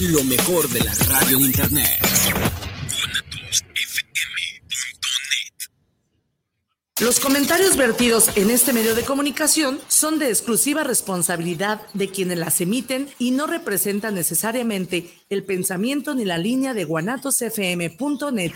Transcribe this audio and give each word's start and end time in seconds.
lo 0.00 0.24
mejor 0.24 0.68
de 0.70 0.80
la 0.80 0.92
radio 1.08 1.36
en 1.36 1.44
internet. 1.44 1.88
Los 7.00 7.20
comentarios 7.20 7.76
vertidos 7.76 8.36
en 8.36 8.50
este 8.50 8.72
medio 8.72 8.96
de 8.96 9.04
comunicación 9.04 9.78
son 9.86 10.18
de 10.18 10.28
exclusiva 10.28 10.82
responsabilidad 10.82 11.80
de 11.94 12.08
quienes 12.10 12.38
las 12.38 12.60
emiten 12.60 13.08
y 13.18 13.30
no 13.30 13.46
representan 13.46 14.16
necesariamente 14.16 15.10
el 15.28 15.44
pensamiento 15.44 16.14
ni 16.14 16.24
la 16.24 16.36
línea 16.36 16.74
de 16.74 16.84
guanatosfm.net. 16.84 18.52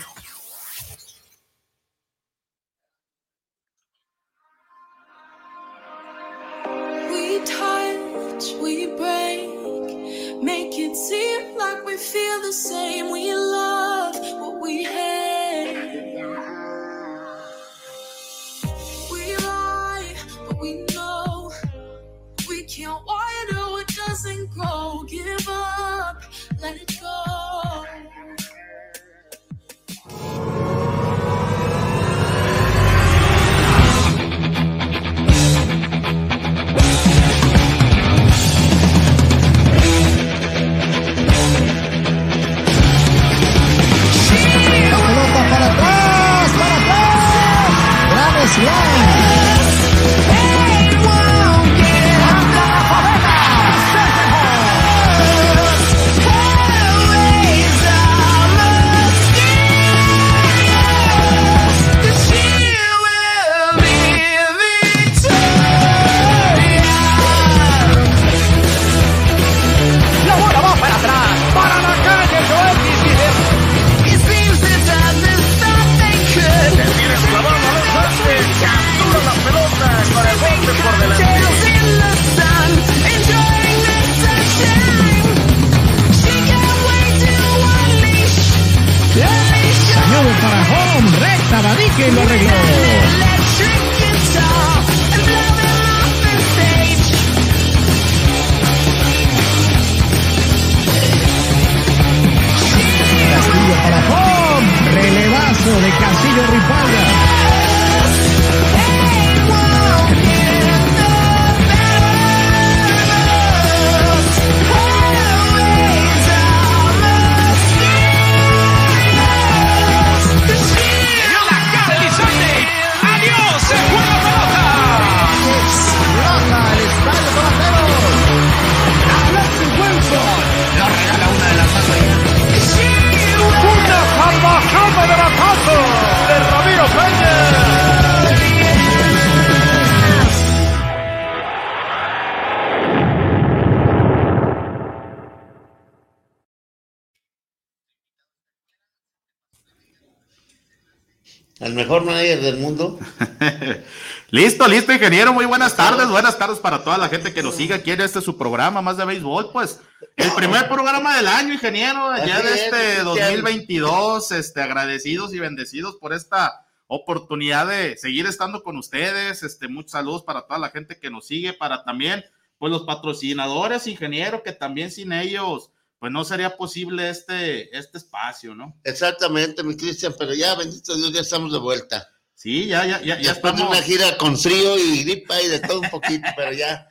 Listo, 154.65 154.77
listo, 154.77 154.93
ingeniero. 154.93 155.31
Muy 155.31 155.45
buenas 155.45 155.75
tardes. 155.75 156.07
Buenas 156.07 156.39
tardes 156.39 156.57
para 156.57 156.83
toda 156.83 156.97
la 156.97 157.07
gente 157.07 157.33
que 157.33 157.43
nos 157.43 157.53
sigue 157.53 157.75
aquí 157.75 157.91
en 157.91 158.01
este 158.01 158.19
su 158.19 158.35
programa 158.35 158.81
más 158.81 158.97
de 158.97 159.05
béisbol. 159.05 159.51
Pues 159.51 159.79
el 160.15 160.31
primer 160.31 160.67
programa 160.67 161.17
del 161.17 161.27
año, 161.27 161.53
ingeniero, 161.53 162.17
ya 162.17 162.41
de 162.41 162.53
es, 162.53 162.61
este 162.61 162.69
Cristian. 162.69 163.05
2022. 163.05 164.31
Este, 164.31 164.61
agradecidos 164.61 165.35
y 165.35 165.39
bendecidos 165.39 165.97
por 165.97 166.13
esta 166.13 166.65
oportunidad 166.87 167.67
de 167.67 167.95
seguir 167.97 168.25
estando 168.25 168.63
con 168.63 168.75
ustedes. 168.77 169.43
Este, 169.43 169.67
muchos 169.67 169.91
saludos 169.91 170.23
para 170.23 170.47
toda 170.47 170.57
la 170.57 170.71
gente 170.71 170.99
que 170.99 171.11
nos 171.11 171.27
sigue, 171.27 171.53
para 171.53 171.83
también, 171.83 172.25
pues 172.57 172.71
los 172.71 172.85
patrocinadores, 172.85 173.85
ingeniero, 173.85 174.41
que 174.41 174.51
también 174.51 174.89
sin 174.89 175.13
ellos, 175.13 175.69
pues 175.99 176.11
no 176.11 176.23
sería 176.23 176.57
posible 176.57 177.11
este, 177.11 177.77
este 177.77 177.99
espacio, 177.99 178.55
¿no? 178.55 178.75
Exactamente, 178.83 179.61
mi 179.61 179.77
Cristian, 179.77 180.15
pero 180.17 180.33
ya, 180.33 180.55
bendito 180.55 180.95
Dios, 180.95 181.13
ya 181.13 181.21
estamos 181.21 181.51
de 181.51 181.59
vuelta. 181.59 182.09
Sí, 182.45 182.67
ya, 182.67 182.85
ya, 182.85 183.01
ya, 183.01 183.19
ya 183.19 183.31
estamos. 183.31 183.59
una 183.59 183.81
gira 183.81 184.17
con 184.19 184.37
frío 184.37 184.77
y 184.77 185.03
gripa 185.03 185.41
y 185.41 185.47
de 185.47 185.59
todo 185.61 185.79
un 185.79 185.89
poquito, 185.89 186.27
pero 186.37 186.53
ya. 186.53 186.87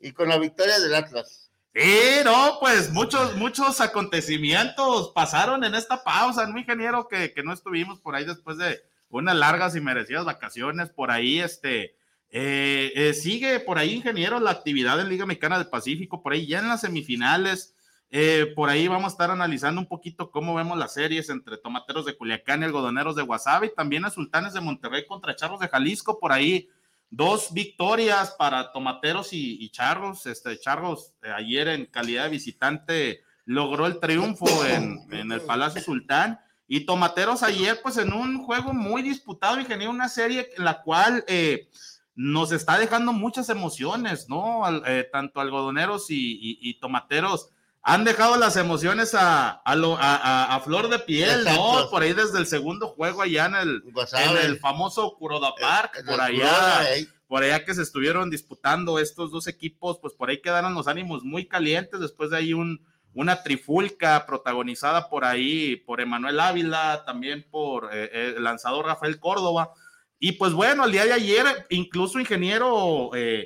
Y 0.00 0.12
con 0.12 0.30
la 0.30 0.38
victoria 0.38 0.80
del 0.80 0.94
Atlas. 0.94 1.50
Sí, 1.74 2.22
no, 2.24 2.56
pues 2.58 2.90
muchos, 2.90 3.36
muchos 3.36 3.82
acontecimientos 3.82 5.12
pasaron 5.14 5.62
en 5.62 5.74
esta 5.74 6.02
pausa, 6.02 6.46
¿no, 6.46 6.58
ingeniero? 6.58 7.06
Que, 7.06 7.34
que 7.34 7.42
no 7.42 7.52
estuvimos 7.52 8.00
por 8.00 8.14
ahí 8.14 8.24
después 8.24 8.56
de 8.56 8.80
unas 9.10 9.36
largas 9.36 9.76
y 9.76 9.82
merecidas 9.82 10.24
vacaciones. 10.24 10.88
Por 10.88 11.10
ahí, 11.10 11.38
este, 11.38 11.98
eh, 12.30 12.90
eh, 12.94 13.12
sigue 13.12 13.60
por 13.60 13.76
ahí, 13.76 13.92
ingeniero, 13.92 14.40
la 14.40 14.52
actividad 14.52 14.98
en 15.00 15.10
Liga 15.10 15.26
Mexicana 15.26 15.58
del 15.58 15.68
Pacífico, 15.68 16.22
por 16.22 16.32
ahí 16.32 16.46
ya 16.46 16.60
en 16.60 16.68
las 16.68 16.80
semifinales. 16.80 17.73
Eh, 18.16 18.52
por 18.54 18.70
ahí 18.70 18.86
vamos 18.86 19.06
a 19.06 19.14
estar 19.14 19.32
analizando 19.32 19.80
un 19.80 19.88
poquito 19.88 20.30
cómo 20.30 20.54
vemos 20.54 20.78
las 20.78 20.94
series 20.94 21.28
entre 21.30 21.58
Tomateros 21.58 22.06
de 22.06 22.16
Culiacán 22.16 22.62
y 22.62 22.64
Algodoneros 22.66 23.16
de 23.16 23.22
Guasave 23.22 23.66
y 23.66 23.74
también 23.74 24.04
a 24.04 24.10
Sultanes 24.10 24.52
de 24.54 24.60
Monterrey 24.60 25.04
contra 25.04 25.34
Charros 25.34 25.58
de 25.58 25.66
Jalisco. 25.66 26.20
Por 26.20 26.30
ahí 26.30 26.68
dos 27.10 27.52
victorias 27.52 28.30
para 28.38 28.70
Tomateros 28.70 29.32
y, 29.32 29.56
y 29.60 29.68
Charros. 29.70 30.26
Este 30.26 30.56
Charros 30.60 31.12
eh, 31.24 31.30
ayer 31.34 31.66
en 31.66 31.86
calidad 31.86 32.24
de 32.24 32.30
visitante 32.30 33.24
logró 33.46 33.86
el 33.86 33.98
triunfo 33.98 34.46
en, 34.64 35.00
el 35.32 35.40
Palacio 35.40 35.82
Sultán. 35.82 36.38
Y 36.68 36.86
Tomateros 36.86 37.42
ayer, 37.42 37.80
pues 37.82 37.96
en 37.98 38.12
un 38.12 38.44
juego 38.44 38.72
muy 38.72 39.02
disputado, 39.02 39.58
ingeniero, 39.58 39.90
una 39.90 40.08
serie 40.08 40.50
en 40.56 40.64
la 40.64 40.82
cual 40.82 41.24
eh, 41.26 41.68
nos 42.14 42.52
está 42.52 42.78
dejando 42.78 43.12
muchas 43.12 43.48
emociones, 43.48 44.28
¿no? 44.28 44.64
Al- 44.64 44.84
eh, 44.86 45.08
tanto 45.10 45.40
algodoneros 45.40 46.10
y, 46.10 46.14
y- 46.40 46.58
y 46.62 46.74
tomateros 46.78 47.50
han 47.86 48.04
dejado 48.04 48.36
las 48.36 48.56
emociones 48.56 49.14
a, 49.14 49.50
a, 49.50 49.74
lo- 49.76 49.96
a- 49.96 50.16
a- 50.16 50.54
a 50.56 50.60
flor 50.60 50.88
de 50.88 50.98
piel, 50.98 51.44
¿no? 51.44 51.90
Por 51.90 52.02
ahí 52.02 52.14
desde 52.14 52.38
el 52.38 52.46
segundo 52.46 52.88
juego 52.88 53.20
allá 53.22 53.46
en 53.46 53.54
el, 53.56 53.82
en 54.18 54.36
el 54.38 54.58
famoso 54.58 55.14
Kuroda 55.18 55.54
Park, 55.60 55.98
En 55.98 56.06
por 56.06 56.20
allá 56.20 56.94
eh. 56.96 57.06
por 57.28 57.42
allá 57.42 57.64
que 57.64 57.74
se 57.74 57.82
estuvieron 57.82 58.30
disputando 58.30 58.98
estos 58.98 59.30
dos 59.30 59.46
equipos, 59.48 59.98
pues 60.00 60.14
por 60.14 60.30
ahí 60.30 60.40
quedaron 60.40 60.74
los 60.74 60.88
ánimos 60.88 61.24
muy 61.24 61.46
calientes 61.46 62.00
después 62.00 62.30
de 62.30 62.38
ahí 62.38 62.54
un, 62.54 62.80
una 63.12 63.42
trifulca 63.42 64.24
protagonizada 64.26 65.10
por 65.10 65.24
ahí 65.26 65.76
por 65.76 66.00
Emanuel 66.00 66.40
Ávila, 66.40 67.02
también 67.04 67.46
por 67.50 67.90
eh, 67.92 68.10
eh, 68.12 68.34
el 68.36 68.44
lanzador 68.44 68.86
Rafael 68.86 69.20
Córdoba. 69.20 69.72
Y 70.18 70.32
pues 70.32 70.52
bueno, 70.54 70.86
el 70.86 70.92
día 70.92 71.04
de 71.04 71.12
ayer, 71.12 71.44
incluso 71.68 72.18
ingeniero, 72.18 73.10
eh, 73.14 73.44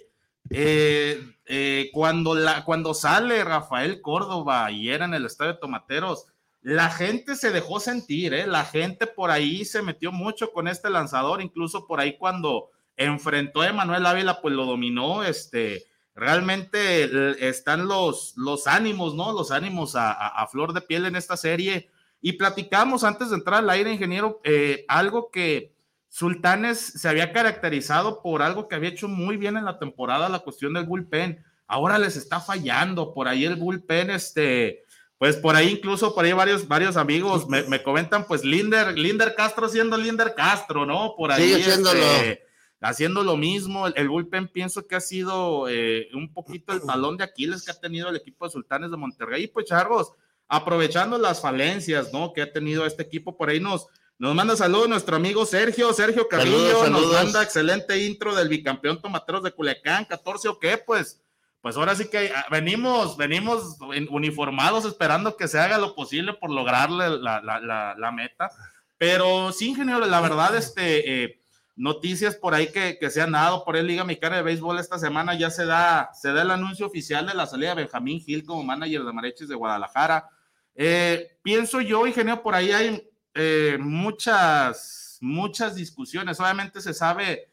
eh, 0.51 1.21
eh, 1.47 1.91
cuando, 1.93 2.35
la, 2.35 2.65
cuando 2.65 2.95
sale 2.95 3.45
Rafael 3.45 4.01
Córdoba 4.01 4.65
ayer 4.67 5.03
en 5.03 5.15
el 5.15 5.27
estadio 5.27 5.55
de 5.55 5.59
Tomateros, 5.59 6.27
la 6.61 6.91
gente 6.91 7.37
se 7.37 7.51
dejó 7.51 7.81
sentir, 7.81 8.35
¿eh? 8.35 8.47
la 8.47 8.65
gente 8.65 9.07
por 9.07 9.31
ahí 9.31 9.65
se 9.65 9.83
metió 9.83 10.13
mucho 10.13 10.53
con 10.53 10.69
este 10.69 10.91
lanzador, 10.91 11.41
incluso 11.41 11.87
por 11.87 12.01
ahí 12.01 12.19
cuando 12.19 12.71
enfrentó 12.97 13.61
a 13.61 13.69
Emanuel 13.69 14.07
Ávila, 14.07 14.41
pues 14.41 14.55
lo 14.55 14.67
dominó, 14.67 15.23
este, 15.23 15.87
realmente 16.15 17.49
están 17.49 17.87
los, 17.87 18.35
los 18.37 18.67
ánimos, 18.67 19.15
¿no? 19.15 19.33
Los 19.33 19.53
ánimos 19.53 19.95
a, 19.95 20.13
a, 20.13 20.29
a 20.43 20.47
flor 20.49 20.73
de 20.73 20.81
piel 20.81 21.07
en 21.07 21.15
esta 21.15 21.37
serie. 21.37 21.89
Y 22.21 22.33
platicamos 22.33 23.05
antes 23.05 23.31
de 23.31 23.37
entrar 23.37 23.61
al 23.61 23.71
aire, 23.71 23.93
ingeniero, 23.93 24.41
eh, 24.43 24.85
algo 24.89 25.31
que 25.31 25.73
Sultanes 26.09 26.79
se 26.79 27.09
había 27.09 27.33
caracterizado 27.33 28.23
por 28.23 28.43
algo 28.43 28.67
que 28.67 28.75
había 28.75 28.91
hecho 28.91 29.09
muy 29.09 29.37
bien 29.37 29.57
en 29.57 29.65
la 29.65 29.79
temporada, 29.79 30.29
la 30.29 30.41
cuestión 30.41 30.73
del 30.75 30.85
bullpen. 30.85 31.45
Ahora 31.67 31.99
les 31.99 32.17
está 32.17 32.41
fallando 32.41 33.13
por 33.13 33.29
ahí 33.29 33.45
el 33.45 33.57
bullpen, 33.57 34.11
este, 34.11 34.85
pues 35.19 35.37
por 35.37 35.55
ahí 35.55 35.69
incluso 35.69 36.15
por 36.15 36.25
ahí 36.25 36.33
varios, 36.33 36.67
varios 36.67 36.97
amigos 36.97 37.49
me, 37.49 37.63
me 37.65 37.83
comentan, 37.83 38.27
pues 38.27 38.45
Linder, 38.45 38.97
Linder 38.99 39.35
Castro 39.35 39.69
siendo 39.69 39.99
Linder 39.99 40.35
Castro, 40.35 40.87
¿no? 40.87 41.15
Por 41.17 41.31
ahí. 41.31 41.55
Sigue. 41.55 41.69
Este, 41.69 42.49
haciendo 42.81 43.23
lo 43.23 43.37
mismo. 43.37 43.87
El, 43.87 43.95
el, 43.97 44.09
bullpen 44.09 44.49
pienso 44.49 44.87
que 44.87 44.97
ha 44.97 45.01
sido 45.01 45.69
eh, 45.69 46.09
un 46.15 46.33
poquito 46.33 46.73
el 46.73 46.83
talón 46.83 47.17
de 47.17 47.25
Aquiles 47.25 47.65
que 47.65 47.71
ha 47.71 47.81
tenido 47.81 48.09
el 48.09 48.17
equipo 48.17 48.45
de 48.45 48.53
Sultanes 48.53 48.91
de 48.91 48.97
Monterrey. 48.97 49.47
Pues 49.49 49.67
Chargos, 49.67 50.13
aprovechando 50.49 51.19
las 51.19 51.41
falencias, 51.41 52.13
¿no? 52.13 52.33
Que 52.33 52.43
ha 52.43 52.53
tenido 52.53 52.87
este 52.87 53.03
equipo, 53.03 53.37
por 53.37 53.51
ahí 53.51 53.61
nos, 53.61 53.89
nos 54.19 54.35
manda 54.35 54.57
saludos 54.57 54.89
nuestro 54.89 55.17
amigo 55.17 55.47
Sergio, 55.47 55.93
Sergio 55.93 56.27
Carrillo, 56.29 56.81
Saludos, 56.83 56.91
nos 56.91 57.13
manda 57.13 57.43
excelente 57.43 57.99
intro 58.05 58.35
del 58.35 58.49
bicampeón 58.49 59.01
Tomateros 59.01 59.43
de 59.45 59.53
Culiacán, 59.53 60.05
14 60.05 60.49
o 60.49 60.59
qué, 60.59 60.77
pues, 60.79 61.23
pues 61.61 61.77
ahora 61.77 61.95
sí 61.95 62.09
que 62.09 62.33
ah, 62.35 62.47
venimos, 62.51 63.17
venimos 63.17 63.77
en- 63.95 64.09
uniformados 64.11 64.85
esperando 64.85 65.37
que 65.37 65.47
se 65.49 65.59
haga 65.59 65.79
lo 65.79 65.95
posible 65.95 66.33
por 66.35 66.51
lograrle 66.51 67.11
la, 67.19 67.41
la, 67.41 67.61
la, 67.61 67.95
la 67.97 68.13
meta. 68.13 68.51
Pero 68.97 69.53
sí, 69.53 69.69
ingeniero, 69.69 70.05
la 70.05 70.21
verdad, 70.21 70.57
este, 70.57 71.23
eh, 71.25 71.41
noticias 71.77 72.35
por 72.35 72.55
ahí 72.55 72.73
que, 72.73 72.99
que 72.99 73.11
se 73.11 73.23
han 73.23 73.31
dado 73.33 73.65
por 73.65 73.77
el 73.77 73.87
Liga 73.87 74.03
Mexicana 74.03 74.37
de 74.37 74.43
Béisbol 74.43 74.81
esta 74.81 74.99
semana 74.99 75.39
ya 75.39 75.51
se 75.51 75.65
da, 75.65 76.11
se 76.13 76.33
da 76.33 76.43
el 76.43 76.51
anuncio 76.51 76.87
oficial 76.87 77.25
de 77.27 77.35
la 77.35 77.47
salida 77.47 77.69
de 77.71 77.83
Benjamín 77.83 78.21
Gil 78.21 78.45
como 78.45 78.65
manager 78.65 79.05
de 79.05 79.13
Mariachis 79.13 79.47
de 79.49 79.55
Guadalajara. 79.55 80.29
Eh, 80.75 81.37
pienso 81.43 81.81
yo, 81.81 82.05
ingeniero, 82.07 82.43
por 82.43 82.57
ahí 82.57 82.73
hay 82.73 83.08
eh, 83.39 83.79
muchas, 83.81 85.19
muchas 85.21 85.75
discusiones. 85.75 86.41
Obviamente 86.41 86.81
se 86.81 86.93
sabe 86.95 87.49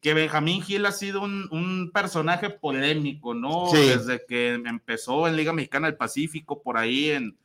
que 0.00 0.14
Benjamín 0.14 0.62
Gil 0.62 0.86
ha 0.86 0.92
sido 0.92 1.20
un, 1.22 1.46
un 1.50 1.90
personaje 1.92 2.48
polémico, 2.50 3.34
¿no? 3.34 3.66
Sí. 3.70 3.76
Desde 3.76 4.24
que 4.26 4.54
empezó 4.54 5.28
en 5.28 5.36
Liga 5.36 5.52
Mexicana 5.52 5.88
del 5.88 5.96
Pacífico, 5.96 6.62
por 6.62 6.76
ahí 6.78 7.10
en 7.10 7.36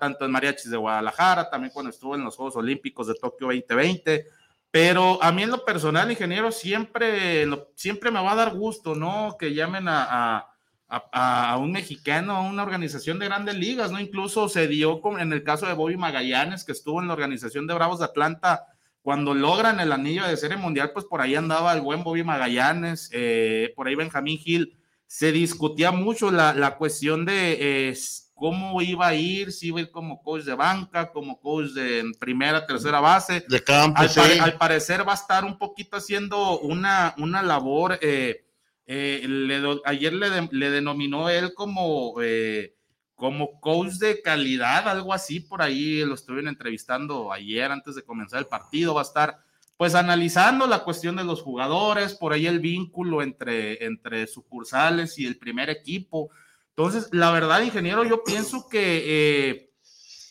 tanto 0.00 0.24
en 0.24 0.32
Mariachis 0.32 0.70
de 0.70 0.76
Guadalajara, 0.76 1.48
también 1.50 1.72
cuando 1.72 1.90
estuvo 1.90 2.14
en 2.16 2.24
los 2.24 2.34
Juegos 2.36 2.56
Olímpicos 2.56 3.06
de 3.06 3.14
Tokio 3.14 3.46
2020. 3.46 4.26
Pero 4.70 5.22
a 5.22 5.32
mí 5.32 5.44
en 5.44 5.50
lo 5.50 5.64
personal, 5.64 6.10
ingeniero, 6.10 6.52
siempre, 6.52 7.46
lo- 7.46 7.70
siempre 7.74 8.10
me 8.10 8.20
va 8.22 8.32
a 8.32 8.36
dar 8.36 8.54
gusto, 8.54 8.94
¿no? 8.94 9.36
Que 9.38 9.54
llamen 9.54 9.88
a, 9.88 10.04
a, 10.36 10.54
a- 10.88 11.52
a 11.52 11.56
un 11.58 11.72
mexicano, 11.72 12.34
a 12.36 12.40
una 12.42 12.62
organización 12.62 13.18
de 13.18 13.26
grandes 13.26 13.56
ligas, 13.56 13.90
¿no? 13.92 14.00
Incluso 14.00 14.48
se 14.48 14.66
dio 14.68 15.00
con- 15.00 15.20
en 15.20 15.32
el 15.32 15.42
caso 15.44 15.66
de 15.66 15.74
Bobby 15.74 15.96
Magallanes, 15.96 16.64
que 16.64 16.72
estuvo 16.72 17.00
en 17.02 17.08
la 17.08 17.12
organización 17.14 17.66
de 17.66 17.74
Bravos 17.74 17.98
de 17.98 18.06
Atlanta, 18.06 18.64
cuando 19.02 19.32
logran 19.34 19.80
el 19.80 19.92
anillo 19.92 20.26
de 20.26 20.36
serie 20.36 20.56
mundial, 20.56 20.90
pues 20.92 21.04
por 21.04 21.20
ahí 21.20 21.34
andaba 21.34 21.72
el 21.72 21.80
buen 21.82 22.02
Bobby 22.04 22.24
Magallanes, 22.24 23.10
eh, 23.12 23.72
por 23.76 23.86
ahí 23.88 23.94
Benjamín 23.94 24.38
Gil. 24.38 24.76
Se 25.06 25.32
discutía 25.32 25.90
mucho 25.92 26.30
la, 26.30 26.52
la 26.52 26.76
cuestión 26.76 27.24
de 27.24 27.88
eh, 27.90 27.96
cómo 28.34 28.80
iba 28.82 29.06
a 29.08 29.14
ir, 29.14 29.52
si 29.52 29.68
iba 29.68 29.78
a 29.78 29.82
ir 29.82 29.90
como 29.90 30.22
coach 30.22 30.42
de 30.44 30.54
banca, 30.54 31.10
como 31.10 31.40
coach 31.40 31.68
de 31.70 32.04
primera, 32.20 32.66
tercera 32.66 33.00
base. 33.00 33.44
De 33.48 33.64
campo, 33.64 34.00
Al, 34.00 34.08
sí. 34.10 34.20
al 34.40 34.54
parecer 34.58 35.06
va 35.08 35.12
a 35.12 35.16
estar 35.16 35.44
un 35.44 35.56
poquito 35.58 35.96
haciendo 35.96 36.58
una, 36.60 37.14
una 37.18 37.42
labor. 37.42 37.98
eh, 38.02 38.44
eh, 38.88 39.22
ayer 39.84 40.12
le, 40.14 40.30
de- 40.30 40.48
le 40.50 40.70
denominó 40.70 41.28
él 41.28 41.52
como, 41.54 42.14
eh, 42.22 42.74
como 43.14 43.60
coach 43.60 43.92
de 43.94 44.22
calidad, 44.22 44.88
algo 44.88 45.12
así, 45.12 45.40
por 45.40 45.62
ahí 45.62 46.04
lo 46.04 46.14
estuvieron 46.14 46.48
entrevistando 46.48 47.30
ayer 47.32 47.70
antes 47.70 47.94
de 47.94 48.02
comenzar 48.02 48.40
el 48.40 48.46
partido. 48.46 48.94
Va 48.94 49.02
a 49.02 49.04
estar 49.04 49.38
pues 49.76 49.94
analizando 49.94 50.66
la 50.66 50.82
cuestión 50.82 51.14
de 51.14 51.22
los 51.24 51.42
jugadores, 51.42 52.14
por 52.14 52.32
ahí 52.32 52.46
el 52.48 52.58
vínculo 52.58 53.22
entre, 53.22 53.84
entre 53.84 54.26
sucursales 54.26 55.18
y 55.20 55.26
el 55.26 55.38
primer 55.38 55.70
equipo. 55.70 56.30
Entonces, 56.70 57.08
la 57.12 57.30
verdad, 57.30 57.60
ingeniero, 57.62 58.04
yo 58.04 58.24
pienso 58.24 58.68
que 58.68 59.04
eh, 59.06 59.70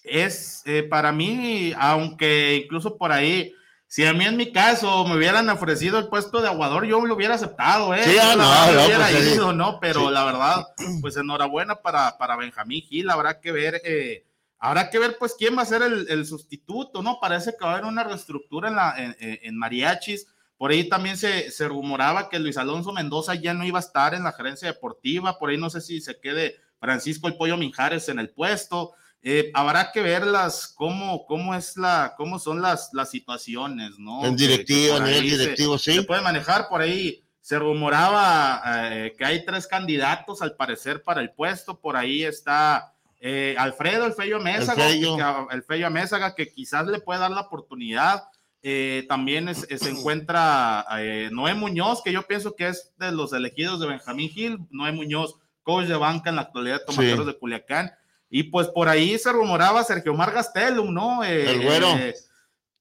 es 0.04 0.64
para 0.90 1.12
mí, 1.12 1.72
aunque 1.78 2.62
incluso 2.64 2.98
por 2.98 3.12
ahí, 3.12 3.54
si 3.88 4.06
a 4.06 4.14
mí 4.14 4.26
en 4.26 4.36
mi 4.38 4.52
caso 4.52 5.06
me 5.08 5.16
hubieran 5.16 5.50
ofrecido 5.50 5.98
el 5.98 6.08
puesto 6.08 6.42
de 6.42 6.48
aguador, 6.50 6.86
yo 6.86 7.06
lo 7.06 7.16
hubiera 7.16 7.36
aceptado, 7.36 7.94
¿eh? 7.96 8.04
Sí, 8.04 8.18
ah, 8.22 8.36
no, 8.36 8.44
me 8.68 8.74
no, 8.80 8.86
hubiera 8.86 9.08
pues, 9.10 9.34
ido, 9.36 9.54
¿no? 9.54 9.80
Pero 9.80 10.08
Sí. 10.08 10.14
la 10.14 10.26
verdad, 10.26 10.68
pues 11.02 11.16
enhorabuena 11.18 11.76
para, 11.76 12.18
para 12.18 12.36
Benjamín 12.36 12.82
Gil, 12.84 13.10
habrá 13.10 13.40
que 13.40 13.52
ver, 13.52 13.82
eh, 13.86 14.26
habrá 14.60 14.90
que 14.90 15.00
ver 15.00 15.18
pues 15.18 15.36
quién 15.40 15.58
va 15.58 15.62
a 15.62 15.66
ser 15.66 15.82
el, 15.84 16.06
el 16.10 16.26
sustituto, 16.26 17.02
¿no? 17.02 17.20
Parece 17.22 17.52
que 17.58 17.64
va 17.66 17.72
a 17.72 17.74
haber 17.76 17.86
una 17.86 18.04
reestructura 18.04 18.68
en, 18.70 18.76
la, 18.76 18.94
en, 18.98 19.16
en- 19.20 19.40
en 19.42 19.58
Mariachis. 19.58 20.28
Por 20.58 20.72
ahí 20.72 20.90
también 20.90 21.18
se, 21.18 21.52
se 21.52 21.68
rumoraba 21.68 22.30
que 22.30 22.40
Luis 22.40 22.58
Alonso 22.58 22.92
Mendoza 22.92 23.36
ya 23.36 23.54
no 23.54 23.64
iba 23.64 23.78
a 23.78 23.82
estar 23.82 24.16
en 24.16 24.24
la 24.24 24.34
gerencia 24.34 24.68
deportiva. 24.68 25.38
Por 25.38 25.52
ahí 25.52 25.58
no 25.58 25.70
sé 25.70 25.82
si 25.82 26.02
se 26.02 26.20
quede 26.20 26.56
Francisco 26.80 27.28
el 27.28 27.38
Pollo 27.38 27.58
Minjares 27.58 28.10
en 28.10 28.18
el 28.20 28.32
puesto. 28.32 28.94
Eh, 29.24 29.52
habrá 29.54 29.92
que 29.92 30.02
verlas 30.02 30.72
cómo, 30.76 31.26
cómo 31.26 31.54
es 31.56 31.76
la, 31.76 32.14
cómo 32.16 32.40
son 32.40 32.62
las, 32.62 32.90
las 32.94 33.10
situaciones, 33.10 33.98
¿no? 33.98 34.24
En 34.26 34.36
directivo, 34.36 34.94
por 34.94 35.02
a 35.02 35.06
nivel 35.06 35.24
ahí 35.24 35.30
se- 35.32 35.38
directivo, 35.38 35.78
se 35.78 35.94
sí. 35.94 36.02
puede 36.02 36.22
manejar 36.22 36.70
por 36.70 36.82
ahí. 36.82 37.24
Se 37.42 37.58
rumoraba 37.60 38.62
eh, 38.92 39.16
que 39.18 39.26
hay 39.26 39.46
tres 39.46 39.68
candidatos 39.68 40.42
al 40.42 40.56
parecer 40.56 41.04
para 41.04 41.22
el 41.22 41.32
puesto. 41.32 41.80
Por 41.80 41.96
ahí 41.98 42.24
está 42.24 42.94
eh, 43.20 43.56
Alfredo, 43.58 44.06
el 44.06 44.14
Fello 44.14 44.40
Mésaga, 44.40 44.88
El 44.88 44.94
Fello. 44.94 45.18
que- 45.18 45.56
el 45.56 45.64
Fello 45.64 45.90
Mésaga, 45.90 46.36
que 46.36 46.50
quizás 46.52 46.86
le 46.88 47.00
puede 47.00 47.20
dar 47.20 47.32
la 47.32 47.42
oportunidad. 47.42 48.26
Eh, 48.62 49.06
también 49.08 49.50
es- 49.50 49.66
se 49.70 49.90
encuentra 49.90 50.86
eh, 51.00 51.30
Noé 51.32 51.54
Muñoz, 51.54 52.02
que 52.04 52.12
yo 52.12 52.24
pienso 52.28 52.56
que 52.56 52.68
es 52.68 52.94
de 52.98 53.12
los 53.12 53.34
elegidos 53.34 53.80
de 53.80 53.88
Benjamín 53.88 54.30
Gil. 54.30 54.60
Noé 54.70 54.92
Muñoz, 54.92 55.36
coach 55.64 55.86
de 55.88 55.96
banca 55.96 56.30
en 56.30 56.36
la 56.36 56.44
actualidad 56.44 56.82
Tomateros 56.86 57.26
Sí. 57.26 57.32
de 57.32 57.38
Culiacán. 57.38 57.92
Y 58.30 58.44
pues 58.44 58.68
por 58.68 58.90
ahí 58.90 59.18
se 59.18 59.32
rumoraba 59.32 59.84
Sergio 59.84 60.14
Mar 60.14 60.32
Gastelum, 60.34 60.94
¿no? 60.94 61.24
Eh, 61.24 61.50
El 61.52 61.62
güero. 61.64 61.90
eh, 61.98 62.14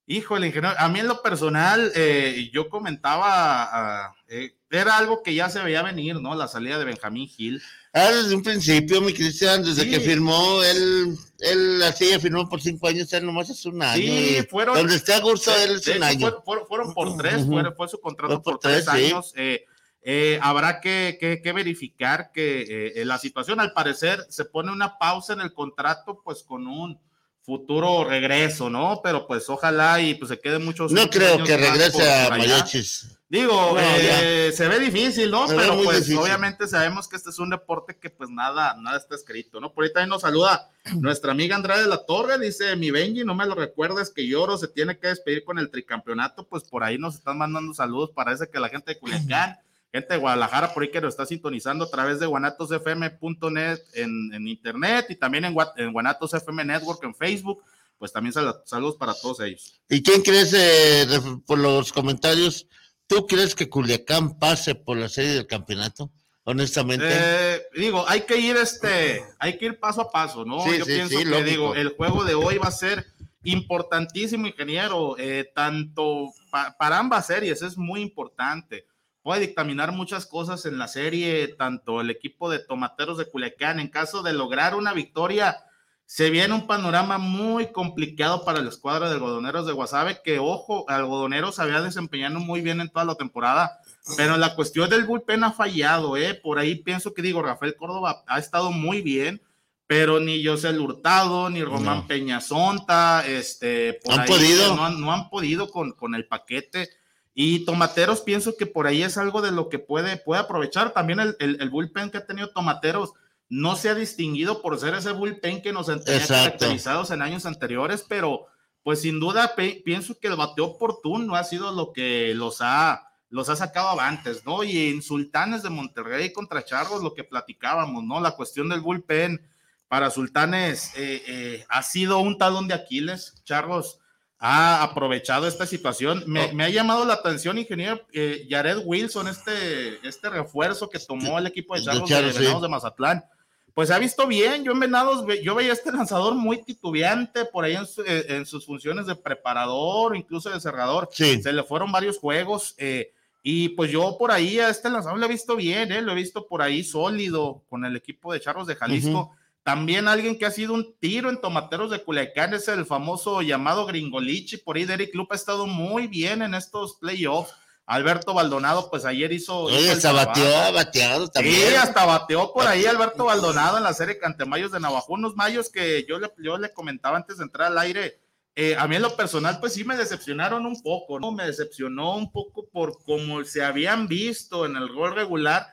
Híjole, 0.09 0.47
ingeniero, 0.47 0.77
a 0.79 0.89
mí 0.89 1.01
en 1.01 1.09
lo 1.09 1.21
personal, 1.21 1.91
eh, 1.97 2.49
yo 2.53 2.69
comentaba, 2.69 4.15
eh, 4.29 4.55
era 4.71 4.99
algo 4.99 5.21
que 5.23 5.35
ya 5.35 5.49
se 5.49 5.61
veía 5.61 5.83
venir, 5.83 6.17
¿no? 6.21 6.35
La 6.37 6.47
salida 6.47 6.79
de 6.79 6.85
Benjamín 6.85 7.27
Gil. 7.29 7.61
Ah, 7.93 8.13
desde 8.13 8.35
un 8.37 8.43
principio, 8.43 9.01
mi 9.01 9.13
Cristian, 9.13 9.65
desde 9.65 9.83
Sí. 9.83 9.91
que 9.91 9.99
firmó, 10.01 10.63
él, 10.63 11.17
él 11.41 11.83
así 11.83 12.07
firmó 12.21 12.49
por 12.49 12.61
cinco 12.61 12.87
años, 12.87 13.13
él 13.15 13.27
nomás 13.27 13.51
es 13.51 13.65
un 13.67 13.83
año. 13.83 13.97
Sí, 14.01 14.47
fueron- 14.49 14.77
Donde 14.77 14.95
esté 14.95 15.15
a 15.15 15.21
gusto, 15.21 15.53
él 15.57 15.77
es 15.77 15.87
un 15.89 15.95
hecho, 15.95 16.05
año. 16.05 16.31
fue- 16.31 16.43
fueron, 16.45 16.67
fueron 16.69 16.95
por 16.95 17.17
tres, 17.17 17.45
fue, 17.47 17.75
fue 17.75 17.89
su 17.89 18.01
contrato 18.01 18.35
Fue 18.35 18.43
por, 18.45 18.53
por 18.55 18.61
tres, 18.61 18.85
tres, 18.85 18.99
sí. 18.99 19.07
años. 19.13 19.33
eh, 19.35 19.65
eh, 20.09 20.39
habrá 20.41 20.81
que, 20.81 21.19
que- 21.21 21.43
que 21.43 21.53
verificar 21.53 22.31
que 22.33 22.93
eh, 22.95 23.05
la 23.05 23.19
situación, 23.19 23.59
al 23.59 23.73
parecer, 23.73 24.25
se 24.29 24.45
pone 24.45 24.71
una 24.71 24.99
pausa 24.99 25.33
en 25.33 25.41
el 25.41 25.53
contrato, 25.53 26.21
pues 26.25 26.45
con 26.45 26.69
un 26.69 26.99
futuro 27.43 28.05
regreso, 28.05 28.71
¿no? 28.71 29.01
Pero 29.03 29.27
pues 29.27 29.49
ojalá 29.51 30.01
y 30.01 30.15
pues 30.15 30.29
se 30.31 30.39
quede 30.41 30.59
muchos. 30.61 30.93
No 30.93 31.03
muchos 31.03 31.17
creo 31.17 31.35
años 31.35 31.49
que 31.49 31.57
regrese 31.57 32.11
a. 32.11 32.29
Mariachis. 32.31 33.13
Digo, 33.29 33.73
No, 33.75 33.79
eh, 33.81 34.53
se 34.55 34.69
ve 34.69 34.79
difícil, 34.79 35.33
¿no? 35.33 35.47
Pero 35.49 35.75
pues 35.83 35.97
difícil. 35.99 36.19
obviamente 36.19 36.69
sabemos 36.69 37.09
que 37.09 37.17
este 37.17 37.31
es 37.31 37.39
un 37.41 37.51
deporte 37.51 37.97
que 37.99 38.09
pues 38.09 38.31
nada, 38.31 38.77
nada 38.81 38.97
está 38.97 39.17
escrito, 39.17 39.61
¿no? 39.61 39.73
Por 39.73 39.83
ahí 39.85 39.93
también 39.93 40.11
nos 40.11 40.23
saluda 40.23 40.71
nuestra 41.01 41.33
amiga 41.33 41.57
Andrade 41.57 41.83
de 41.83 41.89
la 41.89 42.05
Torre, 42.07 42.39
dice, 42.39 42.77
mi 42.77 42.93
Benji, 42.93 43.25
no 43.25 43.35
me 43.35 43.45
lo 43.47 43.57
recuerdes 43.57 44.11
que 44.11 44.27
Lloro 44.29 44.57
se 44.59 44.69
tiene 44.69 44.97
que 44.99 45.09
despedir 45.09 45.45
con 45.45 45.59
el 45.59 45.71
tricampeonato, 45.71 46.47
pues 46.47 46.63
por 46.63 46.85
ahí 46.85 46.99
nos 46.99 47.17
están 47.17 47.39
mandando 47.39 47.75
saludos, 47.75 48.11
parece 48.15 48.49
que 48.49 48.61
la 48.61 48.69
gente 48.69 48.93
de 48.95 48.99
Culiacán, 49.01 49.59
gente 49.97 50.15
de 50.15 50.21
Guadalajara 50.21 50.73
por 50.73 50.83
ahí 50.83 50.91
que 50.91 51.01
lo 51.01 51.09
está 51.09 51.27
sintonizando 51.27 51.85
a 51.85 51.91
través 51.91 52.21
de 52.21 52.27
guanatosfm.net 52.27 53.79
en, 53.95 54.33
en 54.35 54.49
internet 54.49 55.07
y 55.09 55.17
también 55.17 55.45
en, 55.45 55.57
en 55.77 55.93
Guanatos 55.93 56.35
FM 56.35 56.65
Network 56.65 57.03
en 57.05 57.15
Facebook, 57.15 57.63
pues 57.99 58.13
también 58.13 58.33
sal- 58.33 58.61
saludos 58.65 58.97
para 58.97 59.15
todos 59.15 59.41
ellos. 59.41 59.75
¿Y 59.89 60.03
quién 60.03 60.23
crees, 60.23 60.53
eh, 60.57 61.07
por 61.47 61.59
los 61.59 61.93
comentarios, 61.93 62.67
tú 63.07 63.27
crees 63.27 63.55
que 63.55 63.69
Culiacán 63.69 64.39
pase 64.39 64.75
por 64.75 64.97
la 64.97 65.09
serie 65.09 65.33
del 65.33 65.47
campeonato? 65.47 66.11
Honestamente. 66.45 67.07
Eh, 67.11 67.63
digo, 67.77 68.05
hay 68.09 68.21
que 68.21 68.37
ir 68.39 68.57
este, 68.57 69.25
hay 69.41 69.59
que 69.59 69.65
ir 69.67 69.81
paso 69.81 70.01
a 70.03 70.11
paso, 70.13 70.45
¿no? 70.45 70.63
Sí, 70.63 70.79
Yo 70.79 70.85
sí, 70.85 70.93
pienso 70.93 71.19
sí, 71.19 71.25
que 71.25 71.31
lógico. 71.31 71.49
digo, 71.51 71.75
el 71.75 71.89
juego 71.97 72.23
de 72.25 72.35
hoy 72.37 72.59
va 72.59 72.69
a 72.69 72.71
ser 72.71 73.05
importantísimo, 73.43 74.47
ingeniero, 74.47 75.17
eh, 75.19 75.51
tanto 75.55 76.33
pa- 76.51 76.77
para 76.79 76.99
ambas 76.99 77.27
series 77.27 77.63
es 77.63 77.77
muy 77.77 78.01
importante. 78.01 78.87
Puede 79.27 79.41
dictaminar 79.41 79.91
muchas 79.91 80.25
cosas 80.25 80.67
en 80.67 80.79
la 80.79 80.87
serie, 80.87 81.49
tanto 81.49 82.01
el 82.01 82.11
equipo 82.11 82.49
de 82.49 82.61
Tomateros 82.61 83.19
de 83.19 83.29
Culiacán, 83.29 83.81
en 83.81 83.89
caso 83.89 84.23
de 84.23 84.33
lograr 84.33 84.77
una 84.77 84.93
victoria, 84.93 85.65
se 86.05 86.31
viene 86.31 86.55
un 86.55 86.69
panorama 86.69 87.19
muy 87.19 87.73
complicado 87.73 88.45
para 88.45 88.61
la 88.63 88.69
escuadra 88.69 89.09
de 89.09 89.15
algodoneros 89.15 89.67
de 89.67 89.73
Guasave, 89.73 90.21
que 90.23 90.39
ojo, 90.39 90.89
algodoneros 90.89 91.59
había 91.59 91.81
desempeñado 91.83 92.39
muy 92.39 92.61
bien 92.61 92.81
en 92.81 92.89
toda 92.89 93.05
la 93.05 93.17
temporada, 93.17 93.81
pero 94.17 94.37
la 94.37 94.55
cuestión 94.55 94.89
del 94.89 95.03
bullpen 95.03 95.43
ha 95.43 95.51
fallado, 95.51 96.17
¿eh? 96.17 96.35
Por 96.41 96.61
ahí 96.61 96.77
pienso 96.77 97.13
que 97.13 97.23
digo, 97.23 97.43
Rafael 97.43 97.75
Córdoba 97.75 98.23
ha 98.29 98.39
estado 98.39 98.71
muy 98.71 99.03
bien, 99.03 99.43
pero 99.89 100.21
ni 100.21 100.47
José 100.47 100.71
Hurtado, 100.79 101.51
ni 101.51 101.65
Román 101.65 101.99
No. 102.03 102.07
Peñazonta, 102.07 103.27
este, 103.27 103.95
por 104.05 104.15
¿Han 104.15 104.21
ahí 104.21 104.29
podido? 104.29 104.77
No, 104.77 104.85
han- 104.85 105.01
no 105.01 105.13
han 105.13 105.29
podido 105.31 105.69
con, 105.69 105.91
con 105.95 106.15
el 106.15 106.29
paquete. 106.29 106.91
Y 107.39 107.67
Tomateros 107.67 108.23
pienso 108.23 108.57
que 108.57 108.65
por 108.65 108.87
ahí 108.87 109.03
es 109.03 109.19
algo 109.19 109.43
de 109.43 109.53
lo 109.53 109.69
que 109.69 109.79
puede, 109.79 110.17
puede 110.17 110.41
aprovechar. 110.41 110.93
También 110.95 111.21
el, 111.21 111.37
el, 111.39 111.61
el 111.61 111.69
bullpen 111.69 112.11
que 112.11 112.17
ha 112.17 112.27
tenido 112.27 112.49
Tomateros 112.49 113.13
no 113.51 113.77
se 113.77 113.91
ha 113.91 113.95
distinguido 113.95 114.63
por 114.63 114.81
ser 114.81 114.95
ese 114.95 115.13
bullpen 115.13 115.61
que 115.61 115.71
nos 115.71 115.87
tenía 115.87 116.27
caracterizados 116.27 117.11
en 117.11 117.21
años 117.21 117.45
anteriores, 117.45 118.07
pero 118.09 118.47
pues 118.83 119.03
sin 119.03 119.21
duda 119.21 119.55
pienso 119.85 120.19
que 120.19 120.29
el 120.29 120.37
bateo 120.37 120.65
oportuno 120.65 121.35
ha 121.35 121.45
sido 121.45 121.73
lo 121.73 121.93
que 121.93 122.33
los 122.35 122.59
ha, 122.61 123.11
los 123.29 123.51
ha 123.51 123.57
sacado 123.57 123.89
avantes, 123.89 124.47
¿no? 124.47 124.65
Y 124.65 124.89
en 124.89 125.03
Sultanes 125.03 125.63
de 125.63 125.69
Monterrey 125.69 126.33
contra 126.33 126.65
Charros, 126.65 127.03
lo 127.03 127.13
que 127.13 127.23
platicábamos, 127.23 128.03
¿no? 128.03 128.19
La 128.19 128.33
cuestión 128.33 128.71
del 128.71 128.81
bullpen 128.81 129.47
para 129.89 130.09
Sultanes 130.11 130.93
eh, 130.97 131.23
eh, 131.27 131.65
ha 131.69 131.83
sido 131.83 132.19
un 132.19 132.39
talón 132.39 132.67
de 132.67 132.75
Aquiles. 132.75 133.43
Charros 133.45 133.99
ha 134.39 134.83
aprovechado 134.83 135.47
esta 135.47 135.67
situación. 135.67 136.23
Me, 136.27 136.45
Oh. 136.47 136.53
me 136.53 136.65
ha 136.65 136.69
llamado 136.69 137.05
la 137.05 137.15
atención, 137.15 137.57
ingeniero, 137.59 138.01
eh, 138.13 138.47
Jared 138.51 138.79
Wilson, 138.85 139.29
este, 139.29 140.07
este 140.07 140.29
refuerzo 140.29 140.89
que 140.91 140.99
tomó 140.99 141.39
el 141.39 141.47
equipo 141.47 141.75
de 141.75 141.83
Charros 141.83 142.03
de, 142.09 142.15
Charros, 142.15 142.33
sí. 142.35 142.41
Venados 142.41 142.63
de 142.63 142.69
Mazatlán. 142.69 143.25
Pues 143.73 143.89
se 143.89 143.95
ha 143.95 143.99
visto 143.99 144.27
bien. 144.27 144.65
Yo 144.65 144.73
en 144.73 144.81
Venados, 144.81 145.27
ve- 145.27 145.43
yo 145.43 145.55
veía 145.55 145.73
este 145.73 145.93
lanzador 145.93 146.35
muy 146.35 146.63
titubeante 146.63 147.45
por 147.45 147.65
ahí 147.65 147.75
en, 147.77 147.87
su- 147.87 148.03
eh, 148.03 148.25
en 148.29 148.47
sus 148.47 148.65
funciones 148.65 149.07
de 149.07 149.15
preparador, 149.17 150.17
incluso 150.17 150.51
de 150.51 150.61
cerrador. 150.61 151.09
Sí. 151.13 151.43
Se 151.43 151.53
le 151.53 151.63
fueron 151.63 151.91
varios 151.93 152.19
juegos. 152.19 152.75
eh, 152.79 153.13
y 153.43 153.69
pues 153.71 153.93
yo 153.93 154.17
por 154.19 154.33
ahí 154.33 154.59
a 154.59 154.71
este 154.71 154.91
lanzador 154.91 155.19
lo 155.21 155.27
he 155.27 155.29
visto 155.29 155.55
bien, 155.55 155.93
eh, 155.93 156.03
lo 156.03 156.11
he 156.13 156.17
visto 156.17 156.49
por 156.49 156.63
ahí 156.63 156.83
sólido 156.83 157.63
con 157.69 157.85
el 157.85 157.95
equipo 157.95 158.33
de 158.33 158.41
Charros 158.41 158.67
de 158.67 158.75
Jalisco. 158.75 159.31
También 159.67 160.07
alguien 160.07 160.39
que 160.39 160.47
ha 160.47 160.53
sido 160.53 160.75
un 160.75 160.95
tiro 161.01 161.29
en 161.29 161.41
tomateros 161.41 161.91
de 161.91 162.01
Culiacán 162.01 162.55
es 162.55 162.69
el 162.69 162.87
famoso 162.87 163.43
llamado 163.43 163.85
Gringolichi. 163.85 164.59
Por 164.59 164.77
ahí 164.77 164.85
Derek 164.85 165.13
Lupa 165.13 165.35
ha 165.35 165.37
estado 165.37 165.67
muy 165.67 166.07
bien 166.07 166.41
en 166.43 166.55
estos 166.55 166.99
playoffs. 167.01 167.53
Alberto 167.85 168.33
Baldonado, 168.33 168.89
pues 168.89 169.05
ayer 169.05 169.33
hizo. 169.33 169.63
Oye, 169.63 169.91
hasta 169.91 170.13
bateó, 170.13 170.57
ha 170.57 170.71
bateado 170.71 171.27
también. 171.27 171.69
Sí, 171.69 171.75
hasta 171.75 172.05
bateó 172.05 172.53
por 172.53 172.65
ahí 172.65 172.87
Alberto 172.87 173.25
Baldonado 173.25 173.79
en 173.79 173.83
la 173.83 173.93
serie 173.93 174.19
Cantemayos 174.19 174.71
de 174.71 174.79
Navajo, 174.79 175.15
unos 175.15 175.35
mayos 175.35 175.69
que 175.69 176.07
yo 176.09 176.21
le, 176.21 176.31
yo 176.39 176.59
le 176.59 176.73
comentaba 176.73 177.17
antes 177.17 177.39
de 177.39 177.43
entrar 177.43 177.73
al 177.73 177.79
aire. 177.79 178.21
eh, 178.55 178.77
a 178.79 178.87
mí 178.87 178.95
en 178.95 179.03
lo 179.03 179.17
personal, 179.17 179.59
pues 179.59 179.73
sí 179.73 179.83
me 179.83 179.97
decepcionaron 179.97 180.65
un 180.65 180.81
poco, 180.81 181.19
¿no? 181.19 181.33
Me 181.33 181.45
decepcionó 181.45 182.15
un 182.17 182.31
poco 182.31 182.69
por 182.69 183.03
cómo 183.03 183.43
se 183.43 183.65
habían 183.65 184.07
visto 184.07 184.65
en 184.65 184.77
el 184.77 184.93
gol 184.93 185.13
regular, 185.13 185.67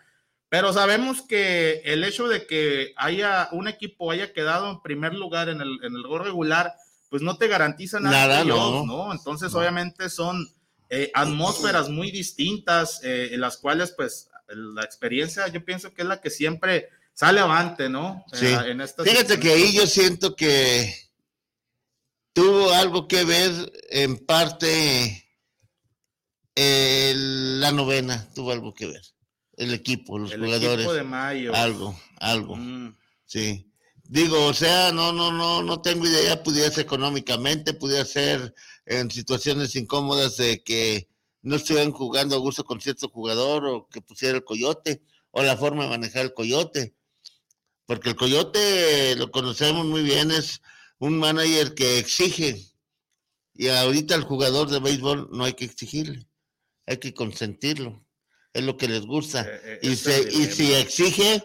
pero 0.53 0.71
sabemos 0.71 1.23
que 1.23 1.81
el 1.83 2.03
hecho 2.03 2.27
de 2.27 2.45
que 2.45 2.93
haya 2.95 3.49
un 3.53 3.67
equipo 3.67 4.11
haya 4.11 4.33
quedado 4.33 4.69
en 4.69 4.81
primer 4.83 5.15
lugar 5.15 5.49
en 5.49 5.61
el, 5.61 5.79
en 5.83 5.95
el 5.95 6.03
gol 6.03 6.23
regular, 6.23 6.75
pues 7.09 7.23
no 7.23 7.39
te 7.39 7.47
garantiza 7.47 7.99
nada. 7.99 8.27
Nada, 8.27 8.43
no. 8.43 8.85
¿no? 8.85 9.11
Entonces, 9.11 9.51
obviamente 9.55 10.11
son 10.11 10.47
eh, 10.91 11.09
atmósferas 11.15 11.89
muy 11.89 12.11
distintas, 12.11 13.03
eh, 13.03 13.29
en 13.31 13.41
las 13.41 13.57
cuales, 13.57 13.95
pues, 13.97 14.29
la 14.47 14.83
experiencia 14.83 15.47
yo 15.47 15.65
pienso 15.65 15.91
que 15.91 16.03
es 16.03 16.07
la 16.07 16.21
que 16.21 16.29
siempre 16.29 16.87
sale 17.15 17.39
avante, 17.39 17.89
¿no? 17.89 18.23
Sí. 18.31 18.45
Eh, 18.45 18.59
en 18.67 18.81
estas- 18.81 19.09
Fíjate 19.09 19.39
que 19.39 19.53
ahí 19.53 19.73
yo 19.73 19.87
siento 19.87 20.35
que 20.35 20.93
tuvo 22.31 22.71
algo 22.73 23.07
que 23.07 23.25
ver 23.25 23.51
en 23.89 24.23
parte 24.23 25.25
el- 26.53 27.59
la 27.59 27.71
novena, 27.71 28.29
tuvo 28.35 28.51
algo 28.51 28.71
que 28.75 28.85
ver. 28.85 29.01
El 29.55 29.73
equipo, 29.73 30.17
los 30.17 30.31
el 30.31 30.41
jugadores, 30.41 30.79
equipo 30.85 30.93
de 30.93 31.03
Mayo. 31.03 31.53
algo, 31.53 31.99
algo, 32.17 32.55
Mm, 32.55 32.95
sí. 33.25 33.69
Digo, 34.03 34.45
o 34.45 34.53
sea, 34.53 34.91
no, 34.91 35.13
no, 35.13 35.31
no, 35.31 35.63
no 35.63 35.81
tengo 35.81 36.05
idea, 36.05 36.43
pudiera 36.43 36.69
ser 36.69 36.83
económicamente, 36.85 37.73
pudiera 37.73 38.03
ser 38.05 38.53
en 38.85 39.09
situaciones 39.09 39.75
incómodas 39.75 40.37
de 40.37 40.61
que 40.63 41.07
no 41.41 41.55
estuvieran 41.55 41.91
jugando 41.91 42.35
a 42.35 42.39
gusto 42.39 42.63
con 42.63 42.81
cierto 42.81 43.09
jugador 43.09 43.65
o 43.65 43.87
que 43.89 44.01
pusiera 44.01 44.37
el 44.37 44.43
coyote 44.43 45.01
o 45.31 45.41
la 45.43 45.57
forma 45.57 45.83
de 45.83 45.89
manejar 45.89 46.23
el 46.25 46.33
coyote. 46.33 46.95
Porque 47.85 48.09
el 48.09 48.15
coyote 48.15 49.15
lo 49.15 49.31
conocemos 49.31 49.85
muy 49.85 50.03
bien, 50.03 50.31
es 50.31 50.61
un 50.99 51.17
manager 51.17 51.73
que 51.73 51.97
exige. 51.99 52.61
Y 53.53 53.67
ahorita 53.67 54.15
al 54.15 54.23
jugador 54.23 54.69
de 54.69 54.79
béisbol 54.79 55.29
no 55.31 55.43
hay 55.43 55.53
que 55.53 55.65
exigirle, 55.65 56.27
hay 56.85 56.97
que 56.97 57.13
consentirlo. 57.13 58.02
Es 58.53 58.63
lo 58.63 58.77
que 58.77 58.87
les 58.87 59.05
gusta. 59.05 59.41
eh, 59.41 59.61
eh, 59.63 59.79
y, 59.81 59.95
se, 59.95 60.21
y 60.31 60.45
si 60.45 60.73
exige, 60.73 61.43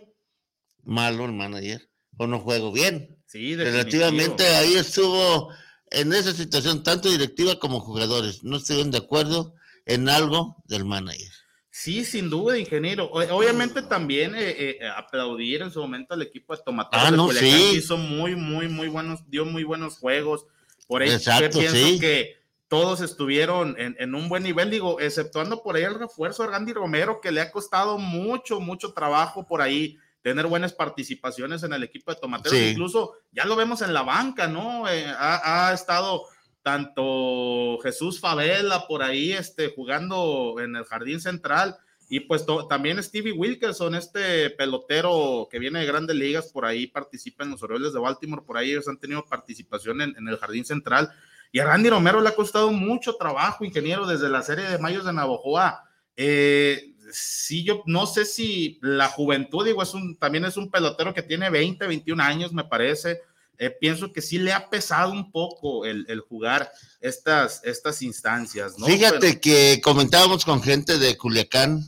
malo 0.83 1.25
el 1.25 1.33
manager, 1.33 1.89
o 2.17 2.27
no 2.27 2.41
juego 2.41 2.73
bien. 2.73 3.17
Sí, 3.27 3.57
Relativamente 3.57 4.47
ahí 4.57 4.75
estuvo 4.77 5.51
en 5.91 6.13
esa 6.13 6.33
situación, 6.33 6.83
tanto 6.83 7.11
directiva 7.11 7.59
como 7.59 7.81
jugadores, 7.81 8.43
no 8.45 8.57
estuvieron 8.57 8.91
de 8.91 8.99
acuerdo 8.99 9.55
en 9.87 10.09
algo 10.09 10.57
del 10.67 10.85
manager. 10.85 11.31
Sí, 11.71 12.05
sin 12.05 12.29
duda, 12.29 12.59
ingeniero. 12.59 13.05
Obviamente 13.13 13.83
también 13.83 14.35
eh, 14.35 14.57
eh, 14.59 14.79
aplaudir 14.97 15.63
en 15.63 15.71
su 15.71 15.81
momento 15.81 16.15
al 16.15 16.23
equipo 16.23 16.57
de 16.57 16.63
Tomateros 16.65 17.07
Ah, 17.07 17.11
no, 17.13 17.31
sí. 17.31 17.75
hizo 17.77 17.97
muy, 17.97 18.35
muy, 18.35 18.69
muy 18.69 18.89
buenos, 18.89 19.21
dio 19.31 19.45
muy 19.45 19.63
buenos 19.63 19.99
juegos. 19.99 20.45
Por 20.89 21.03
ahí 21.03 21.11
Exacto, 21.11 21.59
pienso 21.61 21.77
sí. 21.77 22.01
que 22.01 22.38
todos 22.69 23.01
estuvieron 23.01 23.75
en, 23.79 23.97
en 23.99 24.15
un 24.15 24.29
buen 24.29 24.43
nivel, 24.43 24.71
digo, 24.71 25.01
exceptuando 25.01 25.63
por 25.63 25.77
ahí 25.77 25.85
el 25.85 25.99
refuerzo 25.99 26.43
de 26.43 26.51
Randy 26.51 26.73
Romero, 26.73 27.21
que 27.21 27.33
le 27.33 27.41
ha 27.41 27.51
costado 27.51 27.99
mucho, 27.99 28.61
mucho 28.61 28.93
trabajo 28.93 29.47
por 29.47 29.63
ahí 29.63 29.99
tener 30.23 30.47
buenas 30.47 30.75
participaciones 30.75 31.63
en 31.63 31.73
el 31.73 31.83
equipo 31.83 32.13
de 32.13 32.21
Tomateros. 32.21 32.59
Sí. 32.59 32.71
Incluso 32.71 33.15
ya 33.33 33.47
lo 33.47 33.57
vemos 33.57 33.81
en 33.83 33.95
la 33.95 34.03
banca, 34.03 34.47
¿no? 34.47 34.89
Eh, 34.89 35.07
ha, 35.07 35.69
ha 35.69 35.73
estado 35.73 36.25
tanto 36.63 37.79
Jesús 37.83 38.21
Favela 38.21 38.87
por 38.87 39.03
ahí 39.03 39.33
este, 39.33 39.73
jugando 39.75 40.57
en 40.59 40.77
el 40.77 40.85
jardín 40.85 41.21
central 41.21 41.79
y 42.11 42.21
pues 42.21 42.45
también 42.69 43.03
Stevie 43.03 43.33
Wilkerson, 43.33 43.95
este 43.95 44.51
pelotero 44.51 45.47
que 45.51 45.59
viene 45.59 45.81
de 45.81 45.87
grandes 45.87 46.17
ligas, 46.17 46.51
por 46.51 46.65
ahí 46.65 46.87
participa 46.87 47.45
en 47.45 47.51
los 47.51 47.63
Orioles 47.63 47.93
de 47.93 48.01
Baltimore, 48.01 48.43
por 48.47 48.57
ahí 48.57 48.71
ellos 48.71 48.89
han 48.89 48.99
tenido 48.99 49.25
participación 49.27 50.01
en, 50.01 50.17
en 50.17 50.27
el 50.27 50.39
jardín 50.39 50.65
central. 50.65 51.11
Y 51.53 51.61
a 51.61 51.65
Randy 51.65 51.91
Romero 51.91 52.21
le 52.21 52.29
ha 52.29 52.35
costado 52.35 52.71
mucho 52.73 53.15
trabajo, 53.17 53.65
ingeniero, 53.65 54.07
desde 54.07 54.29
la 54.29 54.43
serie 54.43 54.65
de 54.69 54.79
Mayos 54.79 55.05
de 55.05 55.13
Navojoa. 55.13 55.85
Eh, 56.17 56.95
sí, 57.11 57.65
yo 57.65 57.83
no 57.87 58.07
sé 58.07 58.25
si 58.25 58.79
la 58.83 59.09
juventud, 59.09 59.65
digo, 59.65 59.83
es 59.83 59.95
un, 59.95 60.17
también 60.19 60.45
es 60.45 60.57
un 60.57 60.71
pelotero 60.71 61.15
que 61.15 61.23
tiene 61.23 61.49
20, 61.49 61.87
21 61.87 62.23
años, 62.23 62.53
me 62.53 62.65
parece. 62.65 63.23
Eh, 63.61 63.71
pienso 63.71 64.13
que 64.13 64.23
sí 64.23 64.39
le 64.39 64.53
ha 64.53 64.69
pesado 64.71 65.11
un 65.11 65.33
poco 65.33 65.85
el, 65.85 66.05
el 66.09 66.21
jugar 66.21 66.71
estas, 67.01 67.61
estas 67.65 68.03
instancias, 68.03 68.79
¿no? 68.79 68.87
Fíjate 68.87 69.19
Pero- 69.19 69.41
que 69.41 69.81
comentábamos 69.83 70.45
con 70.45 70.63
gente 70.63 70.99
de 70.99 71.17
Culiacán, 71.17 71.83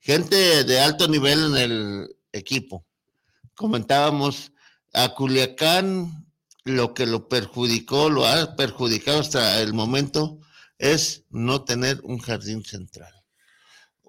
gente 0.00 0.64
de 0.64 0.80
alto 0.80 1.06
nivel 1.06 1.38
en 1.44 1.56
el 1.56 2.16
equipo. 2.32 2.84
Comentábamos 3.54 4.50
a 4.92 5.10
Culiacán 5.14 6.26
lo 6.64 6.94
que 6.94 7.06
lo 7.06 7.28
perjudicó, 7.28 8.08
lo 8.10 8.26
ha 8.26 8.54
perjudicado 8.56 9.20
hasta 9.20 9.60
el 9.60 9.72
momento, 9.74 10.38
es 10.78 11.24
no 11.30 11.64
tener 11.64 12.00
un 12.04 12.18
jardín 12.18 12.64
central. 12.64 13.12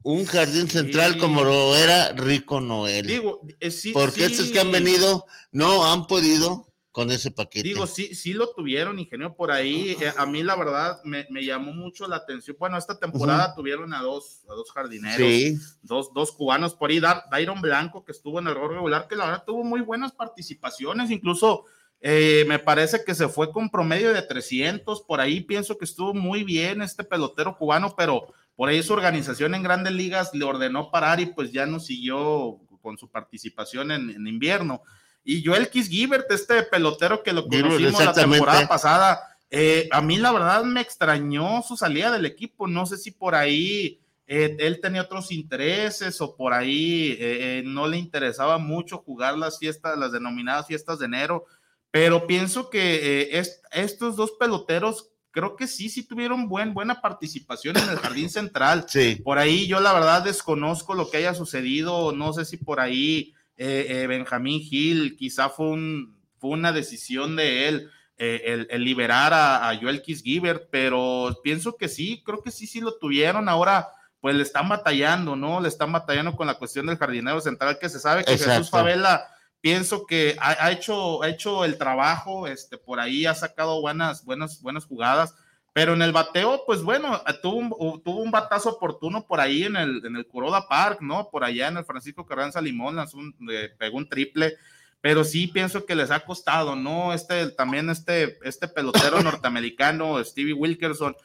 Un 0.03 0.25
jardín 0.25 0.67
central 0.69 1.13
Sí. 1.13 1.19
como 1.19 1.43
lo 1.43 1.75
era 1.75 2.11
Rico 2.11 2.59
Noel. 2.59 3.07
digo, 3.07 3.41
eh, 3.59 3.71
sí, 3.71 3.91
porque 3.93 4.25
sí, 4.27 4.33
estos 4.33 4.51
que 4.51 4.59
han 4.59 4.71
venido 4.71 5.25
no 5.51 5.91
han 5.91 6.07
podido 6.07 6.67
con 6.91 7.09
ese 7.09 7.31
paquete. 7.31 7.67
Digo, 7.69 7.87
sí, 7.87 8.13
sí 8.13 8.33
lo 8.33 8.49
tuvieron, 8.53 8.99
ingeniero, 8.99 9.35
por 9.35 9.49
ahí. 9.51 9.95
eh, 9.99 10.13
a 10.15 10.25
mí, 10.27 10.43
la 10.43 10.55
verdad, 10.55 10.99
me, 11.05 11.25
me 11.31 11.43
llamó 11.43 11.73
mucho 11.73 12.07
la 12.07 12.17
atención. 12.17 12.55
Bueno, 12.59 12.77
esta 12.77 12.99
temporada 12.99 13.55
tuvieron 13.55 13.93
a 13.95 14.01
dos, 14.01 14.41
a 14.47 14.53
dos 14.53 14.71
jardineros, 14.71 15.17
sí, 15.27 15.57
dos, 15.81 16.13
dos 16.13 16.31
cubanos 16.33 16.75
por 16.75 16.91
ahí. 16.91 16.99
Dar- 16.99 17.23
Dairon 17.31 17.61
Blanco, 17.61 18.03
que 18.05 18.11
estuvo 18.11 18.37
en 18.39 18.47
el 18.47 18.53
rol 18.55 18.75
regular, 18.75 19.07
que 19.07 19.15
la 19.15 19.25
verdad 19.25 19.43
tuvo 19.47 19.63
muy 19.63 19.81
buenas 19.81 20.11
participaciones. 20.11 21.09
Incluso 21.09 21.63
eh, 22.03 22.45
me 22.47 22.59
parece 22.59 23.03
que 23.03 23.15
se 23.15 23.29
fue 23.29 23.51
con 23.51 23.69
promedio 23.69 24.13
de 24.13 24.21
300. 24.21 25.01
Por 25.01 25.21
ahí 25.21 25.41
pienso 25.41 25.77
que 25.77 25.85
estuvo 25.85 26.13
muy 26.13 26.43
bien 26.43 26.81
este 26.81 27.03
pelotero 27.03 27.57
cubano, 27.57 27.95
pero 27.97 28.27
por 28.55 28.69
ahí 28.69 28.83
su 28.83 28.93
organización 28.93 29.55
en 29.55 29.63
grandes 29.63 29.93
ligas 29.93 30.31
le 30.33 30.43
ordenó 30.45 30.91
parar 30.91 31.19
y 31.19 31.27
pues 31.27 31.51
ya 31.51 31.65
no 31.65 31.79
siguió 31.79 32.59
con 32.81 32.97
su 32.97 33.09
participación 33.09 33.91
en, 33.91 34.09
en 34.09 34.27
invierno. 34.27 34.83
Y 35.23 35.43
Joel 35.45 35.69
Kisgibert, 35.69 36.29
este 36.31 36.63
pelotero 36.63 37.23
que 37.23 37.31
lo 37.31 37.47
conocimos 37.47 38.03
la 38.03 38.13
temporada 38.13 38.67
pasada, 38.67 39.37
eh, 39.49 39.87
a 39.91 40.01
mí 40.01 40.17
la 40.17 40.31
verdad 40.31 40.63
me 40.63 40.81
extrañó 40.81 41.61
su 41.61 41.77
salida 41.77 42.11
del 42.11 42.25
equipo. 42.25 42.67
No 42.67 42.85
sé 42.85 42.97
si 42.97 43.11
por 43.11 43.35
ahí 43.35 44.01
eh, 44.27 44.57
él 44.59 44.81
tenía 44.81 45.03
otros 45.03 45.31
intereses 45.31 46.19
o 46.19 46.35
por 46.35 46.53
ahí 46.53 47.15
eh, 47.19 47.61
no 47.65 47.87
le 47.87 47.97
interesaba 47.97 48.57
mucho 48.57 48.97
jugar 48.97 49.37
las 49.37 49.59
fiestas, 49.59 49.97
las 49.97 50.11
denominadas 50.11 50.67
fiestas 50.67 50.99
de 50.99 51.05
enero. 51.05 51.45
Pero 51.93 52.25
pienso 52.25 52.71
que 52.71 52.95
eh, 53.21 53.37
es- 53.39 53.61
estos 53.71 54.15
dos 54.15 54.31
peloteros 54.39 55.11
creo 55.29 55.55
que 55.55 55.67
sí, 55.67 55.89
sí 55.89 56.07
tuvieron 56.07 56.47
buen, 56.49 56.73
buena 56.73 57.01
participación 57.01 57.77
en 57.77 57.87
el 57.89 57.97
jardín 57.99 58.29
central. 58.29 58.85
Sí. 58.89 59.15
Por 59.23 59.37
ahí 59.37 59.67
yo 59.67 59.79
la 59.79 59.93
verdad 59.93 60.23
desconozco 60.23 60.95
lo 60.95 61.09
que 61.11 61.17
haya 61.17 61.33
sucedido, 61.35 62.11
no 62.11 62.33
sé 62.33 62.45
si 62.45 62.57
por 62.57 62.79
ahí 62.79 63.33
eh, 63.57 63.85
eh, 63.89 64.07
Benjamín 64.07 64.61
Gil 64.61 65.15
quizá 65.15 65.49
fue, 65.49 65.67
un, 65.67 66.17
fue 66.39 66.49
una 66.49 66.71
decisión 66.71 67.35
de 67.35 67.67
él. 67.67 67.89
eh, 68.17 68.41
el, 68.45 68.67
el 68.71 68.83
liberar 68.83 69.33
a, 69.33 69.69
a 69.69 69.77
Joel 69.77 70.01
Kisgiver, 70.01 70.67
pero 70.71 71.39
pienso 71.43 71.75
que 71.77 71.87
sí, 71.89 72.21
creo 72.25 72.41
que 72.41 72.51
sí, 72.51 72.65
sí 72.67 72.79
lo 72.79 72.97
tuvieron. 72.97 73.49
Ahora, 73.49 73.87
pues 74.21 74.35
le 74.35 74.43
están 74.43 74.69
batallando, 74.69 75.35
¿no? 75.35 75.59
Le 75.61 75.67
están 75.67 75.91
batallando 75.91 76.35
con 76.35 76.47
la 76.47 76.53
cuestión 76.59 76.85
del 76.85 76.97
jardinero 76.97 77.41
central, 77.41 77.77
que 77.79 77.89
se 77.89 77.99
sabe 77.99 78.23
que 78.23 78.37
Jesús. 78.37 78.69
Favela, 78.69 79.27
pienso 79.63 80.05
que 80.05 80.35
ha, 80.41 80.65
ha 80.65 80.71
hecho, 80.73 81.23
ha 81.23 81.29
hecho 81.29 81.63
el 81.63 81.77
trabajo, 81.77 82.47
este, 82.47 82.77
por 82.77 82.99
ahí 82.99 83.25
ha 83.25 83.33
sacado 83.33 83.79
buenas, 83.79 84.25
buenas, 84.25 84.61
buenas 84.61 84.85
jugadas. 84.85 85.33
Pero 85.71 85.93
en 85.93 86.01
el 86.01 86.11
bateo, 86.11 86.63
pues 86.67 86.83
bueno, 86.83 87.23
tuvo 87.41 87.55
un, 87.55 88.03
tuvo 88.03 88.17
un 88.21 88.29
batazo 88.29 88.71
oportuno 88.71 89.25
por 89.25 89.39
ahí 89.39 89.63
en 89.63 89.77
el, 89.77 90.05
en 90.05 90.17
el 90.17 90.27
Kuroda 90.27 90.67
Park, 90.67 90.99
¿no? 91.01 91.29
Por 91.31 91.45
allá 91.45 91.69
en 91.69 91.77
el 91.77 91.85
Francisco 91.85 92.25
Carranza 92.25 92.59
Limón, 92.61 92.97
lanzó 92.97 93.17
un- 93.17 93.33
le 93.39 93.69
pegó 93.69 93.97
un 93.97 94.09
triple, 94.09 94.55
pero 94.99 95.23
sí 95.23 95.47
pienso 95.47 95.85
que 95.85 95.95
les 95.95 96.11
ha 96.11 96.19
costado, 96.25 96.75
¿no? 96.75 97.13
Este, 97.13 97.49
también 97.51 97.89
este, 97.89 98.37
este 98.43 98.67
pelotero 98.67 99.21
norteamericano, 99.23 100.21
Stevie 100.25 100.53
Wilkerson, 100.53 101.15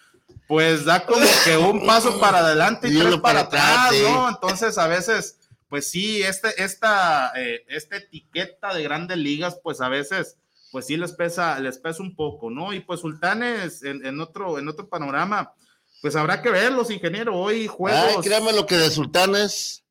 pues 0.46 0.84
da 0.84 1.04
como 1.04 1.26
que 1.44 1.56
un 1.58 1.84
paso 1.84 2.18
para 2.20 2.38
adelante 2.38 2.88
y, 2.88 2.96
Y 2.96 3.00
tres 3.00 3.16
para, 3.16 3.40
atrás. 3.40 3.92
¿no? 4.02 4.28
Entonces 4.30 4.78
a 4.78 4.86
veces, 4.86 5.47
pues 5.68 5.90
sí, 5.90 6.22
este, 6.22 6.62
esta, 6.62 7.32
eh, 7.36 7.64
esta 7.68 7.96
etiqueta 7.96 8.74
de 8.74 8.82
grandes 8.82 9.18
ligas, 9.18 9.58
pues 9.62 9.80
a 9.80 9.88
veces 9.88 10.36
pues 10.70 10.86
sí 10.86 10.96
les 10.96 11.12
pesa, 11.12 11.58
les 11.60 11.78
pesa 11.78 12.02
un 12.02 12.14
poco, 12.14 12.50
¿no? 12.50 12.72
Y 12.72 12.80
pues 12.80 13.00
Sultanes 13.00 13.82
en, 13.82 14.04
en 14.04 14.20
otro, 14.20 14.58
en 14.58 14.68
otro 14.68 14.88
panorama, 14.88 15.54
pues 16.02 16.14
habrá 16.16 16.42
que 16.42 16.50
verlos, 16.50 16.90
ingeniero, 16.90 17.36
hoy 17.36 17.62
Ay, 17.62 17.66
juegos. 17.66 18.24
créame 18.24 18.52
lo 18.52 18.66
que 18.66 18.76
de 18.76 18.90
Sultanes, 18.90 19.84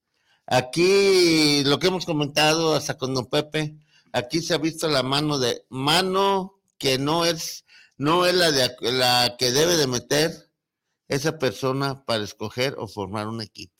aquí 0.46 1.64
lo 1.66 1.80
que 1.80 1.88
hemos 1.88 2.06
comentado 2.06 2.76
hasta 2.76 2.98
con 2.98 3.14
Don 3.14 3.26
Pepe, 3.26 3.76
aquí 4.14 4.42
se 4.42 4.54
ha 4.54 4.58
visto 4.58 4.88
la 4.88 5.04
mano 5.04 5.40
de 5.40 5.66
mano 5.70 6.60
que 6.78 6.98
no 6.98 7.26
es, 7.26 7.66
no 7.98 8.26
es 8.26 8.36
la 8.36 8.52
de 8.52 8.70
la 8.82 9.36
que 9.38 9.52
debe 9.52 9.76
de 9.76 9.88
meter 9.88 10.32
esa 11.08 11.40
persona 11.40 12.06
para 12.06 12.24
escoger 12.24 12.76
o 12.78 12.88
formar 12.88 13.28
un 13.28 13.42
equipo. 13.42 13.77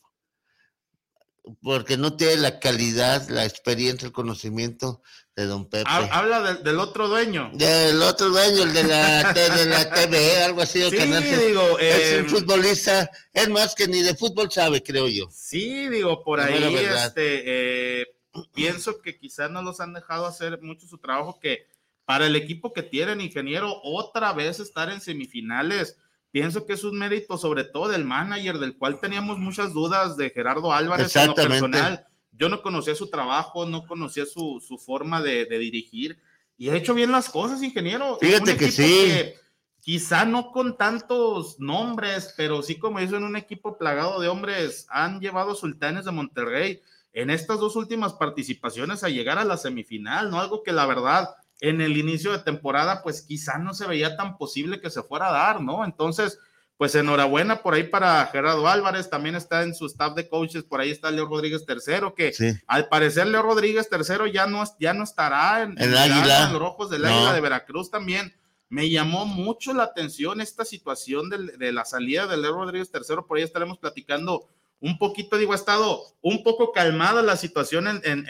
Porque 1.62 1.96
no 1.96 2.16
tiene 2.16 2.36
la 2.36 2.58
calidad, 2.60 3.28
la 3.28 3.44
experiencia, 3.44 4.06
el 4.06 4.12
conocimiento 4.12 5.02
de 5.36 5.46
Don 5.46 5.68
Pepe. 5.68 5.84
Ha- 5.88 6.18
Habla 6.18 6.40
del- 6.42 6.62
del 6.64 6.78
otro 6.80 7.08
dueño. 7.08 7.50
Del 7.54 8.02
otro 8.02 8.28
dueño, 8.30 8.64
el 8.64 8.72
de 8.72 8.84
la, 8.84 9.32
de 9.32 9.66
la 9.66 9.90
TV, 9.92 10.42
algo 10.42 10.62
así. 10.62 10.82
Sí, 10.90 10.96
canal 10.96 11.22
digo, 11.22 11.78
es 11.78 12.12
eh, 12.12 12.20
un 12.22 12.28
futbolista, 12.28 13.10
es 13.32 13.48
más 13.48 13.74
que 13.74 13.86
ni 13.86 14.02
de 14.02 14.14
fútbol 14.14 14.50
sabe, 14.50 14.82
creo 14.82 15.08
yo. 15.08 15.28
Sí, 15.30 15.88
digo, 15.88 16.22
por 16.24 16.40
ahí, 16.40 16.74
este, 16.74 18.00
eh, 18.02 18.06
pienso 18.54 19.00
que 19.00 19.16
quizás 19.18 19.50
no 19.50 19.62
los 19.62 19.80
han 19.80 19.92
dejado 19.94 20.26
hacer 20.26 20.60
mucho 20.60 20.86
su 20.86 20.98
trabajo, 20.98 21.38
que 21.40 21.66
para 22.04 22.26
el 22.26 22.36
equipo 22.36 22.72
que 22.72 22.82
tienen, 22.82 23.20
ingeniero, 23.20 23.80
otra 23.84 24.32
vez 24.32 24.60
estar 24.60 24.90
en 24.90 25.00
semifinales, 25.00 25.96
pienso 26.30 26.66
que 26.66 26.74
es 26.74 26.84
un 26.84 26.98
mérito 26.98 27.38
sobre 27.38 27.64
todo 27.64 27.88
del 27.88 28.04
manager, 28.04 28.58
del 28.58 28.76
cual 28.76 29.00
teníamos 29.00 29.38
muchas 29.38 29.72
dudas 29.72 30.16
de 30.16 30.30
Gerardo 30.30 30.72
Álvarez 30.72 31.14
en 31.16 31.28
lo 31.28 31.34
personal. 31.34 32.06
Yo 32.32 32.48
no 32.48 32.62
conocía 32.62 32.94
su 32.94 33.10
trabajo, 33.10 33.66
no 33.66 33.86
conocía 33.86 34.24
su, 34.24 34.62
su 34.66 34.78
forma 34.78 35.20
de, 35.22 35.46
de 35.46 35.58
dirigir, 35.58 36.18
y 36.56 36.70
ha 36.70 36.76
hecho 36.76 36.94
bien 36.94 37.12
las 37.12 37.30
cosas, 37.30 37.62
ingeniero. 37.62 38.18
Fíjate 38.20 38.56
que 38.56 38.70
sí. 38.70 38.82
que 38.82 39.34
quizá 39.80 40.24
no 40.24 40.50
con 40.50 40.76
tantos 40.76 41.58
nombres, 41.60 42.34
pero 42.36 42.62
sí 42.62 42.76
como 42.78 42.98
dicen, 42.98 43.24
un 43.24 43.36
equipo 43.36 43.78
plagado 43.78 44.20
de 44.20 44.28
hombres 44.28 44.86
han 44.90 45.20
llevado 45.20 45.52
a 45.52 45.56
Sultanes 45.56 46.04
de 46.04 46.10
Monterrey 46.10 46.82
en 47.12 47.30
estas 47.30 47.58
dos 47.58 47.74
últimas 47.74 48.12
participaciones 48.14 49.02
a 49.02 49.08
llegar 49.08 49.38
a 49.38 49.44
la 49.44 49.56
semifinal, 49.56 50.30
¿no? 50.30 50.40
Algo 50.40 50.62
que 50.62 50.72
la 50.72 50.84
verdad 50.86 51.30
en 51.60 51.80
el 51.80 51.96
inicio 51.96 52.32
de 52.32 52.38
temporada 52.38 53.02
pues 53.02 53.22
quizá 53.22 53.58
no 53.58 53.74
se 53.74 53.86
veía 53.86 54.16
tan 54.16 54.36
posible 54.38 54.80
que 54.80 54.90
se 54.90 55.02
fuera 55.02 55.28
a 55.28 55.32
dar, 55.32 55.60
¿no? 55.60 55.84
Entonces, 55.84 56.38
pues 56.76 56.94
enhorabuena 56.94 57.62
por 57.62 57.74
ahí 57.74 57.82
para 57.82 58.24
Gerardo 58.26 58.68
Álvarez, 58.68 59.10
también 59.10 59.34
está 59.34 59.64
en 59.64 59.74
su 59.74 59.86
staff 59.86 60.14
de 60.14 60.28
coaches, 60.28 60.62
por 60.62 60.80
ahí 60.80 60.90
está 60.92 61.10
Leo 61.10 61.26
Rodríguez 61.26 61.66
tercero, 61.66 62.14
que 62.14 62.32
Sí. 62.32 62.52
al 62.68 62.88
parecer 62.88 63.26
Leo 63.26 63.42
Rodríguez 63.42 63.88
tercero 63.88 64.28
ya 64.28 64.46
no, 64.46 64.62
ya 64.78 64.94
no 64.94 65.02
estará 65.02 65.62
en, 65.62 65.76
El 65.76 65.96
Águila. 65.96 66.44
en 66.46 66.52
los 66.52 66.62
rojos 66.62 66.88
del 66.90 67.02
No. 67.02 67.08
Águila 67.08 67.32
de 67.32 67.40
Veracruz 67.40 67.90
también. 67.90 68.32
Me 68.70 68.90
llamó 68.90 69.24
mucho 69.26 69.72
la 69.72 69.82
atención 69.84 70.40
esta 70.40 70.64
situación 70.64 71.30
de, 71.30 71.72
la 71.72 71.84
salida 71.84 72.26
de 72.28 72.36
Leo 72.36 72.52
Rodríguez 72.52 72.92
tercero, 72.92 73.26
por 73.26 73.38
ahí 73.38 73.42
estaremos 73.42 73.78
platicando 73.78 74.46
un 74.80 74.98
poquito, 74.98 75.36
digo, 75.36 75.54
ha 75.54 75.56
estado 75.56 76.02
un 76.20 76.44
poco 76.44 76.70
calmada 76.70 77.22
la 77.22 77.36
situación 77.36 77.88
en, 77.88 78.00
en- 78.04 78.24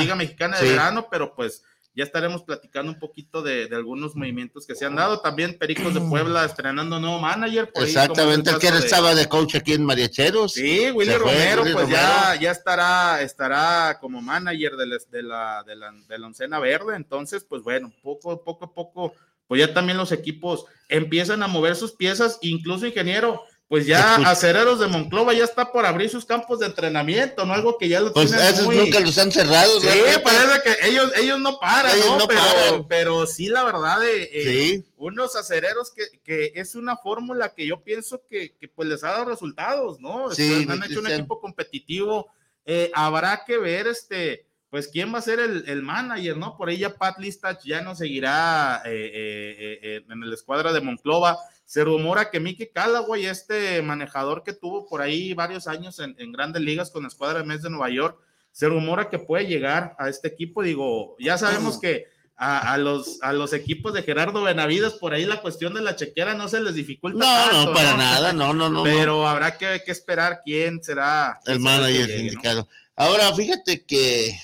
Liga 0.00 0.14
Mexicana 0.14 0.56
de 0.58 0.62
Sí. 0.64 0.70
Verano, 0.70 1.08
pero 1.10 1.34
pues 1.34 1.64
ya 1.94 2.04
estaremos 2.04 2.42
platicando 2.44 2.92
un 2.92 2.98
poquito 3.00 3.42
de, 3.42 3.66
de 3.66 3.74
algunos 3.74 4.14
movimientos 4.14 4.66
que 4.66 4.74
se 4.76 4.84
han 4.84 4.94
dado. 4.94 5.20
También 5.20 5.58
Pericos 5.58 5.94
de 5.94 6.00
Puebla 6.00 6.44
estrenando 6.44 7.00
nuevo 7.00 7.18
manager. 7.18 7.72
por 7.72 7.82
ahí, 7.82 7.88
el 7.90 7.96
Exactamente, 7.96 8.50
el 8.50 8.58
que 8.58 8.70
de- 8.70 8.78
estaba 8.78 9.14
de 9.16 9.26
coach 9.28 9.56
aquí 9.56 9.72
en 9.72 9.84
Mariacheros. 9.84 10.52
Sí, 10.52 10.90
Willy 10.92 11.10
Se 11.12 11.18
fue, 11.18 11.32
Romero, 11.32 11.62
Willy 11.62 11.74
pues 11.74 11.88
ya, 11.88 12.22
Romero. 12.24 12.40
ya 12.42 12.50
estará, 12.52 13.22
estará 13.22 13.98
como 14.00 14.22
manager 14.22 14.76
de 14.76 14.86
la, 14.86 14.96
de, 15.10 15.22
la, 15.22 15.64
de, 15.66 15.76
la, 15.76 15.92
de 16.08 16.18
la 16.18 16.26
oncena 16.28 16.58
verde. 16.60 16.94
Entonces, 16.94 17.44
pues 17.44 17.62
bueno, 17.62 17.92
poco, 18.02 18.44
poco 18.44 18.64
a 18.66 18.72
poco, 18.74 19.14
pues 19.48 19.60
ya 19.60 19.74
también 19.74 19.98
los 19.98 20.12
equipos 20.12 20.66
empiezan 20.88 21.42
a 21.42 21.48
mover 21.48 21.74
sus 21.74 21.92
piezas, 21.92 22.38
incluso 22.42 22.86
ingeniero, 22.86 23.42
pues 23.68 23.84
ya. 23.86 24.16
Acereros 24.16 24.80
de 24.80 24.86
Monclova 24.86 25.34
ya 25.34 25.44
está 25.44 25.70
por 25.70 25.84
abrir 25.84 26.08
sus 26.08 26.24
campos 26.24 26.58
de 26.58 26.66
entrenamiento, 26.66 27.44
¿no? 27.44 27.52
Algo 27.52 27.76
que 27.76 27.86
ya 27.88 28.00
lo 28.00 28.12
Pues 28.14 28.30
tienen 28.30 28.46
esos 28.46 28.64
muy... 28.64 28.76
nunca 28.76 28.98
los 29.00 29.16
han 29.18 29.30
cerrado. 29.30 29.78
Sí, 29.80 29.86
¿verdad? 29.86 30.22
parece 30.22 30.62
que 30.64 30.88
ellos, 30.88 31.12
ellos 31.16 31.38
no 31.38 31.58
paran, 31.60 31.94
Ellos 31.94 32.06
¿no? 32.06 32.18
no 32.20 32.26
pero, 32.28 32.40
paran. 32.40 32.88
pero 32.88 33.26
sí, 33.26 33.48
la 33.48 33.64
verdad, 33.64 34.02
eh, 34.08 34.30
eh, 34.32 34.44
Sí. 34.44 34.84
unos 34.96 35.36
acereros 35.36 35.92
que, 35.92 36.04
que 36.24 36.52
es 36.54 36.74
una 36.76 36.96
fórmula 36.96 37.54
que 37.54 37.66
yo 37.66 37.82
pienso 37.84 38.22
que, 38.26 38.56
que, 38.56 38.68
pues 38.68 38.88
les 38.88 39.04
ha 39.04 39.10
dado 39.12 39.26
resultados, 39.26 40.00
¿no? 40.00 40.30
Sí, 40.30 40.60
Este, 40.60 40.72
han 40.72 40.82
hecho 40.82 41.00
un 41.00 41.10
equipo 41.10 41.38
competitivo. 41.38 42.28
Eh, 42.64 42.90
habrá 42.94 43.44
que 43.46 43.58
ver, 43.58 43.86
este, 43.86 44.46
pues 44.70 44.88
quién 44.88 45.12
va 45.14 45.18
a 45.18 45.22
ser 45.22 45.40
el, 45.40 45.64
el 45.68 45.82
manager, 45.82 46.36
¿no? 46.38 46.56
Por 46.56 46.70
ahí 46.70 46.78
ya 46.78 46.94
Pat 46.94 47.18
Listach 47.18 47.62
ya 47.64 47.82
no 47.82 47.94
seguirá 47.94 48.82
eh, 48.86 50.02
en 50.08 50.22
el 50.22 50.32
escuadra 50.32 50.72
de 50.72 50.80
Monclova. 50.80 51.38
Se 51.68 51.84
rumora 51.84 52.30
que 52.30 52.40
Mickey 52.40 52.70
Callaway, 52.72 53.26
este 53.26 53.82
manejador 53.82 54.42
que 54.42 54.54
tuvo 54.54 54.88
por 54.88 55.02
ahí 55.02 55.34
varios 55.34 55.66
años 55.66 55.98
en, 55.98 56.16
en 56.18 56.32
grandes 56.32 56.62
ligas 56.62 56.90
con 56.90 57.02
la 57.02 57.08
escuadra 57.08 57.40
de 57.40 57.44
Mets 57.44 57.62
de 57.62 57.68
Nueva 57.68 57.90
York, 57.90 58.18
se 58.52 58.70
rumora 58.70 59.10
que 59.10 59.18
puede 59.18 59.46
llegar 59.46 59.94
a 59.98 60.08
este 60.08 60.28
equipo. 60.28 60.62
Digo, 60.62 61.14
ya 61.18 61.36
sabemos 61.36 61.78
que 61.78 62.06
a, 62.36 62.72
a 62.72 62.78
los, 62.78 63.18
a 63.20 63.34
los 63.34 63.52
equipos 63.52 63.92
de 63.92 64.02
Gerardo 64.02 64.42
Benavides, 64.42 64.94
por 64.94 65.12
ahí 65.12 65.26
la 65.26 65.42
cuestión 65.42 65.74
de 65.74 65.82
la 65.82 65.94
chequera 65.94 66.32
no 66.32 66.48
se 66.48 66.62
les 66.62 66.74
dificulta. 66.74 67.18
No, 67.18 67.50
tanto, 67.50 67.66
no, 67.66 67.74
para 67.74 67.96
nada, 67.98 68.32
no, 68.32 68.54
no, 68.54 68.70
no. 68.70 68.78
no. 68.78 68.84
Pero 68.84 69.28
habrá 69.28 69.58
que, 69.58 69.82
que 69.84 69.92
esperar 69.92 70.40
quién 70.42 70.82
será 70.82 71.38
el 71.44 71.60
manager 71.60 72.08
indicado. 72.18 72.66
Ahora, 72.96 73.34
fíjate 73.34 73.84
que 73.84 74.34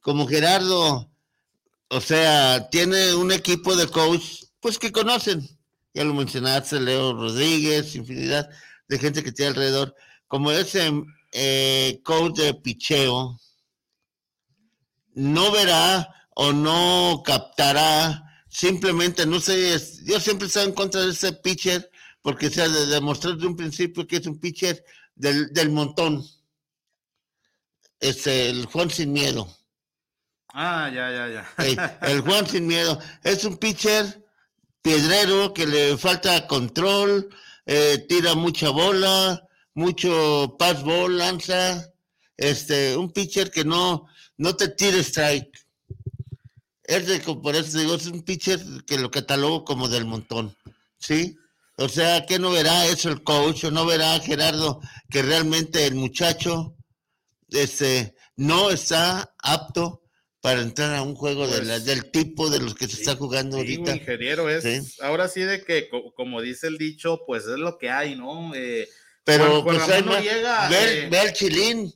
como 0.00 0.26
Gerardo, 0.26 1.08
o 1.90 2.00
sea, 2.00 2.68
tiene 2.70 3.14
un 3.14 3.30
equipo 3.30 3.76
de 3.76 3.86
coach, 3.86 4.42
pues 4.58 4.80
que 4.80 4.90
conocen. 4.90 5.48
Ya 5.94 6.04
lo 6.04 6.14
mencionaste, 6.14 6.80
Leo 6.80 7.12
Rodríguez, 7.12 7.94
infinidad 7.96 8.48
de 8.88 8.98
gente 8.98 9.22
que 9.22 9.32
tiene 9.32 9.50
alrededor. 9.50 9.94
Como 10.26 10.50
ese 10.50 10.92
eh, 11.32 12.00
coach 12.04 12.38
de 12.38 12.54
picheo, 12.54 13.38
no 15.14 15.50
verá 15.50 16.08
o 16.34 16.52
no 16.52 17.22
captará, 17.24 18.24
simplemente 18.48 19.26
no 19.26 19.40
sé, 19.40 19.76
yo 20.04 20.20
siempre 20.20 20.46
estado 20.46 20.66
en 20.66 20.74
contra 20.74 21.00
de 21.00 21.10
ese 21.10 21.32
pitcher 21.32 21.90
porque 22.22 22.50
se 22.50 22.62
ha 22.62 22.68
de 22.68 22.86
demostrar 22.86 23.36
de 23.36 23.46
un 23.46 23.56
principio 23.56 24.06
que 24.06 24.16
es 24.16 24.26
un 24.26 24.38
pitcher 24.38 24.84
del, 25.14 25.52
del 25.52 25.70
montón. 25.70 26.24
Este, 28.00 28.50
el 28.50 28.66
Juan 28.66 28.90
sin 28.90 29.12
miedo. 29.12 29.48
Ah, 30.48 30.90
ya, 30.92 31.10
ya, 31.10 31.28
ya. 31.28 31.98
El 32.02 32.20
Juan 32.20 32.46
sin 32.46 32.66
miedo. 32.66 32.98
Es 33.22 33.44
un 33.44 33.56
pitcher 33.56 34.27
piedrero 34.82 35.52
que 35.52 35.66
le 35.66 35.96
falta 35.96 36.46
control, 36.46 37.28
eh, 37.66 38.04
tira 38.08 38.34
mucha 38.34 38.70
bola, 38.70 39.46
mucho 39.74 40.56
pass 40.58 40.82
ball, 40.82 41.18
lanza. 41.18 41.92
Este, 42.36 42.96
un 42.96 43.10
pitcher 43.10 43.50
que 43.50 43.64
no, 43.64 44.06
no 44.36 44.56
te 44.56 44.68
tira 44.68 44.98
strike. 44.98 45.66
Es 46.84 47.20
por 47.20 47.54
eso 47.54 47.78
digo, 47.78 47.94
es 47.94 48.06
un 48.06 48.22
pitcher 48.22 48.60
que 48.86 48.96
lo 48.96 49.10
catalogo 49.10 49.64
como 49.64 49.88
del 49.88 50.06
montón. 50.06 50.56
¿Sí? 50.98 51.36
O 51.76 51.88
sea, 51.88 52.26
que 52.26 52.38
no 52.38 52.50
verá 52.50 52.86
eso 52.86 53.08
el 53.08 53.22
coach, 53.22 53.64
o 53.64 53.70
no 53.70 53.86
verá 53.86 54.18
Gerardo 54.20 54.80
que 55.10 55.22
realmente 55.22 55.86
el 55.86 55.94
muchacho 55.94 56.74
este, 57.50 58.16
no 58.36 58.70
está 58.70 59.34
apto 59.38 59.97
para 60.40 60.60
entrar 60.62 60.94
a 60.94 61.02
un 61.02 61.14
juego 61.14 61.46
de 61.46 61.56
Pues, 61.56 61.66
la- 61.66 61.78
del 61.80 62.10
tipo 62.10 62.48
de 62.48 62.60
los 62.60 62.74
que 62.74 62.86
se 62.86 63.00
está 63.00 63.16
jugando 63.16 63.56
Sí, 63.56 63.62
ahorita. 63.62 63.96
ingeniero, 63.96 64.48
es 64.48 64.62
Sí. 64.64 64.96
ahora 65.02 65.28
sí 65.28 65.40
de 65.40 65.64
que, 65.64 65.88
co- 65.88 66.12
como 66.14 66.40
dice 66.40 66.68
el 66.68 66.78
dicho, 66.78 67.20
pues 67.26 67.42
es 67.44 67.58
lo 67.58 67.76
que 67.78 67.90
hay, 67.90 68.14
¿no? 68.16 68.54
Eh, 68.54 68.88
Pero 69.24 69.62
pues 69.64 69.82
hay 69.88 70.02
Noriega, 70.02 70.68
ve, 70.68 71.04
eh, 71.04 71.08
ve 71.10 71.18
al 71.18 71.32
Chilín. 71.32 71.92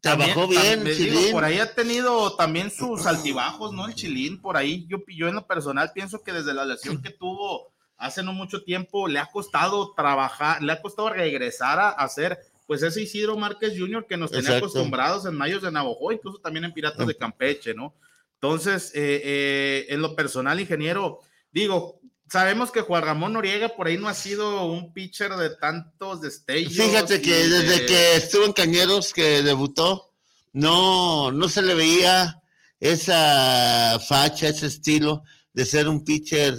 también- 0.00 0.30
Trabajó 0.32 0.48
bien, 0.48 0.62
también, 0.76 0.96
digo, 0.98 1.16
Chilín. 1.18 1.32
por 1.32 1.44
ahí 1.44 1.58
ha 1.58 1.74
tenido 1.74 2.36
también 2.36 2.70
sus 2.70 3.04
altibajos, 3.04 3.72
¿no? 3.72 3.86
El 3.86 3.94
Chilín, 3.94 4.40
por 4.40 4.56
ahí 4.56 4.86
yo, 4.88 4.98
yo 5.08 5.28
en 5.28 5.34
lo 5.34 5.46
personal 5.46 5.92
pienso 5.92 6.22
que 6.22 6.32
desde 6.32 6.54
la 6.54 6.64
lesión 6.64 7.02
que 7.02 7.10
tuvo 7.10 7.72
hace 7.96 8.22
no 8.22 8.32
mucho 8.32 8.62
tiempo 8.62 9.08
le 9.08 9.18
ha 9.18 9.26
costado 9.26 9.92
trabajar, 9.94 10.62
le 10.62 10.72
ha 10.72 10.80
costado 10.80 11.10
regresar 11.10 11.80
a 11.80 11.90
hacer 11.90 12.38
pues 12.68 12.82
ese 12.82 13.00
Isidro 13.00 13.34
Márquez 13.38 13.72
Jr. 13.76 14.06
que 14.06 14.18
nos 14.18 14.30
tenía 14.30 14.50
Exacto. 14.50 14.66
acostumbrados 14.66 15.24
en 15.24 15.34
Mayos 15.34 15.62
de 15.62 15.72
Navajo, 15.72 16.12
incluso 16.12 16.38
también 16.38 16.66
en 16.66 16.74
Piratas 16.74 17.06
de 17.06 17.16
Campeche, 17.16 17.72
¿no? 17.72 17.96
Entonces, 18.34 18.92
eh, 18.94 19.22
eh, 19.24 19.86
en 19.88 20.02
lo 20.02 20.14
personal, 20.14 20.60
ingeniero, 20.60 21.20
digo, 21.50 21.98
sabemos 22.30 22.70
que 22.70 22.82
Juan 22.82 23.02
Ramón 23.02 23.32
Noriega 23.32 23.70
por 23.70 23.86
ahí 23.86 23.96
no 23.96 24.06
ha 24.06 24.12
sido 24.12 24.66
un 24.66 24.92
pitcher 24.92 25.34
de 25.36 25.48
tantos 25.56 26.20
destellos. 26.20 26.74
Fíjate 26.74 27.22
que 27.22 27.32
desde 27.32 27.80
de- 27.80 27.86
que 27.86 28.16
estuvo 28.16 28.44
en 28.44 28.52
Cañeros, 28.52 29.14
que 29.14 29.42
debutó, 29.42 30.12
no, 30.52 31.32
no 31.32 31.48
se 31.48 31.62
le 31.62 31.74
veía 31.74 32.42
esa 32.80 33.98
facha, 34.06 34.48
ese 34.48 34.66
estilo 34.66 35.22
de 35.54 35.64
ser 35.64 35.88
un 35.88 36.04
pitcher 36.04 36.54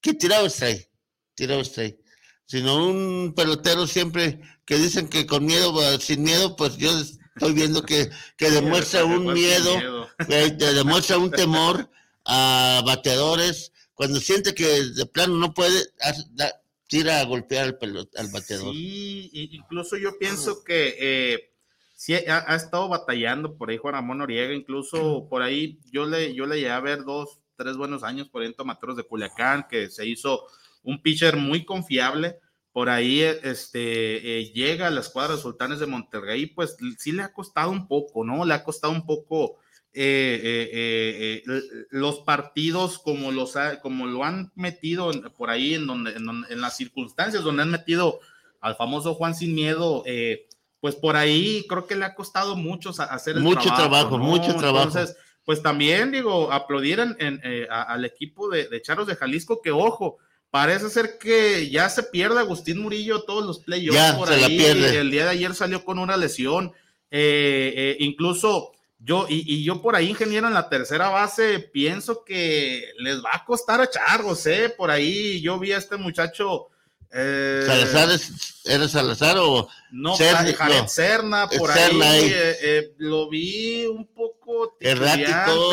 que 0.00 0.14
tiraba 0.14 0.46
strike, 0.48 0.88
tiraba 1.34 1.60
strike, 1.62 1.98
sino 2.46 2.86
un 2.88 3.34
pelotero 3.36 3.86
siempre 3.86 4.40
que 4.66 4.76
dicen 4.76 5.08
que 5.08 5.26
con 5.26 5.46
miedo, 5.46 5.72
sin 6.00 6.22
miedo, 6.24 6.56
pues 6.56 6.76
yo 6.76 6.90
estoy 7.00 7.52
viendo 7.54 7.82
que, 7.82 8.10
que 8.36 8.50
demuestra 8.50 9.00
que 9.00 9.06
un 9.06 9.32
miedo, 9.32 9.76
miedo. 9.76 10.08
te 10.26 10.74
demuestra 10.74 11.16
un 11.18 11.30
temor 11.30 11.88
a 12.24 12.82
bateadores, 12.84 13.72
cuando 13.94 14.20
siente 14.20 14.54
que 14.54 14.66
de 14.66 15.06
plano 15.06 15.36
no 15.36 15.54
puede, 15.54 15.80
tira 16.88 17.20
a 17.20 17.24
golpear 17.24 17.64
al, 17.64 17.78
pelot- 17.78 18.10
al 18.16 18.28
bateador. 18.28 18.74
Sí, 18.74 19.30
incluso 19.52 19.96
yo 19.96 20.18
pienso 20.18 20.62
que 20.64 20.96
eh, 20.98 21.50
sí 21.94 22.14
ha, 22.14 22.44
ha 22.46 22.56
estado 22.56 22.88
batallando 22.88 23.56
por 23.56 23.70
ahí 23.70 23.76
Juan 23.78 23.94
Ramón 23.94 24.18
Noriega, 24.18 24.52
incluso 24.52 25.26
por 25.30 25.42
ahí 25.42 25.78
yo 25.92 26.04
le, 26.06 26.34
yo 26.34 26.46
le 26.46 26.56
llegué 26.56 26.70
a 26.70 26.80
ver 26.80 27.04
dos, 27.04 27.38
tres 27.56 27.76
buenos 27.76 28.02
años 28.02 28.28
por 28.28 28.42
ahí 28.42 28.48
en 28.48 28.54
Tomateros 28.54 28.96
de 28.96 29.04
Culiacán, 29.04 29.66
que 29.70 29.88
se 29.88 30.06
hizo 30.06 30.46
un 30.82 31.00
pitcher 31.00 31.36
muy 31.36 31.64
confiable. 31.64 32.40
Por 32.76 32.90
ahí 32.90 33.22
eh, 33.22 33.40
este, 33.44 34.38
eh, 34.38 34.52
llega 34.52 34.88
a 34.88 34.90
la 34.90 35.00
escuadra 35.00 35.34
de 35.34 35.40
Sultanes 35.40 35.78
de 35.80 35.86
Monterrey, 35.86 36.44
pues 36.44 36.76
sí 36.98 37.10
le 37.10 37.22
ha 37.22 37.32
costado 37.32 37.70
un 37.70 37.88
poco, 37.88 38.22
¿no? 38.22 38.44
Le 38.44 38.52
ha 38.52 38.64
costado 38.64 38.92
un 38.92 39.06
poco 39.06 39.56
eh, 39.94 40.68
eh, 40.74 41.42
los 41.88 42.18
partidos 42.20 42.98
como, 42.98 43.32
los 43.32 43.56
ha- 43.56 43.80
como 43.80 44.06
lo 44.06 44.24
han 44.24 44.52
metido 44.56 45.10
por 45.38 45.48
ahí 45.48 45.72
en, 45.72 45.86
donde, 45.86 46.12
en, 46.16 46.26
donde- 46.26 46.52
en 46.52 46.60
las 46.60 46.76
circunstancias 46.76 47.42
donde 47.42 47.62
han 47.62 47.70
metido 47.70 48.20
al 48.60 48.76
famoso 48.76 49.14
Juan 49.14 49.34
Sin 49.34 49.54
Miedo, 49.54 50.04
pues 50.78 50.96
por 50.96 51.16
ahí 51.16 51.64
creo 51.70 51.86
que 51.86 51.96
le 51.96 52.04
ha 52.04 52.14
costado 52.14 52.56
mucho 52.56 52.90
hacer 52.90 53.36
el 53.38 53.42
Mucho 53.42 53.70
trabajo, 53.74 54.18
mucho 54.18 54.54
trabajo. 54.54 54.88
Entonces, 54.88 55.16
pues 55.46 55.62
también 55.62 56.12
digo, 56.12 56.52
aplaudir 56.52 57.00
en- 57.00 57.16
en, 57.20 57.40
eh, 57.42 57.66
a- 57.70 57.84
al 57.84 58.04
equipo 58.04 58.50
de, 58.50 58.68
de 58.68 58.82
Charos 58.82 59.06
de 59.06 59.16
Jalisco, 59.16 59.62
que 59.62 59.70
ojo, 59.70 60.18
parece 60.50 60.88
ser 60.90 61.18
que 61.18 61.68
ya 61.70 61.88
se 61.88 62.02
pierde 62.02 62.38
Agustín 62.40 62.80
Murillo 62.80 63.22
todos 63.22 63.44
los 63.44 63.58
playoffs 63.58 64.14
por 64.16 64.28
se 64.28 64.38
la 64.38 64.46
ahí. 64.46 64.56
pierde. 64.56 64.98
El 64.98 65.10
día 65.10 65.24
de 65.24 65.30
ayer 65.30 65.54
salió 65.54 65.84
con 65.84 65.98
una 65.98 66.16
lesión. 66.16 66.72
eh, 67.10 67.72
eh, 67.76 67.96
incluso 68.00 68.72
yo, 68.98 69.26
y, 69.28 69.44
y 69.46 69.62
yo 69.64 69.82
por 69.82 69.94
ahí, 69.94 70.08
ingeniero, 70.08 70.48
en 70.48 70.54
la 70.54 70.68
tercera 70.68 71.10
base, 71.10 71.58
pienso 71.60 72.24
que 72.24 72.82
les 72.98 73.18
va 73.22 73.30
a 73.34 73.44
costar 73.44 73.80
a 73.80 73.90
Chargos, 73.90 74.44
¿eh? 74.46 74.72
Por 74.76 74.90
ahí 74.90 75.40
yo 75.42 75.58
vi 75.58 75.72
a 75.72 75.76
este 75.78 75.96
muchacho. 75.96 76.68
eh, 77.12 77.62
¿Salazar 77.66 78.10
es, 78.10 78.32
era 78.64 78.88
Salazar 78.88 79.36
o 79.38 79.68
no, 79.92 80.16
Cerna, 80.16 80.52
Jared 80.54 80.80
no. 80.80 80.88
Serna, 80.88 81.48
por 81.48 81.70
ahí. 81.70 82.00
eh, 82.32 82.56
eh, 82.62 82.94
lo 82.96 83.28
vi 83.28 83.86
un 83.86 84.06
poco 84.06 84.76
Errático. 84.80 85.68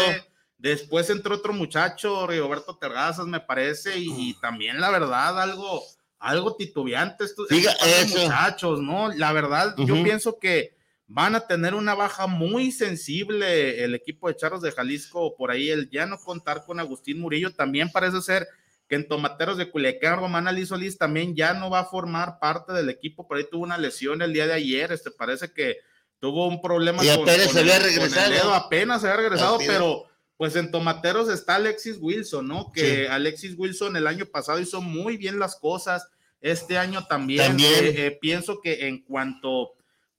Después 0.64 1.10
entró 1.10 1.36
otro 1.36 1.52
muchacho, 1.52 2.26
Rigoberto 2.26 2.78
Terrazas, 2.78 3.26
me 3.28 3.42
parece, 3.42 4.00
y, 4.00 4.30
y 4.30 4.40
también 4.40 4.80
la 4.80 4.90
verdad, 4.92 5.42
algo, 5.42 5.84
algo 6.20 6.56
titubeante 6.56 7.26
estos, 7.26 7.50
Diga 7.50 7.74
estos 7.74 7.88
eso. 7.90 8.20
muchachos, 8.22 8.82
¿no? 8.82 9.12
La 9.14 9.34
verdad, 9.34 9.76
yo 9.78 10.02
pienso 10.06 10.40
que 10.40 10.78
van 11.06 11.36
a 11.36 11.48
tener 11.48 11.76
una 11.76 11.96
baja 11.96 12.28
muy 12.28 12.72
sensible 12.72 13.84
el 13.84 13.94
equipo 13.94 14.30
de 14.30 14.38
Charros 14.38 14.62
de 14.62 14.72
Jalisco, 14.72 15.36
por 15.36 15.52
ahí 15.52 15.70
el 15.70 15.90
ya 15.90 16.06
no 16.06 16.18
contar 16.18 16.64
con 16.66 16.80
Agustín 16.80 17.20
Murillo, 17.20 17.54
también 17.54 17.92
parece 17.92 18.22
ser 18.22 18.48
que 18.88 18.96
en 18.96 19.10
Tomateros 19.10 19.58
de 19.58 19.70
Culiacán, 19.70 20.18
Román 20.18 20.48
Ali 20.48 20.66
Solís 20.66 20.98
también 20.98 21.36
ya 21.36 21.54
no 21.54 21.70
va 21.70 21.80
a 21.80 21.86
formar 21.86 22.40
parte 22.40 22.72
del 22.72 22.90
equipo, 22.90 23.28
por 23.28 23.36
ahí 23.36 23.46
tuvo 23.52 23.64
una 23.64 23.78
lesión 23.78 24.22
el 24.22 24.32
día 24.32 24.48
de 24.48 24.54
ayer, 24.54 24.94
este 24.94 25.12
parece 25.12 25.52
que 25.52 25.80
tuvo 26.20 26.48
un 26.48 26.62
problema 26.62 27.04
Y 27.04 27.10
apenas 27.10 27.52
se 27.52 27.60
había 27.60 27.80
con 27.80 27.84
regresado. 27.84 28.32
dedo, 28.32 28.54
apenas 28.54 29.02
se 29.02 29.08
había 29.10 29.24
regresado, 29.24 29.58
pero 29.68 30.06
pues 30.44 30.58
en 30.58 30.72
Tomateros 30.72 31.30
está 31.30 31.56
Alexis 31.56 32.00
Wilson, 32.02 32.50
¿no? 32.50 32.70
Que 32.74 33.06
Sí. 33.06 33.06
Alexis 33.10 33.56
Wilson 33.58 33.96
el 33.96 34.08
año 34.08 34.26
pasado 34.26 34.60
hizo 34.60 34.82
muy 34.82 35.16
bien 35.16 35.40
las 35.40 35.56
cosas, 35.56 36.10
este 36.42 36.78
año 36.78 37.06
también, 37.06 37.48
También. 37.48 37.86
eh, 37.86 38.08
eh, 38.08 38.18
pienso 38.20 38.60
que 38.60 38.90
en 38.90 39.04
cuanto 39.04 39.72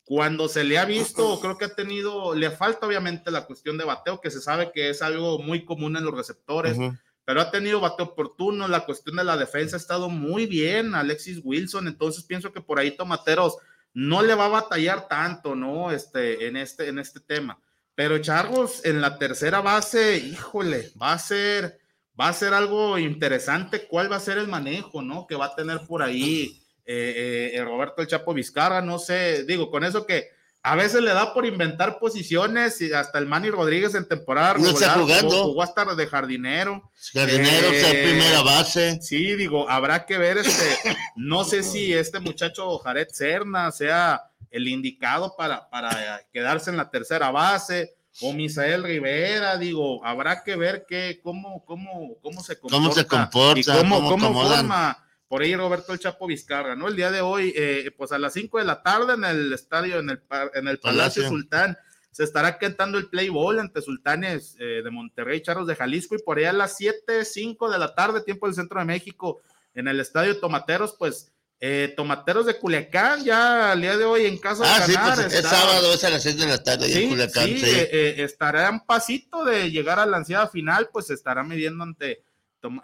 cuando 0.03 0.49
se 0.49 0.65
le 0.65 0.79
ha 0.79 0.87
visto, 0.87 1.39
creo 1.43 1.59
que 1.59 1.67
ha 1.67 1.75
tenido, 1.75 2.35
le 2.35 2.51
falta 2.51 2.87
obviamente 2.87 3.31
la 3.31 3.45
cuestión 3.45 3.77
de 3.77 3.85
bateo, 3.85 4.23
que 4.23 4.31
se 4.31 4.41
sabe 4.41 4.73
que 4.73 4.89
es 4.89 5.03
algo 5.03 5.41
muy 5.41 5.67
común 5.67 5.95
en 5.95 6.07
los 6.07 6.15
receptores, 6.15 6.79
pero 7.27 7.43
ha 7.43 7.51
tenido 7.51 7.81
bateo 7.81 8.07
oportuno, 8.07 8.67
la 8.67 8.87
cuestión 8.87 9.17
de 9.17 9.25
la 9.25 9.37
defensa 9.37 9.77
ha 9.77 9.79
estado 9.79 10.09
muy 10.09 10.47
bien, 10.47 10.95
Alexis 10.95 11.43
Wilson, 11.45 11.87
entonces 11.87 12.25
pienso 12.25 12.51
que 12.51 12.63
por 12.63 12.79
ahí 12.79 12.97
Tomateros 12.97 13.59
no 13.93 14.23
le 14.23 14.35
va 14.35 14.47
a 14.47 14.49
batallar 14.49 15.07
tanto, 15.07 15.55
¿no? 15.55 15.91
Este, 15.91 16.47
en 16.47 16.57
este, 16.57 16.89
en 16.89 16.99
este 16.99 17.21
tema. 17.21 17.61
Pero 17.95 18.19
Chargos 18.19 18.85
en 18.85 19.01
la 19.01 19.19
tercera 19.19 19.61
base, 19.61 20.17
híjole, 20.19 20.91
va 21.01 21.13
a 21.13 21.19
ser, 21.19 21.79
va 22.21 22.29
a 22.29 22.33
ser 22.33 22.53
algo 22.55 22.99
interesante. 22.99 23.87
¿Cuál 23.87 24.11
va 24.11 24.17
a 24.17 24.21
ser 24.21 24.39
el 24.39 24.49
manejo, 24.49 25.01
no? 25.03 25.27
Que 25.27 25.37
va 25.37 25.47
a 25.47 25.55
tener 25.55 25.81
por 25.87 26.03
ahí 26.03 26.61
eh, 26.87 27.53
eh, 27.55 27.65
Roberto 27.65 28.03
el 28.03 28.09
Chapo 28.09 28.35
Vizcarra, 28.35 28.83
no 28.83 28.99
sé, 28.99 29.45
digo, 29.45 29.71
con 29.71 29.85
eso 29.85 30.05
que 30.07 30.29
a 30.67 30.77
veces 30.77 31.03
le 31.03 31.13
da 31.13 31.35
por 31.35 31.45
inventar 31.45 31.99
posiciones 31.99 32.81
y 32.81 32.91
hasta 32.93 33.19
el 33.19 33.27
Manny 33.27 33.51
Rodríguez 33.51 33.95
en 33.95 34.09
temporada 34.09 34.55
No 34.55 34.71
está 34.71 34.95
jugando. 34.95 35.31
jugó, 35.31 35.45
jugó 35.45 35.63
hasta 35.63 35.95
de 35.95 36.07
jardinero. 36.07 36.91
Jardinero, 37.13 37.69
Eh, 37.69 37.77
está 37.77 37.91
en 37.91 38.09
primera 38.11 38.43
base. 38.43 38.99
Sí, 39.03 39.35
digo, 39.37 39.69
habrá 39.69 40.07
que 40.07 40.17
ver 40.19 40.39
este, 40.39 40.97
no 41.17 41.45
sé 41.45 41.63
si 41.63 41.93
este 41.93 42.19
muchacho 42.19 42.79
Jared 42.79 43.09
Serna 43.13 43.71
sea 43.73 44.23
el 44.55 44.69
indicado 44.69 45.35
para, 45.37 45.69
para 45.69 46.23
quedarse 46.33 46.71
en 46.71 46.77
la 46.77 46.89
tercera 46.89 47.33
base 47.33 47.97
o 48.21 48.33
Misael 48.33 48.85
Rivera, 48.85 49.59
digo, 49.59 50.05
habrá 50.07 50.45
que 50.45 50.55
ver 50.55 50.87
qué, 50.89 51.19
cómo, 51.25 51.65
cómo, 51.65 52.17
cómo 52.23 52.41
se 52.41 52.57
comporta. 52.61 52.77
Cómo 52.77 52.93
se 52.93 53.05
comporta, 53.05 53.61
y 53.61 53.65
cómo, 53.65 54.09
cómo 54.09 54.33
forma 54.33 54.97
por 55.27 55.43
ahí 55.43 55.57
Roberto 55.57 55.93
el 55.93 55.99
Chapo 55.99 56.29
Vizcarra, 56.29 56.77
¿no? 56.77 56.87
El 56.87 56.95
día 56.95 57.11
de 57.11 57.21
hoy, 57.21 57.53
eh, 57.57 57.91
pues 57.99 58.13
a 58.13 58.19
las 58.19 58.35
5 58.35 58.59
de 58.59 58.65
la 58.65 58.81
tarde 58.85 59.15
en 59.15 59.25
el 59.25 59.53
estadio, 59.53 59.99
en 59.99 60.11
el, 60.11 60.23
en 60.55 60.69
el 60.69 60.79
Palacio, 60.79 61.25
Palacio. 61.25 61.29
Sultán, 61.29 61.77
se 62.13 62.23
estará 62.23 62.57
cantando 62.57 62.97
el 62.97 63.09
play 63.09 63.31
ball 63.31 63.59
ante 63.59 63.83
Sultanes 63.83 64.57
eh, 64.61 64.83
de 64.85 64.91
Monterrey, 64.93 65.43
Charros 65.43 65.67
de 65.67 65.75
Jalisco, 65.75 66.15
y 66.15 66.23
por 66.23 66.39
ahí 66.39 66.45
a 66.45 66.53
las 66.53 66.77
7, 66.77 67.25
5 67.25 67.71
de 67.73 67.79
la 67.81 67.93
tarde, 67.93 68.23
tiempo 68.23 68.47
del 68.47 68.55
centro 68.55 68.79
de 68.79 68.87
México, 68.87 69.41
en 69.75 69.89
el 69.89 69.99
estadio 69.99 70.39
Tomateros, 70.39 70.95
pues 70.97 71.34
eh, 71.61 71.95
Tomateros 71.97 72.45
de 72.47 72.59
Culiacán, 72.59 73.25
ya 73.25 73.73
al 73.73 73.81
día 73.81 73.97
de 73.97 74.05
hoy 74.05 74.27
en 74.27 74.37
casa 74.39 74.65
Ah, 74.67 74.81
de 74.81 74.87
sí, 74.87 74.93
ganar, 74.93 75.15
pues 75.15 75.33
es 75.35 75.43
sábado, 75.47 75.95
es 75.95 76.05
a 76.05 76.11
las 76.11 76.23
seis 76.23 76.37
de 76.37 76.47
la 76.47 76.63
tarde 76.63 76.87
ahí 76.87 76.93
en 76.93 76.99
Sí, 77.03 77.09
Culiacán, 77.09 77.45
sí, 77.47 77.59
sí. 77.59 77.67
eh, 77.67 77.89
eh, 77.93 78.15
estará 78.19 78.71
un 78.71 78.81
pasito 78.85 79.45
de 79.45 79.71
llegar 79.71 79.99
a 79.99 80.07
la 80.07 80.19
ansiada 80.19 80.49
final, 80.49 80.91
pues 80.93 81.07
se 81.07 81.15
estará 81.15 81.43
midiendo 81.43 81.85
ante, 81.85 82.23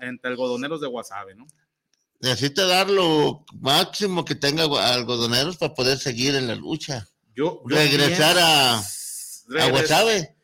ante 0.00 0.28
algodoneros 0.28 0.80
de 0.80 0.87
Guasave, 0.88 1.35
¿no? 1.35 1.46
Necesita 2.20 2.66
dar 2.66 2.88
lo 2.90 3.44
máximo 3.61 4.24
que 4.24 4.35
tenga 4.35 4.64
algodoneros 4.92 5.56
para 5.56 5.74
poder 5.74 5.98
seguir 5.98 6.35
en 6.35 6.46
la 6.48 6.54
lucha. 6.54 7.06
Yo, 7.35 7.62
yo 7.66 7.76
Regresar 7.76 8.37
a- 8.38 8.72
pienso- 8.78 9.44
A 9.48 9.52
regres- 9.54 9.70
Guasave. 9.70 10.37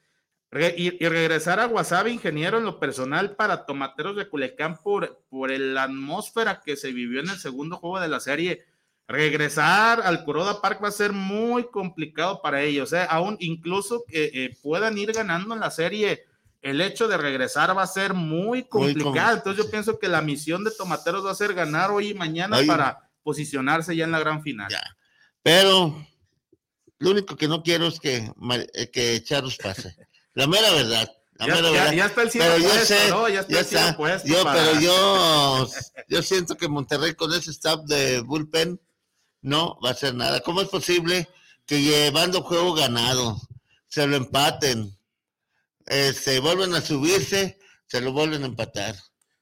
Re- 0.50 0.74
y, 0.76 1.02
y 1.04 1.08
regresar 1.08 1.58
a 1.60 1.66
Guasave, 1.66 2.10
ingeniero, 2.10 2.58
en 2.58 2.64
lo 2.64 2.78
personal 2.78 3.34
para 3.36 3.66
Tomateros 3.66 4.16
de 4.16 4.28
Culiacán 4.28 4.76
por, 4.82 5.22
por 5.28 5.50
la 5.50 5.84
atmósfera 5.84 6.60
que 6.64 6.76
se 6.76 6.92
vivió 6.92 7.20
en 7.20 7.30
el 7.30 7.38
segundo 7.38 7.76
juego 7.78 8.00
de 8.00 8.08
la 8.08 8.20
serie. 8.20 8.64
Regresar 9.08 10.00
al 10.02 10.24
Kuroda 10.24 10.60
Park 10.60 10.82
va 10.82 10.88
a 10.88 10.92
ser 10.92 11.12
muy 11.12 11.68
complicado 11.70 12.40
para 12.42 12.62
ellos. 12.62 12.92
¿eh? 12.92 13.06
Aún 13.08 13.36
incluso 13.40 14.04
que 14.06 14.30
eh, 14.34 14.56
puedan 14.62 14.98
ir 14.98 15.12
ganando 15.12 15.54
en 15.54 15.60
la 15.60 15.70
serie, 15.70 16.24
el 16.62 16.80
hecho 16.80 17.06
de 17.06 17.16
regresar 17.16 17.76
va 17.76 17.82
a 17.82 17.86
ser 17.86 18.14
muy 18.14 18.64
complicado. 18.64 19.28
com- 19.28 19.36
Entonces 19.38 19.64
yo 19.64 19.70
pienso 19.70 19.98
que 19.98 20.08
la 20.08 20.22
misión 20.22 20.64
de 20.64 20.70
Tomateros 20.72 21.24
va 21.24 21.30
a 21.30 21.36
ser 21.36 21.54
ganar 21.54 21.90
hoy 21.90 22.08
y 22.08 22.14
mañana 22.14 22.58
para 22.66 23.08
posicionarse 23.22 23.94
ya 23.94 24.04
en 24.04 24.12
la 24.12 24.18
gran 24.20 24.42
final. 24.42 24.70
Ya. 24.70 24.82
Pero 25.42 26.04
lo 26.98 27.10
único 27.10 27.36
que 27.36 27.46
no 27.48 27.62
quiero 27.62 27.86
es 27.86 28.00
que, 28.00 28.30
eh, 28.74 28.90
que 28.90 29.22
Charros 29.22 29.56
pase. 29.56 29.96
La 30.36 30.46
mera 30.46 30.70
verdad. 30.72 31.10
La 31.38 31.46
Ya, 31.48 31.54
mera 31.54 31.66
ya- 31.68 31.72
verdad. 31.72 31.92
ya 31.92 32.06
está 32.06 32.22
el 32.22 32.30
cielo 32.30 32.46
pero 32.46 32.58
yo 32.58 32.68
puesto, 32.70 32.86
sé, 32.86 33.08
¿no? 33.10 33.28
Ya 33.28 33.40
está 33.40 33.52
ya 33.52 33.58
el 33.60 33.66
cielo 33.66 33.84
está. 33.84 33.96
puesto 33.96 34.28
Yo, 34.28 34.42
para- 34.44 34.64
pero 34.64 34.80
yo, 34.80 35.70
yo 36.08 36.22
siento 36.22 36.56
que 36.56 36.68
Monterrey 36.68 37.14
con 37.14 37.32
ese 37.34 37.50
staff 37.50 37.80
de 37.86 38.20
bullpen 38.20 38.80
no 39.42 39.78
va 39.84 39.88
a 39.90 39.92
hacer 39.92 40.14
nada. 40.14 40.40
¿Cómo 40.40 40.60
es 40.62 40.68
posible 40.68 41.28
que 41.66 41.80
llevando 41.82 42.42
juego 42.42 42.74
ganado 42.74 43.40
se 43.88 44.06
lo 44.06 44.16
empaten? 44.16 44.96
Eh, 45.86 46.12
se 46.12 46.40
vuelven 46.40 46.74
a 46.74 46.80
subirse, 46.80 47.58
se 47.86 48.00
lo 48.00 48.12
vuelven 48.12 48.42
a 48.42 48.46
empatar. 48.46 48.94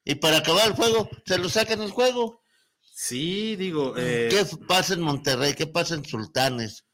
Y 0.03 0.15
para 0.15 0.37
acabar 0.37 0.67
el 0.67 0.73
juego, 0.73 1.09
se 1.25 1.37
lo 1.37 1.49
sacan 1.49 1.81
el 1.81 1.91
juego. 1.91 2.41
Sí, 2.81 3.55
digo, 3.57 3.95
eh, 3.97 4.29
¿Qué 4.29 4.45
pasa 4.67 4.93
en 4.93 5.01
Monterrey? 5.01 5.53
¿Qué 5.55 5.67
pasa 5.67 5.95
en 5.95 6.05
Sultanes? 6.05 6.85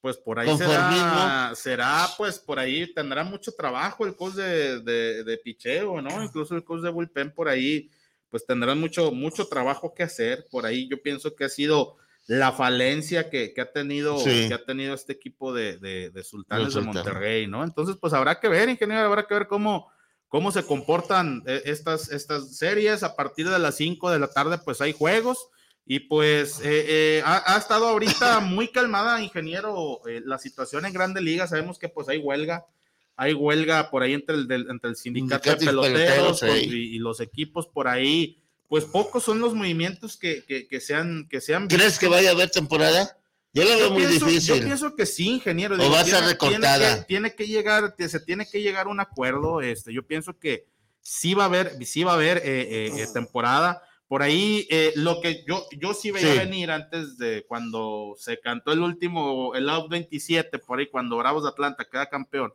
Pues 0.00 0.16
por 0.16 0.38
ahí 0.38 0.48
será, 0.56 1.52
será, 1.54 2.08
pues 2.16 2.38
por 2.38 2.58
ahí 2.58 2.92
tendrá 2.94 3.24
mucho 3.24 3.52
trabajo 3.52 4.06
el 4.06 4.14
coach 4.14 4.34
de, 4.34 4.80
de, 4.80 5.24
de 5.24 5.38
picheo, 5.38 6.00
¿no? 6.00 6.22
Incluso 6.22 6.54
el 6.54 6.64
coach 6.64 6.82
de 6.82 6.90
bullpen 6.90 7.32
por 7.32 7.48
ahí, 7.48 7.90
pues 8.30 8.46
tendrán 8.46 8.78
mucho, 8.78 9.10
mucho 9.10 9.48
trabajo 9.48 9.92
que 9.94 10.04
hacer. 10.04 10.46
Por 10.50 10.66
ahí 10.66 10.88
yo 10.88 11.02
pienso 11.02 11.34
que 11.34 11.44
ha 11.44 11.48
sido 11.48 11.96
la 12.28 12.52
falencia 12.52 13.30
que, 13.30 13.52
que 13.54 13.60
ha 13.60 13.72
tenido, 13.72 14.18
Sí. 14.18 14.46
que 14.48 14.54
ha 14.54 14.64
tenido 14.64 14.94
este 14.94 15.14
equipo 15.14 15.52
de, 15.52 15.78
de, 15.78 16.10
de 16.10 16.22
Sultanes 16.24 16.74
de. 16.74 16.82
Monterrey, 16.82 17.46
¿no? 17.46 17.64
Entonces, 17.64 17.96
pues 18.00 18.12
habrá 18.12 18.38
que 18.38 18.48
ver, 18.48 18.68
ingeniero, 18.68 19.02
habrá 19.06 19.26
que 19.26 19.34
ver 19.34 19.48
cómo, 19.48 19.90
cómo 20.28 20.52
se 20.52 20.62
comportan 20.64 21.42
eh, 21.46 21.62
estas, 21.64 22.10
estas 22.12 22.56
series. 22.56 23.02
A 23.02 23.16
partir 23.16 23.48
de 23.48 23.58
las 23.58 23.76
5 23.76 24.10
de 24.10 24.18
la 24.18 24.28
tarde, 24.28 24.58
pues 24.58 24.80
hay 24.80 24.92
juegos. 24.92 25.48
Y 25.90 26.00
pues 26.00 26.60
eh, 26.60 26.84
eh, 27.18 27.22
ha, 27.24 27.54
ha 27.54 27.58
estado 27.58 27.88
ahorita 27.88 28.40
muy 28.40 28.68
calmada, 28.68 29.22
ingeniero, 29.22 30.02
eh, 30.06 30.20
la 30.22 30.38
situación 30.38 30.84
en 30.84 30.92
Grande 30.92 31.22
Liga. 31.22 31.46
Sabemos 31.46 31.78
que 31.78 31.88
pues 31.88 32.08
hay 32.10 32.18
huelga, 32.18 32.66
hay 33.16 33.32
huelga 33.32 33.90
por 33.90 34.02
ahí 34.02 34.12
entre 34.12 34.34
el, 34.36 34.46
del- 34.46 34.68
entre 34.70 34.90
el 34.90 34.96
sindicato 34.96 35.48
de 35.50 35.56
Sindicato 35.56 35.80
peloteros 35.82 36.40
peloteros, 36.40 36.60
sí. 36.62 36.68
y, 36.70 36.96
y 36.96 36.98
los 36.98 37.20
equipos 37.20 37.66
por 37.66 37.88
ahí. 37.88 38.38
Pues 38.68 38.84
pocos 38.84 39.24
son 39.24 39.40
los 39.40 39.54
movimientos 39.54 40.18
que, 40.18 40.44
que, 40.44 40.68
que 40.68 40.78
sean 40.78 41.26
que 41.30 41.40
sean 41.40 41.68
¿Crees 41.68 41.98
que 41.98 42.06
vaya 42.06 42.28
a 42.28 42.32
haber 42.32 42.50
temporada? 42.50 43.16
Yo 43.54 43.62
lo 43.64 43.70
veo 43.70 43.78
yo 43.78 43.90
muy 43.92 44.02
pienso, 44.06 44.26
difícil. 44.26 44.54
Yo 44.56 44.64
pienso 44.66 44.94
que 44.94 45.06
sí, 45.06 45.26
ingeniero. 45.30 45.74
O 45.76 45.90
va 45.90 46.00
a 46.00 46.04
tiene- 46.04 46.18
ser 46.18 46.28
recortada. 46.28 46.78
Tiene 46.78 46.98
que, 46.98 47.04
tiene 47.06 47.34
que 47.34 47.46
llegar, 47.46 47.94
se 47.96 48.20
tiene 48.20 48.46
que 48.46 48.60
llegar 48.60 48.88
a 48.88 48.90
un 48.90 49.00
acuerdo. 49.00 49.62
Este, 49.62 49.90
yo 49.94 50.06
pienso 50.06 50.38
que 50.38 50.66
sí 51.00 51.32
va 51.32 51.44
a 51.44 51.46
haber, 51.46 51.82
sí 51.86 52.04
va 52.04 52.10
a 52.12 52.16
haber 52.16 52.36
eh, 52.38 52.42
eh, 52.44 52.92
eh, 52.94 53.06
temporada. 53.14 53.82
Por 54.08 54.22
ahí, 54.22 54.66
eh, 54.70 54.92
lo 54.96 55.20
que 55.20 55.44
yo, 55.46 55.66
yo 55.78 55.92
sí 55.94 56.10
veía 56.10 56.32
Sí. 56.32 56.38
venir 56.38 56.70
antes 56.70 57.18
de 57.18 57.44
cuando 57.46 58.14
se 58.18 58.40
cantó 58.40 58.72
el 58.72 58.80
último, 58.80 59.54
el 59.54 59.68
out 59.68 59.90
27, 59.90 60.58
por 60.58 60.78
ahí, 60.78 60.86
cuando 60.86 61.18
Bravos 61.18 61.42
de 61.42 61.50
Atlanta 61.50 61.86
queda 61.90 62.08
campeón. 62.08 62.52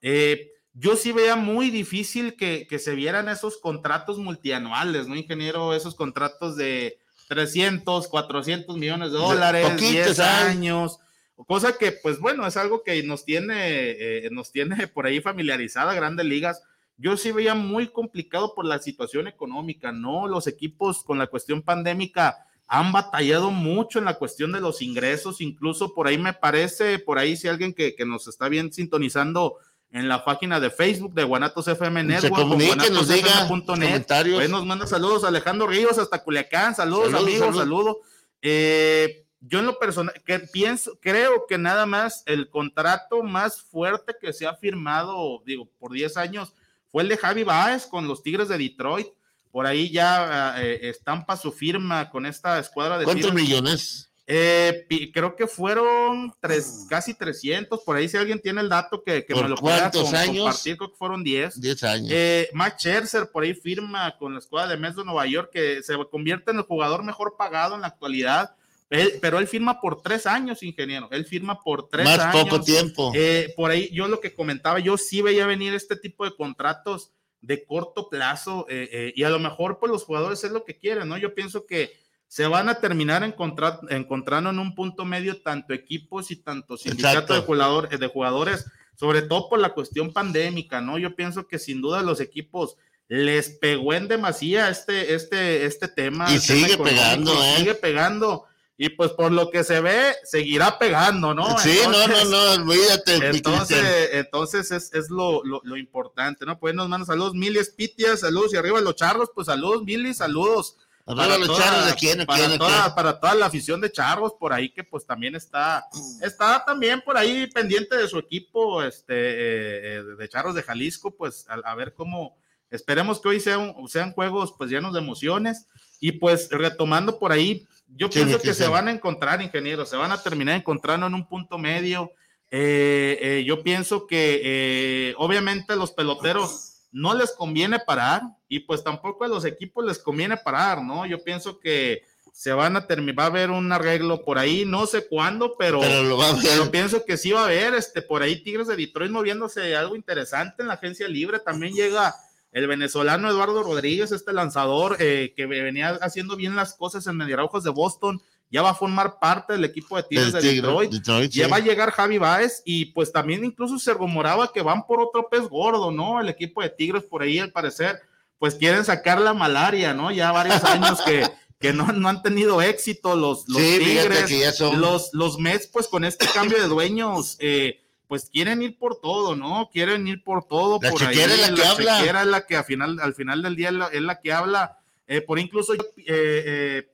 Eh, 0.00 0.52
yo 0.74 0.94
sí 0.96 1.10
veía 1.12 1.34
muy 1.36 1.70
difícil 1.70 2.36
que, 2.36 2.66
que 2.68 2.78
se 2.78 2.94
vieran 2.94 3.28
esos 3.28 3.58
contratos 3.58 4.18
multianuales, 4.18 5.08
¿no, 5.08 5.16
ingeniero? 5.16 5.74
Esos 5.74 5.94
contratos 5.96 6.56
de 6.56 6.98
300, 7.28 8.06
400 8.08 8.76
millones 8.76 9.10
de 9.12 9.18
dólares, 9.18 9.64
poquitos 9.68 9.90
10 9.90 10.18
hay. 10.20 10.50
años, 10.52 10.98
cosa 11.46 11.76
que, 11.76 11.90
pues 11.92 12.20
bueno, 12.20 12.46
es 12.46 12.56
algo 12.56 12.84
que 12.84 13.02
nos 13.02 13.24
tiene, 13.24 13.54
eh, 13.56 14.28
nos 14.30 14.52
tiene 14.52 14.86
por 14.86 15.06
ahí 15.06 15.20
familiarizada 15.20 15.94
Grandes 15.94 16.26
Ligas. 16.26 16.62
Yo 17.02 17.16
sí 17.16 17.32
veía 17.32 17.56
muy 17.56 17.88
complicado 17.88 18.54
por 18.54 18.64
la 18.64 18.78
situación 18.78 19.26
económica, 19.26 19.90
¿no? 19.90 20.28
Los 20.28 20.46
equipos 20.46 21.02
con 21.02 21.18
la 21.18 21.26
cuestión 21.26 21.60
pandémica 21.60 22.46
han 22.68 22.92
batallado 22.92 23.50
mucho 23.50 23.98
en 23.98 24.04
la 24.04 24.14
cuestión 24.14 24.52
de 24.52 24.60
los 24.60 24.80
ingresos, 24.82 25.40
incluso 25.40 25.94
por 25.94 26.06
ahí 26.06 26.16
me 26.16 26.32
parece, 26.32 27.00
por 27.00 27.18
ahí 27.18 27.36
si 27.36 27.48
alguien 27.48 27.74
que, 27.74 27.96
que 27.96 28.06
nos 28.06 28.28
está 28.28 28.48
bien 28.48 28.72
sintonizando 28.72 29.56
en 29.90 30.08
la 30.08 30.24
página 30.24 30.60
de 30.60 30.70
Facebook 30.70 31.12
de 31.12 31.24
Guanatos 31.24 31.66
FM 31.66 32.04
Network, 32.04 32.34
comunique, 32.36 32.88
nos 32.90 33.08
diga 33.08 33.48
comentarios. 33.48 34.36
pues 34.36 34.48
nos 34.48 34.64
manda 34.64 34.86
saludos 34.86 35.24
Alejandro 35.24 35.66
Ríos 35.66 35.98
hasta 35.98 36.22
Culiacán, 36.22 36.76
saludos, 36.76 37.06
Saludos, 37.06 37.22
amigos, 37.22 37.56
saludos. 37.56 37.58
saludos. 37.58 37.96
Eh, 38.42 39.26
yo 39.40 39.58
en 39.58 39.66
lo 39.66 39.76
personal, 39.80 40.14
que 40.24 40.38
pienso, 40.38 40.96
creo 41.00 41.46
que 41.48 41.58
nada 41.58 41.84
más 41.84 42.22
el 42.26 42.48
contrato 42.48 43.24
más 43.24 43.60
fuerte 43.60 44.14
que 44.20 44.32
se 44.32 44.46
ha 44.46 44.54
firmado, 44.54 45.42
digo, 45.44 45.68
por 45.80 45.90
10 45.90 46.16
años, 46.16 46.54
fue 46.92 47.02
el 47.02 47.08
de 47.08 47.16
Javi 47.16 47.42
Baez 47.42 47.86
con 47.86 48.06
los 48.06 48.22
Tigres 48.22 48.48
de 48.48 48.58
Detroit. 48.58 49.08
Por 49.50 49.66
ahí 49.66 49.90
ya 49.90 50.54
eh, 50.62 50.88
estampa 50.88 51.36
su 51.36 51.50
firma 51.50 52.10
con 52.10 52.26
esta 52.26 52.58
escuadra 52.58 52.98
de 52.98 53.04
¿Cuántos 53.04 53.30
Tigres. 53.30 53.42
millones? 53.48 54.12
Eh, 54.26 54.86
creo 55.12 55.34
que 55.34 55.46
fueron 55.46 56.32
tres, 56.40 56.86
casi 56.88 57.12
300. 57.12 57.80
Por 57.80 57.96
ahí, 57.96 58.08
si 58.08 58.16
alguien 58.16 58.40
tiene 58.40 58.60
el 58.60 58.68
dato 58.68 59.02
que, 59.02 59.24
que 59.26 59.34
me 59.34 59.40
¿Por 59.40 59.50
lo 59.50 59.56
pueda 59.56 59.86
años? 59.86 60.38
compartir, 60.38 60.76
creo 60.76 60.90
que 60.90 60.96
fueron 60.96 61.24
10. 61.24 61.60
10 61.60 61.82
años. 61.84 62.08
Eh, 62.12 62.48
Max 62.52 62.76
Scherzer 62.82 63.30
por 63.30 63.42
ahí 63.42 63.52
firma 63.54 64.16
con 64.18 64.32
la 64.34 64.38
escuadra 64.38 64.70
de 64.70 64.76
Mets 64.76 64.96
de 64.96 65.04
Nueva 65.04 65.26
York 65.26 65.50
que 65.52 65.82
se 65.82 65.94
convierte 66.10 66.50
en 66.52 66.58
el 66.58 66.62
jugador 66.62 67.02
mejor 67.02 67.36
pagado 67.36 67.74
en 67.74 67.80
la 67.80 67.88
actualidad. 67.88 68.54
Él- 68.92 69.14
pero 69.20 69.38
él 69.38 69.46
firma 69.48 69.80
por 69.80 70.02
tres 70.02 70.26
años, 70.26 70.62
ingeniero. 70.62 71.08
Él 71.10 71.24
firma 71.24 71.60
por 71.60 71.88
tres 71.88 72.04
Más 72.04 72.18
años. 72.18 72.44
poco 72.44 72.60
tiempo. 72.62 73.10
Eh, 73.14 73.52
por 73.56 73.70
ahí 73.70 73.88
yo 73.92 74.06
lo 74.06 74.20
que 74.20 74.34
comentaba, 74.34 74.78
yo 74.80 74.96
sí 74.98 75.22
veía 75.22 75.46
venir 75.46 75.74
este 75.74 75.96
tipo 75.96 76.24
de 76.24 76.34
contratos 76.36 77.10
de 77.40 77.64
corto 77.64 78.08
plazo 78.08 78.66
eh, 78.68 78.88
eh, 78.92 79.12
y 79.16 79.24
a 79.24 79.30
lo 79.30 79.38
mejor 79.40 79.78
pues 79.80 79.90
los 79.90 80.04
jugadores 80.04 80.44
es 80.44 80.52
lo 80.52 80.64
que 80.64 80.78
quieren, 80.78 81.08
¿no? 81.08 81.18
Yo 81.18 81.34
pienso 81.34 81.66
que 81.66 81.90
se 82.28 82.46
van 82.46 82.68
a 82.68 82.76
terminar 82.80 83.24
encontrar, 83.24 83.80
encontrando 83.90 84.50
en 84.50 84.58
un 84.58 84.74
punto 84.74 85.04
medio 85.04 85.42
tanto 85.42 85.74
equipos 85.74 86.30
y 86.30 86.36
tanto 86.36 86.76
sindicato 86.76 87.08
Exacto. 87.18 87.34
de, 87.34 87.40
jugador, 87.40 87.88
de 87.98 88.06
jugadores, 88.06 88.64
sobre 88.94 89.22
todo 89.22 89.48
por 89.48 89.58
la 89.58 89.74
cuestión 89.74 90.12
pandémica, 90.12 90.80
¿no? 90.80 90.98
Yo 90.98 91.16
pienso 91.16 91.48
que 91.48 91.58
sin 91.58 91.80
duda 91.82 92.02
los 92.02 92.20
equipos 92.20 92.76
les 93.08 93.50
pegó 93.50 93.92
en 93.92 94.06
demasía 94.08 94.70
este, 94.70 95.14
este, 95.14 95.66
este 95.66 95.88
tema. 95.88 96.24
Y 96.32 96.38
tema 96.38 96.40
sigue 96.40 96.78
pegando, 96.78 97.32
¿eh? 97.32 97.54
Sigue 97.58 97.74
pegando. 97.74 98.46
Y 98.82 98.88
pues 98.88 99.12
por 99.12 99.30
lo 99.30 99.48
que 99.48 99.62
se 99.62 99.80
ve, 99.80 100.12
seguirá 100.24 100.76
pegando, 100.76 101.32
¿no? 101.32 101.56
sí, 101.56 101.78
no, 101.84 102.08
no, 102.08 102.24
no, 102.24 102.64
olvídate. 102.64 103.28
entonces, 103.28 104.08
entonces 104.10 104.72
es, 104.72 104.92
es 104.92 105.08
lo, 105.08 105.44
lo, 105.44 105.60
lo 105.62 105.76
importante, 105.76 106.44
¿no? 106.44 106.58
Pues 106.58 106.74
nos 106.74 106.88
mandan 106.88 107.06
saludos, 107.06 107.32
Miles 107.32 107.70
Pitias, 107.70 108.18
saludos 108.18 108.52
y 108.52 108.56
arriba 108.56 108.80
los 108.80 108.96
charros, 108.96 109.30
pues 109.32 109.46
saludos, 109.46 109.84
Milis, 109.84 110.16
saludos. 110.16 110.78
Arriba 111.06 111.38
los 111.38 111.56
charros, 111.56 111.86
¿de 111.86 111.94
quién, 111.94 112.26
para, 112.26 112.44
quién, 112.44 112.58
toda, 112.58 112.82
quién? 112.82 112.94
para 112.96 113.20
toda 113.20 113.36
la 113.36 113.46
afición 113.46 113.80
de 113.80 113.92
charros 113.92 114.32
por 114.32 114.52
ahí 114.52 114.68
que 114.68 114.82
pues 114.82 115.06
también 115.06 115.36
está, 115.36 115.86
está 116.20 116.64
también 116.64 117.02
por 117.02 117.16
ahí 117.16 117.46
pendiente 117.52 117.96
de 117.96 118.08
su 118.08 118.18
equipo, 118.18 118.82
este, 118.82 119.14
eh, 119.14 119.98
eh, 119.98 120.02
de 120.18 120.28
charros 120.28 120.56
de 120.56 120.64
Jalisco, 120.64 121.12
pues 121.12 121.46
a, 121.48 121.54
a 121.70 121.76
ver 121.76 121.94
cómo, 121.94 122.36
esperemos 122.68 123.20
que 123.20 123.28
hoy 123.28 123.38
sean, 123.38 123.76
sean 123.86 124.12
juegos 124.12 124.52
pues 124.58 124.70
llenos 124.70 124.92
de 124.92 124.98
emociones 124.98 125.68
y 126.00 126.10
pues 126.10 126.48
retomando 126.50 127.20
por 127.20 127.30
ahí, 127.30 127.64
yo 127.96 128.08
Sí, 128.08 128.20
pienso 128.20 128.40
que 128.40 128.54
se 128.54 128.68
van 128.68 128.88
a 128.88 128.92
encontrar, 128.92 129.42
ingenieros, 129.42 129.88
se 129.88 129.96
van 129.96 130.12
a 130.12 130.22
terminar 130.22 130.56
encontrando 130.56 131.06
en 131.06 131.14
un 131.14 131.26
punto 131.26 131.58
medio. 131.58 132.12
Eh, 132.50 133.18
eh, 133.20 133.44
yo 133.46 133.62
pienso 133.62 134.06
que 134.06 134.40
eh, 134.44 135.14
obviamente 135.16 135.72
a 135.72 135.76
los 135.76 135.92
peloteros 135.92 136.88
no 136.92 137.14
les 137.14 137.32
conviene 137.32 137.78
parar 137.78 138.20
y 138.48 138.60
pues 138.60 138.84
tampoco 138.84 139.24
a 139.24 139.28
los 139.28 139.44
equipos 139.44 139.84
les 139.84 139.98
conviene 139.98 140.36
parar, 140.36 140.82
¿no? 140.82 141.06
Yo 141.06 141.24
pienso 141.24 141.58
que 141.58 142.02
se 142.32 142.52
van 142.52 142.76
a 142.76 142.86
terminar, 142.86 143.18
va 143.18 143.22
a 143.24 143.26
haber 143.26 143.50
un 143.50 143.70
arreglo 143.72 144.24
por 144.24 144.38
ahí, 144.38 144.64
no 144.66 144.86
sé 144.86 145.06
cuándo, 145.06 145.54
pero, 145.58 145.80
Pero 145.80 146.02
lo 146.02 146.16
va 146.18 146.30
a 146.30 146.32
ver. 146.34 146.56
yo 146.56 146.70
pienso 146.70 147.04
que 147.04 147.16
sí 147.16 147.32
va 147.32 147.42
a 147.42 147.44
haber, 147.44 147.74
este, 147.74 148.02
por 148.02 148.22
ahí 148.22 148.42
Tigres 148.42 148.68
de 148.68 148.76
Detroit 148.76 149.10
moviéndose 149.10 149.76
algo 149.76 149.96
interesante 149.96 150.62
en 150.62 150.68
la 150.68 150.74
agencia 150.74 151.08
libre, 151.08 151.40
también 151.40 151.74
llega 151.74 152.14
el 152.52 152.66
venezolano 152.66 153.28
Eduardo 153.28 153.62
Rodríguez, 153.62 154.12
este 154.12 154.32
lanzador 154.32 154.96
eh, 155.00 155.32
que 155.36 155.46
venía 155.46 155.98
haciendo 156.02 156.36
bien 156.36 156.54
las 156.54 156.74
cosas 156.74 157.06
en 157.06 157.16
Mediaraujas 157.16 157.64
de 157.64 157.70
Boston, 157.70 158.20
ya 158.50 158.60
va 158.60 158.70
a 158.70 158.74
formar 158.74 159.18
parte 159.18 159.54
del 159.54 159.64
equipo 159.64 159.96
de 159.96 160.02
Tigres 160.02 160.32
de 160.34 160.42
Detroit. 160.42 160.90
Detroit, 160.92 161.30
Ya 161.32 161.46
sí. 161.46 161.50
va 161.50 161.56
a 161.56 161.60
llegar 161.60 161.90
Javi 161.90 162.18
Baez 162.18 162.60
y 162.66 162.86
pues 162.86 163.10
también 163.10 163.44
incluso 163.44 163.78
se 163.78 163.94
rumoraba 163.94 164.52
que 164.52 164.60
van 164.60 164.84
por 164.86 165.00
otro 165.00 165.28
pez 165.30 165.48
gordo, 165.48 165.90
¿no? 165.90 166.20
El 166.20 166.28
equipo 166.28 166.60
de 166.62 166.68
Tigres 166.68 167.04
por 167.04 167.22
ahí 167.22 167.38
al 167.38 167.50
parecer 167.52 167.98
pues 168.38 168.56
quieren 168.56 168.84
sacar 168.84 169.20
la 169.20 169.32
malaria, 169.32 169.94
¿no? 169.94 170.10
Ya 170.10 170.32
varios 170.32 170.62
años 170.64 171.00
que, 171.00 171.24
que 171.60 171.72
no, 171.72 171.86
no 171.92 172.08
han 172.10 172.22
tenido 172.22 172.60
éxito 172.60 173.16
los, 173.16 173.48
los 173.48 173.62
Sí, 173.62 173.78
fíjate 173.78 174.08
Tigres, 174.08 174.24
que 174.26 174.38
ya 174.40 174.52
son- 174.52 174.80
los, 174.80 175.10
los 175.14 175.38
Mets 175.38 175.68
pues 175.68 175.88
con 175.88 176.04
este 176.04 176.26
cambio 176.26 176.60
de 176.60 176.68
dueños 176.68 177.36
eh, 177.40 177.81
pues 178.12 178.28
quieren 178.28 178.60
ir 178.60 178.76
por 178.76 179.00
todo, 179.00 179.34
¿no? 179.36 179.70
Quieren 179.72 180.06
ir 180.06 180.22
por 180.22 180.44
todo. 180.44 180.78
La 180.82 180.90
por 180.90 181.00
chequera 181.00 181.32
es 181.32 181.40
la 181.40 181.54
que 181.54 181.64
habla. 181.64 181.98
chequera 181.98 182.20
es 182.20 182.26
la 182.26 182.46
que 182.46 182.56
al 182.58 182.64
final, 182.66 183.00
al 183.00 183.14
final 183.14 183.40
del 183.40 183.56
día 183.56 183.68
es 183.68 183.74
la, 183.74 183.86
es 183.86 184.02
la 184.02 184.20
que 184.20 184.34
habla. 184.34 184.78
Eh, 185.06 185.22
por 185.22 185.38
incluso 185.38 185.74
yo, 185.74 185.82
eh, 185.96 186.92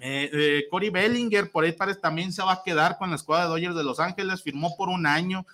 eh, 0.00 0.66
Cory 0.70 0.88
Bellinger, 0.88 1.50
por 1.50 1.64
ahí 1.64 1.72
parece 1.72 2.00
también 2.00 2.32
se 2.32 2.42
va 2.42 2.52
a 2.52 2.62
quedar 2.62 2.96
con 2.96 3.10
la 3.10 3.16
escuadra 3.16 3.44
de 3.44 3.50
Dodgers 3.50 3.76
de 3.76 3.84
Los 3.84 4.00
Ángeles, 4.00 4.42
firmó 4.42 4.78
por 4.78 4.88
un 4.88 5.06
año. 5.06 5.44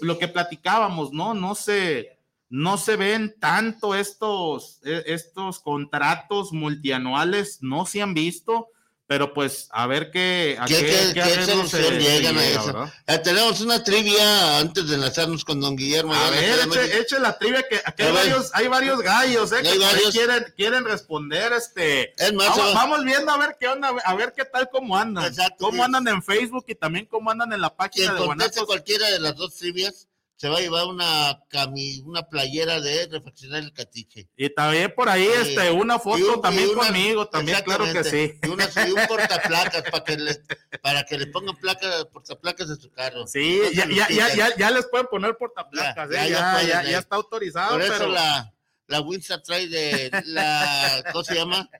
Lo 0.00 0.18
que 0.18 0.28
platicábamos, 0.28 1.12
¿no? 1.12 1.34
No 1.34 1.54
se, 1.54 2.16
no 2.48 2.78
se 2.78 2.96
ven 2.96 3.34
tanto 3.38 3.94
estos, 3.94 4.80
estos 4.84 5.60
contratos 5.60 6.50
multianuales, 6.54 7.58
no 7.60 7.84
se 7.84 8.00
han 8.00 8.14
visto. 8.14 8.68
Pero 9.06 9.34
pues 9.34 9.68
a 9.70 9.86
ver 9.86 10.10
qué, 10.10 10.56
a 10.58 10.64
¿Qué, 10.64 10.78
qué, 10.78 11.10
qué 11.12 11.22
arreglo 11.22 11.66
solución 11.66 11.98
llegan 11.98 12.38
a 12.38 12.46
eso? 12.46 12.92
Eh, 13.06 13.18
tenemos 13.18 13.60
una 13.60 13.84
trivia 13.84 14.58
antes 14.58 14.88
de 14.88 14.94
enlazarnos 14.94 15.44
con 15.44 15.60
don 15.60 15.76
Guillermo. 15.76 16.14
A 16.14 16.30
ver, 16.30 16.60
eche, 16.60 16.98
eche 17.00 17.18
la 17.18 17.38
trivia 17.38 17.62
que 17.68 17.82
aquí 17.84 18.02
hay 18.02 18.12
varios, 18.12 18.50
hay 18.54 18.68
varios 18.68 19.00
gallos, 19.00 19.52
eh, 19.52 19.62
que 19.62 19.78
varios. 19.78 20.10
quieren, 20.10 20.44
quieren 20.56 20.84
responder, 20.84 21.52
este. 21.52 22.14
Es 22.22 22.32
más, 22.32 22.48
vamos, 22.56 22.74
vamos 22.74 23.04
viendo 23.04 23.30
a 23.30 23.36
ver 23.36 23.56
qué 23.60 23.68
onda, 23.68 23.88
a 23.88 24.14
ver 24.14 24.32
qué 24.34 24.44
tal 24.46 24.70
cómo 24.70 24.96
andan. 24.96 25.26
Exacto, 25.26 25.66
cómo 25.66 25.78
sí. 25.78 25.82
andan 25.82 26.08
en 26.08 26.22
Facebook 26.22 26.64
y 26.68 26.74
también 26.74 27.04
cómo 27.06 27.30
andan 27.30 27.52
en 27.52 27.60
la 27.60 27.74
página 27.74 28.14
de 28.14 28.20
Guanatos. 28.20 28.64
cualquiera 28.64 29.10
de 29.10 29.20
las 29.20 29.36
dos 29.36 29.54
trivias 29.54 30.08
se 30.44 30.50
va 30.50 30.58
a 30.58 30.60
llevar 30.60 30.84
una 30.84 31.40
cami 31.48 32.00
una 32.04 32.22
playera 32.28 32.78
de 32.78 33.06
reflexionar 33.06 33.62
el 33.62 33.72
catiche. 33.72 34.28
Y 34.36 34.50
también 34.50 34.92
por 34.94 35.08
ahí, 35.08 35.24
Sí. 35.24 35.32
este, 35.54 35.70
una 35.70 35.98
foto 35.98 36.34
un- 36.34 36.42
también 36.42 36.68
una- 36.68 36.84
conmigo, 36.88 37.26
también, 37.28 37.62
claro 37.62 37.90
que 37.90 38.04
sí. 38.04 38.38
Y, 38.42 38.48
una- 38.48 38.68
y 38.86 38.90
un 38.90 39.06
portaplacas 39.08 39.82
para 39.90 40.04
que 40.04 40.16
le 40.18 40.42
para 40.82 41.04
que 41.06 41.16
le 41.16 41.28
pongan 41.28 41.56
placas 41.56 42.04
portaplacas 42.12 42.68
de 42.68 42.76
su 42.76 42.90
carro. 42.90 43.26
Sí, 43.26 43.58
No 43.64 43.70
ya, 43.70 43.88
ya, 43.88 44.08
ya, 44.10 44.34
ya, 44.34 44.54
ya 44.54 44.70
les 44.70 44.84
pueden 44.88 45.06
poner 45.06 45.34
portaplacas, 45.38 46.10
Ya, 46.10 46.26
eh, 46.26 46.66
ya, 46.90 46.98
está 46.98 47.16
autorizado, 47.16 47.70
Por 47.70 47.80
eso 47.80 47.92
pero 47.96 48.08
la 48.08 48.52
la 48.88 49.00
Windsor 49.00 49.40
trae 49.40 49.66
de 49.66 50.10
la 50.26 51.04
¿cómo 51.10 51.24
se 51.24 51.36
llama? 51.36 51.70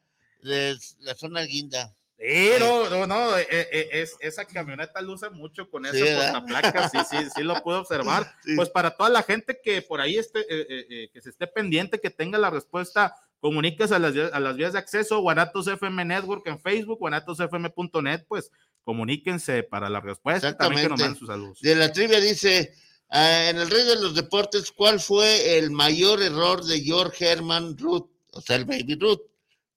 De 0.43 0.75
la 1.01 1.15
zona 1.15 1.43
guinda. 1.43 1.95
Sí, 2.17 2.51
no, 2.61 2.89
no, 2.89 3.07
no, 3.07 3.37
eh, 3.37 3.47
eh, 3.51 3.89
es, 3.93 4.17
esa 4.21 4.45
camioneta 4.45 5.01
luce 5.03 5.29
mucho 5.31 5.69
con 5.69 5.85
Sí, 5.85 5.91
ese 5.91 6.05
¿verdad? 6.05 6.33
portaplacas, 6.45 6.91
sí, 6.93 6.99
sí, 7.11 7.17
sí 7.35 7.43
lo 7.43 7.61
puedo 7.63 7.81
observar. 7.81 8.33
Sí. 8.45 8.55
Pues 8.57 8.69
para 8.71 8.97
toda 8.97 9.11
la 9.11 9.23
gente 9.23 9.59
que 9.63 9.83
por 9.83 10.01
ahí 10.01 10.17
esté, 10.17 10.41
eh, 10.41 10.67
eh, 10.69 10.87
eh, 10.89 11.11
que 11.13 11.21
se 11.21 11.31
esté 11.31 11.47
pendiente, 11.47 12.01
que 12.01 12.11
tenga 12.11 12.39
la 12.39 12.51
respuesta, 12.51 13.15
comuníquese 13.41 13.95
a 13.95 13.99
las, 13.99 14.15
a 14.33 14.39
las 14.41 14.57
vías 14.57 14.75
de 14.75 14.79
acceso, 14.79 15.21
Guanatos 15.21 15.67
FM 15.67 16.05
Network 16.05 16.47
en 16.47 16.61
Facebook, 16.61 16.99
guanatosfm.net, 17.01 18.25
pues 18.29 18.51
comuníquense 18.85 19.63
para 19.65 19.89
la 19.89 20.01
respuesta, 20.01 20.51
y 20.51 20.57
también 20.57 20.83
que 20.83 20.89
nos 20.91 21.01
Exactamente. 21.01 21.03
manden 21.03 21.19
sus 21.19 21.29
saludos. 21.29 21.61
De 21.61 21.75
la 21.75 21.93
trivia 21.93 22.21
dice, 22.21 22.75
ah, 23.11 23.49
en 23.49 23.57
el 23.59 23.71
rey 23.71 23.85
de 23.85 23.97
los 23.97 24.15
deportes, 24.15 24.71
¿cuál 24.71 25.01
fue 25.01 25.59
el 25.59 25.71
mayor 25.71 26.23
error 26.23 26.65
de 26.65 26.81
George 26.81 27.27
Herman 27.27 27.77
Ruth? 27.77 28.09
O 28.33 28.41
sea, 28.41 28.57
el 28.57 28.67
Baby 28.67 28.97
Ruth, 29.01 29.21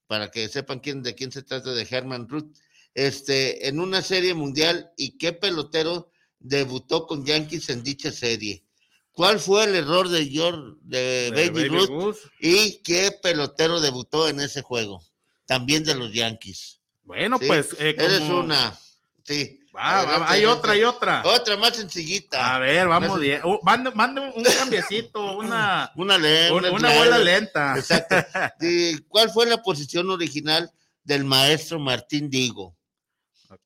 para 0.08 0.32
que 0.32 0.48
sepan 0.48 0.80
quién, 0.80 1.04
de 1.04 1.14
quién 1.16 1.32
se 1.32 1.44
trata 1.44 1.74
de 1.74 1.88
Herman 1.90 2.28
Ruth. 2.28 2.58
Este, 2.94 3.68
en 3.68 3.80
una 3.80 4.02
serie 4.02 4.34
mundial 4.34 4.92
y 4.98 5.18
qué 5.18 5.34
pelotero 5.34 6.12
debutó 6.40 7.06
con 7.06 7.26
Yankees 7.26 7.70
en 7.70 7.84
dicha 7.84 8.12
serie. 8.12 8.64
¿Cuál 9.12 9.40
fue 9.40 9.66
el 9.66 9.76
error 9.76 10.10
de 10.10 10.26
George 10.28 10.78
de 10.84 11.32
De 11.32 11.50
Baby, 11.50 11.68
Ruth 11.70 11.90
Ruth. 11.90 12.18
y 12.40 12.82
qué 12.84 13.12
pelotero 13.22 13.80
debutó 13.82 14.30
en 14.30 14.40
ese 14.40 14.62
juego? 14.62 15.04
También 15.46 15.84
de 15.84 15.96
los 15.96 16.14
Yankees. 16.14 16.80
Bueno, 17.04 17.38
Sí, 17.40 17.48
pues 17.48 17.76
eh, 17.80 17.96
Eres 17.98 18.22
una. 18.22 18.78
Sí. 19.24 19.57
Adelante, 19.78 20.26
hay 20.28 20.46
otra, 20.46 20.72
hay 20.74 20.84
otra. 20.84 21.24
Otra 21.26 21.58
más 21.58 21.76
sencillita. 21.76 22.56
A 22.56 22.60
ver, 22.60 22.88
vamos 22.88 23.20
bien. 23.20 23.42
Uh, 23.44 23.60
mande, 23.64 23.92
mande 23.92 24.22
un 24.22 24.44
cambiecito, 24.44 25.20
una, 25.38 25.92
Una, 25.96 26.18
le- 26.18 26.52
una, 26.52 26.72
una 26.72 26.94
bola 26.94 27.18
lenta. 27.18 27.76
Exacto. 27.78 28.16
¿Y 28.62 28.98
¿Cuál 29.04 29.30
fue 29.30 29.46
la 29.46 29.62
posición 29.62 30.10
original 30.10 30.72
del 31.04 31.24
maestro 31.24 31.80
Martín 31.80 32.30
Digo? 32.30 32.76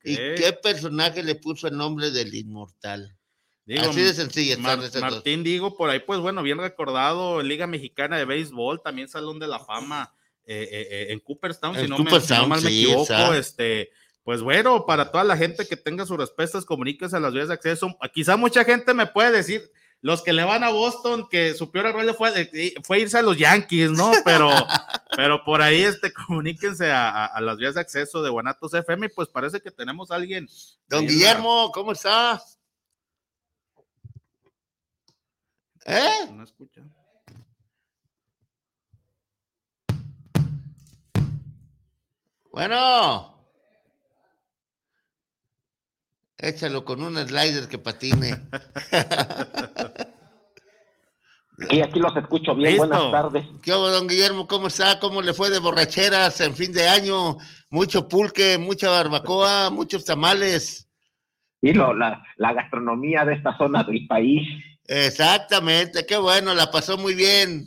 ¿Y 0.04 0.16
qué 0.16 0.58
personaje 0.62 1.24
le 1.24 1.36
puso 1.36 1.68
el 1.68 1.78
nombre 1.78 2.12
del 2.12 2.34
inmortal? 2.36 3.18
Digo, 3.66 3.90
Así 3.90 4.02
de 4.02 4.14
sencilla 4.14 4.58
Mar-. 4.58 4.80
Martín 5.00 5.44
Digo, 5.44 5.76
por 5.76 5.90
ahí, 5.90 6.00
pues 6.00 6.20
bueno, 6.20 6.44
bien 6.44 6.58
recordado, 6.58 7.42
Liga 7.42 7.68
Mexicana 7.68 8.18
de 8.18 8.26
Béisbol, 8.26 8.82
también 8.82 9.08
Salón 9.08 9.40
de 9.40 9.48
la 9.48 9.60
Fama 9.60 10.14
eh, 10.44 10.68
eh, 10.72 10.88
eh, 10.92 11.08
en 11.12 11.20
Cooperstown, 11.20 11.76
si 11.76 11.88
no, 11.88 11.98
me, 11.98 11.98
si 11.98 12.04
Cooperstown, 12.04 12.42
no 12.42 12.48
mal 12.48 12.62
me 12.62 12.70
equivoco, 12.70 13.02
exacto. 13.04 13.34
este, 13.36 13.92
pues 14.24 14.42
bueno, 14.42 14.86
para 14.86 15.12
toda 15.12 15.24
la 15.24 15.36
gente 15.38 15.68
que 15.68 15.78
tenga 15.78 16.06
sus 16.06 16.18
respuestas, 16.18 16.66
comuníquese 16.66 17.16
a 17.18 17.20
las 17.20 17.34
vías 17.34 17.48
de 17.48 17.54
acceso. 17.56 17.98
Quizá 18.14 18.38
mucha 18.38 18.64
gente 18.64 18.94
me 18.94 19.08
puede 19.08 19.32
decir, 19.32 19.72
los 20.04 20.22
que 20.24 20.34
le 20.34 20.44
van 20.44 20.64
a 20.64 20.70
Boston, 20.70 21.28
que 21.30 21.54
su 21.54 21.70
peor 21.72 21.88
error 21.88 22.16
fue, 22.16 22.32
eh, 22.54 22.74
fue 22.84 23.00
irse 23.02 23.18
a 23.20 23.22
los 23.22 23.38
Yankees, 23.38 23.92
¿no? 23.92 24.12
Pero, 24.26 24.50
pero 25.16 25.44
por 25.44 25.62
ahí, 25.62 25.82
este, 25.84 26.12
comuníquense 26.14 26.92
a, 26.92 27.10
a- 27.10 27.26
a 27.28 27.42
las 27.42 27.58
vías 27.58 27.76
de 27.76 27.82
acceso 27.82 28.22
de 28.24 28.30
Guanatos 28.32 28.74
FM, 28.74 29.06
y 29.06 29.10
pues 29.10 29.28
parece 29.28 29.62
que 29.62 29.70
tenemos 29.72 30.10
a 30.12 30.16
alguien. 30.16 30.48
Don 30.88 31.06
la- 31.06 31.12
Guillermo, 31.12 31.72
¿cómo 31.72 31.92
está? 31.92 32.42
¿Eh? 35.86 36.30
No 36.32 36.44
escucha. 36.44 36.82
Bueno. 42.52 43.41
Échalo 46.42 46.84
con 46.84 47.04
un 47.04 47.16
slider 47.18 47.68
que 47.68 47.78
patine. 47.78 48.38
Y 51.70 51.82
aquí 51.82 52.00
los 52.00 52.16
escucho 52.16 52.56
bien. 52.56 52.72
Listo. 52.72 52.88
Buenas 52.88 53.12
tardes. 53.12 53.46
¿Qué 53.62 53.72
hubo, 53.72 53.90
don 53.90 54.08
Guillermo? 54.08 54.48
¿Cómo 54.48 54.68
está? 54.68 55.00
¿Cómo 55.00 55.22
le 55.22 55.34
fue 55.34 55.50
de 55.50 55.60
borracheras 55.60 56.42
en 56.42 56.56
fin 56.56 56.72
de 56.72 56.88
año? 56.88 57.38
Mucho 57.70 58.08
pulque, 58.08 58.58
mucha 58.58 58.90
barbacoa, 58.90 59.70
muchos 59.70 60.04
tamales. 60.04 60.90
Y 61.62 61.74
lo, 61.74 61.94
la, 61.94 62.24
la 62.38 62.54
gastronomía 62.54 63.26
de 63.26 63.36
esta 63.36 63.56
zona 63.58 63.84
del 63.84 64.08
país. 64.08 64.48
Exactamente, 64.88 66.06
qué 66.08 66.18
bueno, 66.18 66.56
la 66.56 66.72
pasó 66.72 66.98
muy 66.98 67.14
bien. 67.14 67.66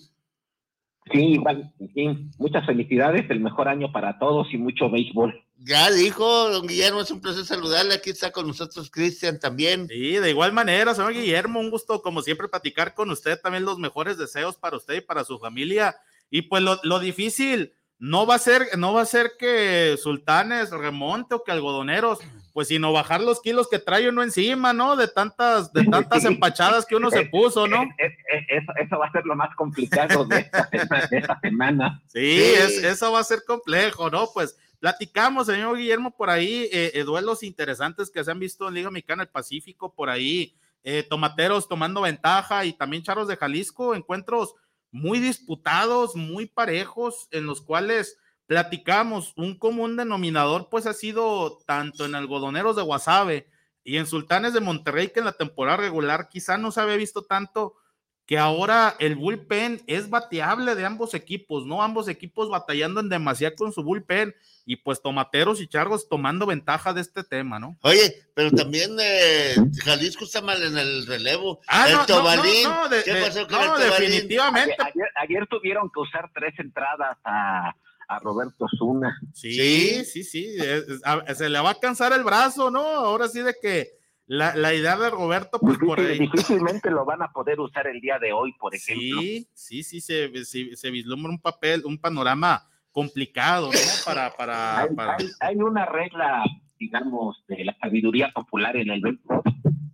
Sí, 1.13 1.35
igual. 1.35 1.73
sí, 1.95 2.31
muchas 2.39 2.67
felicidades. 2.67 3.31
El 3.31 3.41
mejor 3.41 3.69
año 3.69 3.93
para 3.93 4.19
todos 4.19 4.53
y 4.53 4.59
mucho 4.59 4.91
béisbol. 4.91 5.44
Ya 5.57 5.91
dijo, 5.91 6.51
don 6.51 6.67
Guillermo, 6.67 7.01
es 7.01 7.11
un 7.11 7.21
placer 7.21 7.45
saludarle. 7.45 7.95
Aquí 7.95 8.11
está 8.11 8.31
con 8.33 8.47
nosotros 8.47 8.91
Cristian 8.91 9.39
también. 9.39 9.87
Sí, 9.89 10.17
de 10.17 10.31
igual 10.31 10.53
manera, 10.53 10.95
señor 10.95 11.15
Guillermo, 11.15 11.61
un 11.61 11.71
gusto 11.71 12.03
como 12.03 12.23
siempre 12.23 12.49
platicar 12.49 12.93
con 12.95 13.11
usted, 13.11 13.41
también 13.41 13.65
los 13.65 13.79
mejores 13.79 14.19
deseos 14.19 14.57
para 14.57 14.77
usted 14.77 14.95
y 14.95 15.01
para 15.01 15.25
su 15.25 15.39
familia. 15.39 15.97
Y 16.29 16.43
pues 16.43 16.63
lo, 16.63 16.79
lo 16.83 16.99
difícil 16.99 17.73
no 17.99 18.27
va 18.27 18.35
a 18.35 18.39
ser, 18.41 18.77
no 18.77 18.93
va 18.93 19.03
a 19.03 19.07
ser 19.07 19.33
que 19.39 19.97
Sultanes 20.03 20.71
remonte 20.71 21.37
o 21.37 21.45
que 21.45 21.53
algodoneros, 21.53 22.19
pues 22.53 22.69
sino 22.69 22.93
bajar 22.93 23.21
los 23.23 23.41
kilos 23.41 23.69
que 23.69 23.79
trae 23.79 24.09
uno 24.09 24.23
encima, 24.23 24.73
¿no? 24.73 24.97
De 24.97 25.07
tantas, 25.09 25.73
de 25.73 25.85
tantas 25.85 26.25
empachadas 26.25 26.85
que 26.85 26.97
uno 26.97 27.11
se 27.11 27.27
puso, 27.27 27.67
¿no? 27.69 27.83
Es- 27.99 28.13
es- 28.33 28.45
Eso, 28.63 28.73
eso 28.85 28.99
va 28.99 29.07
a 29.07 29.13
ser 29.13 29.25
lo 29.25 29.37
más 29.37 29.55
complicado 29.57 30.25
de 30.27 30.41
esta, 30.41 30.69
de 31.11 31.19
esta 31.19 31.41
semana. 31.41 32.03
Sí, 32.09 32.19
Sí. 32.39 32.43
es- 32.59 32.83
eso 32.85 33.13
va 33.13 33.21
a 33.21 33.25
ser 33.25 33.45
complejo, 33.47 34.11
¿no? 34.11 34.29
Pues 34.35 34.57
platicamos, 34.85 35.47
señor 35.47 35.79
Guillermo, 35.79 36.15
por 36.15 36.29
ahí, 36.29 36.69
eh, 36.71 36.93
eh, 36.93 37.05
duelos 37.05 37.43
interesantes 37.43 38.11
que 38.11 38.23
se 38.23 38.31
han 38.31 38.39
visto 38.39 38.69
en 38.69 38.75
Liga 38.75 38.91
Mexicana 38.91 39.25
del 39.25 39.33
Pacífico, 39.33 39.95
por 39.95 40.11
ahí, 40.11 40.55
eh, 40.83 41.03
tomateros 41.09 41.69
tomando 41.69 42.03
ventaja 42.03 42.67
y 42.67 42.75
también 42.75 43.03
charros 43.03 43.27
de 43.27 43.39
Jalisco, 43.39 43.95
encuentros 43.95 44.55
muy 44.91 45.21
disputados, 45.21 46.17
muy 46.17 46.45
parejos, 46.45 47.29
en 47.31 47.47
los 47.47 47.63
cuales 47.63 48.19
platicamos, 48.45 49.33
un 49.39 49.59
común 49.59 49.97
denominador, 49.97 50.69
pues 50.69 50.85
ha 50.85 50.93
sido 50.93 51.57
tanto 51.67 52.05
en 52.05 52.15
algodoneros 52.15 52.77
de 52.77 52.83
Guasave 52.83 53.49
y 53.85 53.97
en 53.97 54.07
Sultanes 54.07 54.53
de 54.53 54.61
Monterrey, 54.61 55.09
que 55.09 55.21
en 55.21 55.25
la 55.25 55.33
temporada 55.33 55.79
regular 55.79 56.29
quizá 56.29 56.59
no 56.59 56.71
se 56.71 56.83
había 56.83 56.97
visto 56.97 57.23
tanto 57.23 57.77
que 58.27 58.39
ahora 58.39 58.97
el 59.01 59.17
bullpen 59.17 59.83
es 59.87 60.09
bateable 60.09 60.75
de 60.75 60.85
ambos 60.87 61.13
equipos, 61.13 61.67
¿no? 61.67 61.83
Ambos 61.83 62.09
equipos 62.09 62.49
batallando 62.49 63.01
en 63.01 63.11
demasía 63.11 63.55
con 63.55 63.71
su 63.73 63.83
bullpen 63.83 64.35
y 64.65 64.77
pues 64.77 65.03
tomateros 65.03 65.61
y 65.61 65.67
chargos 65.69 66.09
tomando 66.09 66.47
ventaja 66.47 66.95
de 66.95 67.03
este 67.03 67.23
tema, 67.23 67.59
¿no? 67.59 67.77
Oye, 67.83 68.15
pero 68.35 68.51
también 68.51 68.97
eh, 68.99 69.55
Jalisco 69.85 70.25
está 70.25 70.41
mal 70.41 70.63
en 70.63 70.79
el 70.79 71.07
relevo. 71.07 71.61
Ah, 71.67 71.87
el 71.87 71.93
no, 71.93 71.99
no, 72.01 72.07
Tobalín. 72.07 72.63
no, 72.65 72.85
no, 72.85 72.89
de- 72.89 73.03
¿Qué 73.05 73.13
de- 73.13 73.21
pasó 73.21 73.47
con 73.47 73.59
no, 73.59 73.77
el 73.77 73.83
Tobalín? 73.83 74.11
definitivamente. 74.11 74.73
Ayer, 74.79 74.93
ayer- 74.95 75.13
ayer 75.17 75.47
tuvieron 75.49 75.91
que 75.93 76.01
usar 76.01 76.31
tres 76.35 76.55
entradas 76.59 77.19
a, 77.25 77.75
a 78.09 78.19
Roberto 78.21 78.67
Zuna. 78.79 79.21
Sí, 79.35 79.53
Sí. 79.53 80.05
sí, 80.07 80.25
sí, 80.25 80.57
es- 80.59 80.89
es- 80.89 81.01
a- 81.05 81.35
se 81.35 81.51
le 81.51 81.61
va 81.61 81.71
a 81.71 81.75
cansar 81.79 82.15
el 82.15 82.25
brazo, 82.25 82.71
¿no? 82.71 82.81
Ahora 82.81 83.29
sí 83.29 83.41
de 83.43 83.55
que 83.61 83.99
la, 84.27 84.55
la 84.57 84.73
idea 84.75 84.97
de 84.97 85.11
Roberto, 85.11 85.59
pues 85.61 85.79
por 85.79 86.01
ahí. 86.01 86.19
difícilmente 86.19 86.91
lo 86.91 87.05
van 87.05 87.23
a 87.23 87.33
poder 87.33 87.61
usar 87.61 87.87
el 87.87 88.01
día 88.01 88.19
de 88.19 88.33
hoy, 88.33 88.53
por 88.59 88.75
ejemplo. 88.75 89.21
Sí, 89.21 89.49
sí, 89.55 89.83
sí, 89.83 90.01
se, 90.01 90.45
se, 90.45 90.75
se 90.77 90.91
vislumbra 90.91 91.31
un 91.31 91.41
papel, 91.41 91.83
un 91.85 91.99
panorama 91.99 92.63
complicado, 92.91 93.67
¿no? 93.73 93.79
Para, 94.05 94.31
para, 94.31 94.81
Hay, 94.81 94.95
para... 94.95 95.17
hay- 95.17 95.31
hay 95.41 95.57
una 95.57 95.85
regla, 95.85 96.43
digamos, 96.79 97.45
de 97.49 97.65
la 97.65 97.77
sabiduría 97.81 98.31
popular 98.33 98.77
en 98.77 98.91
el 98.91 99.01
béisbol, 99.01 99.43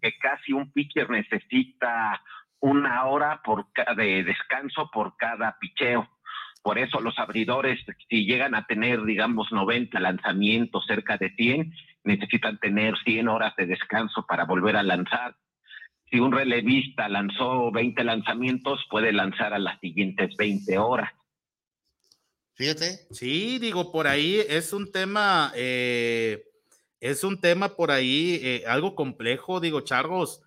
que 0.01 0.13
casi 0.19 0.53
un 0.53 0.71
pitcher 0.73 1.09
necesita 1.11 2.23
una 2.61 3.07
hora 3.07 3.41
por 3.43 3.67
de 3.97 4.23
descanso 4.23 4.91
por 4.93 5.17
cada 5.17 5.57
picheo. 5.59 6.09
Por 6.63 6.79
eso 6.79 7.01
los 7.01 7.19
abridores, 7.19 7.81
si 8.11 8.27
llegan 8.27 8.55
a 8.55 8.67
tener, 8.67 9.03
digamos, 9.05 9.51
90 9.51 9.99
lanzamientos, 9.99 10.85
cerca 10.87 11.17
de 11.17 11.31
100, 11.31 11.73
necesitan 12.05 12.59
tener 12.59 12.95
100 13.05 13.29
horas 13.29 13.55
de 13.57 13.67
descanso 13.67 14.25
para 14.27 14.45
volver 14.45 14.77
a 14.77 14.83
lanzar. 14.83 15.37
Si 16.11 16.19
un 16.19 16.33
relevista 16.33 17.09
lanzó 17.09 17.71
20 17.71 18.03
lanzamientos, 18.03 18.85
puede 18.91 19.13
lanzar 19.13 19.55
a 19.55 19.59
las 19.59 19.79
siguientes 19.81 20.37
20 20.37 20.79
horas. 20.79 21.11
Fíjate. 22.55 23.07
Sí, 23.11 23.59
digo, 23.59 23.93
por 23.93 24.07
ahí 24.07 24.41
es 24.49 24.73
un 24.73 24.91
tema, 24.91 25.53
eh, 25.55 26.45
es 27.01 27.25
un 27.25 27.41
tema 27.41 27.77
por 27.77 27.91
ahí 27.91 28.41
eh, 28.43 28.65
algo 28.67 28.95
complejo, 28.95 29.61
digo, 29.61 29.81
Chargos. 29.83 30.43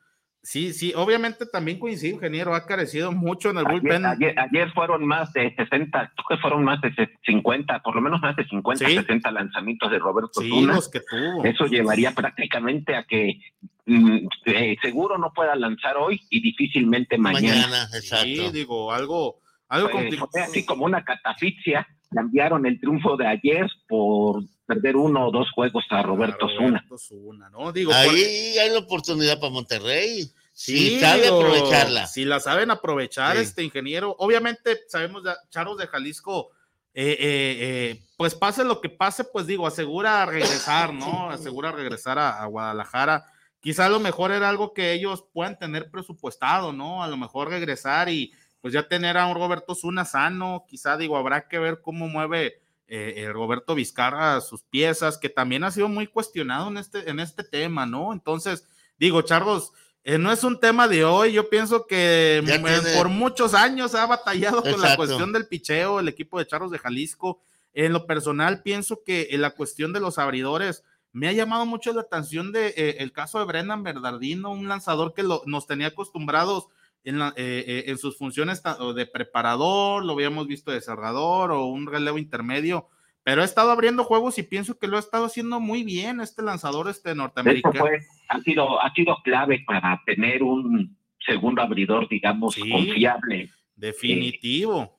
Sí, 0.46 0.74
sí, 0.74 0.92
obviamente 0.94 1.46
también 1.46 1.80
coincido, 1.80 2.16
ingeniero, 2.16 2.54
ha 2.54 2.66
carecido 2.66 3.14
mucho 3.14 3.52
en 3.52 3.60
el 3.60 3.66
Ayer, 3.66 3.80
bullpen. 3.80 4.06
ayer- 4.06 4.36
ayer 4.38 4.72
fueron 4.74 5.06
más 5.06 5.32
de 5.32 5.56
60, 5.56 6.12
creo 6.16 6.26
que 6.28 6.38
fueron 6.42 6.66
más 6.66 6.82
de 6.82 6.92
50, 7.26 7.80
por 7.82 7.96
lo 7.96 8.02
menos 8.02 8.20
más 8.22 8.36
de 8.36 8.46
50, 8.50 8.86
Sí. 8.86 8.94
60 8.96 9.32
lanzamientos 9.32 9.90
de 9.90 10.00
Roberto 10.00 10.42
Sí, 10.42 10.50
Zuna. 10.50 10.76
los 10.76 10.90
que 10.92 11.00
tuvo. 11.00 11.46
Eso 11.46 11.66
llevaría 11.68 12.12
prácticamente 12.12 12.94
a 12.96 13.04
que 13.06 13.40
mm, 13.86 14.28
eh, 14.46 14.76
seguro 14.82 15.18
no 15.18 15.32
pueda 15.34 15.56
lanzar 15.56 15.96
hoy 15.98 16.20
y 16.30 16.42
difícilmente 16.42 17.18
mañana. 17.18 17.62
Mañana, 17.68 17.84
exacto. 17.94 18.26
Sí, 18.26 18.50
digo, 18.54 18.92
algo, 18.94 19.40
algo 19.70 19.90
Pues, 19.90 20.02
complicado. 20.04 20.30
fue 20.32 20.42
así 20.42 20.66
como 20.66 20.86
una 20.86 21.04
catafixia. 21.06 21.88
Cambiaron 22.14 22.66
el 22.66 22.80
triunfo 22.80 23.18
de 23.18 23.28
ayer 23.28 23.70
por 23.88 24.42
perder 24.66 24.96
uno 24.96 25.28
o 25.28 25.32
dos 25.32 25.48
juegos 25.54 25.84
a 25.90 26.02
Roberto 26.02 26.48
Zuna. 26.50 26.80
Roberto 26.80 26.98
Zuna, 26.98 27.50
¿no? 27.50 27.72
Digo, 27.72 27.92
por- 27.92 28.00
Ahí 28.00 28.58
hay 28.58 28.70
la 28.72 28.80
oportunidad 28.80 29.40
para 29.40 29.52
Monterrey. 29.52 30.24
Sí, 30.56 30.78
si 30.90 31.00
sabe 31.00 31.24
digo, 31.24 31.42
aprovecharla. 31.42 32.06
Si 32.08 32.26
la 32.26 32.40
saben 32.40 32.72
aprovechar, 32.72 33.36
Sí. 33.38 33.44
este 33.44 33.64
ingeniero. 33.64 34.16
Obviamente, 34.20 34.82
sabemos, 34.88 35.24
ya, 35.24 35.36
Charros 35.50 35.78
de 35.78 35.88
Jalisco, 35.88 36.52
eh, 36.94 37.18
eh, 37.20 37.58
eh, 37.60 38.04
pues 38.18 38.36
pase 38.36 38.64
lo 38.64 38.80
que 38.80 38.90
pase, 38.90 39.24
pues 39.24 39.48
digo, 39.48 39.66
asegura 39.66 40.26
regresar, 40.28 40.94
¿no? 40.94 41.30
Asegura 41.32 41.72
regresar 41.72 42.20
a, 42.20 42.42
a 42.42 42.46
Guadalajara. 42.46 43.26
Quizá 43.60 43.88
a 43.88 43.90
lo 43.90 44.00
mejor 44.00 44.32
era 44.32 44.48
algo 44.50 44.74
que 44.74 44.94
ellos 44.94 45.26
puedan 45.34 45.58
tener 45.58 45.90
presupuestado, 45.90 46.72
¿no? 46.72 47.02
A 47.04 47.08
lo 47.08 47.18
mejor 47.18 47.50
regresar 47.50 48.10
y 48.10 48.32
pues 48.62 48.74
ya 48.74 48.88
tener 48.88 49.18
a 49.18 49.26
un 49.26 49.36
Roberto 49.36 49.74
Zuna 49.74 50.06
sano. 50.06 50.66
Quizá, 50.70 50.96
digo, 50.98 51.18
habrá 51.18 51.48
que 51.48 51.58
ver 51.60 51.82
cómo 51.82 52.08
mueve 52.08 52.62
eh, 52.96 53.24
eh, 53.24 53.34
Roberto 53.34 53.74
Vizcarra 53.74 54.40
sus 54.42 54.62
piezas, 54.64 55.18
que 55.18 55.30
también 55.30 55.64
ha 55.64 55.72
sido 55.72 55.88
muy 55.88 56.06
cuestionado 56.06 56.68
en 56.70 56.78
este, 56.78 57.10
en 57.10 57.20
este 57.20 57.44
tema, 57.44 57.86
¿no? 57.88 58.14
Entonces, 58.14 58.68
digo, 59.00 59.22
Charros, 59.24 59.72
eh, 60.04 60.18
no 60.18 60.32
es 60.32 60.44
un 60.44 60.60
tema 60.60 60.88
de 60.88 61.04
hoy, 61.04 61.32
yo 61.34 61.50
pienso 61.50 61.88
que 61.88 62.44
tiene- 62.46 62.80
por 62.96 63.10
muchos 63.10 63.54
años 63.54 63.96
ha 63.96 64.06
batallado 64.06 64.62
con 64.62 64.72
la 64.74 64.78
Exacto. 64.78 64.98
cuestión 64.98 65.34
del 65.34 65.48
picheo, 65.48 66.00
el 66.00 66.08
equipo 66.08 66.38
de 66.38 66.46
Charros 66.46 66.70
de 66.72 66.78
Jalisco. 66.78 67.42
En 67.74 67.94
lo 67.94 68.06
personal, 68.06 68.62
pienso 68.62 69.02
que 69.04 69.30
en 69.32 69.42
la 69.42 69.52
cuestión 69.52 69.94
de 69.94 70.00
los 70.00 70.20
abridores 70.20 70.84
me 71.14 71.28
ha 71.28 71.32
llamado 71.32 71.66
mucho 71.66 71.94
la 71.94 72.02
atención 72.02 72.52
de 72.52 72.68
eh, 72.78 72.98
el 73.00 73.12
caso 73.12 73.40
de 73.40 73.46
Brendan 73.46 73.82
Bernardino, 73.82 74.52
un 74.52 74.68
lanzador 74.68 75.14
que 75.16 75.24
lo- 75.24 75.42
nos 75.48 75.66
tenía 75.66 75.88
acostumbrados 75.88 76.68
en, 77.04 77.20
la- 77.20 77.34
eh, 77.36 77.64
eh, 77.68 77.84
en 77.88 77.98
sus 77.98 78.18
funciones 78.18 78.62
de 78.96 79.06
preparador, 79.06 80.06
lo 80.06 80.14
habíamos 80.14 80.48
visto 80.48 80.72
de 80.72 80.82
cerrador 80.82 81.52
o 81.52 81.66
un 81.66 81.86
relevo 81.88 82.18
intermedio, 82.18 82.88
pero 83.24 83.42
ha 83.42 83.46
estado 83.46 83.72
abriendo 83.72 84.04
juegos 84.04 84.38
y 84.38 84.44
pienso 84.44 84.78
que 84.78 84.88
lo 84.88 84.98
ha 84.98 85.00
estado 85.00 85.26
haciendo 85.26 85.60
muy 85.60 85.84
bien 85.84 86.20
este 86.22 86.42
lanzador 86.42 86.90
este 86.90 87.16
norteamericano. 87.16 87.80
fue, 87.80 88.00
ha 88.30 88.40
sido, 88.42 88.82
ha 88.82 88.94
sido 88.94 89.16
clave 89.24 89.64
para 89.66 90.02
tener 90.06 90.44
un 90.44 90.98
segundo 91.26 91.62
abridor, 91.62 92.08
digamos, 92.10 92.54
Sí. 92.56 92.70
confiable. 92.70 93.50
Definitivo. 93.76 94.98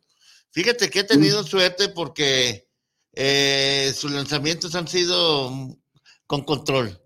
Fíjate 0.53 0.89
que 0.89 1.01
he 1.01 1.05
tenido 1.05 1.43
suerte 1.45 1.89
porque 1.89 2.65
eh, 3.13 3.93
sus 3.95 4.11
lanzamientos 4.11 4.75
han 4.75 4.89
sido 4.89 5.51
con 6.27 6.45
control, 6.45 6.99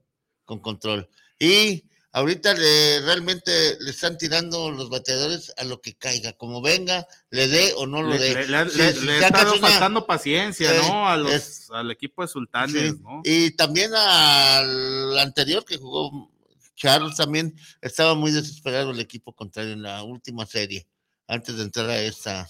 con 0.44 0.60
control. 0.60 1.08
Y 1.38 1.84
ahorita 2.18 2.54
le, 2.54 3.00
realmente 3.00 3.50
le 3.80 3.90
están 3.90 4.18
tirando 4.18 4.70
los 4.70 4.90
bateadores 4.90 5.52
a 5.56 5.64
lo 5.64 5.80
que 5.80 5.94
caiga, 5.96 6.32
como 6.34 6.60
venga, 6.60 7.06
le 7.30 7.48
dé 7.48 7.72
o 7.76 7.86
no 7.86 8.02
lo 8.02 8.16
dé. 8.18 8.34
le- 8.34 8.46
le- 8.46 8.70
Si- 8.70 8.78
le- 8.78 8.92
le 9.02 9.18
una- 9.18 9.58
faltando 9.58 10.06
paciencia, 10.06 10.74
Eh, 10.74 10.78
¿no? 10.82 11.08
A 11.08 11.16
los, 11.16 11.32
es- 11.32 11.70
al 11.70 11.90
equipo 11.90 12.22
de 12.22 12.28
Sultanes, 12.28 12.92
Sí, 12.92 13.00
¿no? 13.02 13.22
Y 13.24 13.50
también 13.52 13.92
al 13.94 15.18
anterior 15.18 15.64
que 15.64 15.76
jugó 15.78 16.30
Charles 16.76 17.16
también 17.16 17.54
estaba 17.80 18.14
muy 18.14 18.30
desesperado 18.30 18.90
el 18.92 19.00
equipo 19.00 19.32
contrario 19.32 19.72
en 19.72 19.82
la 19.82 20.02
última 20.04 20.46
serie, 20.46 20.86
antes 21.26 21.56
de 21.56 21.62
entrar 21.64 21.90
a 21.90 22.00
esta, 22.00 22.48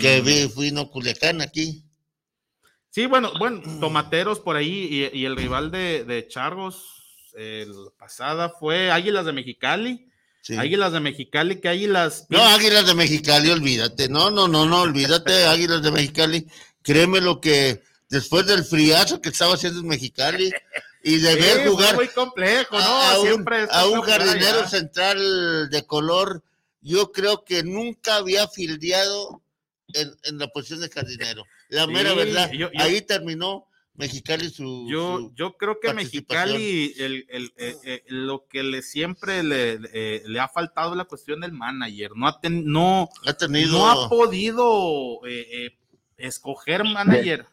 que 0.00 0.20
Mm. 0.20 0.24
vi, 0.24 0.46
vino 0.56 0.90
Culiacán 0.90 1.40
aquí. 1.40 1.84
Sí, 2.90 3.06
bueno, 3.06 3.32
bueno, 3.38 3.60
Tomateros 3.80 4.40
por 4.40 4.56
ahí 4.56 5.10
y, 5.12 5.18
y 5.20 5.24
el 5.26 5.36
rival 5.36 5.70
de, 5.70 6.04
de 6.04 6.28
Chargos 7.34 7.86
el 7.86 7.92
pasada 7.98 8.48
fue 8.48 8.90
Águilas 8.90 9.26
de 9.26 9.32
Mexicali. 9.32 10.08
Sí. 10.42 10.56
Águilas 10.56 10.92
de 10.92 11.00
Mexicali, 11.00 11.60
que 11.60 11.68
Águilas. 11.68 12.26
No, 12.28 12.42
Águilas 12.44 12.86
de 12.86 12.94
Mexicali, 12.94 13.50
olvídate. 13.50 14.08
No, 14.08 14.30
no, 14.30 14.46
no, 14.46 14.66
no, 14.66 14.82
olvídate, 14.82 15.44
Águilas 15.46 15.82
de 15.82 15.90
Mexicali. 15.90 16.46
Créeme 16.82 17.20
lo 17.20 17.40
que 17.40 17.82
después 18.10 18.46
del 18.46 18.64
friazo 18.64 19.20
que 19.22 19.30
estaba 19.30 19.54
haciendo 19.54 19.80
en 19.80 19.88
Mexicali 19.88 20.52
y 21.02 21.16
de 21.18 21.32
Sí, 21.34 21.40
ver 21.40 21.66
jugar 21.68 21.94
muy 21.96 22.08
complejo, 22.08 22.78
¿no? 22.78 22.84
a, 22.84 23.14
a 23.14 23.18
un, 23.20 23.44
a 23.70 24.02
jardinero 24.06 24.68
central 24.68 25.70
de 25.70 25.86
color, 25.86 26.42
yo 26.82 27.10
creo 27.12 27.44
que 27.44 27.62
nunca 27.62 28.16
había 28.16 28.46
fildeado 28.48 29.42
en, 29.94 30.14
en 30.24 30.38
la 30.38 30.48
posición 30.48 30.80
de 30.82 30.90
jardinero. 30.90 31.44
La 31.70 31.86
Sí, 31.86 31.90
mera 31.92 32.12
verdad, 32.14 32.50
yo- 32.52 32.70
yo- 32.70 32.80
ahí 32.82 33.00
terminó 33.00 33.66
Mexicali 33.96 34.50
su... 34.50 34.86
Yo, 34.90 35.18
su- 35.18 35.34
yo 35.34 35.56
creo 35.56 35.78
que. 35.80 35.94
Mexicali, 35.94 36.94
el, 36.98 37.26
el- 37.28 37.52
eh, 37.56 37.76
eh, 37.84 38.02
lo 38.08 38.46
que 38.48 38.62
le 38.64 38.82
siempre 38.82 39.42
le, 39.44 39.78
eh, 39.92 40.22
le 40.26 40.40
ha 40.40 40.48
faltado 40.48 40.90
es 40.92 40.96
la 40.96 41.04
cuestión 41.04 41.40
del 41.40 41.52
manager. 41.52 42.10
No 42.16 42.26
ha, 42.26 42.40
ten- 42.40 42.64
no, 42.66 43.08
ha 43.24 43.34
tenido... 43.34 43.78
no 43.78 43.86
ha 43.90 44.08
podido 44.08 45.24
eh, 45.26 45.46
eh, 45.66 45.78
escoger 46.16 46.82
manager. 46.84 47.46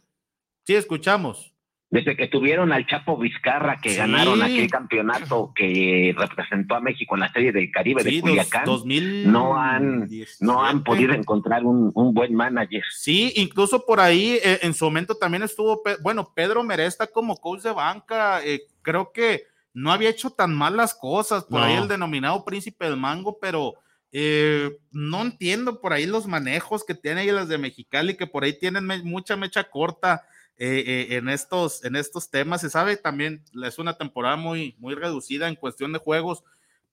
Sí, 0.65 0.73
escuchamos. 0.75 1.50
Desde 1.91 2.15
que 2.15 2.27
tuvieron 2.29 2.71
al 2.71 2.87
Chapo 2.87 3.17
Vizcarra, 3.17 3.81
que 3.81 3.89
Sí. 3.89 3.97
ganaron 3.97 4.41
aquel 4.41 4.69
campeonato 4.71 5.51
que 5.53 6.15
representó 6.17 6.75
a 6.75 6.79
México 6.79 7.15
en 7.15 7.19
la 7.19 7.31
Serie 7.33 7.51
del 7.51 7.69
Caribe 7.69 8.01
de 8.01 8.11
dos- 8.13 8.21
Culiacán, 8.21 8.63
2017. 8.65 9.27
no 9.29 9.57
han, 9.59 10.09
no 10.39 10.63
han 10.63 10.83
podido 10.85 11.13
encontrar 11.13 11.65
un, 11.65 11.91
un 11.93 12.13
buen 12.13 12.33
manager. 12.33 12.81
Sí, 12.93 13.33
incluso 13.35 13.85
por 13.85 13.99
ahí 13.99 14.39
eh, 14.41 14.59
en 14.61 14.73
su 14.73 14.85
momento 14.85 15.15
también 15.15 15.43
estuvo, 15.43 15.83
bueno, 16.01 16.31
Pedro 16.33 16.63
Meresta 16.63 17.07
como 17.07 17.35
coach 17.35 17.61
de 17.63 17.71
banca, 17.73 18.41
eh, 18.45 18.61
creo 18.81 19.11
que 19.11 19.43
no 19.73 19.91
había 19.91 20.09
hecho 20.11 20.29
tan 20.29 20.55
mal 20.55 20.77
las 20.77 20.93
cosas, 20.93 21.43
por 21.43 21.59
No. 21.59 21.65
ahí 21.65 21.75
el 21.75 21.89
denominado 21.89 22.45
príncipe 22.45 22.85
del 22.85 22.95
mango, 22.95 23.37
pero 23.41 23.73
eh, 24.13 24.69
no 24.91 25.21
entiendo 25.23 25.81
por 25.81 25.91
ahí 25.91 26.05
los 26.05 26.25
manejos 26.25 26.85
que 26.85 26.95
tienen 26.95 27.19
ahí 27.19 27.31
las 27.31 27.49
de 27.49 27.57
Mexicali, 27.57 28.15
que 28.15 28.27
por 28.27 28.45
ahí 28.45 28.57
tienen 28.57 28.85
me- 28.85 29.03
mucha 29.03 29.35
mecha 29.35 29.65
corta 29.65 30.23
eh, 30.57 30.83
eh, 30.85 31.15
en, 31.15 31.27
estos, 31.27 31.83
en 31.83 31.95
estos 31.95 32.29
temas, 32.29 32.61
se 32.61 32.69
sabe 32.69 32.95
también, 32.95 33.43
es 33.63 33.79
una 33.79 33.97
temporada 33.97 34.35
muy, 34.35 34.75
muy 34.77 34.93
reducida 34.93 35.47
en 35.47 35.55
cuestión 35.55 35.91
de 35.91 35.97
juegos, 35.99 36.43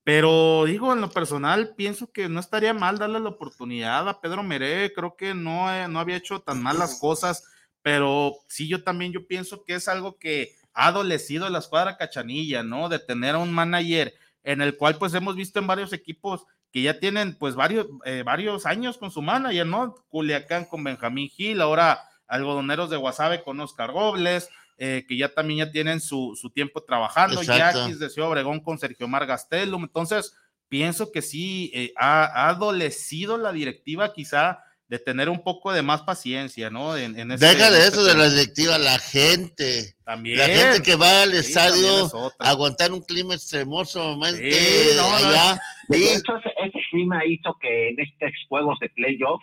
pero 0.03 0.65
digo, 0.65 0.91
en 0.91 1.01
lo 1.01 1.11
personal, 1.11 1.75
pienso 1.75 2.11
que 2.11 2.29
no 2.29 2.39
estaría 2.39 2.73
mal 2.73 2.97
darle 2.97 3.19
la 3.19 3.29
oportunidad 3.29 4.09
a 4.09 4.21
Pedro 4.21 4.41
Meré. 4.41 4.91
Creo 4.91 5.15
que 5.15 5.35
no, 5.35 5.71
eh, 5.71 5.87
no 5.87 5.99
había 5.99 6.15
hecho 6.15 6.39
tan 6.39 6.63
mal 6.63 6.79
las 6.79 6.99
cosas, 6.99 7.43
pero 7.83 8.37
sí, 8.47 8.67
yo 8.67 8.83
también 8.83 9.11
yo 9.11 9.27
pienso 9.27 9.63
que 9.63 9.75
es 9.75 9.87
algo 9.87 10.17
que 10.17 10.55
ha 10.73 10.87
adolecido 10.87 11.47
la 11.49 11.59
escuadra 11.59 11.97
cachanilla, 11.97 12.63
¿no? 12.63 12.89
De 12.89 12.97
tener 12.97 13.35
a 13.35 13.39
un 13.39 13.53
manager 13.53 14.15
en 14.43 14.61
el 14.61 14.77
cual 14.77 14.97
pues 14.97 15.13
hemos 15.13 15.35
visto 15.35 15.59
en 15.59 15.67
varios 15.67 15.93
equipos 15.93 16.45
que 16.71 16.81
ya 16.81 16.99
tienen 16.99 17.37
pues 17.37 17.53
varios, 17.53 17.85
varios 18.25 18.65
años 18.65 18.97
con 18.97 19.11
su 19.11 19.21
manager, 19.21 19.67
¿no? 19.67 19.93
Culiacán 20.07 20.65
con 20.65 20.83
Benjamín 20.83 21.29
Gil, 21.29 21.61
ahora 21.61 22.08
algodoneros 22.29 22.89
de 22.89 22.97
Guasave 22.97 23.43
con 23.43 23.59
Oscar 23.59 23.89
Robles, 23.89 24.49
eh, 24.77 25.03
que 25.07 25.17
ya 25.17 25.29
también 25.33 25.65
ya 25.65 25.71
tienen 25.71 25.99
su, 25.99 26.37
su 26.39 26.51
tiempo 26.51 26.81
trabajando. 26.83 27.41
Yaquis 27.41 27.99
de 27.99 28.09
Ciudad 28.09 28.29
Obregón 28.29 28.61
con 28.61 28.77
Sergio 28.77 29.07
Mar 29.07 29.25
Gastelum, 29.25 29.83
entonces 29.83 30.33
pienso 30.69 31.11
que 31.11 31.21
sí 31.21 31.71
eh, 31.73 31.91
ha, 31.97 32.23
ha 32.25 32.49
adolecido 32.49 33.37
la 33.37 33.51
directiva 33.51 34.13
quizá 34.13 34.59
de 34.87 34.97
tener 34.97 35.29
un 35.29 35.43
poco 35.43 35.71
de 35.71 35.83
más 35.83 36.01
paciencia, 36.01 36.69
¿no? 36.71 36.97
En, 36.97 37.19
en 37.19 37.31
este- 37.31 37.45
Deja 37.45 37.67
en 37.67 37.73
de 37.73 37.79
este 37.79 37.89
eso 37.91 38.03
de 38.05 38.15
la 38.15 38.27
directiva, 38.29 38.77
la 38.79 38.97
gente. 38.97 39.95
También. 40.03 40.37
La 40.39 40.45
gente 40.47 40.81
que 40.81 40.95
va 40.95 41.21
al 41.23 41.31
Sí, 41.31 41.37
estadio 41.37 42.05
es 42.07 42.13
a 42.39 42.49
aguantar 42.49 42.91
un 42.91 43.01
clima 43.01 43.35
extremosamente 43.35 44.51
Sí, 44.51 44.95
no, 44.95 45.09
no, 45.09 45.15
allá. 45.27 45.61
De 45.89 45.99
y- 45.99 46.03
hecho, 46.03 46.35
ese, 46.37 46.49
ese 46.65 46.79
clima 46.91 47.23
hizo 47.25 47.55
que 47.61 47.89
en 47.89 47.99
estos 47.99 48.31
juegos 48.47 48.79
de 48.79 48.89
playoff 48.89 49.41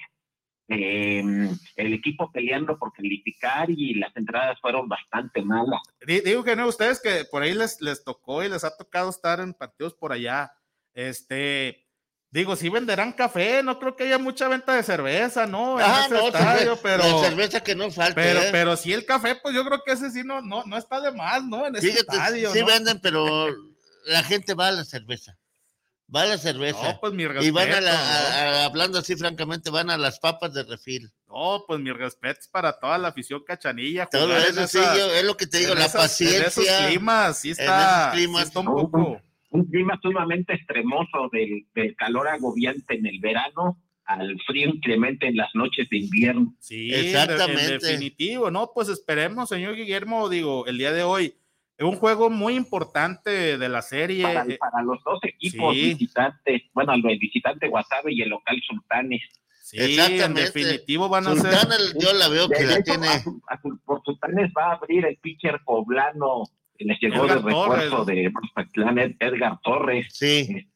eh, 0.68 1.22
el 1.76 1.92
equipo 1.92 2.30
peleando 2.32 2.78
por 2.78 2.92
calificar 2.92 3.70
y 3.70 3.94
las 3.94 4.16
entradas 4.16 4.58
fueron 4.60 4.88
bastante 4.88 5.42
malas. 5.42 5.80
Di- 6.06 6.20
Digo 6.20 6.42
que 6.44 6.56
no, 6.56 6.66
ustedes 6.66 7.00
que 7.00 7.24
por 7.30 7.42
ahí 7.42 7.54
les, 7.54 7.80
les 7.80 8.02
tocó 8.04 8.42
y 8.42 8.48
les 8.48 8.64
ha 8.64 8.76
tocado 8.76 9.10
estar 9.10 9.40
en 9.40 9.54
partidos 9.54 9.94
por 9.94 10.12
allá, 10.12 10.52
este, 10.94 11.86
digo, 12.30 12.56
sí 12.56 12.68
venderán 12.68 13.12
café, 13.12 13.62
no 13.62 13.78
creo 13.78 13.94
que 13.96 14.04
haya 14.04 14.18
mucha 14.18 14.48
venta 14.48 14.74
de 14.74 14.82
cerveza, 14.82 15.46
¿no? 15.46 15.78
En 15.78 15.86
Ah, 15.86 16.02
ese 16.06 16.14
no, 16.14 16.26
estadio, 16.28 16.76
cerve- 16.76 16.80
pero, 16.82 17.02
la 17.04 17.28
cerveza 17.28 17.62
que 17.62 17.74
no 17.74 17.90
falta. 17.90 18.14
pero, 18.14 18.40
¿eh? 18.40 18.48
pero 18.50 18.76
sí 18.76 18.92
el 18.92 19.04
café, 19.06 19.36
pues 19.36 19.54
yo 19.54 19.64
creo 19.64 19.80
que 19.84 19.92
ese 19.92 20.10
sí 20.10 20.22
no, 20.24 20.40
no, 20.42 20.64
no 20.64 20.76
está 20.76 21.00
de 21.00 21.12
más, 21.12 21.44
¿no? 21.44 21.66
En 21.66 21.76
ese 21.76 21.88
Fíjate, 21.92 22.16
estadio, 22.16 22.52
sí 22.52 22.60
¿no? 22.60 22.66
venden, 22.66 22.98
pero 23.00 23.46
la 24.06 24.22
gente 24.22 24.54
va 24.54 24.68
a 24.68 24.72
la 24.72 24.84
cerveza. 24.84 25.36
Va 26.14 26.22
a 26.22 26.26
la 26.26 26.38
cerveza. 26.38 26.92
No, 26.92 27.00
pues 27.00 27.12
mi 27.14 27.24
y 27.24 27.26
van 27.26 27.36
a, 27.36 27.40
respeto, 27.80 27.80
la, 27.80 27.92
¿no? 27.92 27.98
a- 27.98 28.62
a- 28.62 28.64
hablando 28.66 28.98
así 29.00 29.16
francamente, 29.16 29.70
van 29.70 29.90
a 29.90 29.96
las 29.98 30.20
papas 30.20 30.54
de 30.54 30.62
refil. 30.62 31.10
No, 31.26 31.34
Oh, 31.38 31.64
pues 31.66 31.80
mis 31.80 31.92
respetos 31.94 32.48
para 32.48 32.78
toda 32.78 32.96
la 32.96 33.08
afición 33.08 33.42
cachanilla. 33.44 34.06
Todo 34.06 34.34
en 34.36 34.42
eso, 34.42 34.66
sí, 34.68 34.78
yo- 34.78 35.12
es 35.12 35.24
lo 35.24 35.36
que 35.36 35.46
te 35.46 35.58
digo, 35.58 35.72
en 35.72 35.80
la 35.80 35.86
esas- 35.86 36.20
En 36.20 36.28
esos 36.28 36.44
paciencia. 36.54 36.86
climas, 36.88 37.38
sí 37.40 37.50
esos 37.50 37.60
está, 37.64 38.10
sí 38.12 38.16
climas. 38.18 38.42
está 38.44 38.60
un 38.60 38.66
poco. 38.66 39.20
un 39.50 39.64
clima 39.70 39.98
sumamente 40.02 40.52
extremoso 40.54 41.28
del, 41.32 41.66
del 41.74 41.96
calor 41.96 42.28
agobiante 42.28 42.94
en 42.94 43.06
el 43.06 43.18
verano 43.20 43.80
al 44.04 44.38
frío 44.46 44.68
inclemente 44.68 45.26
en 45.26 45.36
las 45.36 45.48
noches 45.54 45.88
de 45.90 45.96
invierno. 45.98 46.54
Sí, 46.60 46.92
Exactamente. 46.94 47.74
En 47.74 47.78
definitivo, 47.80 48.50
¿no? 48.50 48.70
Pues 48.74 48.88
esperemos, 48.88 49.48
señor 49.48 49.74
Guillermo, 49.74 50.28
digo, 50.28 50.66
el 50.66 50.78
día 50.78 50.92
de 50.92 51.02
hoy, 51.04 51.26
es 51.26 51.34
un 51.80 51.96
juego 51.96 52.30
muy 52.30 52.54
importante 52.54 53.58
de 53.58 53.68
la 53.68 53.82
serie. 53.82 54.22
Para, 54.22 54.44
eh, 54.46 54.56
para 54.58 54.82
los 54.82 55.02
dos 55.04 55.18
equipos 55.22 55.74
sí. 55.74 55.94
visitantes, 55.94 56.62
bueno, 56.72 56.94
el 56.94 57.18
visitante 57.18 57.68
Guasave 57.68 58.12
y 58.12 58.22
el 58.22 58.30
local 58.30 58.56
Sultanes. 58.66 59.22
sí, 59.60 59.98
en 60.00 60.34
definitivo 60.34 61.08
van 61.08 61.26
a 61.26 61.34
ser. 61.36 61.52
Yo 62.00 62.12
la 62.14 62.28
veo 62.28 62.48
que 62.48 62.60
De 62.62 62.66
la 62.66 62.72
hecho, 62.78 62.92
tiene. 62.92 63.08
a 63.08 63.54
a 63.54 63.60
por 63.84 64.02
Sultanes 64.04 64.52
va 64.56 64.70
a 64.70 64.72
abrir 64.74 65.04
el 65.04 65.16
pitcher 65.18 65.60
poblano 65.64 66.44
que 66.78 66.84
les 66.84 66.98
llegó 67.00 67.24
Edgar 67.24 67.42
de 67.42 67.44
refuerzo 67.44 67.96
Torres. 68.04 68.22
de 68.94 69.16
Edgar 69.20 69.58
Torres. 69.62 70.06
Sí, 70.12 70.68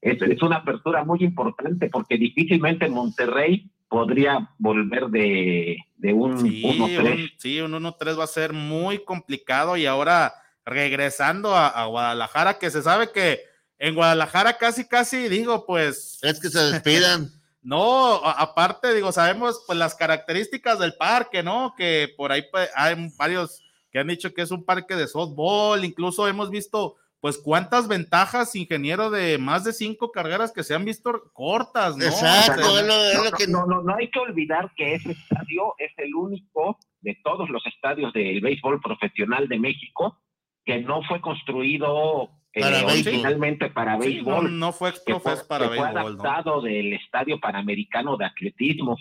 Es, 0.00 0.22
es 0.22 0.42
una 0.42 0.56
apertura 0.56 1.04
muy 1.04 1.22
importante 1.22 1.88
porque 1.90 2.16
difícilmente 2.16 2.88
Monterrey 2.88 3.70
podría 3.90 4.48
volver 4.58 5.08
de, 5.08 5.76
de 5.98 6.12
un 6.14 6.40
Sí, 6.40 6.62
1-3. 6.62 7.12
un, 7.12 7.30
sí, 7.36 7.60
un 7.60 7.72
1-3 7.72 8.18
va 8.18 8.24
a 8.24 8.28
ser 8.28 8.54
muy 8.54 9.04
complicado 9.04 9.76
y 9.76 9.84
ahora 9.84 10.32
regresando 10.64 11.54
a, 11.54 11.66
a 11.68 11.84
Guadalajara, 11.86 12.58
que 12.58 12.70
se 12.70 12.80
sabe 12.82 13.10
que 13.12 13.40
en 13.78 13.94
Guadalajara 13.94 14.56
casi, 14.56 14.86
casi, 14.86 15.28
digo, 15.28 15.66
pues, 15.66 16.18
es 16.22 16.40
que 16.40 16.48
se 16.48 16.58
despidan. 16.60 17.30
no, 17.62 18.24
a- 18.24 18.32
aparte, 18.40 18.94
digo, 18.94 19.10
sabemos 19.12 19.62
pues 19.66 19.78
las 19.78 19.94
características 19.94 20.78
del 20.78 20.94
parque, 20.94 21.42
¿no? 21.42 21.74
Que 21.76 22.14
por 22.16 22.30
ahí 22.32 22.44
pues, 22.50 22.70
hay 22.76 23.10
varios 23.18 23.62
que 23.90 23.98
han 23.98 24.06
dicho 24.06 24.32
que 24.32 24.42
es 24.42 24.52
un 24.52 24.64
parque 24.64 24.94
de 24.94 25.08
softball, 25.08 25.84
incluso 25.84 26.28
hemos 26.28 26.48
visto 26.48 26.96
pues 27.20 27.36
cuántas 27.38 27.86
ventajas, 27.86 28.54
ingeniero, 28.56 29.10
de 29.10 29.36
más 29.38 29.64
de 29.64 29.72
cinco 29.74 30.10
carreras 30.10 30.52
que 30.52 30.62
se 30.64 30.74
han 30.74 30.84
visto 30.86 31.30
cortas, 31.34 31.96
¿no? 31.96 32.04
Exacto, 32.04 32.60
O 32.66 32.72
sea, 32.72 32.80
es 32.80 32.86
lo, 32.86 32.94
es 33.04 33.14
No, 33.14 33.24
lo 33.24 33.30
no, 33.30 33.36
que 33.36 33.46
no, 33.46 33.66
no, 33.66 33.82
no 33.82 33.94
hay 33.96 34.10
que 34.10 34.18
olvidar 34.18 34.72
que 34.76 34.94
ese 34.94 35.12
estadio 35.12 35.74
es 35.78 35.92
el 35.98 36.14
único 36.14 36.78
de 37.02 37.18
todos 37.22 37.48
los 37.50 37.64
estadios 37.66 38.12
del 38.14 38.40
béisbol 38.40 38.80
profesional 38.80 39.48
de 39.48 39.58
México 39.58 40.18
que 40.64 40.80
no 40.80 41.02
fue 41.02 41.20
construido 41.20 42.30
eh, 42.52 42.60
Para 42.60 42.84
béisbol. 42.84 42.90
originalmente 43.12 43.70
para 43.70 43.92
sí, 43.92 43.98
no, 43.98 44.04
béisbol. 44.04 44.58
no 44.58 44.72
fue 44.72 44.92
que 44.92 44.98
fue, 44.98 45.14
exprofes 45.14 45.44
para 45.44 45.68
que 45.68 45.76
fue 45.76 45.84
béisbol, 45.92 46.16
¿no? 46.16 46.22
adaptado 46.22 46.62
del 46.62 46.92
estadio 46.94 47.38
panamericano 47.38 48.16
de 48.16 48.24
atletismo. 48.24 48.96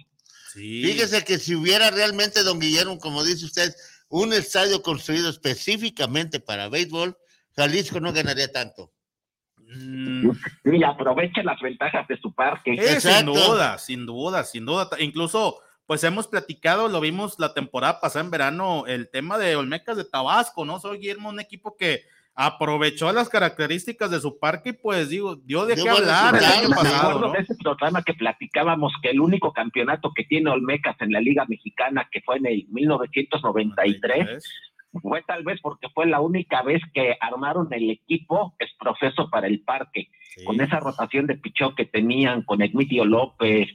Sí. 0.53 0.83
Fíjese 0.83 1.23
que 1.23 1.37
si 1.37 1.55
hubiera 1.55 1.89
realmente, 1.91 2.43
don 2.43 2.59
Guillermo, 2.59 2.97
como 2.99 3.23
dice 3.23 3.45
usted, 3.45 3.71
un 4.09 4.33
estadio 4.33 4.81
construido 4.81 5.29
específicamente 5.29 6.39
para 6.39 6.69
béisbol, 6.69 7.15
Jalisco 7.59 7.99
no 7.99 8.13
ganaría 8.13 8.51
tanto. 8.51 8.91
Mm, 9.57 10.31
Y 10.65 10.83
aproveche 10.83 11.43
las 11.43 11.59
ventajas 11.61 12.07
de 12.07 12.17
su 12.17 12.33
parque. 12.33 12.73
eh, 12.73 12.99
sin 12.99 13.25
duda, 13.25 13.77
sin 13.77 14.05
duda, 14.05 14.43
sin 14.43 14.65
duda. 14.65 14.87
Incluso, 14.99 15.59
pues 15.85 16.03
hemos 16.03 16.27
platicado, 16.27 16.87
lo 16.87 17.01
vimos 17.01 17.37
la 17.37 17.53
temporada 17.53 17.99
pasada 17.99 18.25
en 18.25 18.31
verano, 18.31 18.85
el 18.87 19.09
tema 19.09 19.37
de 19.37 19.55
Olmecas 19.55 19.97
de 19.97 20.05
Tabasco, 20.05 20.65
¿no? 20.65 20.79
Soy 20.79 20.99
Guillermo, 20.99 21.29
un 21.29 21.39
equipo 21.39 21.75
que 21.77 22.03
aprovechó 22.41 23.11
las 23.11 23.27
características 23.27 24.09
de 24.11 24.21
su 24.21 24.39
parque 24.39 24.69
y 24.69 24.73
pues 24.73 25.09
digo, 25.09 25.35
dio 25.35 25.65
de 25.65 25.75
Dio 25.75 25.83
qué 25.83 25.89
hablar 25.89 26.35
el 26.37 26.45
año 26.45 26.69
pasado, 26.69 27.19
¿no? 27.19 27.31
de 27.33 27.39
ese 27.39 27.53
programa 27.55 28.01
que 28.01 28.13
platicábamos 28.13 28.93
que 29.03 29.09
el 29.09 29.19
único 29.19 29.51
campeonato 29.51 30.13
que 30.15 30.23
tiene 30.23 30.49
Olmecas 30.49 30.95
en 31.01 31.11
la 31.11 31.19
Liga 31.19 31.43
Mexicana, 31.49 32.07
que 32.09 32.21
fue 32.21 32.37
en 32.37 32.45
el 32.45 32.65
1993, 32.69 34.41
fue 35.01 35.21
tal 35.23 35.43
vez 35.43 35.59
porque 35.61 35.87
fue 35.93 36.05
la 36.07 36.19
única 36.19 36.61
vez 36.63 36.81
que 36.93 37.15
armaron 37.19 37.67
el 37.71 37.89
equipo 37.91 38.55
es 38.59 38.69
profeso 38.79 39.29
para 39.29 39.47
el 39.47 39.61
parque, 39.61 40.09
Sí. 40.35 40.43
con 40.45 40.61
esa 40.61 40.79
rotación 40.79 41.25
de 41.27 41.35
pichó 41.35 41.73
que 41.75 41.85
tenían 41.85 42.43
con 42.43 42.61
Emilio 42.61 43.03
López, 43.05 43.67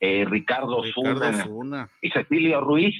eh, 0.00 0.24
Ricardo, 0.28 0.82
Ricardo 0.82 1.20
Zuna 1.30 1.44
Zuna. 1.44 1.90
y 2.02 2.10
Cecilio 2.10 2.60
Ruiz, 2.60 2.94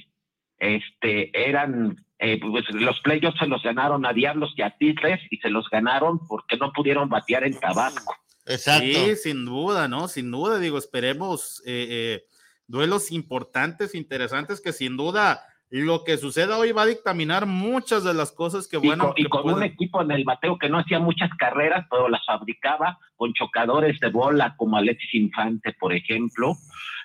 este, 0.58 1.30
eran, 1.48 2.04
eh, 2.18 2.38
pues 2.40 2.68
los 2.70 3.00
playoffs 3.00 3.38
se 3.38 3.46
los 3.46 3.62
ganaron 3.62 4.04
a 4.04 4.12
Diablos 4.12 4.52
y 4.56 4.62
a 4.62 4.70
Tigres 4.76 5.20
y 5.30 5.38
se 5.38 5.50
los 5.50 5.68
ganaron 5.70 6.18
porque 6.26 6.56
no 6.56 6.72
pudieron 6.72 7.08
batear 7.08 7.44
en 7.44 7.58
Tabasco. 7.58 8.14
Exacto. 8.46 8.86
Sí, 8.86 9.16
sin 9.16 9.44
duda, 9.44 9.88
¿no? 9.88 10.08
Sin 10.08 10.30
duda, 10.30 10.58
digo, 10.58 10.78
esperemos 10.78 11.62
eh, 11.66 11.86
eh, 11.90 12.24
duelos 12.66 13.12
importantes, 13.12 13.94
interesantes, 13.94 14.60
que 14.60 14.72
sin 14.72 14.96
duda 14.96 15.42
lo 15.70 16.04
que 16.04 16.16
suceda 16.16 16.58
hoy 16.58 16.72
va 16.72 16.82
a 16.82 16.86
dictaminar 16.86 17.46
muchas 17.46 18.04
de 18.04 18.14
las 18.14 18.32
cosas 18.32 18.66
que, 18.66 18.78
Y 18.78 18.86
bueno, 18.86 19.12
y 19.16 19.24
con 19.24 19.50
un 19.50 19.62
equipo 19.62 20.00
en 20.00 20.10
el 20.10 20.24
bateo 20.24 20.58
que 20.58 20.68
no 20.68 20.78
hacía 20.78 20.98
muchas 20.98 21.30
carreras, 21.38 21.86
pero 21.90 22.08
las 22.08 22.24
fabricaba 22.24 22.98
con 23.16 23.34
chocadores 23.34 24.00
de 24.00 24.10
bola 24.10 24.54
como 24.56 24.76
Alexis 24.76 25.14
Infante, 25.14 25.74
por 25.78 25.92
ejemplo, 25.92 26.54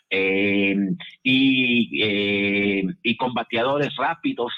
eh, 0.09 0.75
y, 1.23 2.03
eh, 2.03 2.85
y 3.01 3.17
con 3.17 3.33
bateadores 3.33 3.95
rápidos, 3.95 4.53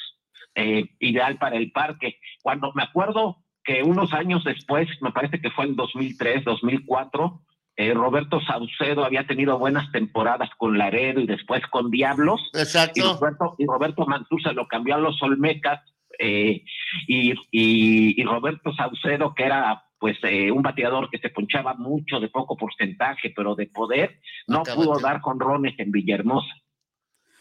eh, 0.54 0.86
ideal 1.00 1.38
para 1.38 1.58
el 1.58 1.72
parque. 1.72 2.20
Cuando 2.42 2.72
me 2.74 2.84
acuerdo 2.84 3.44
que 3.64 3.82
unos 3.84 4.14
años 4.14 4.44
después, 4.44 4.88
me 5.02 5.12
parece 5.12 5.42
que 5.42 5.50
fue 5.50 5.66
en 5.66 5.76
2003, 5.76 6.46
2004, 6.46 7.42
eh, 7.78 7.94
Roberto 7.94 8.40
Saucedo 8.42 9.04
había 9.04 9.28
tenido 9.28 9.58
buenas 9.60 9.92
temporadas 9.92 10.50
con 10.58 10.78
Laredo 10.78 11.20
y 11.20 11.28
después 11.28 11.62
con 11.70 11.92
Diablos 11.92 12.40
y 12.54 12.60
Exacto. 12.60 13.14
Roberto, 13.16 13.56
y 13.58 13.66
Roberto 13.66 14.06
Mansur 14.06 14.42
se 14.42 14.54
lo 14.54 14.68
cambió 14.68 14.96
a 14.96 15.00
los 15.00 15.22
Olmecas 15.22 15.82
eh, 16.18 16.64
y, 17.08 17.32
y- 17.52 18.22
y 18.22 18.24
Roberto 18.24 18.74
Saucedo, 18.74 19.34
que 19.36 19.44
era 19.44 19.84
pues 20.00 20.18
eh, 20.24 20.52
un 20.52 20.62
bateador 20.62 21.10
que 21.10 21.18
se 21.18 21.30
ponchaba 21.30 21.74
mucho 21.74 22.20
de 22.20 22.30
poco 22.30 22.56
porcentaje, 22.56 23.34
pero 23.36 23.56
de 23.56 23.68
poder, 23.68 24.20
no 24.48 24.60
Acá 24.60 24.76
pudo 24.76 25.00
dar 25.00 25.20
con 25.22 25.40
Rones 25.40 25.74
en 25.78 25.92
Villahermosa. 25.92 26.54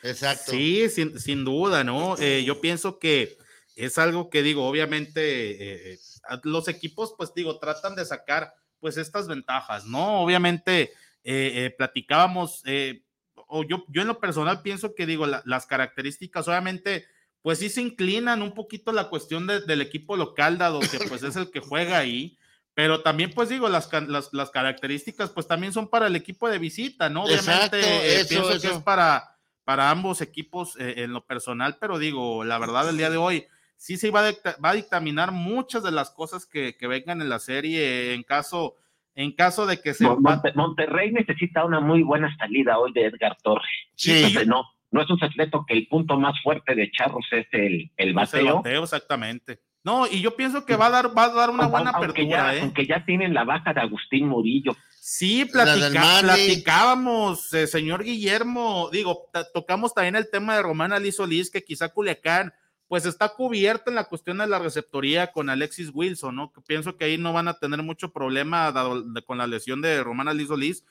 Exacto. 0.03 0.51
Sí, 0.53 0.89
sin, 0.89 1.18
sin 1.18 1.45
duda, 1.45 1.85
¿no? 1.85 2.16
Eh, 2.18 2.43
yo 2.45 2.61
pienso 2.61 2.99
que 2.99 3.37
es 3.76 3.99
algo 3.99 4.30
que 4.30 4.43
digo, 4.43 4.66
obviamente, 4.66 5.99
los 6.45 6.68
equipos, 6.68 7.14
pues 7.16 7.32
digo, 7.35 7.59
tratan 7.59 7.95
de 7.97 8.05
sacar 8.05 8.53
pues 8.85 8.99
estas 8.99 9.26
ventajas, 9.28 9.87
¿no? 9.87 10.20
Obviamente, 10.20 10.93
eh, 11.22 11.53
eh, 11.64 11.74
platicábamos, 11.78 12.61
eh, 12.66 13.03
o 13.49 13.64
yo, 13.64 13.87
yo 13.89 14.03
en 14.03 14.09
lo 14.09 14.20
personal 14.20 14.61
pienso 14.61 14.95
que 14.95 15.07
digo, 15.07 15.24
la- 15.26 15.41
las 15.47 15.64
características, 15.64 16.47
obviamente, 16.49 17.07
pues 17.41 17.61
sí 17.61 17.70
se 17.70 17.80
inclinan 17.80 18.43
un 18.43 18.53
poquito 18.53 18.93
la 18.93 19.09
cuestión 19.09 19.47
de- 19.47 19.62
del 19.62 19.80
equipo 19.80 20.18
local, 20.18 20.59
dado 20.59 20.80
que 20.80 20.99
pues 21.09 21.22
es 21.22 21.35
el 21.37 21.51
que 21.51 21.61
juega 21.61 21.97
ahí. 21.97 22.37
Pero 22.74 23.01
también, 23.01 23.32
pues 23.32 23.49
digo, 23.49 23.70
las, 23.70 23.89
las, 24.07 24.28
las 24.35 24.51
características, 24.51 25.30
pues 25.30 25.47
también 25.47 25.72
son 25.72 25.89
para 25.89 26.07
el 26.09 26.14
equipo 26.16 26.51
de 26.51 26.59
visita, 26.59 27.09
¿no? 27.09 27.24
Obviamente, 27.24 27.78
Exacto, 27.78 28.05
eso, 28.05 28.28
pienso 28.28 28.49
que 28.61 28.76
es 28.76 28.82
para, 28.82 29.39
para 29.64 29.89
ambos 29.89 30.20
equipos 30.20 30.74
en 30.78 31.11
lo 31.14 31.24
personal, 31.24 31.78
pero 31.80 31.99
digo, 31.99 32.45
la 32.45 32.59
verdad, 32.59 32.87
el 32.91 32.99
día 32.99 33.09
de 33.09 33.16
hoy 33.16 33.47
sí 33.77 33.97
se 33.97 34.11
va 34.11 34.20
a, 34.20 34.29
dicta- 34.31 34.57
va 34.64 34.70
a 34.70 34.75
dictaminar 34.75 35.33
muchas 35.33 35.83
de 35.83 35.91
las 35.93 36.11
cosas 36.11 36.47
que, 36.47 36.77
que 36.77 36.87
vengan 36.87 37.20
en 37.20 37.29
la 37.29 37.39
serie 37.39 38.14
en 38.14 38.22
caso, 38.22 38.77
en 39.14 39.33
caso 39.33 39.66
de 39.66 39.81
que 39.81 39.95
se 39.95 40.05
Mon- 40.05 40.22
Monte- 40.22 40.53
Monterrey 40.55 41.12
necesita 41.12 41.64
una 41.64 41.81
muy 41.81 42.03
buena 42.03 42.35
salida 42.37 42.79
hoy 42.79 42.93
de 42.93 43.07
Edgar 43.07 43.37
Torres. 43.43 43.68
Sí. 43.95 44.12
Entonces, 44.12 44.47
no, 44.47 44.62
no 44.91 45.03
es 45.03 45.11
un 45.11 45.18
secreto 45.18 45.64
que 45.66 45.75
el 45.75 45.87
punto 45.89 46.18
más 46.18 46.35
fuerte 46.43 46.75
de 46.75 46.91
Charros 46.91 47.27
es 47.33 47.47
el, 47.53 47.62
el 47.72 47.91
es 47.97 48.07
el 48.07 48.14
bateo. 48.14 48.57
bateo, 48.57 48.83
exactamente. 48.85 49.61
No, 49.83 50.07
y 50.07 50.22
yo 50.22 50.35
pienso 50.35 50.64
que 50.64 50.77
va 50.77 50.87
a 50.87 50.91
dar, 50.91 51.16
va 51.16 51.25
a 51.25 51.29
dar 51.35 51.51
una 51.51 51.66
buena 51.66 51.91
aunque 51.91 52.12
apertura, 52.22 52.27
ya, 52.53 52.55
¿eh? 52.57 52.61
aunque 52.62 52.87
ya 52.87 53.05
tienen 53.05 53.35
la 53.35 53.45
baja 53.45 53.75
de 53.75 53.81
Agustín 53.83 54.27
Murillo. 54.29 54.75
Sí, 54.99 55.45
platica- 55.45 56.22
platicábamos, 56.22 57.53
eh, 57.53 57.66
señor 57.66 58.03
Guillermo, 58.03 58.89
digo, 58.91 59.29
tocamos 59.53 59.93
también 59.93 60.16
el 60.16 60.31
tema 60.31 60.57
de 60.57 60.62
Román 60.62 60.93
Ali 60.95 61.12
Solís, 61.12 61.51
que 61.51 61.62
quizá 61.62 61.91
Culiacán, 61.91 62.55
pues 62.95 63.07
está 63.07 63.30
cubierto 63.30 63.90
en 63.90 63.97
la 63.97 64.05
cuestión 64.05 64.38
de 64.38 64.47
la 64.47 64.61
receptoría 64.61 65.32
con 65.32 65.51
Alexis 65.51 65.90
Wilson, 65.92 66.36
¿no? 66.36 66.53
Que 66.53 66.61
pienso 66.61 66.97
que 66.97 67.07
ahí 67.07 67.18
no 67.18 67.32
van 67.32 67.49
a 67.49 67.59
tener 67.59 67.82
mucho 67.82 68.12
problema 68.12 68.70
dado 68.70 69.03
de- 69.03 69.20
con 69.24 69.36
la 69.38 69.49
lesión 69.49 69.80
de 69.82 70.01
Román 70.05 70.28
Ali 70.28 70.47
Solís, 70.47 70.84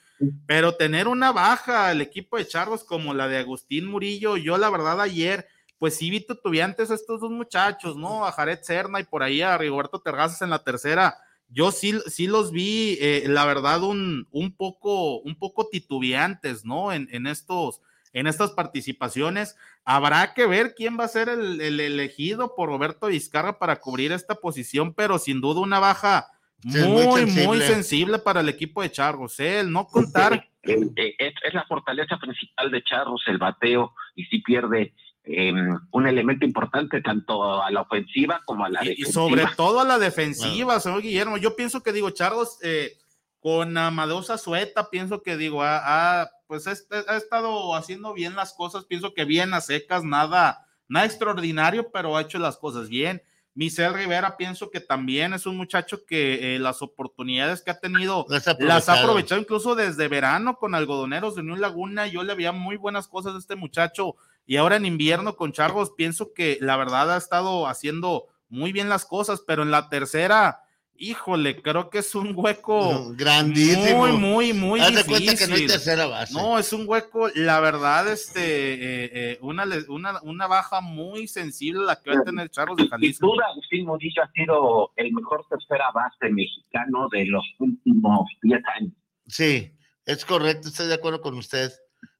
pero 0.44 0.74
tener 0.74 1.08
una 1.08 1.32
baja 1.32 1.90
el 1.92 2.02
equipo 2.02 2.36
de 2.36 2.46
Charros 2.46 2.84
como 2.84 3.14
la 3.14 3.26
de 3.26 3.38
Agustín 3.38 3.86
Murillo, 3.86 4.36
yo 4.36 4.58
la 4.58 4.68
verdad 4.68 5.00
ayer, 5.00 5.46
pues 5.78 5.96
sí 5.96 6.10
vi 6.10 6.20
tutubiantes 6.20 6.90
a 6.90 6.94
estos 6.94 7.22
dos 7.22 7.30
muchachos, 7.30 7.96
¿no? 7.96 8.26
A 8.26 8.32
Jared 8.32 8.58
Serna 8.60 9.00
y 9.00 9.04
por 9.04 9.22
ahí 9.22 9.40
a 9.40 9.56
Rigoberto 9.56 9.98
Terrazas 9.98 10.42
en 10.42 10.50
la 10.50 10.62
tercera, 10.62 11.16
yo 11.48 11.72
sí, 11.72 11.98
sí 12.06 12.26
los 12.26 12.52
vi, 12.52 12.98
eh, 13.00 13.24
la 13.28 13.46
verdad, 13.46 13.82
un, 13.82 14.28
un, 14.30 14.54
poco, 14.54 15.20
un 15.20 15.38
poco 15.38 15.68
titubeantes, 15.68 16.66
¿no? 16.66 16.92
En, 16.92 17.08
en, 17.12 17.26
estos, 17.26 17.80
en 18.14 18.26
estas 18.26 18.52
participaciones. 18.52 19.56
Habrá 19.84 20.32
que 20.32 20.46
ver 20.46 20.74
quién 20.74 20.98
va 20.98 21.04
a 21.04 21.08
ser 21.08 21.28
el, 21.28 21.60
el 21.60 21.78
elegido 21.80 22.54
por 22.54 22.70
Roberto 22.70 23.08
Vizcarra 23.08 23.58
para 23.58 23.76
cubrir 23.80 24.12
esta 24.12 24.36
posición, 24.36 24.94
pero 24.94 25.18
sin 25.18 25.42
duda 25.42 25.60
una 25.60 25.78
baja 25.80 26.28
Sí, 26.62 26.78
muy, 26.78 27.26
muy 27.26 27.46
muy 27.46 27.60
sensible. 27.60 28.18
para 28.18 28.40
el 28.40 28.48
equipo 28.48 28.80
de 28.80 28.90
Chargos. 28.90 29.38
¿eh? 29.38 29.60
El 29.60 29.70
no 29.70 29.86
contar 29.86 30.32
Eh, 30.62 30.78
eh, 30.96 31.14
es, 31.18 31.34
es 31.46 31.52
la 31.52 31.64
fortaleza 31.66 32.16
principal 32.16 32.70
de 32.70 32.82
Charros, 32.82 33.20
el 33.26 33.36
bateo, 33.36 33.92
y 34.14 34.24
si 34.24 34.38
pierde 34.38 34.94
eh, 35.24 35.52
un 35.90 36.06
elemento 36.06 36.46
importante 36.46 37.02
tanto 37.02 37.62
a 37.62 37.70
la 37.70 37.82
ofensiva 37.82 38.40
como 38.46 38.64
a 38.64 38.70
la 38.70 38.82
Y, 38.82 38.86
y 38.86 38.88
defensiva. 38.96 39.12
sobre 39.12 39.46
todo 39.58 39.80
a 39.80 39.84
la 39.84 39.98
defensiva, 39.98 40.80
señor 40.80 41.02
Guillermo. 41.02 41.36
Yo 41.36 41.54
pienso 41.54 41.82
que 41.82 41.92
digo, 41.92 42.08
Charlos, 42.10 42.58
eh, 42.62 42.92
con 43.40 43.76
Amadeo 43.76 44.22
Sueta, 44.22 44.88
pienso 44.88 45.22
que 45.22 45.36
digo, 45.36 45.62
ha, 45.62 46.22
ha, 46.22 46.30
pues 46.54 46.66
ha, 46.66 46.72
est- 46.72 46.92
ha 47.08 47.16
estado 47.16 47.74
haciendo 47.74 48.12
bien 48.12 48.36
las 48.36 48.52
cosas, 48.52 48.84
pienso 48.84 49.12
que 49.14 49.24
bien 49.24 49.54
a 49.54 49.60
secas, 49.60 50.04
nada, 50.04 50.66
nada 50.88 51.06
extraordinario, 51.06 51.90
pero 51.90 52.16
ha 52.16 52.22
hecho 52.22 52.38
las 52.38 52.56
cosas 52.56 52.88
bien. 52.88 53.22
Michel 53.56 53.94
Rivera, 53.94 54.36
pienso 54.36 54.68
que 54.70 54.80
también 54.80 55.32
es 55.32 55.46
un 55.46 55.56
muchacho 55.56 56.04
que 56.04 56.56
eh, 56.56 56.58
las 56.58 56.82
oportunidades 56.82 57.62
que 57.62 57.70
ha 57.70 57.78
tenido 57.78 58.26
Las 58.28 58.48
ha 58.48 58.56
las 58.58 58.88
ha 58.88 58.94
aprovechado. 58.94 58.98
aprovechado 59.04 59.40
incluso 59.40 59.74
desde 59.76 60.08
verano 60.08 60.56
con 60.58 60.74
algodoneros 60.74 61.36
de 61.36 61.44
New 61.44 61.54
Laguna. 61.56 62.08
Yo 62.08 62.24
le 62.24 62.34
veía 62.34 62.50
muy 62.50 62.76
buenas 62.76 63.06
cosas 63.06 63.34
a 63.36 63.38
este 63.38 63.54
muchacho 63.54 64.16
y 64.44 64.56
ahora 64.56 64.74
en 64.74 64.86
invierno 64.86 65.36
con 65.36 65.52
Chargos 65.52 65.92
pienso 65.96 66.32
que 66.34 66.58
la 66.60 66.76
verdad 66.76 67.12
ha 67.12 67.16
estado 67.16 67.68
haciendo 67.68 68.26
muy 68.48 68.72
bien 68.72 68.88
las 68.88 69.04
cosas, 69.04 69.40
pero 69.46 69.62
en 69.62 69.70
la 69.70 69.88
tercera, 69.88 70.63
híjole, 70.96 71.60
creo 71.60 71.90
que 71.90 71.98
es 71.98 72.14
un 72.14 72.32
hueco 72.34 73.12
Grandísimo. 73.16 74.06
muy, 74.06 74.12
muy, 74.12 74.52
muy 74.52 74.80
Haz 74.80 74.92
de 74.94 75.02
difícil. 75.02 75.24
cuenta 75.26 75.36
que 75.44 75.50
no 75.50 75.56
hay 75.56 75.66
tercera 75.66 76.06
base. 76.06 76.32
No, 76.34 76.58
es 76.58 76.72
un 76.72 76.84
hueco, 76.88 77.28
la 77.34 77.60
verdad, 77.60 78.10
este, 78.12 78.74
eh, 78.74 79.10
eh, 79.12 79.38
una, 79.40 79.64
una, 79.88 80.20
una 80.22 80.46
baja 80.46 80.80
muy 80.80 81.26
sensible 81.28 81.84
la 81.84 82.00
que 82.00 82.10
va 82.10 82.20
a 82.20 82.24
tener 82.24 82.48
Chargos 82.50 82.76
de 82.76 82.84
Sin 82.84 82.90
Jalisco. 82.90 83.26
duda, 83.26 83.46
Agustín 83.50 83.86
Murillo 83.86 84.22
ha 84.22 84.30
sido 84.32 84.92
el 84.96 85.12
mejor 85.12 85.44
tercera 85.48 85.90
base 85.92 86.30
mexicano 86.32 87.08
de 87.10 87.26
los 87.26 87.44
últimos 87.58 88.28
10 88.42 88.60
años. 88.80 88.92
Sí, 89.26 89.72
es 90.06 90.24
correcto, 90.24 90.68
estoy 90.68 90.86
de 90.88 90.94
acuerdo 90.94 91.20
con 91.20 91.34
usted. 91.38 91.72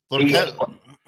Porque 0.09 0.35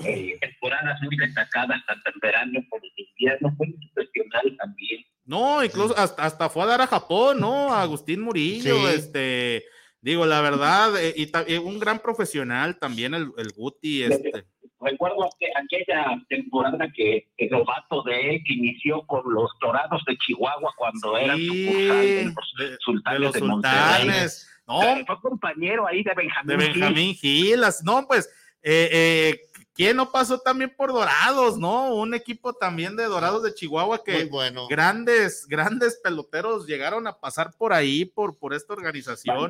eh, 0.05 0.37
temporadas 0.41 1.01
muy 1.03 1.17
destacadas, 1.17 1.85
tanto 1.87 2.11
en 2.11 2.21
verano 2.21 2.61
como 2.69 2.83
en 2.85 3.05
invierno, 3.09 3.55
fue 3.57 3.67
profesional 3.95 4.57
también. 4.59 5.05
No, 5.25 5.65
incluso 5.65 5.97
hasta, 5.99 6.25
hasta 6.25 6.49
fue 6.49 6.63
a 6.63 6.67
dar 6.67 6.81
a 6.83 6.87
Japón, 6.87 7.41
¿no? 7.41 7.73
A 7.73 7.83
Agustín 7.83 8.21
Murillo, 8.21 8.77
Sí. 8.89 8.95
este, 8.95 9.65
digo, 10.01 10.25
la 10.27 10.41
verdad, 10.41 10.93
eh, 11.03 11.15
y, 11.17 11.31
y 11.53 11.57
un 11.59 11.79
gran 11.81 11.99
profesional 11.99 12.79
también 12.79 13.15
el, 13.15 13.31
el 13.37 13.53
Guti, 13.57 14.03
este. 14.05 14.45
Recuerdo 14.79 15.17
aqu- 15.17 15.65
aquella 15.65 16.23
temporada 16.29 16.87
que 16.95 17.27
el 17.39 17.51
novato 17.51 18.03
de 18.03 18.35
él 18.37 18.43
que 18.47 18.53
inició 18.53 19.05
con 19.07 19.23
los 19.33 19.51
Dorados 19.61 20.03
de 20.07 20.17
Chihuahua 20.19 20.71
cuando 20.77 21.17
era 21.17 21.35
Sí, 21.35 21.65
sucursal 21.67 21.99
de 22.07 22.25
los 22.25 22.55
de, 22.59 22.71
de 22.71 22.77
Sultanes 22.81 23.21
los 23.21 23.33
de, 23.33 23.41
Monterrey. 23.41 24.01
sultanes. 24.03 24.51
No, 24.69 24.81
Fue 25.07 25.21
compañero 25.23 25.87
ahí 25.87 26.03
de 26.03 26.13
Benjamín. 26.15 26.59
de 26.59 26.65
Gil. 26.67 26.73
Benjamín 26.81 27.15
Gilas. 27.15 27.83
No, 27.85 28.07
pues, 28.07 28.29
eh, 28.69 28.89
eh, 28.93 29.41
¿quién 29.75 29.97
no 29.97 30.11
pasó 30.11 30.41
también 30.41 30.75
por 30.77 30.93
Dorados, 30.93 31.57
no? 31.57 31.95
Un 31.95 32.15
equipo 32.15 32.53
también 32.53 32.97
de 32.97 33.05
Dorados 33.05 33.45
de 33.45 33.55
Chihuahua 33.55 34.03
que 34.03 34.25
bueno. 34.25 34.67
grandes, 34.67 35.47
grandes 35.47 36.01
peloteros 36.03 36.67
llegaron 36.67 37.07
a 37.07 37.21
pasar 37.21 37.53
por 37.57 37.73
ahí, 37.73 38.05
por, 38.05 38.37
por 38.37 38.55
esta 38.55 38.73
organización. 38.73 39.49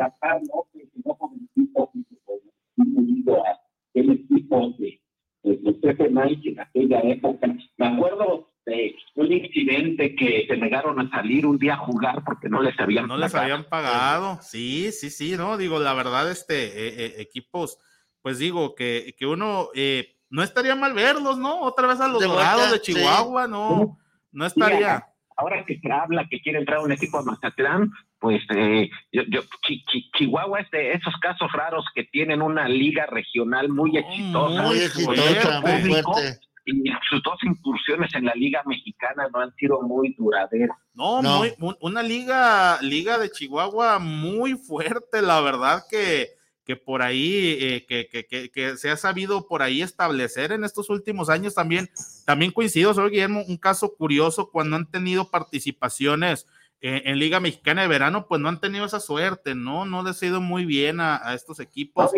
El 3.94 4.10
equipo, 4.10 4.74
de, 4.78 5.00
en 5.42 6.60
aquella 6.60 7.00
época. 7.00 7.56
Me 7.78 7.86
acuerdo 7.86 8.50
de 8.66 8.96
un 9.14 9.32
incidente 9.32 10.14
que 10.14 10.44
se 10.46 10.56
negaron 10.58 11.00
a 11.00 11.08
salir 11.08 11.46
un 11.46 11.56
día 11.56 11.74
a 11.74 11.78
jugar 11.78 12.22
porque 12.24 12.48
no 12.50 12.60
les 12.60 12.78
habían 12.78 13.06
No 13.06 13.16
les 13.16 13.34
habían 13.34 13.64
pagado. 13.64 14.38
Sí, 14.42 14.90
sí, 14.92 15.08
sí, 15.08 15.36
no, 15.38 15.56
digo, 15.56 15.78
la 15.78 15.94
verdad, 15.94 16.30
este, 16.30 16.66
eh, 16.66 17.06
eh, 17.06 17.14
equipos, 17.18 17.78
pues 18.26 18.40
digo, 18.40 18.74
que, 18.74 19.14
que 19.16 19.24
uno, 19.24 19.68
eh, 19.72 20.16
no 20.30 20.42
estaría 20.42 20.74
mal 20.74 20.94
verlos, 20.94 21.38
¿no? 21.38 21.60
Otra 21.60 21.86
vez 21.86 22.00
a 22.00 22.08
los 22.08 22.20
De 22.20 22.26
dorados 22.26 22.56
vuelta, 22.70 22.74
de 22.74 22.80
Chihuahua, 22.80 23.46
no, 23.46 23.78
no 23.78 23.98
Mira, 24.32 24.46
estaría. 24.48 25.06
ahora 25.36 25.64
que 25.64 25.78
se 25.78 25.92
habla 25.92 26.26
que 26.28 26.40
quiere 26.40 26.58
entrar 26.58 26.80
un 26.80 26.90
equipo 26.90 27.18
a 27.18 27.22
Mazatlán, 27.22 27.88
pues 28.18 28.42
eh, 28.52 28.90
yo, 29.12 29.22
yo- 29.30 29.42
Chi- 29.64 29.84
Chi- 29.92 30.10
Chihuahua 30.18 30.58
es 30.62 30.70
de 30.72 30.94
esos 30.94 31.14
casos 31.20 31.52
raros 31.52 31.84
que 31.94 32.02
tienen 32.02 32.42
una 32.42 32.66
liga 32.68 33.06
regional 33.06 33.68
muy 33.68 33.96
exitosa. 33.96 34.60
Muy 34.62 34.78
exitosa, 34.80 35.60
muy 35.60 35.70
público, 35.82 36.12
fuerte. 36.14 36.40
Y 36.64 36.82
sus 37.08 37.22
dos 37.22 37.38
incursiones 37.44 38.12
en 38.16 38.24
la 38.24 38.34
liga 38.34 38.60
mexicana 38.66 39.28
no 39.32 39.38
han 39.38 39.54
sido 39.54 39.82
muy 39.82 40.16
duraderas. 40.18 40.76
No, 40.94 41.22
No. 41.22 41.38
Muy, 41.38 41.52
un- 41.60 41.76
una 41.80 42.02
liga, 42.02 42.82
liga 42.82 43.18
de 43.18 43.30
Chihuahua 43.30 44.00
muy 44.00 44.54
fuerte, 44.54 45.22
la 45.22 45.40
verdad 45.40 45.84
que, 45.88 46.30
que 46.66 46.74
por 46.74 47.00
ahí, 47.00 47.56
eh, 47.60 47.86
que, 47.86 48.08
que, 48.08 48.26
que, 48.26 48.50
que 48.50 48.76
se 48.76 48.90
ha 48.90 48.96
sabido 48.96 49.46
por 49.46 49.62
ahí 49.62 49.82
establecer 49.82 50.50
en 50.50 50.64
estos 50.64 50.90
últimos 50.90 51.30
años 51.30 51.54
también, 51.54 51.88
también 52.26 52.50
coincido, 52.50 52.92
soy 52.92 53.10
Guillermo, 53.10 53.44
un 53.46 53.56
caso 53.56 53.94
curioso 53.94 54.50
cuando 54.50 54.74
han 54.74 54.90
tenido 54.90 55.30
participaciones 55.30 56.48
eh, 56.80 57.02
en 57.04 57.20
Liga 57.20 57.38
Mexicana 57.38 57.82
de 57.82 57.88
Verano, 57.88 58.26
pues 58.28 58.40
no 58.40 58.48
han 58.48 58.60
tenido 58.60 58.84
esa 58.84 58.98
suerte, 58.98 59.54
¿no? 59.54 59.86
No 59.86 60.02
les 60.02 60.20
ha 60.20 60.26
ido 60.26 60.40
muy 60.40 60.64
bien 60.66 60.98
a, 60.98 61.20
a 61.26 61.34
estos 61.34 61.60
equipos. 61.60 62.10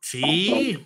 Sí, 0.00 0.78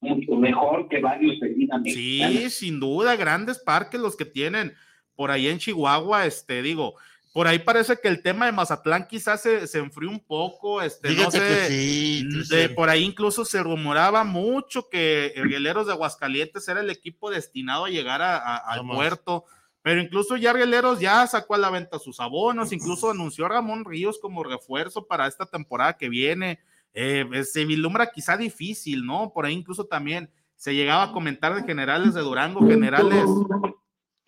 mucho 0.00 0.36
mejor 0.36 0.88
que 0.88 1.00
varios 1.00 1.38
de. 1.40 1.90
Sí, 1.90 2.50
sin 2.50 2.80
duda, 2.80 3.16
grandes 3.16 3.58
parques 3.58 4.00
los 4.00 4.16
que 4.16 4.24
tienen 4.24 4.72
por 5.18 5.32
ahí 5.32 5.48
en 5.48 5.58
Chihuahua, 5.58 6.26
este, 6.26 6.62
digo, 6.62 6.94
por 7.32 7.48
ahí 7.48 7.58
parece 7.58 7.96
que 8.00 8.06
el 8.06 8.22
tema 8.22 8.46
de 8.46 8.52
Mazatlán 8.52 9.08
quizás 9.08 9.42
se, 9.42 9.66
se 9.66 9.78
enfrió 9.78 10.08
un 10.08 10.20
poco, 10.20 10.80
este, 10.80 11.10
no 11.10 11.28
sé, 11.28 11.38
que 11.40 11.66
sí. 11.68 12.22
de- 12.22 12.28
Cristian. 12.36 12.74
por 12.76 12.88
ahí 12.88 13.02
incluso 13.02 13.44
se 13.44 13.60
rumoraba 13.60 14.22
mucho 14.22 14.88
que 14.88 15.32
el 15.34 15.48
Guerreros 15.48 15.88
de 15.88 15.92
Aguascalientes 15.92 16.68
era 16.68 16.80
el 16.80 16.88
equipo 16.90 17.30
destinado 17.32 17.86
a 17.86 17.90
llegar 17.90 18.22
a- 18.22 18.36
a- 18.38 18.56
al 18.58 18.86
puerto, 18.86 19.44
pero 19.82 20.00
incluso 20.00 20.36
ya 20.36 20.52
Guerreros 20.52 21.00
ya 21.00 21.26
sacó 21.26 21.56
a 21.56 21.58
la 21.58 21.70
venta 21.70 21.98
sus 21.98 22.20
abonos, 22.20 22.72
incluso 22.72 23.10
anunció 23.10 23.46
a 23.46 23.48
Ramón 23.48 23.84
Ríos 23.84 24.20
como 24.20 24.44
refuerzo 24.44 25.04
para 25.08 25.26
esta 25.26 25.46
temporada 25.46 25.96
que 25.96 26.08
viene. 26.08 26.60
Eh, 26.94 27.26
se 27.44 27.64
vislumbra 27.64 28.10
quizá 28.12 28.36
difícil, 28.36 29.04
¿no? 29.04 29.32
Por 29.34 29.46
ahí 29.46 29.54
incluso 29.54 29.84
también 29.84 30.30
se 30.56 30.74
llegaba 30.74 31.02
a 31.04 31.12
comentar 31.12 31.54
de 31.56 31.62
generales 31.64 32.14
de 32.14 32.20
Durango, 32.22 32.66
generales. 32.68 33.24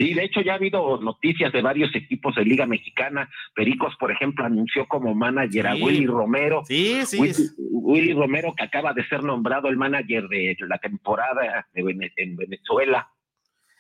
Sí, 0.01 0.15
de 0.15 0.25
hecho 0.25 0.41
ya 0.41 0.53
ha 0.53 0.55
habido 0.55 0.99
noticias 1.03 1.53
de 1.53 1.61
varios 1.61 1.95
equipos 1.95 2.35
de 2.35 2.43
Liga 2.47 2.65
Mexicana. 2.65 3.29
Pericos, 3.55 3.95
por 4.01 4.11
ejemplo, 4.11 4.47
anunció 4.47 4.89
como 4.89 5.15
manager 5.15 5.67
a 5.67 5.75
Sí. 5.75 5.83
Willy 5.83 6.07
Romero. 6.07 6.63
Sí, 6.67 7.03
sí, 7.05 7.19
Willy, 7.21 7.35
Willy 7.59 8.13
Romero, 8.15 8.55
que 8.57 8.65
acaba 8.65 8.95
de 8.95 9.07
ser 9.09 9.23
nombrado 9.23 9.69
el 9.69 9.77
manager 9.77 10.27
de 10.29 10.57
la 10.61 10.79
temporada 10.79 11.69
en 11.75 12.37
Venezuela. 12.37 13.11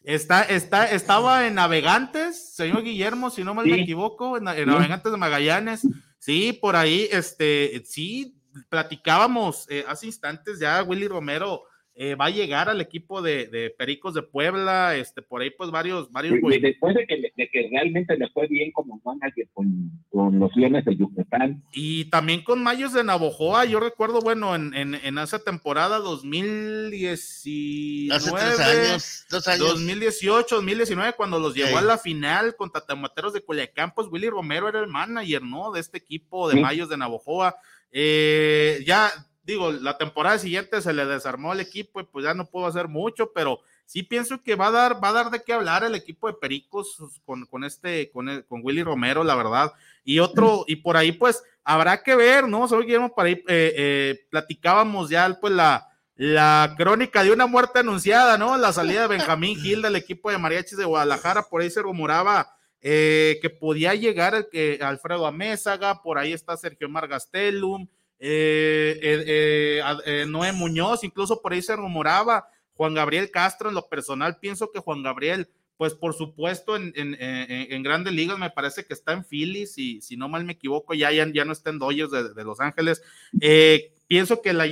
Está, 0.04 0.42
está, 0.42 0.90
estaba 0.90 1.46
en 1.46 1.54
Navegantes, 1.54 2.54
señor 2.54 2.82
Guillermo, 2.82 3.30
si 3.30 3.42
no 3.42 3.54
mal 3.54 3.66
me 3.66 3.80
equivoco, 3.80 4.36
en, 4.36 4.46
en. 4.48 4.66
Navegantes 4.68 5.10
de 5.10 5.16
Magallanes. 5.18 5.88
Sí, 6.18 6.52
por 6.52 6.76
ahí, 6.76 7.08
este, 7.10 7.80
sí, 7.86 8.36
platicábamos 8.68 9.66
eh, 9.70 9.84
hace 9.88 10.04
instantes 10.04 10.58
ya, 10.60 10.82
Willy 10.82 11.08
Romero 11.08 11.62
eh, 11.94 12.14
va 12.14 12.26
a 12.26 12.30
llegar 12.30 12.68
al 12.68 12.80
equipo 12.80 13.20
de, 13.20 13.46
de 13.48 13.70
Pericos 13.70 14.14
de 14.14 14.22
Puebla, 14.22 14.96
este, 14.96 15.20
por 15.22 15.42
ahí 15.42 15.50
pues 15.50 15.70
varios, 15.70 16.10
varios 16.10 16.38
Y 16.42 16.60
después 16.60 16.94
de 16.94 17.06
que, 17.06 17.16
de 17.36 17.48
que 17.50 17.68
realmente 17.70 18.16
le 18.16 18.28
fue 18.30 18.46
bien 18.46 18.72
como 18.72 19.00
manager 19.04 19.46
con, 19.52 19.90
con 20.10 20.38
los 20.38 20.54
Leones 20.56 20.84
de 20.86 20.96
Yucatán. 20.96 21.62
Y 21.72 22.06
también 22.06 22.42
con 22.42 22.62
Mayos 22.62 22.92
de 22.94 23.04
Navojoa, 23.04 23.64
yo 23.66 23.80
recuerdo, 23.80 24.20
bueno, 24.20 24.54
en, 24.54 24.72
en, 24.74 24.94
en 24.94 25.18
esa 25.18 25.38
temporada 25.40 25.98
2019, 25.98 28.14
Hace 28.14 28.30
tres 28.30 28.60
años, 28.60 29.26
dos 29.30 29.48
años. 29.48 29.68
2018, 29.68 30.54
2019, 30.56 31.12
cuando 31.16 31.38
los 31.38 31.54
llevó 31.54 31.70
Sí. 31.70 31.74
a 31.76 31.82
la 31.82 31.98
final 31.98 32.56
contra 32.56 32.80
Tamateros 32.80 33.32
de 33.32 33.42
Culiacán, 33.42 33.92
pues 33.94 34.08
Willy 34.10 34.28
Romero 34.30 34.68
era 34.68 34.80
el 34.80 34.86
manager, 34.88 35.42
¿no? 35.42 35.70
De 35.72 35.80
este 35.80 35.98
equipo 35.98 36.48
de 36.48 36.54
Sí. 36.54 36.60
Mayos 36.60 36.88
de 36.88 36.96
Navojoa. 36.96 37.56
Eh, 37.92 38.82
ya, 38.86 39.10
digo, 39.50 39.70
la 39.72 39.96
temporada 39.98 40.38
siguiente 40.38 40.80
se 40.82 40.92
le 40.92 41.04
desarmó 41.06 41.52
el 41.52 41.60
equipo 41.60 42.00
y 42.00 42.04
pues 42.04 42.24
ya 42.24 42.34
no 42.34 42.46
pudo 42.46 42.66
hacer 42.66 42.88
mucho, 42.88 43.32
pero 43.32 43.60
sí 43.86 44.02
pienso 44.02 44.42
que 44.42 44.54
va 44.54 44.68
a 44.68 44.70
dar, 44.70 45.02
va 45.02 45.08
a 45.08 45.12
dar 45.12 45.30
de 45.30 45.42
qué 45.42 45.52
hablar 45.52 45.84
el 45.84 45.94
equipo 45.94 46.26
de 46.26 46.34
Pericos 46.34 46.96
con, 47.24 47.44
con 47.46 47.64
este, 47.64 48.10
con, 48.10 48.28
el- 48.28 48.44
con 48.46 48.60
Willy 48.62 48.82
Romero, 48.82 49.22
la 49.24 49.34
verdad. 49.34 49.72
Y 50.04 50.18
otro, 50.20 50.64
y 50.66 50.76
por 50.76 50.96
ahí, 50.96 51.12
pues, 51.12 51.42
habrá 51.64 52.02
que 52.02 52.16
ver, 52.16 52.48
¿no? 52.48 52.66
Solo 52.68 52.82
Guillermo, 52.82 53.14
para 53.14 53.28
ahí 53.28 53.34
eh, 53.48 53.74
eh, 53.76 54.26
platicábamos 54.30 55.10
ya, 55.10 55.36
pues, 55.40 55.52
la, 55.52 55.86
la 56.16 56.74
crónica 56.76 57.22
de 57.22 57.32
una 57.32 57.46
muerte 57.46 57.80
anunciada, 57.80 58.38
¿no? 58.38 58.56
La 58.56 58.72
salida 58.72 59.02
de 59.02 59.08
Benjamín 59.08 59.58
Gil 59.62 59.82
del 59.82 59.96
equipo 59.96 60.30
de 60.30 60.38
Mariachis 60.38 60.78
de 60.78 60.84
Guadalajara, 60.84 61.42
por 61.42 61.60
ahí 61.62 61.70
se 61.70 61.82
rumoraba 61.82 62.54
eh, 62.82 63.38
que 63.42 63.50
podía 63.50 63.94
llegar 63.94 64.34
el 64.34 64.48
que 64.50 64.78
Alfredo 64.82 65.26
Amézaga, 65.26 66.02
por 66.02 66.16
ahí 66.16 66.32
está 66.32 66.56
Sergio 66.56 66.88
Margastelum, 66.88 67.86
eh, 68.20 68.98
eh, 69.02 69.24
eh, 69.26 69.82
eh, 70.04 70.26
Noé 70.28 70.52
Muñoz, 70.52 71.04
incluso 71.04 71.40
por 71.40 71.52
ahí 71.52 71.62
se 71.62 71.74
rumoraba 71.74 72.46
Juan 72.74 72.94
Gabriel 72.94 73.30
Castro, 73.30 73.70
en 73.70 73.74
lo 73.74 73.88
personal 73.88 74.38
pienso 74.38 74.70
que 74.70 74.80
Juan 74.80 75.02
Gabriel 75.02 75.48
pues 75.78 75.94
por 75.94 76.12
supuesto 76.12 76.76
en, 76.76 76.92
en, 76.94 77.16
en, 77.18 77.82
grandes 77.82 78.12
ligas 78.12 78.38
me 78.38 78.50
parece 78.50 78.84
que 78.84 78.92
está 78.92 79.14
en 79.14 79.24
Phillies 79.24 79.78
y 79.78 80.02
si 80.02 80.14
no 80.14 80.28
mal 80.28 80.44
me 80.44 80.52
equivoco 80.52 80.92
ya, 80.92 81.10
ya, 81.10 81.26
ya 81.32 81.46
no 81.46 81.52
está 81.52 81.70
en 81.70 81.78
Dodgers 81.78 82.10
de, 82.10 82.34
de 82.34 82.44
Los 82.44 82.60
Ángeles. 82.60 83.02
Eh, 83.40 83.94
pienso 84.06 84.42
que 84.42 84.52
la, 84.52 84.66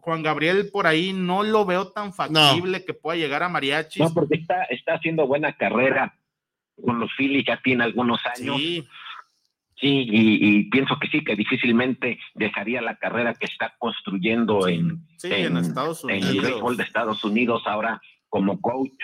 Juan 0.00 0.22
Gabriel 0.22 0.70
por 0.72 0.86
ahí 0.86 1.12
no 1.12 1.42
lo 1.42 1.66
veo 1.66 1.88
tan 1.88 2.14
factible 2.14 2.82
que 2.82 2.94
pueda 2.94 3.18
llegar 3.18 3.42
a 3.42 3.50
Mariachi. 3.50 4.00
No, 4.00 4.14
porque 4.14 4.36
está, 4.36 4.64
está 4.70 4.94
haciendo 4.94 5.26
buena 5.26 5.54
carrera 5.54 6.14
con 6.82 6.98
los 6.98 7.10
Phillies, 7.14 7.44
ya 7.46 7.60
tiene 7.62 7.84
algunos 7.84 8.18
años. 8.24 8.56
Sí. 8.56 8.88
Sí, 9.80 10.06
y, 10.10 10.70
pienso 10.70 10.98
que 10.98 11.06
sí, 11.06 11.22
que 11.22 11.36
difícilmente 11.36 12.18
dejaría 12.34 12.82
la 12.82 12.96
carrera 12.96 13.34
que 13.34 13.46
está 13.46 13.74
construyendo 13.78 14.66
en, 14.66 15.06
en, 15.22 15.56
Estados 15.56 16.02
Unidos. 16.02 16.30
En 16.30 16.36
el 16.36 16.40
béisbol 16.42 16.76
de 16.76 16.82
Estados 16.82 17.22
Unidos 17.22 17.62
ahora 17.64 18.00
como 18.28 18.60
coach. 18.60 19.00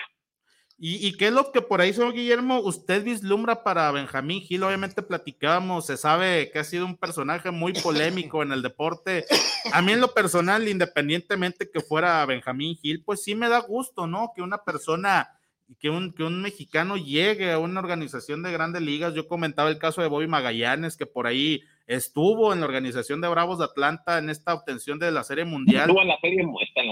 ¿Y, 0.77 1.15
qué 1.15 1.27
es 1.27 1.33
lo 1.33 1.53
que 1.53 1.61
por 1.61 1.79
ahí, 1.79 1.93
señor 1.93 2.13
Guillermo, 2.13 2.59
usted 2.59 3.01
vislumbra 3.01 3.63
para 3.63 3.89
Benjamín 3.91 4.41
Gil? 4.41 4.63
Obviamente 4.63 5.01
platicamos, 5.01 5.85
se 5.85 5.95
sabe 5.95 6.51
que 6.51 6.59
ha 6.59 6.65
sido 6.65 6.85
un 6.85 6.97
personaje 6.97 7.49
muy 7.49 7.71
polémico 7.71 8.43
en 8.43 8.51
el 8.51 8.61
deporte. 8.61 9.23
A 9.71 9.81
mí 9.81 9.93
en 9.93 10.01
lo 10.01 10.13
personal, 10.13 10.67
independientemente 10.67 11.69
que 11.71 11.79
fuera 11.79 12.25
Benjamín 12.25 12.75
Gil, 12.75 13.01
pues 13.05 13.23
sí 13.23 13.35
me 13.35 13.47
da 13.47 13.59
gusto, 13.59 14.05
¿no? 14.05 14.33
Que 14.35 14.41
una 14.41 14.57
persona, 14.57 15.34
que 15.79 15.89
un, 15.89 16.13
que 16.13 16.23
un 16.23 16.41
mexicano 16.41 16.97
llegue 16.97 17.51
a 17.51 17.59
una 17.59 17.79
organización 17.79 18.43
de 18.43 18.51
grandes 18.51 18.81
ligas. 18.81 19.13
Yo 19.13 19.27
comentaba 19.27 19.69
el 19.69 19.79
caso 19.79 20.01
de 20.01 20.07
Bobby 20.07 20.27
Magallanes, 20.27 20.97
que 20.97 21.05
por 21.05 21.27
ahí 21.27 21.61
estuvo 21.87 22.53
en 22.53 22.59
la 22.59 22.65
organización 22.65 23.21
de 23.21 23.27
Bravos 23.27 23.59
de 23.59 23.65
Atlanta 23.65 24.17
en 24.17 24.29
esta 24.29 24.53
obtención 24.53 24.99
de 24.99 25.11
la 25.11 25.23
Serie 25.23 25.45
Mundial. 25.45 25.89
Estuvo 25.89 26.01
en 26.01 26.07
la 26.07 26.19
Serie, 26.19 26.45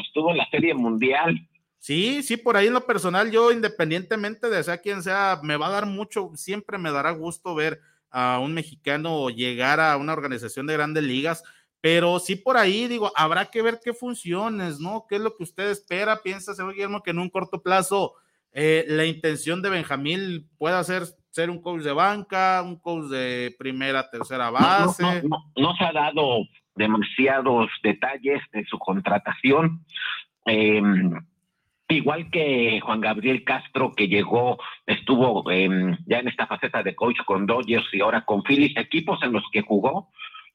estuvo 0.06 0.32
en 0.32 0.38
la 0.38 0.50
serie 0.50 0.74
Mundial 0.74 1.48
Sí, 1.84 2.24
sí, 2.24 2.38
por 2.38 2.56
ahí 2.56 2.68
en 2.68 2.74
lo 2.74 2.86
personal, 2.86 3.30
yo 3.30 3.52
independientemente 3.52 4.50
de 4.50 4.64
sea 4.64 4.78
quien 4.78 5.04
sea, 5.04 5.42
me 5.44 5.58
va 5.58 5.68
a 5.68 5.72
dar 5.72 5.86
mucho, 5.86 6.32
siempre 6.34 6.78
me 6.78 6.94
dará 6.94 7.12
gusto 7.12 7.56
ver 7.56 7.82
a 8.10 8.40
un 8.40 8.54
mexicano 8.54 9.30
llegar 9.30 9.82
a 9.82 9.98
una 9.98 10.14
organización 10.14 10.66
de 10.66 10.76
grandes 10.76 11.04
ligas, 11.04 11.44
pero 11.82 12.20
sí 12.20 12.38
por 12.38 12.56
ahí 12.56 12.88
digo, 12.88 13.12
habrá 13.18 13.48
que 13.48 13.62
ver 13.62 13.82
qué 13.84 13.92
funciones, 13.92 14.80
¿no? 14.80 15.06
¿Qué 15.10 15.16
es 15.16 15.22
lo 15.22 15.36
que 15.36 15.44
usted 15.44 15.72
espera? 15.72 16.22
Piensa, 16.24 16.56
señor 16.56 16.72
Guillermo, 16.72 17.04
que 17.04 17.12
en 17.12 17.20
un 17.20 17.30
corto 17.30 17.62
plazo 17.62 18.14
eh, 18.54 18.86
la 18.88 19.06
intención 19.06 19.62
de 19.62 19.70
Benjamín 19.70 20.50
pueda 20.58 20.84
ser 20.84 21.04
ser 21.30 21.50
un 21.50 21.62
coach 21.62 21.82
de 21.82 21.94
banca, 21.94 22.62
un 22.62 22.80
coach 22.80 23.06
de 23.10 23.56
primera, 23.58 24.08
tercera 24.12 24.52
base. 24.52 25.24
No, 25.24 25.52
no 25.56 25.76
se 25.76 25.84
ha 25.84 25.92
dado 25.92 26.44
demasiados 26.76 27.70
detalles 27.82 28.40
de 28.52 28.64
su 28.66 28.78
contratación. 28.78 29.84
Eh, 30.46 30.80
Igual 31.94 32.30
que 32.32 32.80
Juan 32.82 33.02
Gabriel 33.02 33.44
Castro, 33.44 33.92
que 33.92 34.08
llegó, 34.08 34.58
estuvo 34.86 35.44
ya 35.52 36.20
en 36.20 36.28
esta 36.28 36.48
faceta 36.48 36.82
de 36.82 36.96
coach 36.96 37.18
con 37.26 37.46
Dodgers 37.46 37.86
y 37.94 38.02
ahora 38.02 38.26
con 38.26 38.42
Phillies, 38.44 38.76
equipos 38.78 39.22
en 39.22 39.34
los 39.34 39.44
que 39.52 39.62
jugó. 39.62 40.10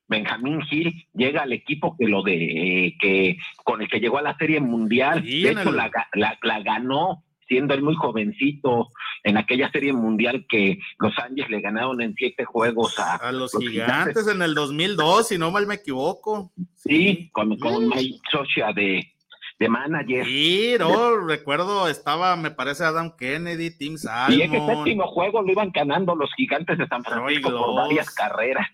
Benjamín 0.09 0.63
Gil 0.63 1.07
llega 1.13 1.43
al 1.43 1.53
equipo 1.53 1.95
que 1.99 2.07
lo 2.07 2.23
de 2.23 2.97
que 2.99 3.37
con 3.63 3.83
el 3.83 3.89
que 3.89 4.01
llegó 4.01 4.19
a 4.19 4.23
la 4.23 4.37
Serie 4.39 4.59
Mundial, 4.61 5.23
de 5.23 5.51
hecho 5.51 5.71
la, 5.71 5.91
la, 6.15 6.61
ganó 6.61 7.25
siendo 7.49 7.75
él 7.75 7.83
muy 7.83 7.97
jovencito 7.97 8.89
en 9.25 9.37
aquella 9.37 9.71
Serie 9.71 9.93
Mundial 9.93 10.47
que 10.49 10.79
Los 10.99 11.19
Ángeles 11.19 11.51
le 11.51 11.61
ganaron 11.61 12.01
en 12.01 12.15
siete 12.15 12.45
juegos 12.45 12.99
a, 12.99 13.33
los, 13.33 13.53
gigantes, 13.59 14.29
en 14.29 14.43
el 14.43 14.55
2002, 14.55 15.29
si 15.29 15.39
no 15.39 15.51
mal 15.51 15.67
me 15.67 15.77
equivoco. 15.77 16.53
Sí, 16.77 17.31
con, 17.33 17.59
con 17.59 17.89
Mike 17.89 18.21
Socia 18.31 18.73
de, 18.73 19.13
de 19.59 19.69
manager. 19.69 20.25
Sí, 20.25 20.75
no, 20.79 21.17
recuerdo, 21.17 21.89
estaba, 21.89 22.37
me 22.37 22.51
parece, 22.51 22.85
Adam 22.85 23.17
Kennedy, 23.17 23.77
Tim 23.77 23.97
Salmon. 23.97 24.39
Y 24.39 24.43
ese 24.43 24.67
séptimo 24.67 25.07
juego 25.09 25.43
lo 25.43 25.51
iban 25.51 25.71
ganando 25.73 26.15
los 26.15 26.33
gigantes 26.35 26.79
de 26.79 26.87
San 26.87 27.03
Francisco 27.03 27.51
por 27.51 27.75
varias 27.75 28.11
carreras. 28.15 28.69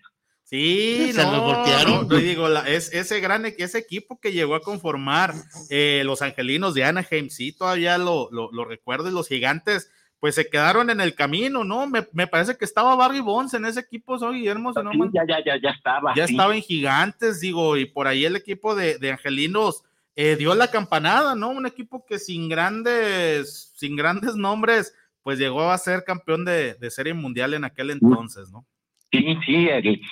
Sí, 0.45 1.11
no, 1.15 1.65
no, 2.07 2.17
digo, 2.17 2.47
es, 2.47 2.93
ese 2.93 3.19
gran 3.19 3.45
ese 3.45 3.79
equipo 3.79 4.19
que 4.19 4.31
llegó 4.31 4.53
a 4.53 4.61
conformar 4.61 5.33
eh, 5.71 6.03
los 6.05 6.21
angelinos 6.21 6.75
de 6.75 6.83
Anaheim, 6.83 7.29
sí, 7.29 7.51
todavía 7.51 7.97
lo, 7.97 8.29
lo, 8.31 8.63
recuerdo, 8.63 9.09
y 9.09 9.11
los 9.11 9.27
gigantes, 9.27 9.89
pues 10.19 10.35
se 10.35 10.47
quedaron 10.47 10.91
en 10.91 11.01
el 11.01 11.15
camino, 11.15 11.63
¿no? 11.63 11.87
Me, 11.87 12.07
me 12.13 12.27
parece 12.27 12.57
que 12.57 12.65
estaba 12.65 12.95
Barry 12.95 13.21
Bonds 13.21 13.55
en 13.55 13.65
ese 13.65 13.79
equipo, 13.79 14.19
soy 14.19 14.37
Guillermo, 14.37 14.71
¿no? 14.71 14.91
ya, 15.11 15.23
ya, 15.27 15.43
ya, 15.43 15.59
ya 15.59 15.71
estaba. 15.71 16.13
Ya 16.15 16.25
estaba 16.25 16.55
en 16.55 16.61
gigantes, 16.61 17.39
digo, 17.39 17.75
y 17.75 17.85
por 17.85 18.05
ahí 18.05 18.23
el 18.23 18.35
equipo 18.35 18.75
de, 18.75 18.99
de 18.99 19.11
angelinos 19.13 19.83
eh, 20.15 20.35
dio 20.37 20.55
la 20.55 20.69
campanada, 20.69 21.35
¿no? 21.35 21.49
Un 21.49 21.65
equipo 21.65 22.05
que 22.05 22.19
sin 22.19 22.47
grandes, 22.49 23.73
sin 23.75 23.95
grandes 23.95 24.35
nombres, 24.35 24.93
pues 25.23 25.39
llegó 25.39 25.71
a 25.71 25.77
ser 25.77 26.03
campeón 26.03 26.45
de, 26.45 26.77
serie 26.91 27.13
mundial 27.13 27.53
en 27.55 27.65
aquel 27.65 27.89
entonces, 27.89 28.51
¿no? 28.51 28.65
Sí, 29.11 29.37
sí, 29.45 29.69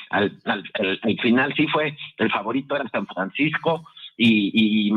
al, 0.10 0.40
final 1.22 1.54
sí 1.56 1.68
fue, 1.68 1.96
el 2.18 2.32
favorito 2.32 2.76
era 2.76 2.88
San 2.90 3.06
Francisco 3.08 3.84
y, 4.18 4.88
y 4.88 4.92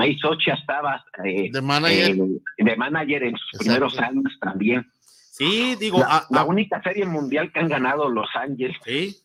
estaba 0.53 1.05
eh, 1.24 1.51
de, 1.51 1.62
manager. 1.62 2.16
Eh, 2.16 2.64
de 2.64 2.76
manager 2.76 3.22
en 3.24 3.36
sus 3.36 3.61
primeros 3.61 3.99
años 3.99 4.36
también. 4.40 4.86
Sí, 5.32 5.76
digo, 5.78 6.03
la, 6.30 6.44
única 6.44 6.82
serie 6.82 7.05
mundial 7.05 7.53
que 7.53 7.61
han 7.61 7.68
ganado 7.68 8.09
Los 8.09 8.28
Ángeles. 8.34 8.76
Sí, 8.84 9.16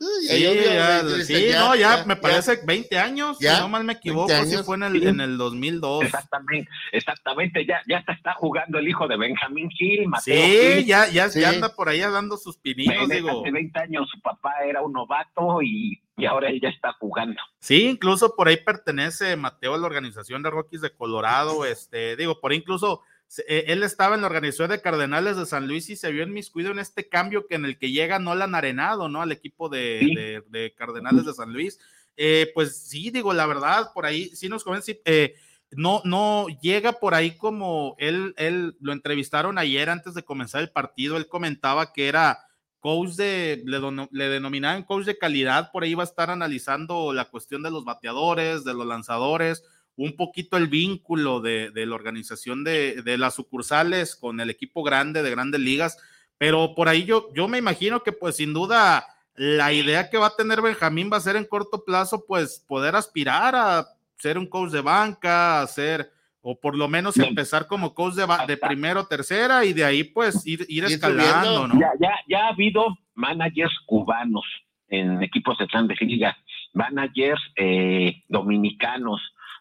Sí, 0.00 0.42
ya, 0.42 1.02
sí 1.22 1.50
no, 1.52 1.74
ya, 1.74 2.04
me 2.06 2.16
parece 2.16 2.60
20 2.64 2.98
años, 2.98 3.36
si 3.38 3.46
no 3.46 3.68
mal 3.68 3.84
me 3.84 3.92
equivoco, 3.92 4.32
si 4.46 4.56
fue 4.62 4.76
en 4.76 4.84
el, 4.84 5.06
en 5.06 5.20
el 5.20 5.36
2002. 5.36 6.04
Exactamente, 6.04 6.70
exactamente, 6.92 7.66
ya, 7.66 7.82
ya 7.86 8.02
se 8.04 8.12
está 8.12 8.32
jugando 8.32 8.78
el 8.78 8.88
hijo 8.88 9.06
de 9.06 9.18
Benjamín 9.18 9.68
Gil, 9.68 10.08
Mateo 10.08 10.34
Sí, 10.34 10.86
Ya, 10.86 11.06
ya, 11.08 11.28
ya, 11.28 11.50
anda 11.50 11.74
por 11.74 11.90
ahí 11.90 12.00
dando 12.00 12.38
sus 12.38 12.56
pininos, 12.56 13.10
digo. 13.10 13.42
Hace 13.42 13.50
20 13.50 13.78
años 13.78 14.08
su 14.10 14.18
papá 14.22 14.54
era 14.66 14.80
un 14.80 14.94
novato 14.94 15.60
y, 15.60 16.02
y 16.16 16.24
ahora 16.24 16.48
él 16.48 16.60
ya 16.62 16.70
está 16.70 16.94
jugando. 16.94 17.38
Sí, 17.58 17.88
incluso 17.88 18.34
por 18.34 18.48
ahí 18.48 18.56
pertenece 18.56 19.36
Mateo 19.36 19.74
a 19.74 19.78
la 19.78 19.86
organización 19.86 20.42
de 20.42 20.48
Rockies 20.48 20.80
de 20.80 20.94
Colorado, 20.94 21.66
este, 21.66 22.16
digo, 22.16 22.40
por 22.40 22.52
ahí 22.52 22.58
incluso 22.58 23.02
él 23.46 23.82
estaba 23.82 24.16
en 24.16 24.22
la 24.22 24.26
organización 24.26 24.70
de 24.70 24.80
Cardenales 24.80 25.36
de 25.36 25.46
San 25.46 25.68
Luis 25.68 25.88
y 25.88 25.96
se 25.96 26.10
vio 26.10 26.24
en 26.24 26.32
miscuido 26.32 26.72
en 26.72 26.80
este 26.80 27.08
cambio 27.08 27.46
que 27.46 27.54
en 27.54 27.64
el 27.64 27.78
que 27.78 27.92
llega 27.92 28.18
Nolan 28.18 28.54
Arenado, 28.54 29.08
¿no? 29.08 29.22
Al 29.22 29.30
equipo 29.30 29.68
de, 29.68 30.42
de, 30.48 30.74
Cardenales 30.74 31.24
de 31.24 31.34
San 31.34 31.52
Luis. 31.52 31.78
Eh, 32.16 32.50
pues 32.54 32.76
sí, 32.76 33.10
digo, 33.10 33.32
la 33.32 33.46
verdad, 33.46 33.92
por 33.94 34.04
ahí 34.04 34.30
sí 34.34 34.48
nos 34.48 34.64
convence, 34.64 35.00
eh, 35.04 35.34
no, 35.70 36.02
no 36.04 36.48
llega 36.60 36.92
por 36.94 37.14
ahí 37.14 37.36
como 37.36 37.94
él, 37.98 38.34
él 38.36 38.76
lo 38.80 38.92
entrevistaron 38.92 39.58
ayer 39.58 39.88
antes 39.88 40.14
de 40.14 40.24
comenzar 40.24 40.60
el 40.60 40.70
partido, 40.70 41.16
él 41.16 41.28
comentaba 41.28 41.92
que 41.92 42.08
era 42.08 42.40
coach 42.80 43.10
de, 43.10 43.62
le, 43.64 43.78
le 44.10 44.28
denominaban 44.28 44.82
coach 44.82 45.04
de 45.04 45.18
calidad, 45.18 45.70
por 45.70 45.84
ahí 45.84 45.94
va 45.94 46.02
a 46.02 46.06
estar 46.06 46.30
analizando 46.30 47.12
la 47.12 47.26
cuestión 47.26 47.62
de 47.62 47.70
los 47.70 47.84
bateadores, 47.84 48.64
de 48.64 48.74
los 48.74 48.86
lanzadores, 48.86 49.62
un 50.00 50.16
poquito 50.16 50.56
el 50.56 50.66
vínculo 50.68 51.42
de, 51.42 51.70
la 51.74 51.94
organización 51.94 52.64
de, 52.64 53.02
las 53.18 53.34
sucursales 53.34 54.16
con 54.16 54.40
el 54.40 54.48
equipo 54.48 54.82
grande 54.82 55.22
de 55.22 55.30
grandes 55.30 55.60
ligas, 55.60 55.98
pero 56.38 56.74
por 56.74 56.88
ahí 56.88 57.04
yo, 57.04 57.28
yo 57.34 57.48
me 57.48 57.58
imagino 57.58 58.02
que 58.02 58.12
pues 58.12 58.36
sin 58.36 58.54
duda 58.54 59.04
la 59.34 59.74
idea 59.74 60.08
que 60.08 60.16
va 60.16 60.28
a 60.28 60.36
tener 60.36 60.62
Benjamín 60.62 61.10
va 61.12 61.18
a 61.18 61.20
ser 61.20 61.36
en 61.36 61.44
corto 61.44 61.84
plazo 61.84 62.24
pues 62.26 62.64
poder 62.66 62.96
aspirar 62.96 63.54
a 63.54 63.88
ser 64.16 64.38
un 64.38 64.46
coach 64.46 64.70
de 64.70 64.80
banca, 64.80 65.60
a 65.60 65.66
ser 65.66 66.10
o 66.40 66.58
por 66.58 66.74
lo 66.74 66.88
menos 66.88 67.18
empezar 67.18 67.66
como 67.66 67.92
coach 67.92 68.14
de, 68.14 68.26
de 68.46 68.56
primero, 68.56 69.06
tercera 69.06 69.66
y 69.66 69.74
de 69.74 69.84
ahí 69.84 70.02
pues 70.02 70.46
ir, 70.46 70.64
ir 70.70 70.84
escalando, 70.84 71.68
¿no? 71.68 71.78
Ya, 71.78 71.90
ya, 72.00 72.14
ya 72.26 72.46
ha 72.46 72.48
habido 72.48 72.86
managers 73.14 73.78
cubanos 73.84 74.46
en 74.88 75.22
equipos 75.22 75.58
de 75.58 75.66
grandes 75.66 76.00
ligas, 76.00 76.34
managers 76.72 77.42
eh, 77.56 78.22
dominicanos, 78.28 79.20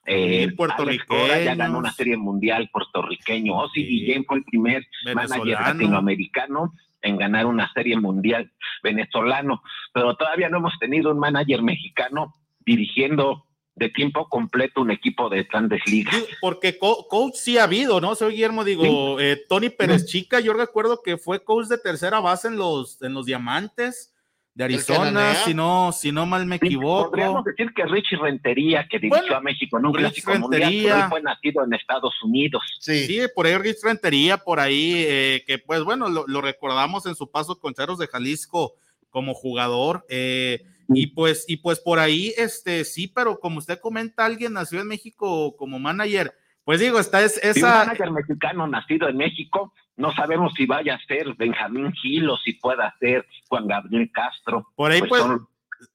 eh, 0.09 0.51
puertorriqueño. 0.55 1.27
ya 1.27 1.55
ganó 1.55 1.77
una 1.77 1.91
serie 1.93 2.17
mundial 2.17 2.69
puertorriqueño. 2.71 3.55
Ozzy 3.55 3.83
Guillén 3.85 4.25
fue 4.25 4.37
el 4.37 4.43
primer 4.43 4.85
manager 5.13 5.59
latinoamericano 5.61 6.73
en 7.01 7.17
ganar 7.17 7.45
una 7.45 7.71
serie 7.73 7.95
mundial 7.95 8.51
venezolano, 8.83 9.61
pero 9.93 10.15
todavía 10.15 10.49
no 10.49 10.57
hemos 10.57 10.73
tenido 10.79 11.11
un 11.11 11.19
manager 11.19 11.61
mexicano 11.61 12.33
dirigiendo 12.65 13.45
de 13.75 13.89
tiempo 13.89 14.27
completo 14.27 14.81
un 14.81 14.91
equipo 14.91 15.29
de 15.29 15.43
grandes 15.43 15.81
ligas. 15.85 16.15
porque 16.41 16.77
coach 16.77 17.35
sí 17.35 17.57
ha 17.57 17.63
habido, 17.63 18.01
¿no? 18.01 18.15
Soy 18.15 18.33
Guillermo, 18.33 18.63
digo, 18.63 19.19
eh, 19.19 19.41
Tony 19.47 19.69
Pérez 19.69 20.05
Chica, 20.05 20.39
yo 20.39 20.53
recuerdo 20.53 21.01
que 21.01 21.17
fue 21.17 21.43
coach 21.43 21.67
de 21.67 21.77
tercera 21.77 22.19
base 22.19 22.49
en 22.49 22.57
los, 22.57 23.01
en 23.01 23.13
los 23.13 23.25
Diamantes 23.25 24.13
de 24.53 24.63
Arizona, 24.63 25.35
si 25.35 25.53
no, 25.53 25.91
si 25.91 26.11
no 26.11 26.25
mal 26.25 26.45
me 26.45 26.57
equivoco. 26.57 27.11
Podríamos 27.11 27.45
decir 27.45 27.71
que 27.73 27.85
Richie 27.85 28.17
Rentería, 28.17 28.87
que 28.89 28.99
dirigió 28.99 29.37
a 29.37 29.41
México 29.41 29.77
en 29.77 29.85
un 29.85 29.93
clásico 29.93 30.37
mundial, 30.37 31.09
fue 31.09 31.21
nacido 31.21 31.63
en 31.63 31.73
Estados 31.73 32.13
Unidos. 32.23 32.63
Sí, 32.79 33.21
por 33.35 33.45
ahí 33.45 33.57
Rich 33.57 33.83
Rentería, 33.83 34.37
por 34.37 34.59
ahí, 34.59 35.05
eh, 35.07 35.43
que 35.47 35.59
pues 35.59 35.83
bueno, 35.83 36.09
lo, 36.09 36.41
recordamos 36.41 37.05
en 37.05 37.15
su 37.15 37.29
paso 37.29 37.59
con 37.59 37.73
Cerros 37.73 37.99
de 37.99 38.07
Jalisco 38.07 38.73
como 39.09 39.33
jugador. 39.33 40.05
Eh, 40.09 40.61
y 40.89 41.07
pues, 41.07 41.45
y 41.47 41.57
pues 41.57 41.79
por 41.79 41.99
ahí, 41.99 42.33
este, 42.35 42.83
sí, 42.83 43.07
pero 43.07 43.39
como 43.39 43.59
usted 43.59 43.79
comenta, 43.79 44.25
alguien 44.25 44.53
nació 44.53 44.81
en 44.81 44.87
México 44.87 45.55
como 45.55 45.79
manager. 45.79 46.33
Pues 46.63 46.79
digo, 46.79 46.99
está 46.99 47.21
es, 47.21 47.37
esa. 47.43 47.81
un 47.81 47.87
manager 47.87 48.11
mexicano 48.11 48.67
nacido 48.67 49.07
en 49.07 49.17
México 49.17 49.73
no 49.99 50.13
sabemos 50.13 50.53
si 50.55 50.65
vaya 50.65 50.95
a 50.95 51.05
ser 51.05 51.35
Benjamín 51.35 51.91
Gil 51.93 52.29
o 52.29 52.37
si 52.37 52.53
pueda 52.53 52.95
ser 52.99 53.25
Juan 53.47 53.67
Gabriel 53.67 54.09
Castro. 54.11 54.67
Por 54.75 54.91
ahí, 54.91 55.01
pues, 55.01 55.21
son 55.21 55.47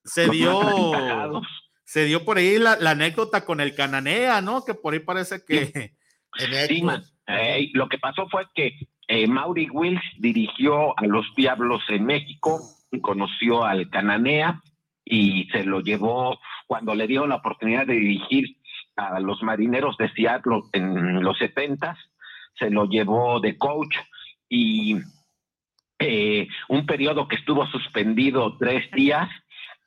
se 0.03 0.29
dio, 0.29 1.41
se 1.83 2.05
dio 2.05 2.23
por 2.23 2.37
ahí 2.37 2.57
la, 2.57 2.77
la 2.77 2.91
anécdota 2.91 3.45
con 3.45 3.59
el 3.59 3.75
Cananea, 3.75 4.41
¿no? 4.41 4.63
Que 4.63 4.73
por 4.73 4.93
ahí 4.93 4.99
parece 4.99 5.43
que. 5.45 5.65
Sí. 5.67 5.91
Eh, 7.27 7.71
lo 7.73 7.89
que 7.89 7.97
pasó 7.97 8.27
fue 8.29 8.45
que 8.53 8.77
eh, 9.07 9.25
Mauri 9.25 9.67
Wills 9.71 10.03
dirigió 10.19 10.95
a 10.95 11.07
los 11.07 11.25
Diablos 11.35 11.81
en 11.89 12.05
México, 12.05 12.61
y 12.91 13.01
conoció 13.01 13.63
al 13.63 13.89
Cananea 13.89 14.61
y 15.03 15.47
se 15.51 15.63
lo 15.63 15.81
llevó 15.81 16.39
cuando 16.67 16.95
le 16.95 17.07
dieron 17.07 17.29
la 17.29 17.35
oportunidad 17.35 17.85
de 17.85 17.93
dirigir 17.93 18.57
a 18.95 19.19
los 19.19 19.43
Marineros 19.43 19.97
de 19.97 20.09
Seattle 20.13 20.61
en 20.71 21.23
los 21.23 21.37
setentas, 21.37 21.97
se 22.57 22.69
lo 22.69 22.85
llevó 22.85 23.39
de 23.39 23.57
coach 23.57 23.95
y 24.49 24.97
eh, 25.99 26.47
un 26.69 26.85
periodo 26.85 27.27
que 27.27 27.35
estuvo 27.35 27.65
suspendido 27.67 28.57
tres 28.57 28.89
días 28.91 29.29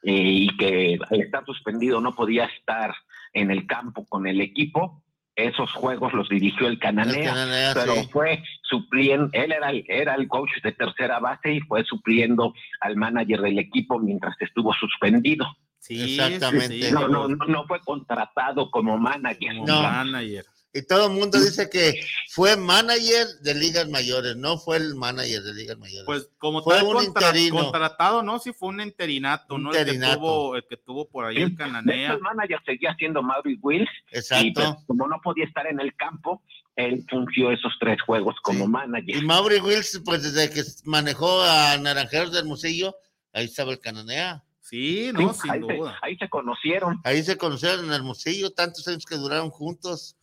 eh, 0.02 0.12
y 0.12 0.56
que 0.56 0.98
al 1.10 1.20
estar 1.20 1.44
suspendido 1.44 2.00
no 2.00 2.14
podía 2.14 2.44
estar 2.44 2.94
en 3.32 3.50
el 3.50 3.66
campo 3.66 4.06
con 4.06 4.26
el 4.26 4.40
equipo. 4.40 5.02
Esos 5.34 5.70
juegos 5.72 6.12
los 6.14 6.28
dirigió 6.28 6.66
el 6.66 6.72
El 6.72 6.78
Cananea, 6.80 7.72
pero 7.72 7.94
sí. 7.94 8.08
fue 8.10 8.42
supliendo, 8.62 9.30
él 9.32 9.52
era 9.52 9.70
el, 9.70 9.84
era 9.86 10.14
el 10.14 10.26
coach 10.26 10.50
de 10.64 10.72
tercera 10.72 11.20
base 11.20 11.52
y 11.52 11.60
fue 11.60 11.84
supliendo 11.84 12.54
al 12.80 12.96
manager 12.96 13.42
del 13.42 13.58
equipo 13.58 14.00
mientras 14.00 14.34
estuvo 14.40 14.72
suspendido. 14.74 15.46
Sí, 15.78 16.18
Exactamente. 16.18 16.74
sí, 16.74 16.82
sí, 16.82 16.92
No, 16.92 17.06
no, 17.06 17.28
no, 17.28 17.46
no 17.46 17.66
fue 17.66 17.80
contratado 17.80 18.70
como 18.70 18.98
manager. 18.98 19.54
No. 19.64 19.82
manager. 19.82 20.44
Y 20.72 20.82
todo 20.86 21.06
el 21.06 21.12
mundo 21.14 21.40
dice 21.40 21.70
que 21.70 21.94
fue 22.30 22.56
manager 22.56 23.26
de 23.40 23.54
ligas 23.54 23.88
mayores, 23.88 24.36
no 24.36 24.58
fue 24.58 24.76
el 24.76 24.94
manager 24.94 25.42
de 25.42 25.54
ligas 25.54 25.78
mayores. 25.78 26.04
Pues 26.04 26.28
como 26.38 26.62
Fue 26.62 26.76
tal 26.76 26.84
un 26.86 26.92
contra- 26.92 27.28
interino. 27.28 27.62
contratado, 27.62 28.22
¿no? 28.22 28.38
Sí 28.38 28.52
fue 28.52 28.68
un 28.68 28.80
interinato, 28.82 29.56
¿no? 29.56 29.70
El 29.70 29.76
que, 29.76 29.80
Interinato. 29.80 30.16
tuvo, 30.18 30.56
el 30.56 30.64
que 30.68 30.76
tuvo 30.76 31.08
por 31.08 31.24
ahí 31.24 31.38
el 31.38 31.56
Cananea. 31.56 32.12
el 32.12 32.20
manager 32.20 32.60
seguía 32.66 32.94
siendo 32.98 33.22
Mauri 33.22 33.58
Wills 33.62 33.88
y 33.88 34.12
pues, 34.12 34.30
Exacto. 34.30 34.84
como 34.86 35.08
no 35.08 35.20
podía 35.22 35.46
estar 35.46 35.66
en 35.66 35.80
el 35.80 35.94
campo, 35.96 36.42
él 36.76 37.02
fungió 37.10 37.50
esos 37.50 37.72
tres 37.80 38.00
juegos 38.02 38.36
como 38.42 38.66
Sí. 38.66 38.70
manager. 38.70 39.16
Y 39.16 39.22
Maury 39.22 39.60
Wills, 39.60 40.02
pues 40.04 40.22
desde 40.22 40.50
que 40.50 40.62
manejó 40.84 41.42
a 41.42 41.76
Naranjeros 41.78 42.30
del 42.30 42.40
Hermosillo, 42.42 42.94
ahí 43.32 43.46
estaba 43.46 43.72
el 43.72 43.80
Cananea. 43.80 44.44
Sí, 44.60 45.06
Sí, 45.06 45.12
no, 45.14 45.32
sin 45.32 45.50
ahí, 45.50 45.60
se, 45.66 45.74
duda. 45.74 45.98
ahí 46.02 46.16
se 46.18 46.28
conocieron. 46.28 47.00
Ahí 47.02 47.22
se 47.22 47.38
conocieron 47.38 47.86
en 47.86 47.92
Hermosillo, 47.94 48.50
tantos 48.52 48.86
años 48.86 49.06
que 49.06 49.14
duraron 49.16 49.48
juntos, 49.48 50.14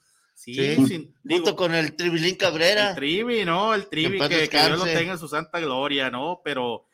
Sí, 0.45 0.75
Sí. 0.75 0.85
sin- 0.85 1.15
digo, 1.23 1.43
junto 1.43 1.55
con 1.55 1.73
el 1.73 1.95
Tribilín 1.95 2.35
Cabrera. 2.35 2.89
el 2.91 2.95
Trivi, 2.95 3.45
¿no? 3.45 3.73
El 3.73 3.87
Trivi, 3.87 4.19
que, 4.19 4.47
que 4.47 4.57
Dios 4.65 4.77
lo 4.77 4.85
tenga 4.85 5.13
en 5.13 5.17
su 5.17 5.27
santa 5.27 5.59
gloria, 5.59 6.11
¿no? 6.11 6.41
Pero 6.43 6.85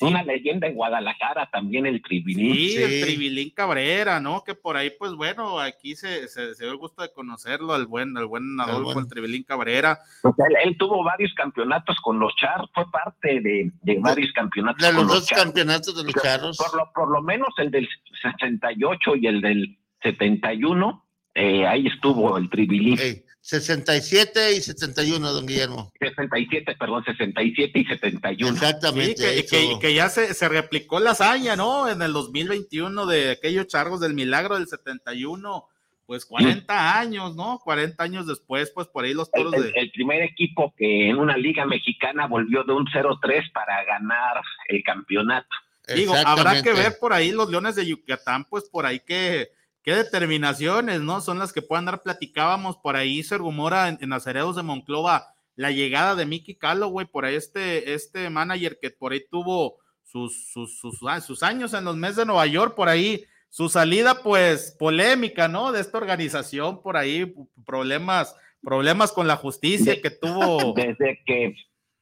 Una 0.00 0.22
leyenda 0.22 0.66
en 0.68 0.74
Guadalajara 0.74 1.48
también, 1.50 1.86
el 1.86 2.00
Tribilín. 2.00 2.54
sí, 2.54 2.68
Sí. 2.70 2.82
el 2.82 3.04
Tribilín 3.04 3.50
Cabrera, 3.50 4.20
¿no? 4.20 4.44
Que 4.44 4.54
por 4.54 4.76
ahí, 4.76 4.90
pues 4.98 5.12
bueno, 5.14 5.58
aquí 5.58 5.96
se, 5.96 6.28
se, 6.28 6.54
se 6.54 6.62
dio 6.64 6.72
el 6.72 6.78
gusto 6.78 7.02
de 7.02 7.12
conocerlo, 7.12 7.72
al 7.74 7.86
buen, 7.86 8.16
al 8.16 8.26
buen 8.26 8.58
Adolfo, 8.60 8.84
bueno. 8.84 9.00
el 9.00 9.08
Tribilín 9.08 9.42
Cabrera. 9.42 9.98
Sea, 10.22 10.46
él, 10.48 10.56
él 10.64 10.76
tuvo 10.78 11.02
varios 11.04 11.32
campeonatos 11.34 11.96
con 12.02 12.18
los 12.20 12.32
Charros, 12.36 12.70
fue 12.72 12.88
parte 12.90 13.40
de, 13.40 13.72
de 13.82 13.98
varios 13.98 14.32
campeonatos 14.32 14.80
De 14.80 14.88
con 14.88 14.96
los 14.96 15.04
los 15.06 15.14
dos 15.20 15.26
Charros. 15.28 15.44
campeonatos 15.44 15.96
de 15.96 16.04
los 16.04 16.22
charros. 16.22 16.56
Por 16.56 16.76
lo, 16.76 16.92
por 16.94 17.10
lo 17.10 17.20
menos 17.22 17.48
el 17.58 17.70
del 17.72 17.88
68 18.22 19.16
y 19.16 19.26
el 19.26 19.40
del 19.40 19.78
71, 20.02 21.04
eh, 21.34 21.66
ahí 21.66 21.86
estuvo 21.86 22.36
el 22.38 22.48
Tribilín. 22.50 22.98
Ey, 22.98 23.24
67 23.40 24.52
y 24.54 24.60
71, 24.60 25.32
don 25.32 25.46
Guillermo. 25.46 25.92
67, 25.98 26.76
perdón, 26.78 27.04
67 27.04 27.78
y 27.78 27.84
71. 27.84 28.48
Sí, 28.52 28.54
Exactamente. 28.64 29.14
que, 29.22 29.26
ahí 29.28 29.42
que- 29.46 29.62
estuvo. 29.62 29.80
que 29.80 29.94
ya 29.94 30.08
se, 30.08 30.34
se 30.34 30.48
replicó 30.48 31.00
la 31.00 31.10
hazaña, 31.12 31.56
¿no? 31.56 31.88
En 31.88 32.02
el 32.02 32.12
2021 32.12 33.06
de 33.06 33.30
aquellos 33.32 33.66
chargos 33.66 34.00
del 34.00 34.14
milagro 34.14 34.56
del 34.56 34.68
71, 34.68 35.66
pues 36.06 36.24
40 36.26 36.98
años, 36.98 37.34
¿no? 37.34 37.58
40 37.64 38.02
años 38.04 38.26
después, 38.26 38.70
pues 38.70 38.86
por 38.88 39.04
ahí 39.04 39.14
los 39.14 39.28
El, 39.32 39.42
toros 39.44 39.54
el- 39.54 39.72
de... 39.72 39.80
el 39.80 39.90
primer 39.92 40.22
equipo 40.22 40.72
que 40.76 41.08
en 41.08 41.16
una 41.18 41.36
liga 41.36 41.64
mexicana 41.66 42.26
volvió 42.26 42.64
de 42.64 42.72
un 42.74 42.86
0-3 42.86 43.50
para 43.52 43.82
ganar 43.84 44.40
el 44.68 44.82
campeonato. 44.82 45.48
Digo, 45.96 46.14
habrá 46.24 46.62
que 46.62 46.72
ver 46.72 46.96
por 47.00 47.12
ahí 47.12 47.32
los 47.32 47.50
Leones 47.50 47.74
de 47.74 47.84
Yucatán, 47.86 48.44
pues 48.44 48.64
por 48.70 48.86
ahí 48.86 49.00
qué, 49.04 49.50
qué 49.82 49.94
determinaciones, 49.94 51.00
¿no? 51.00 51.20
Son 51.20 51.38
las 51.38 51.52
que 51.52 51.62
puedan 51.62 51.84
dar. 51.84 52.02
Platicábamos, 52.02 52.76
por 52.78 52.96
ahí 52.96 53.22
se 53.22 53.38
rumora 53.38 53.88
en, 53.88 53.98
en 54.00 54.10
de 54.10 54.62
Monclova 54.62 55.26
la 55.54 55.70
llegada 55.70 56.14
de 56.14 56.26
Mickey 56.26 56.54
Calloway, 56.54 57.06
por 57.06 57.24
ahí 57.24 57.34
este, 57.34 57.94
este 57.94 58.30
manager 58.30 58.78
que 58.80 58.90
por 58.90 59.12
ahí 59.12 59.22
tuvo 59.30 59.76
sus, 60.02 60.50
sus, 60.52 60.98
ah, 61.06 61.20
años 61.46 61.74
en 61.74 61.84
los 61.84 61.96
meses 61.96 62.16
de 62.16 62.26
Nueva 62.26 62.46
York, 62.46 62.74
por 62.74 62.88
ahí 62.88 63.24
su 63.48 63.68
salida, 63.68 64.22
pues 64.22 64.76
polémica, 64.78 65.48
¿no? 65.48 65.72
De 65.72 65.80
esta 65.80 65.98
organización, 65.98 66.82
por 66.82 66.96
ahí 66.96 67.34
problemas, 67.66 68.36
problemas 68.62 69.12
con 69.12 69.26
la 69.26 69.36
justicia 69.36 70.00
que 70.00 70.10
tuvo. 70.10 70.72
Desde 70.76 71.22
que 71.26 71.54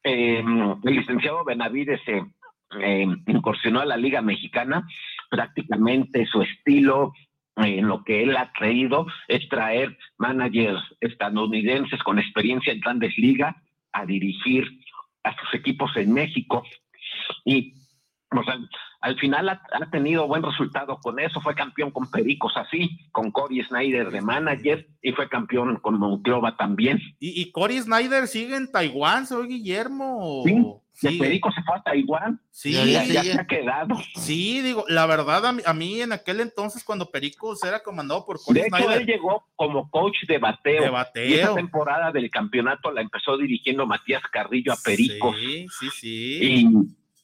eh, 0.04 0.42
el 0.84 0.94
licenciado 0.94 1.44
Benavides 1.44 2.00
se 2.04 2.22
eh, 2.80 3.06
incursionó 3.26 3.80
a 3.80 3.86
la 3.86 3.96
Liga 3.96 4.22
Mexicana, 4.22 4.86
prácticamente 5.28 6.26
su 6.26 6.42
estilo, 6.42 7.12
en 7.56 7.86
lo 7.86 8.04
que 8.04 8.22
él 8.22 8.36
ha 8.36 8.52
creído, 8.52 9.06
es 9.28 9.48
traer 9.48 9.96
managers 10.18 10.82
estadounidenses 11.00 12.02
con 12.02 12.18
experiencia 12.18 12.72
en 12.72 12.80
grandes 12.80 13.16
ligas 13.18 13.54
a 13.92 14.06
dirigir 14.06 14.66
a 15.24 15.36
sus 15.36 15.54
equipos 15.54 15.90
en 15.96 16.12
México. 16.12 16.62
Y 17.44 17.74
o 18.36 18.44
sea, 18.44 18.56
al 19.00 19.18
final 19.18 19.48
ha, 19.48 19.60
ha 19.72 19.90
tenido 19.90 20.28
buen 20.28 20.42
resultado 20.42 20.98
con 21.00 21.18
eso. 21.18 21.40
Fue 21.40 21.54
campeón 21.54 21.90
con 21.90 22.10
Pericos 22.10 22.52
así, 22.56 23.08
con 23.10 23.30
Cory 23.32 23.62
Snyder 23.64 24.10
de 24.10 24.20
manager 24.20 24.86
y 25.02 25.12
fue 25.12 25.28
campeón 25.28 25.76
con 25.76 25.98
Monclova 25.98 26.56
también. 26.56 27.00
Y, 27.18 27.40
y 27.40 27.50
Cory 27.50 27.80
Snyder 27.80 28.28
sigue 28.28 28.56
en 28.56 28.70
Taiwán, 28.70 29.26
soy 29.26 29.48
Guillermo. 29.48 30.42
Sí, 30.44 30.54
Sigue. 31.08 31.18
Perico 31.24 31.50
se 31.52 31.62
fue 31.62 31.76
a 31.76 31.82
Taiwán 31.82 32.40
Sí, 32.50 32.72
ya, 32.72 32.84
ya 32.84 33.04
sigue. 33.04 33.32
se 33.32 33.40
ha 33.40 33.46
quedado. 33.46 33.96
sí, 34.16 34.60
digo, 34.60 34.84
la 34.88 35.06
verdad, 35.06 35.46
a 35.46 35.52
mí, 35.52 35.62
a 35.64 35.72
mí 35.72 36.00
en 36.02 36.12
aquel 36.12 36.40
entonces, 36.40 36.84
cuando 36.84 37.10
Pericos 37.10 37.62
era 37.64 37.82
comandado 37.82 38.26
por 38.26 38.38
Cory 38.42 38.60
De 38.60 38.66
hecho, 38.66 38.76
Snyder, 38.76 39.00
él 39.00 39.06
llegó 39.06 39.44
como 39.56 39.90
coach 39.90 40.16
de 40.28 40.38
bateo. 40.38 40.72
de 40.82 41.28
Y 41.28 41.34
esa 41.34 41.48
bateo. 41.48 41.54
temporada 41.54 42.12
del 42.12 42.30
campeonato 42.30 42.90
la 42.92 43.00
empezó 43.00 43.36
dirigiendo 43.38 43.86
Matías 43.86 44.22
Carrillo 44.30 44.72
a 44.72 44.76
Pericos. 44.84 45.36
Sí, 45.38 45.66
sí, 45.78 45.88
sí. 45.94 46.38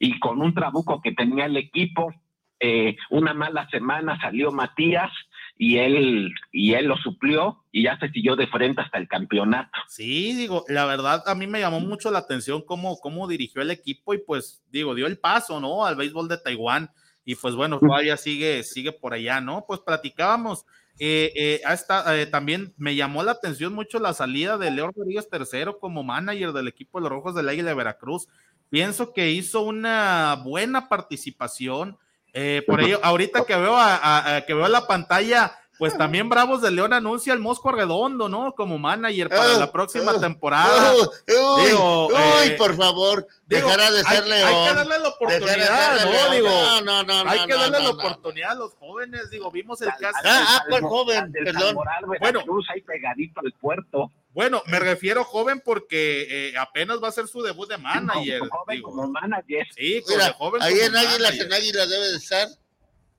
Y, 0.01 0.09
y 0.09 0.19
con 0.21 0.41
un 0.41 0.55
trabuco 0.55 1.01
que 1.03 1.13
tenía 1.13 1.45
el 1.47 1.57
equipo, 1.57 2.13
eh, 2.61 2.97
una 3.11 3.35
mala 3.35 3.69
semana 3.71 4.19
salió 4.21 4.51
Matías 4.53 5.11
y 5.59 5.79
él, 5.79 6.35
y 6.53 6.75
él 6.75 6.87
lo 6.87 6.97
suplió 6.99 7.65
y 7.73 7.85
ya 7.85 7.99
se 7.99 8.11
siguió 8.11 8.37
de 8.37 8.47
frente 8.47 8.83
hasta 8.83 8.99
el 8.99 9.09
campeonato. 9.09 9.79
Sí, 9.89 10.35
digo, 10.35 10.65
la 10.69 10.85
verdad 10.85 11.23
a 11.27 11.35
mí 11.35 11.47
me 11.47 11.61
llamó 11.61 11.81
mucho 11.81 12.11
la 12.11 12.19
atención 12.19 12.63
cómo, 12.63 12.99
cómo 12.99 13.27
dirigió 13.27 13.63
el 13.63 13.71
equipo 13.71 14.13
y 14.15 14.19
pues 14.19 14.63
digo, 14.71 14.95
dio 14.95 15.07
el 15.07 15.19
paso, 15.19 15.61
¿no? 15.61 15.87
Al 15.87 15.97
béisbol 15.97 16.29
de 16.29 16.39
Taiwán 16.39 16.91
y 17.25 17.35
pues 17.35 17.55
bueno, 17.55 17.81
todavía 17.81 18.17
sigue, 18.17 18.63
sigue 18.63 18.93
por 18.93 19.13
allá, 19.13 19.41
¿no? 19.41 19.65
Pues 19.67 19.81
platicábamos, 19.81 20.65
eh, 20.99 21.33
eh, 21.35 21.61
hasta, 21.65 22.17
eh, 22.17 22.27
también 22.27 22.73
me 22.77 22.95
llamó 22.95 23.23
la 23.23 23.33
atención 23.33 23.75
mucho 23.75 23.99
la 23.99 24.15
salida 24.15 24.57
de 24.59 24.71
Leo 24.71 24.93
Rodríguez 24.93 25.29
III 25.31 25.73
como 25.81 26.05
manager 26.05 26.53
del 26.53 26.69
equipo 26.69 26.99
de 26.99 27.03
los 27.03 27.11
Rojos 27.11 27.35
del 27.35 27.49
Águila 27.49 27.71
de 27.71 27.75
Veracruz. 27.75 28.29
Pienso 28.71 29.13
que 29.13 29.31
hizo 29.31 29.63
una 29.63 30.41
buena 30.45 30.89
participación. 30.89 31.99
Eh, 32.39 32.63
por 32.67 32.83
ello, 32.83 33.01
ahorita 33.03 33.45
que 33.47 33.57
veo, 33.57 33.75
a, 33.79 33.97
a- 33.97 34.37
a- 34.37 34.41
que 34.43 34.53
veo 34.53 34.69
la 34.69 34.87
pantalla, 34.87 35.59
pues 35.79 35.97
también 35.97 36.29
Bravos 36.29 36.63
de 36.63 36.71
León 36.71 36.93
anuncia 36.93 37.33
al 37.33 37.39
Mosco 37.41 37.71
Redondo, 37.73 38.29
¿no? 38.29 38.53
Como 38.53 38.79
manager 38.79 39.29
para 39.29 39.57
Oh, 39.57 39.61
la 39.61 39.71
próxima 39.73 40.13
oh, 40.13 40.21
temporada. 40.21 40.93
Uy, 40.95 41.01
uy, 41.29 41.67
Digo, 41.67 42.07
uy, 42.09 42.15
eh, 42.45 42.55
por 42.59 42.75
favor, 42.77 43.27
Digo, 43.47 43.67
dejará 43.69 43.91
de 43.91 43.99
hay, 43.99 44.05
ser 44.17 44.23
hay 44.25 44.29
león. 44.31 44.69
que 44.69 44.75
darle 44.75 44.99
la 44.99 45.09
oportunidad, 45.09 46.05
¿no? 46.05 46.11
león. 46.11 46.33
Digo, 46.33 46.51
no, 46.85 47.03
no, 47.03 47.25
no, 47.25 47.31
hay 47.31 47.41
no, 47.41 47.47
que 47.47 47.53
no, 47.53 47.59
darle 47.61 47.79
no, 47.79 47.85
la 47.85 47.91
no. 47.93 47.99
oportunidad 47.99 48.51
a 48.53 48.55
los 48.55 48.75
jóvenes. 48.75 49.31
Digo, 49.31 49.51
vimos 49.51 49.81
el 49.83 49.89
caso. 50.01 50.19
Ah, 50.25 50.45
ah, 50.49 50.57
al- 50.63 50.69
¿cuál 50.71 50.83
al- 50.85 50.89
joven? 50.89 51.33
Perdón. 51.33 51.63
Salmoral, 51.63 52.05
Bueno. 52.21 52.41
Ahí 52.73 52.81
pegadito 52.83 53.41
al 53.45 53.53
puerto. 53.61 54.11
Bueno, 54.33 54.63
me 54.67 54.79
refiero 54.79 55.25
joven 55.25 55.63
porque 55.65 56.49
eh, 56.51 56.55
apenas 56.59 57.03
va 57.03 57.09
a 57.09 57.13
ser 57.13 57.27
su 57.27 57.41
debut 57.43 57.69
de 57.71 57.79
manager. 57.79 58.41
Como 58.41 58.51
joven, 58.51 58.77
digo. 58.77 58.91
como 58.91 59.09
manager. 59.09 59.67
Sí, 59.75 60.03
como 60.05 60.17
Mira, 60.19 60.33
joven. 60.35 60.63
ahí 60.63 60.75
como 60.75 60.85
en 60.87 60.97
Águilas, 60.97 61.35
en 61.39 61.53
Águilas 61.53 61.89
debe 61.89 62.07
de 62.09 62.17
estar 62.17 62.49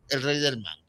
el 0.10 0.22
rey 0.22 0.40
del 0.40 0.58
mango. 0.62 0.87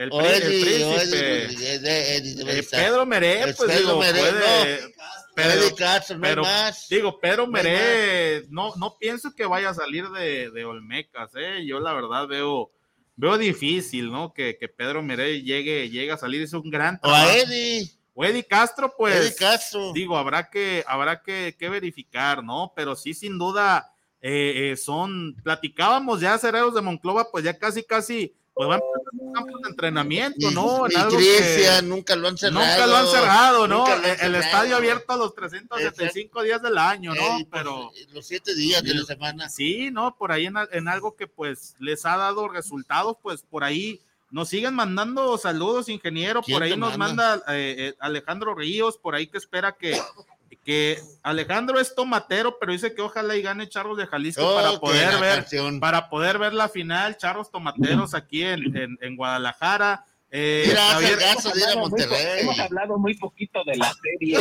El, 0.00 0.08
O 0.12 0.18
prín- 0.18 0.30
el 0.30 0.42
Eddie, 0.42 0.84
o 0.84 0.94
príncipe. 0.94 1.18
Eddie 1.18 1.42
Rodríguez, 1.44 1.82
de- 1.82 2.16
Eddie 2.16 2.34
debe 2.36 2.52
de 2.52 2.56
Eh, 2.56 2.60
estar. 2.60 2.80
Pedro 2.84 3.06
Meré, 3.06 3.40
Es 3.50 3.56
pues 3.56 3.70
Pedro 3.70 3.78
digo, 3.86 3.98
Meré, 4.00 4.18
puede- 4.20 4.94
pero- 5.34 5.50
Eddie 5.52 5.74
Castro, 5.74 6.16
no 6.16 6.22
pero, 6.22 6.42
más. 6.42 6.88
digo, 6.88 7.20
Pedro 7.20 7.46
No 7.46 7.52
Meré, 7.52 8.44
no, 8.48 8.74
no 8.76 8.96
pienso 8.98 9.34
que 9.34 9.44
vaya 9.44 9.68
a 9.70 9.74
salir 9.74 10.08
de, 10.08 10.50
de 10.50 10.64
Olmecas, 10.64 11.30
¿eh? 11.36 11.64
Yo 11.66 11.80
la 11.80 11.92
verdad 11.92 12.26
veo, 12.26 12.70
veo 13.16 13.36
difícil, 13.36 14.10
¿no? 14.10 14.32
Que, 14.32 14.56
que 14.58 14.68
Pedro 14.68 15.02
Meré 15.02 15.42
llegue, 15.42 15.90
llegue 15.90 16.12
a 16.12 16.16
salir, 16.16 16.40
es 16.42 16.52
un 16.54 16.70
gran 16.70 16.94
O 17.02 17.08
a 17.10 17.20
trabajo. 17.26 17.30
Eddie. 17.30 17.90
O 18.14 18.22
O 18.22 18.24
Eddie 18.24 18.44
Castro, 18.44 18.94
pues. 18.96 19.14
Eddie 19.16 19.34
Castro. 19.34 19.92
Digo, 19.92 20.16
habrá 20.16 20.48
que, 20.50 20.82
habrá 20.86 21.22
que, 21.22 21.54
que 21.58 21.68
verificar, 21.68 22.42
¿no? 22.42 22.72
Pero 22.74 22.96
sí, 22.96 23.12
sin 23.14 23.36
duda, 23.38 23.92
eh, 24.22 24.70
eh, 24.72 24.76
son, 24.76 25.36
platicábamos 25.44 26.20
ya, 26.20 26.36
Cereros 26.38 26.74
de 26.74 26.80
Monclova, 26.82 27.30
pues 27.30 27.44
ya 27.44 27.56
casi, 27.58 27.82
casi, 27.82 28.34
pues 28.60 28.68
van 28.68 28.80
por 28.80 29.00
un 29.26 29.32
campo 29.32 29.58
de 29.58 29.70
entrenamiento, 29.70 30.50
¿no? 30.50 30.84
En 30.84 30.92
y 30.92 30.94
algo 30.96 31.16
Grecia, 31.16 31.76
que 31.80 31.82
nunca 31.86 32.14
lo 32.14 32.28
han 32.28 32.36
cerrado. 32.36 32.60
nunca 32.60 32.86
lo 32.86 32.96
han 32.96 33.06
cerrado, 33.06 33.66
¿no? 33.68 33.86
El, 34.20 34.34
estadio 34.34 34.76
abierto 34.76 35.14
a 35.14 35.16
los 35.16 35.34
375 35.34 36.42
días 36.42 36.60
del 36.60 36.76
año, 36.76 37.14
¿no? 37.14 37.22
Eh, 37.22 37.46
pues, 37.48 37.62
Pero 37.62 37.90
los 38.12 38.26
siete 38.26 38.54
días 38.54 38.82
de 38.82 38.92
la 38.92 39.04
semana. 39.04 39.48
sí, 39.48 39.90
¿no? 39.90 40.14
Por 40.14 40.30
ahí 40.30 40.44
en, 40.44 40.58
a- 40.58 40.68
en 40.72 40.88
algo 40.88 41.16
que 41.16 41.26
pues 41.26 41.74
les 41.78 42.04
ha 42.04 42.18
dado 42.18 42.48
resultados, 42.48 43.16
pues 43.22 43.40
por 43.48 43.64
ahí 43.64 43.98
nos 44.30 44.50
siguen 44.50 44.74
mandando 44.74 45.38
saludos, 45.38 45.88
ingeniero, 45.88 46.42
¿Quién 46.42 46.56
por 46.56 46.62
ahí 46.62 46.76
nos 46.76 46.98
manda? 46.98 47.36
manda 47.38 47.54
eh, 47.56 47.74
eh, 47.78 47.94
Alejandro 47.98 48.54
Ríos, 48.54 48.98
por 48.98 49.14
ahí 49.14 49.26
que 49.26 49.38
espera 49.38 49.72
que, 49.72 49.98
que 50.64 50.98
Alejandro 51.22 51.78
es 51.80 51.94
tomatero, 51.94 52.58
pero 52.58 52.72
dice 52.72 52.94
que 52.94 53.02
ojalá 53.02 53.36
y 53.36 53.42
gane 53.42 53.68
Charros 53.68 53.96
de 53.96 54.06
Jalisco 54.06 54.42
Oh, 54.46 54.54
para 54.56 54.78
poder 54.80 55.20
ver, 55.20 55.34
canción. 55.36 55.80
para 55.80 56.08
poder 56.08 56.38
ver 56.38 56.52
la 56.54 56.68
final, 56.68 57.16
Charros 57.16 57.50
Tomateros 57.50 58.14
aquí 58.14 58.42
en, 58.42 58.76
en, 58.76 58.98
en 59.00 59.16
Guadalajara. 59.16 60.04
Eh, 60.32 60.64
Mira, 60.68 60.80
Javier- 60.92 61.18
a 61.24 61.32
hablado 61.50 61.88
muy 61.88 62.00
hemos 62.40 62.60
hablado 62.60 62.98
muy 62.98 63.14
poquito 63.14 63.64
de 63.64 63.76
la 63.76 63.92
serie 63.94 64.38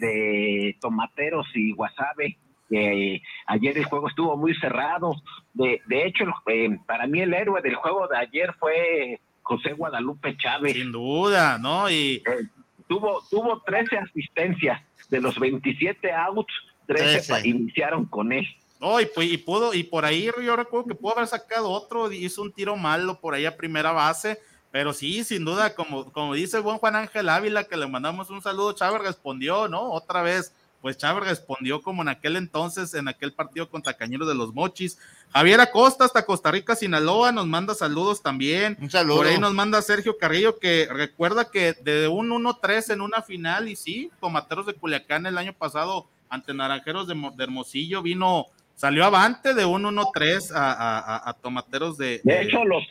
de 0.00 0.76
tomateros 0.80 1.46
y 1.54 1.72
wasabe. 1.74 2.36
que 2.68 3.20
ayer 3.46 3.78
el 3.78 3.84
juego 3.84 4.08
estuvo 4.08 4.36
muy 4.36 4.54
cerrado. 4.56 5.14
De, 5.54 5.80
de 5.86 6.06
hecho, 6.06 6.24
eh, 6.46 6.78
para 6.86 7.06
mí 7.06 7.20
el 7.20 7.34
héroe 7.34 7.60
del 7.62 7.74
juego 7.74 8.06
de 8.06 8.16
ayer 8.16 8.54
fue 8.60 9.20
José 9.42 9.72
Guadalupe 9.72 10.36
Chávez. 10.36 10.74
sin 10.74 10.92
duda, 10.92 11.58
¿no? 11.58 11.90
Y 11.90 12.22
Eh, 12.26 12.46
tuvo, 12.88 13.22
tuvo 13.28 13.60
13 13.62 13.96
asistencias. 13.98 14.80
De 15.10 15.20
los 15.20 15.38
27 15.38 16.12
outs, 16.12 16.52
13 16.86 17.04
Trece. 17.04 17.32
pa- 17.32 17.46
iniciaron 17.46 18.04
con 18.06 18.32
él. 18.32 18.46
No, 18.80 18.98
y, 19.00 19.08
y 19.22 19.36
pudo, 19.36 19.74
y 19.74 19.82
por 19.82 20.04
ahí 20.06 20.30
yo 20.42 20.56
recuerdo 20.56 20.86
que 20.88 20.94
pudo 20.94 21.12
haber 21.16 21.26
sacado 21.26 21.68
otro, 21.70 22.10
hizo 22.10 22.40
un 22.42 22.52
tiro 22.52 22.76
malo 22.76 23.20
por 23.20 23.34
ahí 23.34 23.44
a 23.44 23.56
primera 23.56 23.92
base, 23.92 24.38
pero 24.70 24.92
sí, 24.94 25.22
sin 25.24 25.44
duda, 25.44 25.74
como, 25.74 26.10
como 26.12 26.32
dice 26.34 26.56
el 26.56 26.62
buen 26.62 26.78
Juan 26.78 26.96
Ángel 26.96 27.28
Ávila, 27.28 27.64
que 27.64 27.76
le 27.76 27.86
mandamos 27.86 28.30
un 28.30 28.40
saludo, 28.40 28.72
Chávez 28.72 29.02
respondió, 29.02 29.68
¿no? 29.68 29.90
Otra 29.92 30.22
vez, 30.22 30.54
pues 30.80 30.96
Chávez 30.96 31.24
respondió 31.28 31.82
como 31.82 32.02
en 32.02 32.08
aquel 32.08 32.36
entonces, 32.36 32.94
en 32.94 33.06
aquel 33.08 33.32
partido 33.32 33.68
contra 33.68 33.94
Cañeros 33.94 34.26
de 34.28 34.34
los 34.34 34.54
Mochis. 34.54 34.98
Javier 35.32 35.60
Acosta, 35.60 36.04
hasta 36.04 36.24
Costa 36.24 36.50
Rica, 36.50 36.74
Sinaloa, 36.74 37.32
nos 37.32 37.46
manda 37.46 37.74
saludos 37.74 38.22
también. 38.22 38.76
Un 38.80 38.90
saludo. 38.90 39.18
Por 39.18 39.26
ahí 39.26 39.38
nos 39.38 39.52
manda 39.54 39.80
Sergio 39.82 40.16
Carrillo 40.18 40.58
que 40.58 40.88
recuerda 40.90 41.50
que 41.50 41.74
de 41.74 42.08
un 42.08 42.30
1-3 42.30 42.94
en 42.94 43.00
una 43.02 43.22
final, 43.22 43.68
y 43.68 43.76
sí, 43.76 44.10
Tomateros 44.20 44.66
de 44.66 44.74
Culiacán 44.74 45.26
el 45.26 45.36
año 45.38 45.52
pasado 45.52 46.06
ante 46.28 46.54
Naranjeros 46.54 47.06
de, 47.08 47.14
Mo- 47.14 47.32
de 47.32 47.44
Hermosillo 47.44 48.02
vino, 48.02 48.46
salió 48.74 49.04
avante 49.04 49.52
de 49.52 49.64
un 49.64 49.82
1-3 49.84 50.52
a, 50.54 50.72
a- 50.72 50.98
a- 50.98 51.30
a 51.30 51.32
Tomateros 51.34 51.98
de. 51.98 52.20
De 52.24 52.42
hecho, 52.42 52.64
los, 52.64 52.82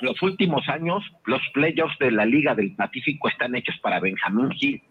los 0.00 0.20
últimos 0.22 0.68
años, 0.68 1.02
los 1.24 1.40
playoffs 1.54 1.98
de 1.98 2.10
la 2.12 2.24
Liga 2.26 2.54
del 2.54 2.74
Pacífico 2.74 3.28
están 3.28 3.54
hechos 3.54 3.74
para 3.82 4.00
Benjamín 4.00 4.50
Gil. 4.52 4.82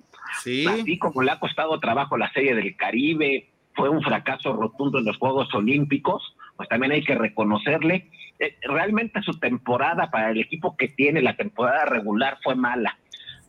Sí, 0.43 0.65
Así 0.67 0.97
como 0.97 1.21
le 1.21 1.31
ha 1.31 1.39
costado 1.39 1.79
trabajo 1.79 2.17
la 2.17 2.31
Serie 2.33 2.55
del 2.55 2.75
Caribe, 2.75 3.49
fue 3.75 3.89
un 3.89 4.01
fracaso 4.01 4.53
rotundo 4.53 4.99
en 4.99 5.05
los 5.05 5.17
Juegos 5.17 5.53
Olímpicos, 5.53 6.35
pues 6.57 6.67
también 6.69 6.91
hay 6.91 7.03
que 7.03 7.15
reconocerle. 7.15 8.09
Eh, 8.39 8.57
realmente 8.63 9.21
su 9.21 9.39
temporada 9.39 10.09
para 10.11 10.31
el 10.31 10.39
equipo 10.39 10.75
que 10.75 10.87
tiene, 10.89 11.21
la 11.21 11.35
temporada 11.35 11.85
regular 11.85 12.37
fue 12.43 12.55
mala, 12.55 12.97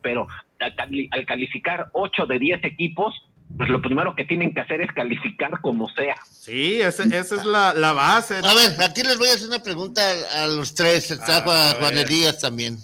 pero 0.02 0.26
al, 0.60 0.74
cali- 0.76 1.08
al 1.12 1.24
calificar 1.26 1.88
8 1.92 2.26
de 2.26 2.38
10 2.38 2.64
equipos, 2.64 3.14
pues 3.56 3.68
lo 3.68 3.82
primero 3.82 4.14
que 4.14 4.24
tienen 4.24 4.54
que 4.54 4.60
hacer 4.60 4.80
es 4.80 4.92
calificar 4.92 5.60
como 5.60 5.88
sea. 5.90 6.14
sí, 6.30 6.80
ese- 6.80 7.04
esa 7.16 7.36
es 7.36 7.44
la, 7.44 7.74
la 7.74 7.92
base. 7.92 8.40
¿no? 8.40 8.48
A 8.48 8.54
ver, 8.54 8.70
aquí 8.82 9.02
les 9.02 9.18
voy 9.18 9.28
a 9.28 9.34
hacer 9.34 9.48
una 9.48 9.62
pregunta 9.62 10.00
a, 10.34 10.44
a 10.44 10.46
los 10.46 10.74
tres. 10.74 11.10
Está 11.10 11.38
A 11.38 11.74
Juan. 11.80 11.96
Elías 11.98 12.38
también. 12.40 12.76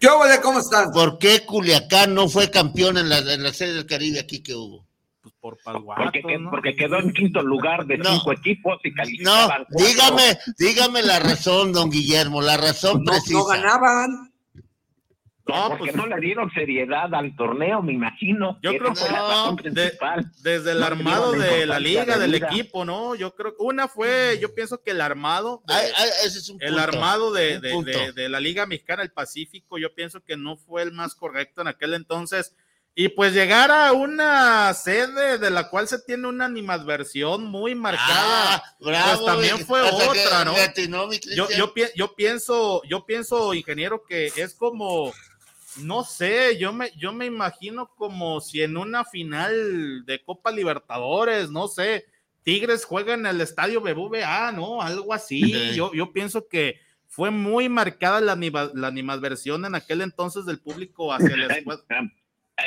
¿Qué 0.00 0.08
vale? 0.08 0.40
¿Cómo 0.40 0.58
están? 0.60 0.90
¿Por 0.92 1.18
qué 1.18 1.44
Culiacán 1.44 2.14
no 2.14 2.28
fue 2.28 2.50
campeón 2.50 2.96
en 2.98 3.08
la, 3.10 3.18
en 3.18 3.42
la 3.42 3.52
serie 3.52 3.74
del 3.74 3.86
Caribe 3.86 4.18
aquí 4.18 4.42
que 4.42 4.54
hubo? 4.54 4.86
Pues 5.22 5.34
por 5.38 5.58
Pasguato, 5.62 6.02
Porque, 6.04 6.22
que- 6.22 6.38
¿no? 6.38 6.50
porque 6.50 6.74
quedó 6.74 6.98
en 6.98 7.12
quinto 7.12 7.42
lugar 7.42 7.84
de 7.84 7.98
No. 7.98 8.10
cinco 8.14 8.32
equipos 8.32 8.78
y 8.82 8.88
No, 8.90 8.96
calificaban 8.96 9.66
cuatro. 9.70 9.86
dígame, 9.86 10.38
dígame 10.58 11.02
la 11.02 11.18
razón, 11.20 11.72
don 11.74 11.90
Guillermo, 11.90 12.40
la 12.40 12.56
razón 12.56 13.02
No, 13.04 13.12
precisa. 13.12 13.38
no 13.38 13.44
ganaban. 13.44 14.29
No, 15.54 15.68
porque 15.70 15.92
pues- 15.92 15.96
no 15.96 16.06
le 16.06 16.20
dieron 16.20 16.50
seriedad 16.52 17.14
al 17.14 17.34
torneo, 17.36 17.82
me 17.82 17.92
imagino. 17.92 18.58
Yo 18.62 18.70
creo 18.76 18.92
que 18.94 19.12
la 19.12 19.18
no, 19.18 19.56
de- 19.56 19.62
principal. 19.62 20.30
Desde 20.42 20.72
el 20.72 20.80
No 20.80 20.86
armado 20.86 21.32
de 21.32 21.66
la 21.66 21.78
liga, 21.80 22.18
del 22.18 22.34
equipo, 22.34 22.84
¿no? 22.84 23.14
Yo 23.14 23.34
creo 23.34 23.52
que 23.56 23.62
una 23.62 23.88
fue, 23.88 24.38
yo 24.40 24.54
pienso 24.54 24.82
que 24.82 24.90
el 24.92 25.00
armado. 25.00 25.62
de- 25.66 25.74
Ay, 25.74 25.88
ay, 25.96 26.08
ese 26.26 26.38
es 26.38 26.48
un 26.48 26.62
el 26.62 26.78
armado 26.78 27.32
de, 27.32 27.56
un 27.56 27.62
de- 27.62 27.70
punto. 27.72 27.90
de- 27.90 28.12
de 28.12 28.28
la 28.28 28.40
Liga 28.40 28.66
Mexicana 28.66 29.02
del 29.02 29.12
Pacífico, 29.12 29.78
yo 29.78 29.94
pienso 29.94 30.20
que 30.24 30.36
no 30.36 30.56
fue 30.56 30.82
el 30.82 30.92
más 30.92 31.14
correcto 31.14 31.60
en 31.60 31.68
aquel 31.68 31.94
entonces. 31.94 32.54
Y 32.92 33.08
pues 33.08 33.32
llegar 33.32 33.70
a 33.70 33.92
una 33.92 34.74
sede 34.74 35.38
de 35.38 35.50
la 35.50 35.70
cual 35.70 35.86
se 35.86 36.00
tiene 36.00 36.26
una 36.26 36.46
animadversión 36.46 37.44
muy 37.44 37.74
marcada, 37.76 38.56
Ah, 38.56 38.64
bravo, 38.80 39.12
pues 39.24 39.26
también 39.26 39.58
fue 39.64 39.80
otra, 39.82 40.44
¿no? 40.44 40.54
Yo, 41.36 41.48
yo, 41.50 41.72
pi- 41.72 41.84
yo 41.94 42.14
pienso, 42.16 42.82
yo 42.88 43.06
pienso, 43.06 43.54
ingeniero, 43.54 44.02
que 44.04 44.26
es 44.36 44.54
como, 44.56 45.12
no 45.78 46.02
sé, 46.04 46.58
yo 46.58 46.72
me, 46.72 46.90
yo 46.96 47.12
me 47.12 47.26
imagino 47.26 47.88
como 47.96 48.40
si 48.40 48.62
en 48.62 48.76
una 48.76 49.04
final 49.04 50.04
de 50.06 50.22
Copa 50.22 50.50
Libertadores, 50.50 51.50
no 51.50 51.68
sé, 51.68 52.04
Tigres 52.42 52.84
juega 52.84 53.14
en 53.14 53.26
el 53.26 53.40
estadio 53.40 53.80
BBVA, 53.80 54.52
¿no? 54.52 54.80
Algo 54.82 55.12
así. 55.12 55.42
Sí. 55.42 55.74
Yo, 55.76 55.92
yo 55.92 56.12
pienso 56.12 56.48
que 56.48 56.80
fue 57.06 57.30
muy 57.30 57.68
marcada 57.68 58.20
la, 58.20 58.32
anima- 58.32 58.70
la 58.74 58.88
animadversión 58.88 59.64
en 59.64 59.74
aquel 59.74 60.00
entonces 60.00 60.46
del 60.46 60.58
público 60.60 61.12
hacia 61.12 61.34
el. 61.34 61.66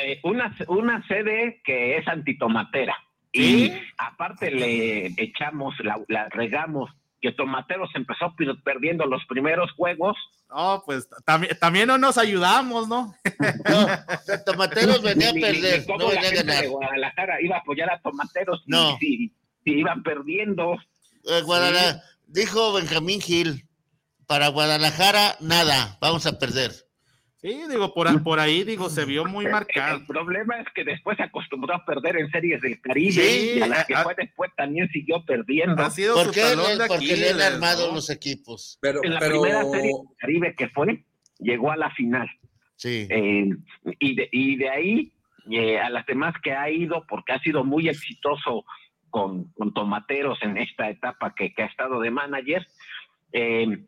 Eh, 0.00 0.20
una, 0.22 0.56
una 0.68 1.06
sede 1.06 1.60
que 1.64 1.96
es 1.98 2.06
antitomatera. 2.08 2.96
Sí. 3.32 3.66
Y 3.66 3.80
aparte 3.98 4.50
le 4.50 5.06
echamos, 5.16 5.74
la, 5.80 6.00
la 6.08 6.28
regamos, 6.28 6.90
que 7.24 7.32
Tomateros 7.32 7.88
empezó 7.94 8.34
per- 8.36 8.62
perdiendo 8.62 9.06
los 9.06 9.24
primeros 9.26 9.70
juegos. 9.72 10.14
No, 10.50 10.82
pues 10.84 11.08
también, 11.24 11.56
también 11.58 11.86
no 11.88 11.96
nos 11.96 12.18
ayudamos, 12.18 12.86
¿no? 12.86 13.14
No, 13.70 13.86
Tomateros 14.44 15.00
venía 15.02 15.30
a 15.30 15.32
Ni- 15.32 15.40
ni- 15.40 15.46
perder, 15.46 15.80
ni 15.80 15.86
cómo 15.86 15.98
no 16.00 16.08
la 16.12 16.20
venía 16.20 16.28
a 16.28 16.34
ganar. 16.44 16.62
de 16.62 16.68
Guadalajara 16.68 17.40
iba 17.40 17.56
a 17.56 17.60
apoyar 17.60 17.90
a 17.90 18.00
Tomateros 18.02 18.62
y 18.66 18.70
No. 18.70 18.96
si, 18.98 19.32
iban 19.64 20.02
perdiendo. 20.02 20.76
Eh, 21.24 21.40
Guadalajara, 21.42 22.02
dijo 22.26 22.74
Benjamín 22.74 23.22
Gil, 23.22 23.66
para 24.26 24.48
Guadalajara 24.48 25.36
nada, 25.40 25.96
vamos 26.00 26.26
a 26.26 26.38
perder. 26.38 26.72
Sí, 27.46 27.60
digo, 27.68 27.92
por, 27.92 28.22
por 28.22 28.40
ahí, 28.40 28.64
digo, 28.64 28.88
se 28.88 29.04
vio 29.04 29.26
muy 29.26 29.44
marcado. 29.46 29.98
El 29.98 30.06
problema 30.06 30.58
es 30.60 30.66
que 30.74 30.82
después 30.82 31.18
se 31.18 31.24
acostumbró 31.24 31.74
a 31.74 31.84
perder 31.84 32.16
en 32.16 32.30
series 32.30 32.58
del 32.62 32.80
Caribe 32.80 33.12
Sí, 33.12 33.52
y 33.58 33.60
a 33.60 33.66
las 33.66 33.84
que 33.84 33.94
a- 33.94 34.02
fue 34.02 34.14
después 34.16 34.50
también 34.56 34.88
siguió 34.88 35.22
perdiendo. 35.26 35.82
Ha 35.82 35.90
sido 35.90 36.14
¿Por 36.14 36.28
su 36.28 36.32
qué? 36.32 36.40
talón 36.40 36.78
de 36.78 36.86
Porque 36.86 37.16
le 37.18 37.28
han 37.30 37.40
armado 37.42 37.88
¿no? 37.88 37.96
los 37.96 38.08
equipos. 38.08 38.78
Pero, 38.80 39.04
En 39.04 39.12
la 39.12 39.20
pero 39.20 39.42
primera 39.42 39.62
serie 39.70 39.88
del 39.92 40.16
Caribe 40.18 40.54
que 40.56 40.68
fue, 40.70 41.04
llegó 41.38 41.70
a 41.70 41.76
la 41.76 41.90
final. 41.90 42.30
Sí. 42.76 43.06
Eh, 43.10 43.50
y, 44.00 44.14
de, 44.14 44.28
y 44.32 44.56
de 44.56 44.70
ahí 44.70 45.12
eh, 45.50 45.78
a 45.78 45.90
las 45.90 46.06
demás 46.06 46.34
que 46.42 46.52
ha 46.52 46.70
ido, 46.70 47.04
porque 47.06 47.34
ha 47.34 47.40
sido 47.40 47.62
muy 47.62 47.90
exitoso 47.90 48.64
con, 49.10 49.52
con 49.52 49.74
Tomateros 49.74 50.38
en 50.40 50.56
esta 50.56 50.88
etapa 50.88 51.34
que, 51.34 51.52
que 51.52 51.62
ha 51.62 51.66
estado 51.66 52.00
de 52.00 52.10
manager. 52.10 52.66
eh, 53.32 53.84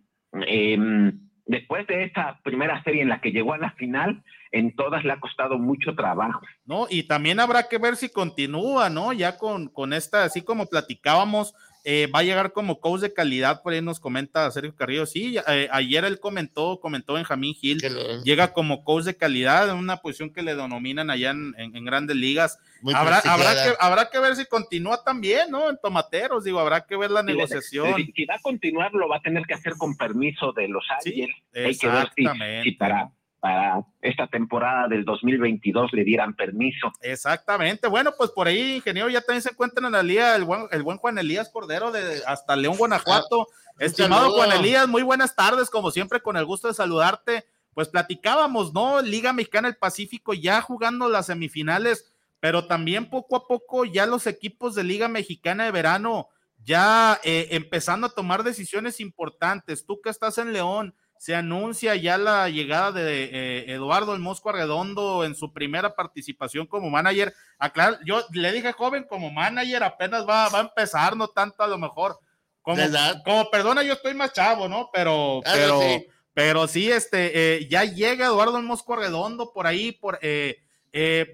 eh, 0.46 1.12
después 1.46 1.86
de 1.86 2.04
esta 2.04 2.38
primera 2.42 2.82
serie 2.82 3.02
en 3.02 3.08
la 3.08 3.20
que 3.20 3.32
llegó 3.32 3.54
a 3.54 3.58
la 3.58 3.70
final, 3.72 4.22
en 4.52 4.74
todas 4.74 5.04
le 5.04 5.12
ha 5.12 5.20
costado 5.20 5.58
mucho 5.58 5.94
trabajo. 5.94 6.40
¿no? 6.64 6.86
Y 6.90 7.04
también 7.04 7.40
habrá 7.40 7.68
que 7.68 7.78
ver 7.78 7.96
si 7.96 8.08
continúa, 8.08 8.90
¿no? 8.90 9.12
Ya 9.12 9.38
con, 9.38 9.68
con 9.68 9.92
esta, 9.92 10.24
así 10.24 10.42
como 10.42 10.66
platicábamos, 10.66 11.54
eh, 11.88 12.08
va 12.12 12.18
a 12.18 12.22
llegar 12.24 12.52
como 12.52 12.80
coach 12.80 13.00
de 13.00 13.12
calidad, 13.14 13.62
por 13.62 13.72
ahí 13.72 13.80
nos 13.80 14.00
comenta 14.00 14.50
Sergio 14.50 14.74
Carrillo, 14.74 15.06
sí, 15.06 15.36
eh, 15.46 15.68
ayer 15.70 16.04
él 16.04 16.18
comentó, 16.18 16.80
comentó 16.80 17.14
Benjamín 17.14 17.54
Gil, 17.54 17.78
llega 18.24 18.52
como 18.52 18.82
coach 18.82 19.04
de 19.04 19.16
calidad 19.16 19.70
en 19.70 19.76
una 19.76 19.98
posición 19.98 20.30
que 20.32 20.42
le 20.42 20.56
denominan 20.56 21.10
allá 21.10 21.30
en, 21.30 21.54
en- 21.56 21.76
en 21.76 21.84
grandes 21.84 22.16
ligas. 22.16 22.58
muy 22.82 22.92
Habrá, 22.92 23.22
que, 23.22 23.74
habrá 23.78 24.10
que 24.10 24.18
ver 24.18 24.34
si 24.34 24.46
continúa 24.46 25.04
también, 25.04 25.48
¿no? 25.50 25.70
En 25.70 25.78
Tomateros, 25.80 26.42
digo, 26.42 26.58
habrá 26.58 26.84
que 26.84 26.96
ver 26.96 27.12
la 27.12 27.22
negociación. 27.22 27.94
Si, 27.96 28.12
si 28.12 28.24
va 28.24 28.34
a 28.34 28.40
continuar, 28.40 28.92
lo 28.92 29.08
va 29.08 29.18
a 29.18 29.22
tener 29.22 29.44
que 29.46 29.54
hacer 29.54 29.74
con 29.78 29.96
permiso 29.96 30.52
de 30.52 30.66
los 30.66 30.84
Sí, 31.04 31.10
Ángeles. 31.22 31.36
Hay 31.54 31.76
que 31.78 31.86
ver 31.88 32.08
si, 32.16 32.22
exactamente. 32.22 32.62
si 32.64 32.70
para, 32.72 33.10
para 33.40 33.84
esta 34.00 34.26
temporada 34.26 34.88
del 34.88 35.04
2022 35.04 35.92
le 35.92 36.04
dieran 36.04 36.34
permiso. 36.34 36.92
Exactamente. 37.00 37.88
Bueno, 37.88 38.12
pues 38.16 38.30
por 38.30 38.46
ahí, 38.46 38.76
ingeniero, 38.76 39.08
ya 39.08 39.20
también 39.20 39.42
se 39.42 39.50
encuentra 39.50 39.86
en 39.86 39.92
la 39.92 40.02
liga 40.02 40.34
el 40.36 40.44
buen, 40.44 40.66
el 40.70 40.82
buen 40.82 40.98
Juan 40.98 41.18
Elías 41.18 41.50
Cordero 41.50 41.92
de 41.92 42.22
hasta 42.26 42.56
León, 42.56 42.76
Guanajuato. 42.76 43.46
Ah, 43.50 43.72
Estimado. 43.78 44.32
Juan 44.32 44.52
Elías, 44.52 44.88
muy 44.88 45.02
buenas 45.02 45.36
tardes, 45.36 45.70
como 45.70 45.90
siempre, 45.90 46.20
con 46.20 46.36
el 46.36 46.44
gusto 46.46 46.68
de 46.68 46.74
saludarte. 46.74 47.46
pues 47.74 47.88
platicábamos, 47.88 48.72
¿no? 48.72 49.02
Liga 49.02 49.34
Mexicana 49.34 49.68
del 49.68 49.76
Pacífico 49.76 50.32
ya 50.32 50.62
jugando 50.62 51.10
las 51.10 51.26
semifinales, 51.26 52.10
pero 52.40 52.66
también 52.66 53.10
poco 53.10 53.36
a 53.36 53.46
poco 53.46 53.84
ya 53.84 54.06
los 54.06 54.26
equipos 54.26 54.74
de 54.74 54.82
Liga 54.82 55.08
Mexicana 55.08 55.64
de 55.64 55.72
Verano 55.72 56.28
ya 56.64 57.20
eh, 57.22 57.48
empezando 57.52 58.06
a 58.06 58.14
tomar 58.14 58.42
decisiones 58.42 59.00
importantes. 59.00 59.86
Tú 59.86 60.00
que 60.00 60.10
estás 60.10 60.38
en 60.38 60.52
León, 60.52 60.94
se 61.18 61.34
anuncia 61.34 61.94
ya 61.96 62.18
la 62.18 62.48
llegada 62.48 62.92
de 62.92 63.24
eh, 63.24 63.72
Eduardo 63.72 64.14
El 64.14 64.20
Mosco 64.20 64.50
Arredondo 64.50 65.24
en 65.24 65.34
su 65.34 65.52
primera 65.52 65.94
participación 65.94 66.66
como 66.66 66.90
manager. 66.90 67.34
Aclar, 67.58 67.98
yo 68.04 68.24
le 68.32 68.52
dije 68.52 68.72
joven 68.72 69.04
como 69.08 69.30
manager, 69.30 69.82
apenas 69.82 70.28
va, 70.28 70.48
va 70.48 70.58
a 70.58 70.62
empezar, 70.62 71.16
no 71.16 71.28
tanto 71.28 71.62
a 71.62 71.68
lo 71.68 71.78
mejor. 71.78 72.18
Como, 72.62 72.82
como, 73.24 73.50
perdona, 73.50 73.82
yo 73.82 73.92
estoy 73.92 74.14
más 74.14 74.32
chavo, 74.32 74.68
¿no? 74.68 74.90
Pero, 74.92 75.40
ah, 75.44 75.52
pero, 75.54 75.80
sí. 75.80 76.06
pero 76.34 76.66
sí, 76.66 76.90
este, 76.90 77.58
eh, 77.58 77.68
ya 77.68 77.84
llega 77.84 78.26
Eduardo 78.26 78.58
El 78.58 78.64
Mosco 78.64 78.94
Arredondo 78.94 79.52
por 79.52 79.66
ahí, 79.66 79.92
por, 79.92 80.18
eh, 80.20 80.58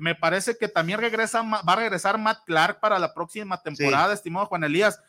me 0.01 0.15
parece 0.15 0.57
que 0.59 0.69
también 0.69 1.01
regresa, 1.01 1.43
va 1.43 1.73
a 1.73 1.77
regresar 1.77 2.19
Matt 2.19 2.45
Clark 2.45 2.81
para 2.81 2.99
la 2.99 3.15
próxima 3.15 3.63
temporada, 3.63 4.13
estimado 4.13 4.47
Juan 4.47 4.65
Elías. 4.65 5.01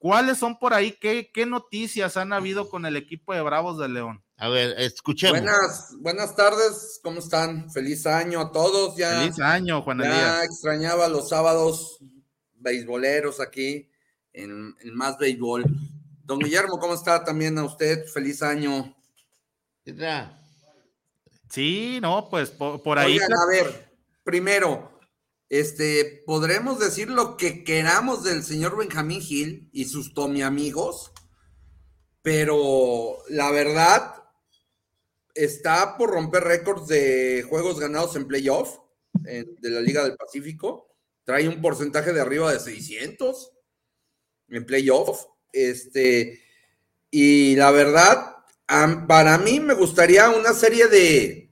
¿Cuáles 0.00 0.38
son 0.38 0.58
por 0.58 0.72
ahí? 0.72 0.92
¿Qué, 0.92 1.30
¿Qué, 1.30 1.44
noticias 1.44 2.16
han 2.16 2.32
habido 2.32 2.70
con 2.70 2.86
el 2.86 2.96
equipo 2.96 3.34
de 3.34 3.42
Bravos 3.42 3.78
de 3.78 3.86
León? 3.86 4.24
A 4.38 4.48
ver, 4.48 4.74
escuchemos. 4.78 5.38
Buenas, 5.38 5.94
buenas 5.98 6.34
tardes, 6.34 6.98
¿cómo 7.02 7.18
están? 7.18 7.70
Feliz 7.70 8.06
año 8.06 8.40
a 8.40 8.50
todos. 8.50 8.96
Ya, 8.96 9.20
Feliz 9.20 9.38
año, 9.40 9.82
Juan 9.82 10.00
Ya 10.00 10.42
extrañaba 10.42 11.06
los 11.06 11.28
sábados 11.28 11.98
beisboleros 12.54 13.40
aquí 13.40 13.90
en, 14.32 14.74
en, 14.80 14.94
Más 14.96 15.18
Béisbol. 15.18 15.66
Don 16.24 16.38
Guillermo, 16.38 16.78
¿cómo 16.78 16.94
está 16.94 17.22
también 17.22 17.58
a 17.58 17.64
usted? 17.64 18.06
Feliz 18.06 18.42
año. 18.42 18.96
Sí, 21.50 21.98
no, 22.00 22.26
pues 22.30 22.48
por, 22.48 22.82
por 22.82 22.98
ahí. 22.98 23.18
Oigan, 23.18 23.34
a 23.34 23.46
ver, 23.50 23.92
primero, 24.24 24.98
este, 25.50 26.22
podremos 26.26 26.78
decir 26.78 27.10
lo 27.10 27.36
que 27.36 27.64
queramos 27.64 28.22
del 28.22 28.44
señor 28.44 28.78
Benjamín 28.78 29.20
Gil 29.20 29.68
y 29.72 29.86
sus 29.86 30.14
Tommy 30.14 30.42
amigos, 30.42 31.12
pero 32.22 33.18
la 33.28 33.50
verdad 33.50 34.14
está 35.34 35.98
por 35.98 36.10
romper 36.10 36.44
récords 36.44 36.86
de 36.86 37.44
juegos 37.48 37.80
ganados 37.80 38.14
en 38.14 38.28
playoff 38.28 38.78
de 39.12 39.70
la 39.70 39.80
Liga 39.80 40.04
del 40.04 40.16
Pacífico. 40.16 40.94
Trae 41.24 41.48
un 41.48 41.60
porcentaje 41.60 42.12
de 42.12 42.20
arriba 42.20 42.52
de 42.52 42.60
600 42.60 43.52
en 44.50 44.64
playoff. 44.64 45.26
Este, 45.52 46.40
y 47.10 47.56
la 47.56 47.72
verdad, 47.72 48.36
para 49.08 49.36
mí 49.38 49.58
me 49.58 49.74
gustaría 49.74 50.30
una 50.30 50.52
serie 50.52 50.86
de 50.86 51.49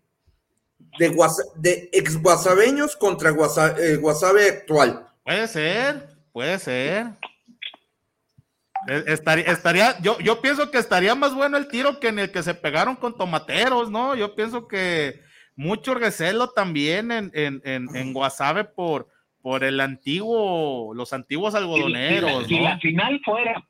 de, 0.99 1.17
de 1.57 1.91
ex 1.93 2.21
guasabeños 2.21 2.97
contra 2.97 3.31
Guasave 3.31 4.47
eh, 4.47 4.51
actual. 4.51 5.07
Puede 5.25 5.49
ser, 5.49 6.09
puede 6.33 6.59
ser. 6.59 7.07
E, 8.89 9.05
estaría, 9.07 9.45
estaría, 9.45 10.01
yo, 10.01 10.19
yo 10.21 10.41
pienso 10.41 10.71
que 10.71 10.79
estaría 10.79 11.15
más 11.15 11.35
bueno 11.35 11.57
el 11.57 11.69
tiro 11.69 12.01
que 12.01 12.09
en 12.09 12.19
el 12.19 12.31
que 12.31 12.43
se 12.43 12.55
pegaron 12.55 12.97
con 12.97 13.17
tomateros, 13.17 13.91
¿no? 13.91 14.15
Yo 14.15 14.35
pienso 14.35 14.69
que 14.69 15.21
mucho 15.57 15.95
recelo 15.95 16.51
también 16.51 17.11
en, 17.11 17.31
en, 17.35 17.61
en, 17.65 18.13
Guasave 18.13 18.65
por, 18.65 19.09
por 19.43 19.65
el 19.65 19.81
antiguo, 19.81 20.95
los 20.95 21.13
antiguos 21.13 21.55
algodoneros. 21.55 22.47
Si, 22.47 22.61
la 22.61 22.79
final 22.79 23.21
fuera, 23.25 23.67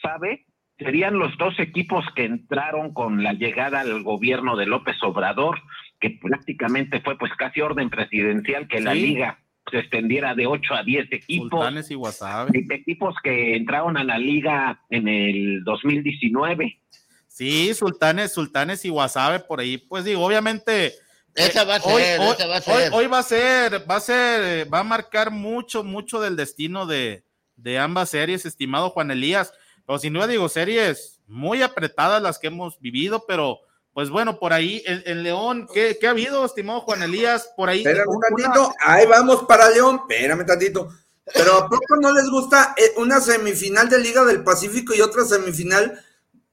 ¿sabe? 0.00 0.46
Serían 0.78 1.18
los 1.18 1.36
dos 1.36 1.58
equipos 1.58 2.04
que 2.14 2.24
entraron 2.24 2.94
con 2.94 3.22
la 3.22 3.32
llegada 3.32 3.80
al 3.80 4.02
gobierno 4.02 4.56
de 4.56 4.66
López 4.66 4.96
Obrador 5.02 5.60
que 6.04 6.18
prácticamente 6.20 7.00
fue 7.00 7.16
pues 7.16 7.32
casi 7.38 7.62
orden 7.62 7.88
presidencial 7.88 8.68
que 8.68 8.78
la 8.78 8.92
liga 8.92 9.38
se 9.70 9.78
extendiera 9.78 10.34
de 10.34 10.46
8 10.46 10.74
a 10.74 10.82
10 10.82 11.10
equipos. 11.12 11.48
Sultanes 11.48 11.90
y 11.90 11.94
Guasave. 11.94 12.66
Equipos 12.68 13.14
que 13.24 13.56
entraron 13.56 13.96
a 13.96 14.04
la 14.04 14.18
liga 14.18 14.82
en 14.90 15.08
el 15.08 15.64
2019. 15.64 16.78
Sí, 17.26 17.72
Sultanes, 17.72 18.34
Sultanes 18.34 18.84
y 18.84 18.90
Guasave 18.90 19.40
por 19.40 19.60
ahí, 19.60 19.78
pues 19.78 20.04
digo, 20.04 20.22
obviamente 20.22 20.92
esa 21.34 21.64
va 21.64 21.76
a 21.76 21.80
ser, 21.80 22.20
hoy, 22.20 22.32
esa 22.32 22.46
va 22.48 22.56
a 22.56 22.60
ser. 22.60 22.92
Hoy, 22.92 23.06
va 23.06 23.18
a 23.20 23.22
ser, 23.22 23.90
va 23.90 23.96
a 23.96 24.00
ser, 24.00 24.72
va 24.72 24.80
a 24.80 24.84
marcar 24.84 25.30
mucho, 25.30 25.84
mucho 25.84 26.20
del 26.20 26.36
destino 26.36 26.84
de, 26.84 27.24
de 27.56 27.78
ambas 27.78 28.10
series, 28.10 28.44
estimado 28.44 28.90
Juan 28.90 29.10
Elías. 29.10 29.54
Pero 29.86 29.98
sin 29.98 30.12
duda 30.12 30.26
digo, 30.26 30.50
series 30.50 31.22
muy 31.26 31.62
apretadas 31.62 32.22
las 32.22 32.38
que 32.38 32.48
hemos 32.48 32.78
vivido, 32.78 33.24
pero 33.26 33.60
pues 33.94 34.10
bueno, 34.10 34.40
por 34.40 34.52
ahí 34.52 34.82
en, 34.86 35.22
León, 35.22 35.68
¿qué, 35.72 35.96
ha 36.04 36.10
habido, 36.10 36.44
estimado 36.44 36.80
Juan 36.80 37.04
Elías? 37.04 37.50
Por 37.56 37.68
ahí. 37.68 37.78
Espérame 37.78 38.08
un 38.08 38.20
tantito, 38.20 38.74
ahí 38.84 39.06
vamos 39.06 39.44
para 39.44 39.70
León, 39.70 40.00
espérame 40.02 40.44
tantito. 40.44 40.88
Pero 41.32 41.58
¿a 41.58 41.68
poco 41.68 41.96
no 42.00 42.12
les 42.12 42.28
gusta 42.28 42.74
eh, 42.76 42.92
una 42.96 43.20
semifinal 43.20 43.88
de 43.88 44.00
Liga 44.00 44.24
del 44.24 44.42
Pacífico 44.42 44.94
y 44.94 45.00
otra 45.00 45.24
semifinal 45.24 46.04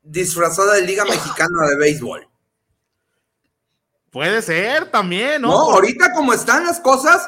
disfrazada 0.03 0.75
de 0.75 0.83
Liga 0.83 1.03
Mexicana 1.03 1.67
de 1.67 1.77
Béisbol? 1.77 2.29
Puede 4.11 4.43
ser 4.43 4.91
también, 4.91 5.41
¿no? 5.41 5.47
No, 5.47 5.71
ahorita 5.71 6.13
como 6.13 6.33
están 6.33 6.63
las 6.65 6.79
cosas, 6.79 7.27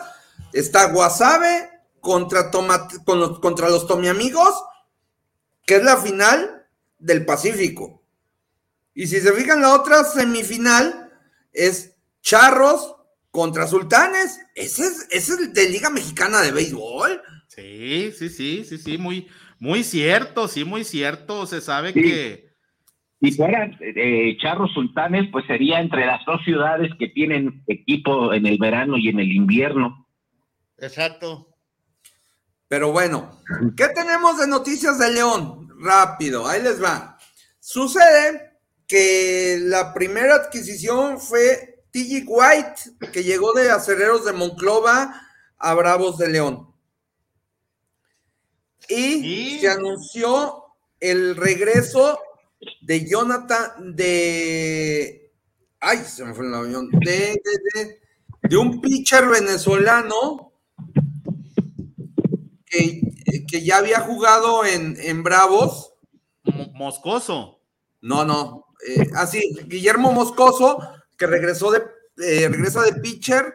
está 0.53 0.91
Guasave 0.91 1.71
contra, 1.99 2.51
con 2.51 3.41
contra 3.41 3.67
los 3.67 3.87
Tomiamigos, 3.87 4.63
que 5.65 5.77
es 5.77 5.83
la 5.83 5.97
final 5.97 6.67
del 6.99 7.25
Pacífico. 7.25 8.02
Y 8.93 9.07
si 9.07 9.19
se 9.19 9.33
fijan, 9.33 9.61
la 9.61 9.73
otra 9.73 10.03
semifinal 10.03 11.11
es 11.51 11.95
Charros 12.21 12.95
contra 13.31 13.67
Sultanes. 13.67 14.39
Ese 14.55 14.83
es, 14.83 15.07
ese 15.11 15.33
es 15.33 15.53
de 15.53 15.69
Liga 15.69 15.89
Mexicana 15.89 16.41
de 16.41 16.51
Béisbol. 16.51 17.21
Sí, 17.47 18.11
sí, 18.17 18.29
sí, 18.29 18.63
sí, 18.63 18.77
sí, 18.77 18.97
muy, 18.97 19.27
muy 19.59 19.83
cierto, 19.83 20.47
sí, 20.47 20.63
muy 20.63 20.83
cierto. 20.83 21.45
Se 21.45 21.61
sabe 21.61 21.93
que. 21.93 22.53
Si 23.19 23.31
fuera 23.31 23.71
eh, 23.79 24.37
Charros 24.41 24.73
Sultanes, 24.73 25.29
pues 25.31 25.45
sería 25.47 25.79
entre 25.79 26.05
las 26.05 26.25
dos 26.25 26.43
ciudades 26.43 26.91
que 26.99 27.07
tienen 27.07 27.63
equipo 27.67 28.33
en 28.33 28.45
el 28.45 28.57
verano 28.57 28.97
y 28.97 29.07
en 29.07 29.19
el 29.19 29.31
invierno. 29.31 30.07
Exacto. 30.77 31.47
Pero 32.67 32.91
bueno, 32.91 33.39
¿qué 33.77 33.87
tenemos 33.95 34.39
de 34.39 34.47
noticias 34.47 34.99
de 34.99 35.13
León? 35.13 35.69
Rápido, 35.79 36.47
ahí 36.47 36.61
les 36.61 36.83
va. 36.83 37.17
Sucede 37.59 38.52
que 38.87 39.57
la 39.61 39.93
primera 39.93 40.35
adquisición 40.35 41.19
fue 41.19 41.85
TG 41.91 42.25
White, 42.27 43.11
que 43.11 43.23
llegó 43.23 43.53
de 43.53 43.69
Acereros 43.69 44.25
de 44.25 44.33
Monclova 44.33 45.21
a 45.57 45.73
Bravos 45.73 46.17
de 46.17 46.29
León. 46.29 46.73
Y, 48.89 49.59
se 49.59 49.69
anunció 49.69 50.63
el 50.99 51.35
regreso 51.35 52.19
de 52.81 53.07
Jonathan, 53.07 53.95
de. 53.95 55.31
Ay, 55.79 55.99
se 55.99 56.25
me 56.25 56.33
fue 56.33 56.45
el 56.45 56.53
avión. 56.53 56.89
De, 56.91 57.39
de, 58.49 58.57
un 58.57 58.81
pitcher 58.81 59.25
venezolano 59.27 60.51
que, 62.65 63.01
que, 63.47 63.63
ya 63.63 63.77
había 63.77 64.01
jugado 64.01 64.65
en, 64.65 64.97
en 64.99 65.23
Bravos. 65.23 65.93
Moscoso. 66.73 67.61
No, 68.01 68.25
no, 68.25 68.62
eh, 68.87 69.09
así, 69.15 69.55
Guillermo 69.65 70.11
Moscoso, 70.11 70.79
que 71.17 71.27
regresó 71.27 71.71
de, 71.71 71.83
eh, 72.17 72.47
regresa 72.49 72.81
de 72.81 72.93
pitcher 72.93 73.53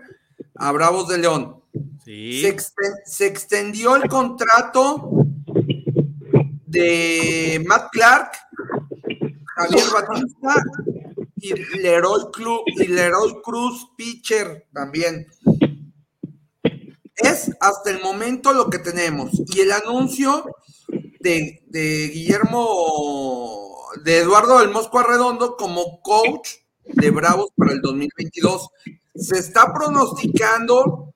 a 0.54 0.72
Bravos 0.72 1.08
de 1.08 1.18
León. 1.18 1.62
Se, 2.04 3.26
extendió 3.26 3.96
el 3.96 4.08
contrato 4.08 5.10
de 6.66 7.62
Matt 7.66 7.90
Clark, 7.92 8.30
Javier 9.56 9.84
Batista 9.92 10.54
y 11.36 11.54
Leroy, 11.80 12.22
y 12.66 12.86
Leroy 12.86 13.42
Cruz, 13.42 13.90
pitcher 13.96 14.66
también. 14.72 15.26
Es 17.16 17.50
hasta 17.60 17.90
el 17.90 18.00
momento 18.00 18.54
lo 18.54 18.70
que 18.70 18.78
tenemos. 18.78 19.30
Y 19.48 19.60
el 19.60 19.72
anuncio 19.72 20.46
de, 21.20 21.62
de 21.66 22.08
Guillermo 22.08 23.68
de 24.04 24.18
Eduardo 24.18 24.58
del 24.60 24.70
Mosco 24.70 24.98
Arredondo 24.98 25.56
como 25.56 26.00
coach 26.00 26.48
de 26.84 27.10
Bravos 27.10 27.50
para 27.56 27.72
el 27.72 27.80
2022. 27.80 28.68
Se 29.14 29.38
está 29.38 29.72
pronosticando 29.72 31.14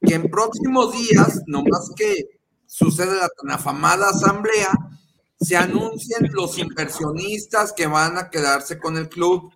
que 0.00 0.14
en 0.14 0.30
próximos 0.30 0.92
días, 0.92 1.42
no 1.46 1.62
más 1.62 1.90
que 1.96 2.40
sucede 2.66 3.16
la 3.16 3.28
tan 3.28 3.50
afamada 3.50 4.10
asamblea, 4.10 4.70
se 5.40 5.56
anuncien 5.56 6.30
los 6.32 6.58
inversionistas 6.58 7.72
que 7.72 7.86
van 7.86 8.18
a 8.18 8.30
quedarse 8.30 8.78
con 8.78 8.96
el 8.96 9.08
club. 9.08 9.52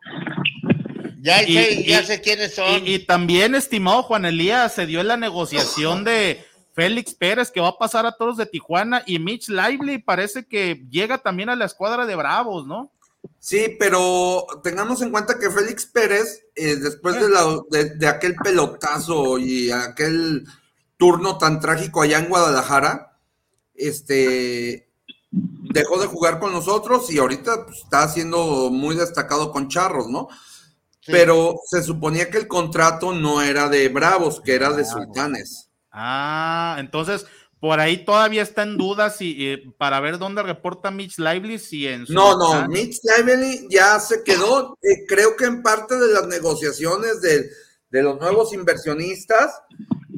Ya, 1.20 1.38
sé, 1.40 1.84
ya 1.84 2.04
sé 2.04 2.20
quiénes 2.20 2.54
son. 2.54 2.86
Y, 2.86 2.94
y, 2.94 2.98
también, 3.00 3.54
estimado 3.54 4.02
Juan 4.02 4.24
Elías, 4.24 4.74
se 4.74 4.86
dio 4.86 5.02
la 5.02 5.16
negociación 5.16 6.04
de 6.04 6.44
Félix 6.78 7.12
Pérez, 7.12 7.50
que 7.50 7.60
va 7.60 7.70
a 7.70 7.76
pasar 7.76 8.06
a 8.06 8.12
todos 8.12 8.36
de 8.36 8.46
Tijuana, 8.46 9.02
y 9.04 9.18
Mitch 9.18 9.48
Lively 9.48 9.98
parece 9.98 10.46
que 10.46 10.86
llega 10.88 11.18
también 11.18 11.48
a 11.48 11.56
la 11.56 11.64
escuadra 11.64 12.06
de 12.06 12.14
Bravos, 12.14 12.68
¿no? 12.68 12.92
Sí, 13.40 13.74
pero 13.80 14.46
tengamos 14.62 15.02
en 15.02 15.10
cuenta 15.10 15.40
que 15.40 15.50
Félix 15.50 15.86
Pérez, 15.86 16.44
eh, 16.54 16.76
después 16.76 17.20
de, 17.20 17.30
la, 17.30 17.42
de, 17.68 17.96
de 17.96 18.06
aquel 18.06 18.36
pelotazo 18.36 19.40
y 19.40 19.72
aquel 19.72 20.46
turno 20.96 21.36
tan 21.36 21.58
trágico 21.58 22.00
allá 22.00 22.20
en 22.20 22.28
Guadalajara, 22.28 23.18
este 23.74 24.88
dejó 25.32 26.00
de 26.00 26.06
jugar 26.06 26.38
con 26.38 26.52
nosotros 26.52 27.10
y 27.10 27.18
ahorita 27.18 27.64
pues, 27.66 27.78
está 27.78 28.06
siendo 28.06 28.70
muy 28.70 28.94
destacado 28.94 29.50
con 29.50 29.68
Charros, 29.68 30.06
¿no? 30.06 30.28
Pero 31.04 31.56
se 31.68 31.82
suponía 31.82 32.30
que 32.30 32.38
el 32.38 32.46
contrato 32.46 33.12
no 33.12 33.42
era 33.42 33.68
de 33.68 33.88
Bravos, 33.88 34.40
que 34.40 34.54
era 34.54 34.72
de 34.72 34.84
Sultanes. 34.84 35.67
Ah, 35.90 36.76
entonces 36.78 37.26
por 37.60 37.80
ahí 37.80 38.04
todavía 38.04 38.42
está 38.42 38.62
en 38.62 38.76
duda 38.76 39.10
si 39.10 39.48
eh, 39.48 39.72
para 39.78 39.98
ver 40.00 40.18
dónde 40.18 40.42
reporta 40.42 40.90
Mitch 40.90 41.18
Lively 41.18 41.58
si 41.58 41.88
en 41.88 42.04
No, 42.08 42.38
no, 42.38 42.68
Mitch 42.68 42.98
Lively 43.02 43.66
ya 43.68 43.98
se 43.98 44.22
quedó, 44.22 44.78
eh, 44.82 45.04
creo 45.08 45.36
que 45.36 45.46
en 45.46 45.62
parte 45.62 45.96
de 45.96 46.12
las 46.12 46.26
negociaciones 46.28 47.20
de, 47.20 47.50
de 47.90 48.02
los 48.02 48.20
nuevos 48.20 48.52
inversionistas, 48.52 49.60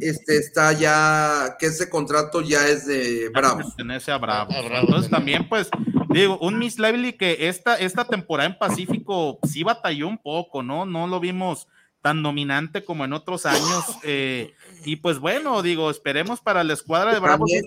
este 0.00 0.36
está 0.36 0.72
ya, 0.72 1.56
que 1.58 1.66
ese 1.66 1.88
contrato 1.88 2.40
ya 2.40 2.68
es 2.68 2.86
de 2.86 3.30
Bravos. 3.30 3.66
Pertenece 3.66 4.12
a 4.12 4.18
Bravos. 4.18 4.56
Entonces 4.58 5.10
también, 5.10 5.48
pues, 5.48 5.68
digo, 6.10 6.38
un 6.40 6.58
Miss 6.58 6.78
Lively 6.78 7.14
que 7.14 7.48
esta, 7.48 7.76
esta 7.76 8.04
temporada 8.04 8.48
en 8.48 8.58
Pacífico 8.58 9.38
sí 9.46 9.62
batalló 9.62 10.08
un 10.08 10.18
poco, 10.18 10.62
¿no? 10.62 10.84
No 10.84 11.06
lo 11.06 11.20
vimos 11.20 11.68
tan 12.02 12.22
dominante 12.22 12.84
como 12.84 13.04
en 13.04 13.12
otros 13.12 13.46
años. 13.46 13.60
Eh, 14.02 14.54
y 14.84 14.96
pues 14.96 15.18
bueno, 15.18 15.62
digo, 15.62 15.90
esperemos 15.90 16.40
para 16.40 16.64
la 16.64 16.72
escuadra 16.72 17.12
de 17.12 17.20
Bravos. 17.20 17.50
También, 17.50 17.64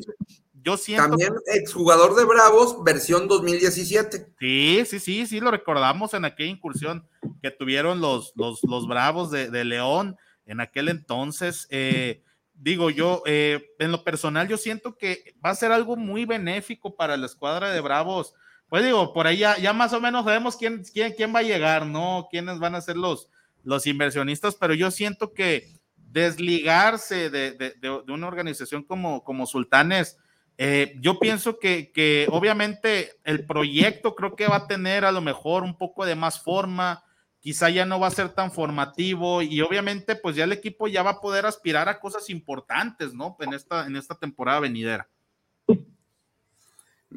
yo 0.64 0.78
siento. 0.78 1.04
También 1.04 1.34
exjugador 1.46 2.16
de 2.16 2.26
Bravos, 2.26 2.84
versión 2.84 3.28
2017. 3.28 4.34
Sí, 4.40 4.84
sí, 4.86 5.00
sí, 5.00 5.28
sí, 5.28 5.40
lo 5.40 5.52
recordamos 5.52 6.14
en 6.14 6.26
aquella 6.26 6.50
incursión 6.50 7.08
que 7.42 7.52
tuvieron 7.52 8.02
los, 8.02 8.34
los, 8.36 8.64
los 8.64 8.88
Bravos 8.88 9.30
de, 9.30 9.50
de 9.52 9.64
León 9.64 10.18
en 10.46 10.60
aquel 10.60 10.90
entonces. 10.90 11.68
Eh, 11.70 12.24
digo 12.54 12.90
yo, 12.90 13.24
eh, 13.26 13.74
en 13.80 13.92
lo 13.92 14.04
personal, 14.04 14.48
yo 14.48 14.58
siento 14.58 14.98
que 14.98 15.36
va 15.46 15.52
a 15.52 15.56
ser 15.56 15.72
algo 15.72 15.96
muy 15.96 16.26
benéfico 16.26 16.96
para 16.96 17.18
la 17.18 17.26
escuadra 17.26 17.72
de 17.72 17.82
Bravos. 17.82 18.34
Pues 18.70 18.84
digo, 18.84 19.14
por 19.14 19.28
ahí 19.28 19.38
ya, 19.38 19.58
ya 19.58 19.74
más 19.74 19.94
o 19.94 20.02
menos 20.02 20.26
sabemos 20.26 20.56
quién, 20.56 20.84
quién, 20.84 21.14
quién 21.14 21.34
va 21.34 21.40
a 21.40 21.44
llegar, 21.44 21.86
¿no? 21.86 22.28
Quiénes 22.32 22.60
van 22.60 22.76
a 22.76 22.82
ser 22.82 22.98
los, 22.98 23.30
los 23.64 23.88
inversionistas, 23.88 24.56
pero 24.56 24.74
yo 24.74 24.92
siento 24.92 25.34
que 25.34 25.80
desligarse 25.96 27.30
de, 27.30 27.52
de, 27.52 27.72
de, 27.72 28.02
de 28.06 28.12
una 28.12 28.28
organización 28.28 28.84
como, 28.84 29.24
como 29.24 29.48
Sultanes, 29.48 30.18
eh, 30.58 30.96
yo 31.00 31.20
pienso 31.20 31.58
que, 31.58 31.92
que, 31.92 32.28
obviamente 32.30 33.14
el 33.24 33.46
proyecto 33.46 34.14
creo 34.14 34.36
que 34.36 34.48
va 34.48 34.58
a 34.58 34.68
tener 34.68 35.04
a 35.04 35.12
lo 35.12 35.22
mejor 35.22 35.64
un 35.64 35.76
poco 35.78 36.06
de 36.06 36.16
más 36.16 36.40
forma, 36.42 37.04
quizá 37.40 37.72
ya 37.72 37.86
no 37.86 38.00
va 38.00 38.08
a 38.08 38.12
ser 38.12 38.30
tan 38.30 38.52
formativo 38.52 39.42
y 39.42 39.62
obviamente 39.62 40.16
pues 40.16 40.36
ya 40.36 40.44
el 40.44 40.52
equipo 40.52 40.88
ya 40.88 41.02
va 41.02 41.12
a 41.12 41.22
poder 41.22 41.48
aspirar 41.48 41.90
a 41.90 42.00
cosas 42.00 42.30
importantes, 42.30 43.14
¿no? 43.16 43.36
En 43.40 43.54
esta, 43.54 43.88
en 43.88 43.96
esta 43.96 44.16
temporada 44.16 44.60
venidera. 44.60 45.10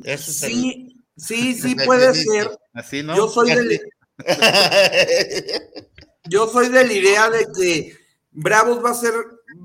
Eso 0.02 0.32
sí, 0.32 0.94
el... 1.16 1.23
sí, 1.23 1.55
sí 1.55 1.74
puede 1.85 2.14
ser. 2.14 2.48
Así, 2.73 3.02
¿no? 3.02 3.14
Yo 3.16 3.28
soy 3.28 3.55
del, 3.55 3.81
yo 6.28 6.48
soy 6.48 6.69
de 6.69 6.85
la 6.86 6.93
idea 6.93 7.31
de 7.31 7.47
que 7.57 7.97
Bravos 8.31 8.85
va 8.85 8.90
a 8.90 8.94
ser, 8.94 9.15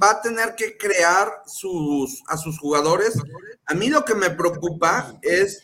va 0.01 0.11
a 0.11 0.21
tener 0.21 0.55
que 0.55 0.77
crear 0.77 1.29
sus, 1.45 2.23
a 2.27 2.38
sus 2.38 2.57
jugadores. 2.59 3.17
A 3.65 3.73
mí 3.73 3.89
lo 3.89 4.05
que 4.05 4.15
me 4.15 4.29
preocupa 4.29 5.19
es 5.21 5.63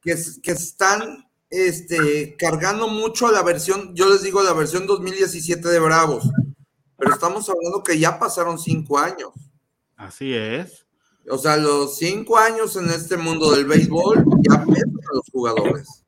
que, 0.00 0.16
que 0.42 0.52
están 0.52 1.26
este, 1.50 2.36
cargando 2.36 2.88
mucho 2.88 3.26
a 3.26 3.32
la 3.32 3.42
versión, 3.42 3.94
yo 3.94 4.08
les 4.08 4.22
digo 4.22 4.42
la 4.42 4.52
versión 4.52 4.86
2017 4.86 5.68
de 5.68 5.78
Bravos, 5.78 6.28
pero 6.96 7.12
estamos 7.12 7.48
hablando 7.48 7.82
que 7.82 7.98
ya 7.98 8.18
pasaron 8.18 8.58
cinco 8.58 8.98
años. 8.98 9.32
Así 9.96 10.34
es. 10.34 10.86
O 11.28 11.38
sea, 11.38 11.56
los 11.56 11.98
cinco 11.98 12.38
años 12.38 12.76
en 12.76 12.88
este 12.90 13.16
mundo 13.16 13.50
del 13.52 13.66
béisbol 13.66 14.24
ya 14.48 14.64
pesan 14.64 14.90
a 14.90 15.14
los 15.14 15.28
jugadores. 15.32 16.04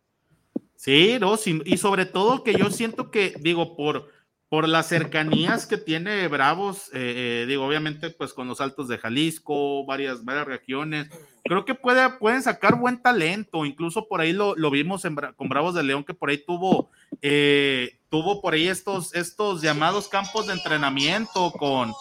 Sí, 0.76 1.18
no, 1.20 1.36
sí, 1.36 1.60
y 1.64 1.76
sobre 1.76 2.06
todo 2.06 2.44
que 2.44 2.54
yo 2.54 2.70
siento 2.70 3.10
que, 3.10 3.34
digo, 3.40 3.76
por, 3.76 4.08
por 4.48 4.66
las 4.66 4.86
cercanías 4.86 5.66
que 5.66 5.76
tiene 5.76 6.26
Bravos, 6.28 6.88
eh, 6.94 7.42
eh, 7.42 7.46
digo, 7.46 7.66
obviamente, 7.66 8.08
pues 8.08 8.32
con 8.32 8.48
los 8.48 8.62
altos 8.62 8.88
de 8.88 8.96
Jalisco, 8.96 9.84
varias, 9.84 10.24
varias 10.24 10.46
regiones, 10.46 11.10
creo 11.44 11.66
que 11.66 11.74
puede, 11.74 12.08
pueden 12.18 12.42
sacar 12.42 12.76
buen 12.76 13.02
talento, 13.02 13.66
incluso 13.66 14.08
por 14.08 14.20
ahí 14.20 14.32
lo, 14.32 14.56
lo 14.56 14.70
vimos 14.70 15.02
con 15.36 15.48
Bravos 15.50 15.74
de 15.74 15.82
León, 15.82 16.02
que 16.02 16.14
por 16.14 16.30
ahí 16.30 16.38
tuvo, 16.38 16.88
eh, 17.20 17.98
tuvo 18.08 18.40
por 18.40 18.54
ahí 18.54 18.68
estos, 18.68 19.14
estos 19.14 19.60
llamados 19.60 20.08
campos 20.08 20.46
de 20.46 20.54
entrenamiento 20.54 21.52
con, 21.52 21.92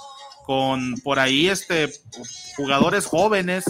con 0.45 0.95
por 1.03 1.19
ahí 1.19 1.49
este, 1.49 1.91
jugadores 2.55 3.05
jóvenes, 3.05 3.65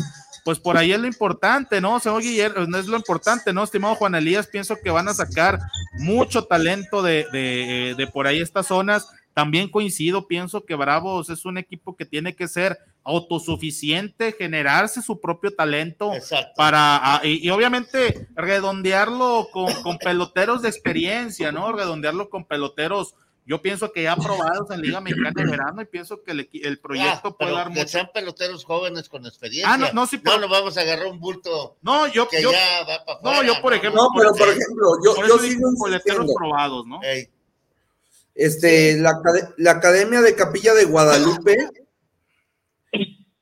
pues 0.48 0.60
por 0.60 0.78
ahí 0.78 0.94
es 0.94 1.00
lo 1.02 1.08
importante, 1.08 1.82
¿no? 1.82 2.00
Señor 2.00 2.22
Guillermo, 2.22 2.66
no 2.68 2.78
es 2.78 2.88
lo 2.88 2.96
importante, 2.96 3.52
¿no? 3.52 3.66
Estimado 3.66 3.96
Juan 3.96 4.16
Elías, 4.16 4.48
pienso 4.48 4.78
que 4.82 4.90
van 4.90 5.10
a 5.10 5.14
sacar 5.14 5.60
mucho 6.00 6.46
talento 6.46 7.02
de, 7.02 7.26
de, 7.34 7.96
de 7.98 8.08
por 8.08 8.28
ahí 8.28 8.40
estas 8.40 8.68
zonas. 8.68 9.10
También 9.34 9.70
coincido, 9.70 10.26
pienso 10.26 10.64
que 10.64 10.76
Bravos 10.76 11.30
es 11.30 11.44
un 11.44 11.58
equipo 11.58 11.98
que 11.98 12.06
tiene 12.06 12.34
que 12.34 12.48
ser 12.48 12.78
autosuficiente, 13.04 14.32
generarse 14.32 15.02
su 15.02 15.20
propio 15.20 15.54
talento 15.54 16.14
Exacto. 16.14 16.54
para, 16.56 17.20
y, 17.26 17.46
y, 17.46 17.50
obviamente 17.50 18.30
redondearlo 18.34 19.50
con, 19.52 19.74
con, 19.84 19.98
peloteros 19.98 20.62
de 20.62 20.70
experiencia, 20.70 21.52
¿no? 21.52 21.74
Redondearlo 21.74 22.30
con 22.30 22.46
peloteros, 22.46 23.16
yo 23.48 23.62
pienso 23.62 23.94
que 23.94 24.04
ya 24.04 24.12
aprobados 24.12 24.70
en 24.72 24.82
Liga 24.82 25.00
Mexicana 25.00 25.32
de 25.34 25.50
Verano 25.50 25.82
y 25.82 25.86
pienso 25.86 26.22
que 26.22 26.32
el, 26.32 26.50
el 26.52 26.80
proyecto 26.80 27.30
ah, 27.30 27.38
puede 27.38 27.52
dar 27.54 27.68
que 27.70 27.80
mucho. 27.80 27.88
sean 27.88 28.10
peloteros 28.14 28.66
jóvenes 28.66 29.08
con 29.08 29.26
experiencia. 29.26 29.74
Ah, 29.74 29.78
no, 29.78 29.94
no, 29.94 30.06
sí, 30.06 30.18
pero... 30.18 30.36
no, 30.36 30.42
no 30.42 30.50
vamos 30.50 30.78
a 30.78 30.82
agarrar 30.82 31.08
un 31.08 31.18
bulto 31.18 31.78
no, 31.82 32.08
yo, 32.08 32.28
que 32.28 32.42
yo, 32.42 32.52
ya 32.52 32.84
va 32.84 33.06
para 33.06 33.22
No, 33.22 33.44
yo 33.44 33.62
por 33.62 33.74
ejemplo. 33.74 34.04
No, 34.04 34.10
pero 34.18 34.34
por 34.34 34.50
ejemplo, 34.50 34.86
yo, 35.02 35.16
por 35.16 35.28
yo 35.28 35.40
sigo 35.40 35.70
peloteros 35.82 36.30
probados, 36.36 36.86
¿no? 36.86 37.00
Hey. 37.02 37.30
Este, 38.36 38.98
la, 38.98 39.14
la 39.56 39.72
Academia 39.72 40.22
de 40.22 40.36
Capilla 40.36 40.74
de 40.74 40.84
Guadalupe 40.84 41.70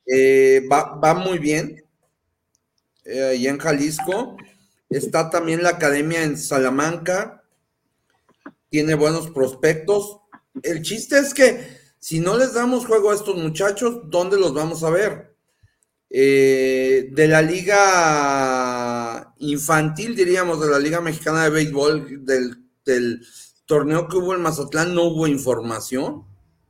eh, 0.06 0.66
va, 0.70 0.94
va, 0.94 1.14
muy 1.14 1.38
bien. 1.38 1.84
Eh, 3.04 3.24
allá 3.32 3.50
en 3.50 3.58
Jalisco. 3.58 4.36
Está 4.88 5.30
también 5.30 5.64
la 5.64 5.70
Academia 5.70 6.22
en 6.22 6.38
Salamanca. 6.38 7.42
Tiene 8.68 8.94
buenos 8.94 9.30
prospectos. 9.30 10.18
El 10.62 10.82
chiste 10.82 11.18
es 11.18 11.34
que 11.34 11.78
si 11.98 12.20
no 12.20 12.36
les 12.36 12.54
damos 12.54 12.86
juego 12.86 13.10
a 13.10 13.14
estos 13.14 13.36
muchachos, 13.36 14.02
¿dónde 14.04 14.38
los 14.38 14.54
vamos 14.54 14.84
a 14.84 14.90
ver? 14.90 15.36
Eh, 16.08 17.08
de 17.12 17.28
la 17.28 17.42
liga 17.42 19.34
infantil, 19.38 20.14
diríamos, 20.14 20.60
de 20.60 20.70
la 20.70 20.78
Liga 20.78 21.00
Mexicana 21.00 21.44
de 21.44 21.50
Béisbol, 21.50 22.24
del, 22.24 22.64
del 22.84 23.26
torneo 23.66 24.08
que 24.08 24.16
hubo 24.16 24.34
en 24.34 24.40
Mazatlán, 24.40 24.94
no 24.94 25.04
hubo 25.04 25.26
información. 25.26 26.24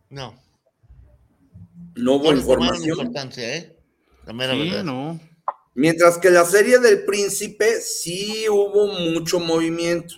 No. 0.08 0.34
No 1.94 2.14
hubo 2.14 2.32
no 2.32 2.38
información. 2.38 2.98
Importancia, 2.98 3.56
¿eh? 3.56 3.76
La 4.26 4.32
mera 4.32 4.54
sí, 4.54 4.70
verdad. 4.70 4.84
no. 4.84 5.20
Mientras 5.74 6.16
que 6.18 6.30
la 6.30 6.46
serie 6.46 6.78
del 6.78 7.04
príncipe 7.04 7.80
sí 7.82 8.48
hubo 8.48 8.86
mucho 8.86 9.38
movimiento. 9.38 10.14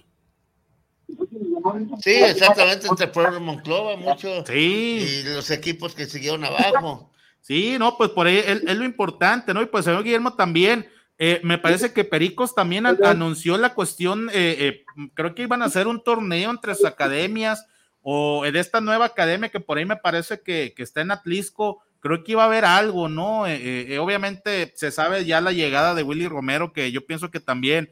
Sí, 2.00 2.14
exactamente, 2.14 2.86
entre 2.86 3.08
Pueblo 3.08 3.40
Monclova, 3.40 3.96
mucho. 3.96 4.44
Sí. 4.46 5.24
Y 5.24 5.34
los 5.34 5.50
equipos 5.50 5.94
que 5.94 6.06
siguieron 6.06 6.44
abajo. 6.44 7.10
Sí, 7.40 7.76
no, 7.78 7.96
pues 7.96 8.10
por 8.10 8.26
ahí 8.26 8.38
es, 8.38 8.62
es 8.62 8.76
lo 8.76 8.84
importante, 8.84 9.54
¿no? 9.54 9.62
Y 9.62 9.66
pues 9.66 9.84
señor 9.84 10.04
Guillermo 10.04 10.34
también, 10.34 10.88
eh, 11.18 11.40
me 11.42 11.58
parece 11.58 11.92
que 11.92 12.04
Pericos 12.04 12.54
también 12.54 12.86
a, 12.86 12.96
anunció 13.04 13.56
la 13.56 13.74
cuestión, 13.74 14.28
eh, 14.30 14.56
eh, 14.58 14.84
creo 15.14 15.34
que 15.34 15.42
iban 15.42 15.62
a 15.62 15.66
hacer 15.66 15.86
un 15.86 16.02
torneo 16.02 16.50
entre 16.50 16.74
sus 16.74 16.84
academias 16.84 17.66
o 18.02 18.44
de 18.44 18.58
esta 18.58 18.80
nueva 18.80 19.06
academia 19.06 19.48
que 19.48 19.60
por 19.60 19.78
ahí 19.78 19.84
me 19.84 19.96
parece 19.96 20.40
que, 20.42 20.74
que 20.76 20.82
está 20.82 21.00
en 21.00 21.10
Atlisco, 21.10 21.82
creo 22.00 22.22
que 22.22 22.32
iba 22.32 22.42
a 22.42 22.46
haber 22.46 22.64
algo, 22.64 23.08
¿no? 23.08 23.46
Eh, 23.46 23.98
obviamente 23.98 24.72
se 24.76 24.90
sabe 24.92 25.24
ya 25.24 25.40
la 25.40 25.52
llegada 25.52 25.94
de 25.94 26.04
Willy 26.04 26.28
Romero, 26.28 26.72
que 26.72 26.92
yo 26.92 27.04
pienso 27.06 27.30
que 27.30 27.40
también 27.40 27.90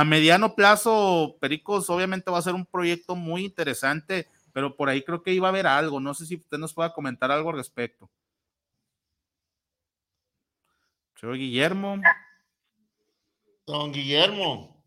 a 0.00 0.04
mediano 0.04 0.56
plazo, 0.56 1.36
Pericos 1.40 1.88
obviamente 1.88 2.30
va 2.30 2.38
a 2.38 2.42
ser 2.42 2.54
un 2.54 2.66
proyecto 2.66 3.14
muy 3.14 3.44
interesante, 3.44 4.26
pero 4.52 4.76
por 4.76 4.88
ahí 4.88 5.02
creo 5.02 5.22
que 5.22 5.32
iba 5.32 5.46
a 5.46 5.50
haber 5.50 5.68
algo, 5.68 6.00
no 6.00 6.14
sé 6.14 6.26
si 6.26 6.34
usted 6.34 6.58
nos 6.58 6.74
pueda 6.74 6.92
comentar 6.92 7.30
algo 7.30 7.50
al 7.50 7.56
respecto. 7.56 8.10
Soy 11.20 11.38
Guillermo. 11.38 12.00
Don 13.66 13.92
Guillermo. 13.92 14.84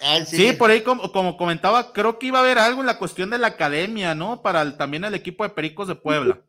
Ay, 0.00 0.26
sí. 0.26 0.36
sí, 0.36 0.52
por 0.54 0.70
ahí 0.70 0.82
como, 0.82 1.12
como, 1.12 1.36
comentaba, 1.36 1.92
creo 1.92 2.18
que 2.18 2.26
iba 2.26 2.40
a 2.40 2.42
haber 2.42 2.58
algo 2.58 2.80
en 2.80 2.86
la 2.86 2.98
cuestión 2.98 3.30
de 3.30 3.38
la 3.38 3.46
academia, 3.46 4.16
¿no? 4.16 4.42
Para 4.42 4.62
el, 4.62 4.76
también 4.76 5.04
el 5.04 5.14
equipo 5.14 5.44
de 5.44 5.50
Pericos 5.50 5.86
de 5.86 5.94
Puebla. 5.94 6.40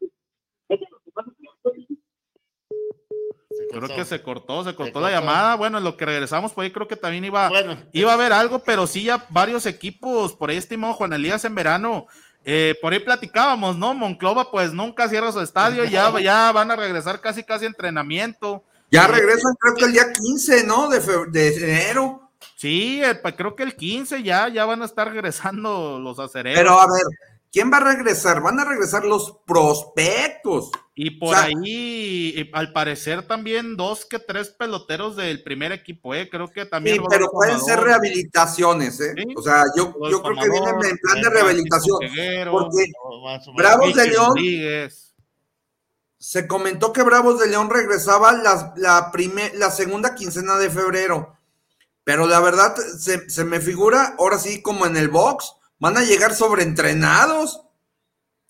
Creo 3.71 3.87
que 3.87 4.05
se 4.05 4.21
cortó, 4.21 4.63
se 4.63 4.75
cortó 4.75 4.99
Se 4.99 5.01
la 5.01 5.09
cortó. 5.09 5.09
llamada. 5.09 5.55
Bueno, 5.55 5.77
en 5.77 5.83
lo 5.83 5.97
que 5.97 6.05
regresamos 6.05 6.51
por 6.51 6.63
ahí 6.63 6.71
creo 6.71 6.87
que 6.87 6.95
también 6.95 7.25
iba, 7.25 7.49
Bueno, 7.49 7.77
iba 7.91 8.11
a 8.11 8.13
haber 8.15 8.33
algo, 8.33 8.59
pero 8.59 8.87
sí 8.87 9.03
ya 9.03 9.25
varios 9.29 9.65
equipos, 9.65 10.33
por 10.33 10.49
ahí 10.49 10.57
estimado 10.57 10.93
Juan 10.93 11.13
Elías 11.13 11.43
en 11.45 11.55
verano, 11.55 12.07
eh, 12.45 12.75
por 12.81 12.93
ahí 12.93 12.99
platicábamos, 12.99 13.77
¿no? 13.77 13.93
Monclova 13.93 14.51
pues 14.51 14.73
nunca 14.73 15.07
cierra 15.07 15.31
su 15.31 15.41
estadio, 15.41 15.85
ya, 15.85 16.11
ya 16.19 16.51
van 16.51 16.71
a 16.71 16.75
regresar 16.75 17.21
casi 17.21 17.43
casi 17.43 17.65
entrenamiento. 17.65 18.63
Ya 18.91 19.07
regresan, 19.07 19.55
creo 19.59 19.73
que 19.75 19.85
el 19.85 19.93
día 19.93 20.11
15, 20.13 20.65
¿no? 20.65 20.87
De, 20.87 20.99
de 21.31 21.87
enero. 21.87 22.29
Sí, 22.55 23.01
eh, 23.03 23.19
creo 23.35 23.55
que 23.55 23.63
el 23.63 23.75
15 23.75 24.21
ya, 24.23 24.47
ya 24.49 24.65
van 24.65 24.81
a 24.81 24.85
estar 24.85 25.09
regresando 25.09 25.99
los 25.99 26.19
acereros. 26.19 26.59
Pero 26.59 26.79
a 26.79 26.85
ver, 26.85 27.03
¿quién 27.53 27.71
va 27.71 27.77
a 27.77 27.93
regresar? 27.93 28.41
Van 28.41 28.59
a 28.59 28.65
regresar 28.65 29.05
los 29.05 29.37
prospectos. 29.47 30.71
Y 30.95 31.11
por 31.11 31.33
O 31.33 31.37
sea- 31.37 31.45
ahí, 31.45 32.49
al 32.53 32.73
parecer, 32.73 33.25
también 33.27 33.77
dos 33.77 34.05
que 34.05 34.19
tres 34.19 34.49
peloteros 34.49 35.15
del 35.15 35.41
primer 35.43 35.71
equipo, 35.71 36.13
¿eh? 36.13 36.27
Creo 36.29 36.51
que 36.51 36.65
también. 36.65 36.97
Sí, 36.97 37.03
pero 37.09 37.29
pueden 37.31 37.59
ser 37.61 37.79
rehabilitaciones, 37.79 38.99
¿eh? 38.99 39.13
Sí. 39.15 39.33
O 39.37 39.41
sea, 39.41 39.63
yo, 39.77 39.93
yo 40.09 40.21
creo 40.21 40.35
que 40.35 40.49
vienen 40.49 40.75
en 40.91 40.97
plan 40.97 41.21
de 41.21 41.29
rehabilitación. 41.29 41.99
Peguero, 41.99 42.51
Porque. 42.51 42.91
Bravos 43.55 43.93
de 43.95 44.07
León 44.07 44.27
Rodríguez. 44.27 45.13
se 46.17 46.47
comentó 46.47 46.93
que 46.93 47.03
Bravos 47.03 47.39
de 47.39 47.47
León 47.47 47.69
regresaba 47.69 48.31
la, 48.33 48.73
la, 48.77 49.11
primer- 49.11 49.55
la 49.55 49.71
segunda 49.71 50.15
quincena 50.15 50.57
de 50.57 50.69
febrero. 50.69 51.35
Pero 52.03 52.27
la 52.27 52.39
verdad, 52.39 52.75
se, 52.75 53.29
se 53.29 53.43
me 53.45 53.59
figura, 53.61 54.15
ahora 54.19 54.37
sí, 54.37 54.61
como 54.61 54.85
en 54.85 54.95
el 54.97 55.07
box, 55.09 55.53
van 55.83 55.97
a 55.97 56.01
llegar 56.03 56.33
sobreentrenados. 56.33 57.61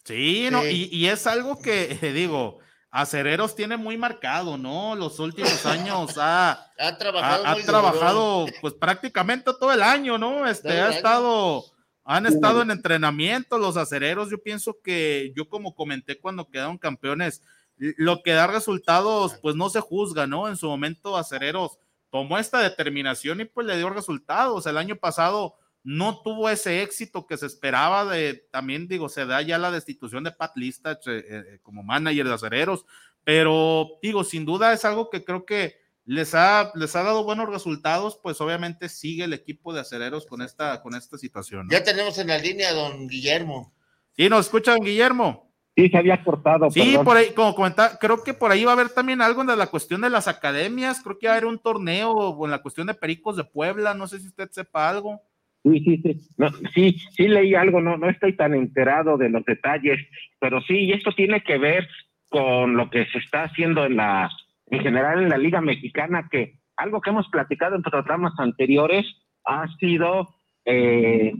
Sí, 0.05 0.49
no, 0.51 0.61
Sí. 0.61 0.89
y, 0.91 0.97
y 0.97 1.07
es 1.07 1.25
algo 1.25 1.59
que, 1.59 1.87
digo, 2.13 2.59
Acereros 2.91 3.55
tiene 3.55 3.75
muy 3.75 3.97
marcado, 3.97 4.55
¿no? 4.55 4.95
Los 4.95 5.17
últimos 5.17 5.65
años 5.65 6.11
ha, 6.19 6.71
Ha 6.77 6.95
trabajado. 6.99 8.45
ha 8.45 8.61
pues 8.61 8.75
prácticamente 8.75 9.51
todo 9.59 9.73
el 9.73 9.81
año, 9.81 10.19
¿no? 10.19 10.47
Este 10.47 10.79
ha 10.79 10.85
año. 10.89 10.95
estado, 10.95 11.63
han 12.03 12.27
estado 12.27 12.61
en 12.61 12.69
entrenamiento 12.69 13.57
los 13.57 13.77
acereros. 13.77 14.29
Yo 14.29 14.37
pienso 14.43 14.77
que 14.83 15.33
yo 15.35 15.49
como 15.49 15.73
comenté 15.73 16.19
cuando 16.19 16.47
quedaron 16.51 16.77
campeones, 16.77 17.41
lo 17.77 18.21
que 18.21 18.33
da 18.33 18.45
resultados, 18.45 19.39
pues 19.41 19.55
no 19.55 19.71
se 19.71 19.79
juzga, 19.79 20.27
¿no? 20.27 20.47
En 20.47 20.55
su 20.55 20.67
momento 20.67 21.17
acereros 21.17 21.79
tomó 22.11 22.37
esta 22.37 22.59
determinación 22.59 23.41
y 23.41 23.45
pues 23.45 23.65
le 23.65 23.75
dio 23.75 23.89
resultados. 23.89 24.67
El 24.67 24.77
año 24.77 24.97
pasado 24.97 25.55
no 25.83 26.21
tuvo 26.21 26.49
ese 26.49 26.81
éxito 26.81 27.27
que 27.27 27.37
se 27.37 27.45
esperaba 27.45 28.05
de, 28.05 28.45
también 28.51 28.87
digo, 28.87 29.09
se 29.09 29.25
da 29.25 29.41
ya 29.41 29.57
la 29.57 29.71
destitución 29.71 30.23
de 30.23 30.31
Pat 30.31 30.55
Lista 30.55 30.99
eh, 31.05 31.59
como 31.61 31.83
manager 31.83 32.27
de 32.27 32.33
acereros, 32.33 32.85
pero 33.23 33.99
digo, 34.01 34.23
sin 34.23 34.45
duda 34.45 34.73
es 34.73 34.85
algo 34.85 35.09
que 35.09 35.23
creo 35.23 35.45
que 35.45 35.83
les 36.05 36.35
ha, 36.35 36.71
les 36.75 36.95
ha 36.95 37.03
dado 37.03 37.23
buenos 37.23 37.49
resultados, 37.49 38.19
pues 38.21 38.39
obviamente 38.41 38.89
sigue 38.89 39.23
el 39.23 39.33
equipo 39.33 39.73
de 39.73 39.81
acereros 39.81 40.25
con 40.25 40.41
esta, 40.41 40.81
con 40.81 40.95
esta 40.95 41.17
situación. 41.17 41.67
¿no? 41.67 41.71
Ya 41.71 41.83
tenemos 41.83 42.17
en 42.17 42.27
la 42.27 42.37
línea 42.37 42.69
a 42.69 42.73
don 42.73 43.07
Guillermo. 43.07 43.73
Sí, 44.15 44.29
nos 44.29 44.45
escuchan, 44.45 44.79
Guillermo. 44.79 45.49
Sí, 45.75 45.89
se 45.89 45.97
había 45.97 46.23
cortado. 46.23 46.69
Sí, 46.69 46.81
perdón. 46.81 47.05
por 47.05 47.17
ahí, 47.17 47.31
como 47.33 47.55
comentaba, 47.55 47.97
creo 47.97 48.23
que 48.23 48.33
por 48.33 48.51
ahí 48.51 48.63
va 48.63 48.71
a 48.71 48.73
haber 48.75 48.89
también 48.89 49.21
algo 49.21 49.43
de 49.43 49.55
la 49.55 49.67
cuestión 49.67 50.01
de 50.01 50.09
las 50.09 50.27
academias, 50.27 51.01
creo 51.01 51.17
que 51.17 51.27
va 51.27 51.33
a 51.33 51.37
haber 51.37 51.47
un 51.47 51.57
torneo 51.57 52.11
o 52.11 52.45
en 52.45 52.51
la 52.51 52.61
cuestión 52.61 52.87
de 52.87 52.93
Pericos 52.93 53.37
de 53.37 53.43
Puebla, 53.43 53.93
no 53.93 54.07
sé 54.07 54.19
si 54.19 54.27
usted 54.27 54.49
sepa 54.51 54.87
algo. 54.89 55.21
Sí, 55.63 55.79
sí, 55.79 56.01
sí. 56.03 56.19
No, 56.37 56.49
sí, 56.73 56.97
sí 57.15 57.27
leí 57.27 57.55
algo, 57.55 57.81
no, 57.81 57.97
no 57.97 58.09
estoy 58.09 58.33
tan 58.35 58.53
enterado 58.53 59.17
de 59.17 59.29
los 59.29 59.45
detalles, 59.45 59.99
pero 60.39 60.61
sí, 60.61 60.77
y 60.79 60.91
esto 60.91 61.11
tiene 61.13 61.41
que 61.41 61.57
ver 61.57 61.87
con 62.29 62.75
lo 62.75 62.89
que 62.89 63.05
se 63.05 63.19
está 63.19 63.43
haciendo 63.43 63.85
en 63.85 63.95
la, 63.95 64.29
en 64.71 64.81
general 64.81 65.21
en 65.23 65.29
la 65.29 65.37
Liga 65.37 65.61
Mexicana, 65.61 66.27
que 66.29 66.55
algo 66.75 66.99
que 66.99 67.11
hemos 67.11 67.29
platicado 67.29 67.75
en 67.75 67.81
programas 67.83 68.33
anteriores 68.39 69.05
ha 69.45 69.67
sido 69.77 70.35
eh, 70.65 71.33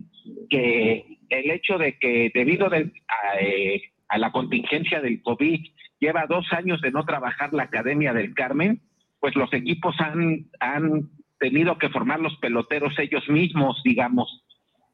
que 0.50 1.06
el 1.30 1.52
hecho 1.52 1.78
de 1.78 1.98
que 1.98 2.32
debido 2.34 2.70
del- 2.70 2.94
a, 3.08 3.40
eh, 3.42 3.82
a 4.08 4.18
la 4.18 4.32
contingencia 4.32 5.02
del 5.02 5.22
COVID 5.22 5.66
lleva 6.00 6.28
dos 6.28 6.46
años 6.54 6.80
de 6.82 6.92
no 6.92 7.04
trabajar 7.06 7.54
la 7.54 7.64
Academia 7.64 8.14
del 8.14 8.34
Carmen, 8.34 8.82
pues 9.20 9.36
los 9.36 9.52
equipos 9.54 9.96
han, 10.00 10.46
han 10.60 11.10
tenido 11.44 11.78
que 11.78 11.90
formar 11.90 12.22
los 12.22 12.38
peloteros 12.38 12.98
ellos 12.98 13.28
mismos, 13.28 13.82
digamos, 13.84 14.46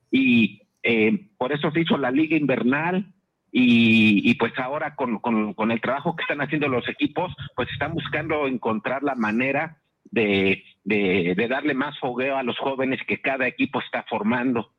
y 0.10 0.64
eh, 0.82 1.28
por 1.38 1.52
eso 1.52 1.70
se 1.70 1.82
hizo 1.82 1.96
la 1.96 2.10
liga 2.10 2.36
invernal 2.36 3.14
y, 3.52 4.34
pues 4.36 4.58
ahora 4.58 4.96
con, 4.96 5.22
el 5.72 5.82
trabajo 5.82 6.16
que 6.16 6.24
están 6.24 6.42
haciendo 6.42 6.68
los 6.68 6.88
equipos, 6.90 7.32
pues 7.56 7.70
están 7.72 7.94
buscando 7.94 8.48
encontrar 8.48 9.04
la 9.04 9.14
manera 9.14 9.78
de 10.10 10.64
darle 11.48 11.76
más 11.76 12.00
fogueo 12.00 12.36
a 12.36 12.44
los 12.44 12.58
jóvenes 12.58 13.00
que 13.08 13.22
cada 13.22 13.46
equipo 13.46 13.80
está 13.80 14.04
formando. 14.10 14.74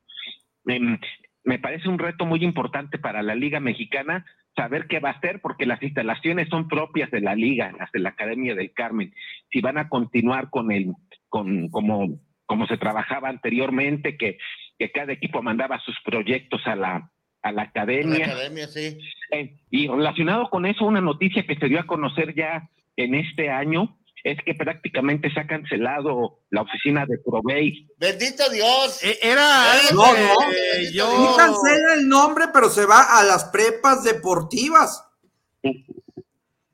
Em, 0.67 0.99
me 1.45 1.61
parece 1.61 1.89
un 1.89 2.01
reto 2.01 2.27
muy 2.27 2.43
importante 2.43 2.99
para 2.99 3.23
la 3.23 3.37
Liga 3.37 3.61
Mexicana 3.61 4.27
saber 4.57 4.87
qué 4.89 5.01
va 5.01 5.11
a 5.11 5.13
hacer, 5.13 5.41
porque 5.41 5.67
las 5.67 5.83
instalaciones 5.83 6.49
son 6.49 6.69
propias 6.69 7.11
de 7.11 7.21
la 7.21 7.35
Liga, 7.35 7.73
las 7.79 7.91
de 7.93 8.01
la 8.01 8.11
Academia 8.11 8.55
del 8.55 8.73
Carmen. 8.73 9.15
Si 9.51 9.61
van 9.61 9.79
a 9.79 9.89
continuar 9.89 10.51
con 10.51 10.73
el, 10.73 10.93
con 11.29 11.69
como, 11.69 12.19
como 12.47 12.67
se 12.67 12.77
trabajaba 12.77 13.29
anteriormente, 13.29 14.17
que, 14.17 14.39
que 14.79 14.91
cada 14.91 15.13
equipo 15.13 15.43
mandaba 15.43 15.79
sus 15.81 15.97
proyectos 16.05 16.67
a 16.67 16.75
la, 16.77 17.11
a 17.43 17.53
la 17.53 17.53
En 17.53 17.57
la 17.57 17.63
academia. 17.63 18.27
academia, 18.27 18.67
sí. 18.67 18.99
Eh, 19.33 19.57
y 19.71 19.87
relacionado 19.89 20.51
con 20.51 20.67
eso, 20.67 20.85
una 20.85 21.01
noticia 21.01 21.47
que 21.47 21.57
se 21.57 21.69
dio 21.69 21.81
a 21.81 21.87
conocer 21.87 22.35
ya 22.35 22.69
en 22.97 23.15
este 23.15 23.51
año 23.51 23.97
es 24.23 24.37
que 24.45 24.55
prácticamente 24.55 25.31
se 25.33 25.41
ha 25.41 25.47
cancelado 25.47 26.41
la 26.51 26.63
oficina 26.63 27.07
de 27.07 27.19
Provey. 27.19 27.89
Bendito 27.97 28.49
Dios. 28.51 29.03
Eh, 29.03 29.19
Era 29.23 29.73
algo 29.73 30.07
No, 30.07 30.15
que 30.15 30.21
no. 30.21 30.93
Yo... 30.93 31.11
Sí 31.11 31.37
cancela 31.39 31.95
el 31.95 32.09
nombre, 32.09 32.47
pero 32.53 32.69
se 32.71 32.85
va 32.87 33.19
a 33.19 33.23
las 33.25 33.45
prepas 33.47 34.03
deportivas. 34.05 35.05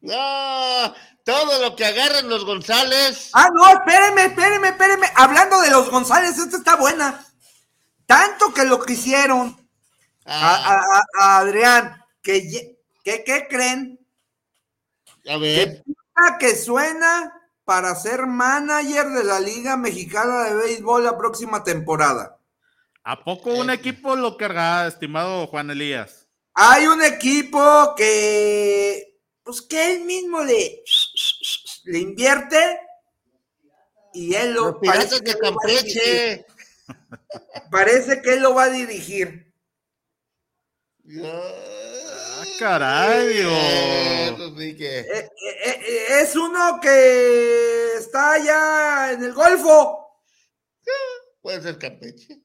No, 0.00 0.94
todo 1.24 1.60
lo 1.62 1.74
que 1.74 1.84
agarran 1.84 2.28
los 2.28 2.44
González. 2.44 3.30
Ah, 3.32 3.48
no, 3.52 3.66
espérenme, 3.68 4.26
espérenme, 4.26 4.68
espérenme. 4.68 5.06
Hablando 5.16 5.60
de 5.60 5.70
los 5.70 5.90
González, 5.90 6.38
esta 6.38 6.56
está 6.56 6.76
buena. 6.76 7.24
Tanto 8.06 8.52
que 8.54 8.64
lo 8.64 8.80
quisieron 8.84 9.56
a, 10.24 10.54
Ah, 10.54 10.74
a- 10.74 10.98
a- 10.98 11.04
a 11.36 11.38
Adrián, 11.38 12.00
que, 12.22 12.76
que, 13.04 13.24
¿qué 13.24 13.46
creen? 13.48 13.98
a 15.28 15.36
ver. 15.38 15.82
Que 16.38 16.54
suena 16.54 17.32
para 17.66 17.96
ser 17.96 18.26
manager 18.26 19.08
de 19.08 19.24
la 19.24 19.40
Liga 19.40 19.76
Mexicana 19.76 20.44
de 20.44 20.54
Béisbol 20.54 21.02
la 21.02 21.18
próxima 21.18 21.64
temporada. 21.64 22.38
¿A 23.02 23.24
poco 23.24 23.50
un 23.50 23.70
equipo 23.70 24.14
lo 24.14 24.36
querrá, 24.36 24.86
estimado 24.86 25.48
Juan 25.48 25.70
Elías? 25.70 26.28
Hay 26.54 26.86
un 26.86 27.02
equipo 27.02 27.94
que, 27.96 29.18
pues 29.42 29.62
que 29.62 29.94
él 29.94 30.04
mismo 30.04 30.44
le, 30.44 30.84
le 31.84 31.98
invierte 31.98 32.80
y 34.14 34.34
él 34.34 34.54
lo 34.54 34.80
parece 34.80 35.20
que 35.22 35.32
lo 35.32 35.56
dirigir. 35.66 36.46
Parece 37.70 38.22
que 38.22 38.34
él 38.34 38.42
lo 38.42 38.54
va 38.54 38.64
a 38.64 38.70
dirigir. 38.70 39.52
Caray, 42.58 43.38
Eh, 43.40 44.28
eh, 44.28 44.98
eh, 45.08 45.28
eh, 45.64 46.20
es 46.22 46.36
uno 46.36 46.78
que 46.80 47.94
está 47.98 48.32
allá 48.32 49.12
en 49.12 49.24
el 49.24 49.32
Golfo. 49.32 50.20
Puede 51.40 51.62
ser 51.62 51.78
Campeche. 51.78 52.40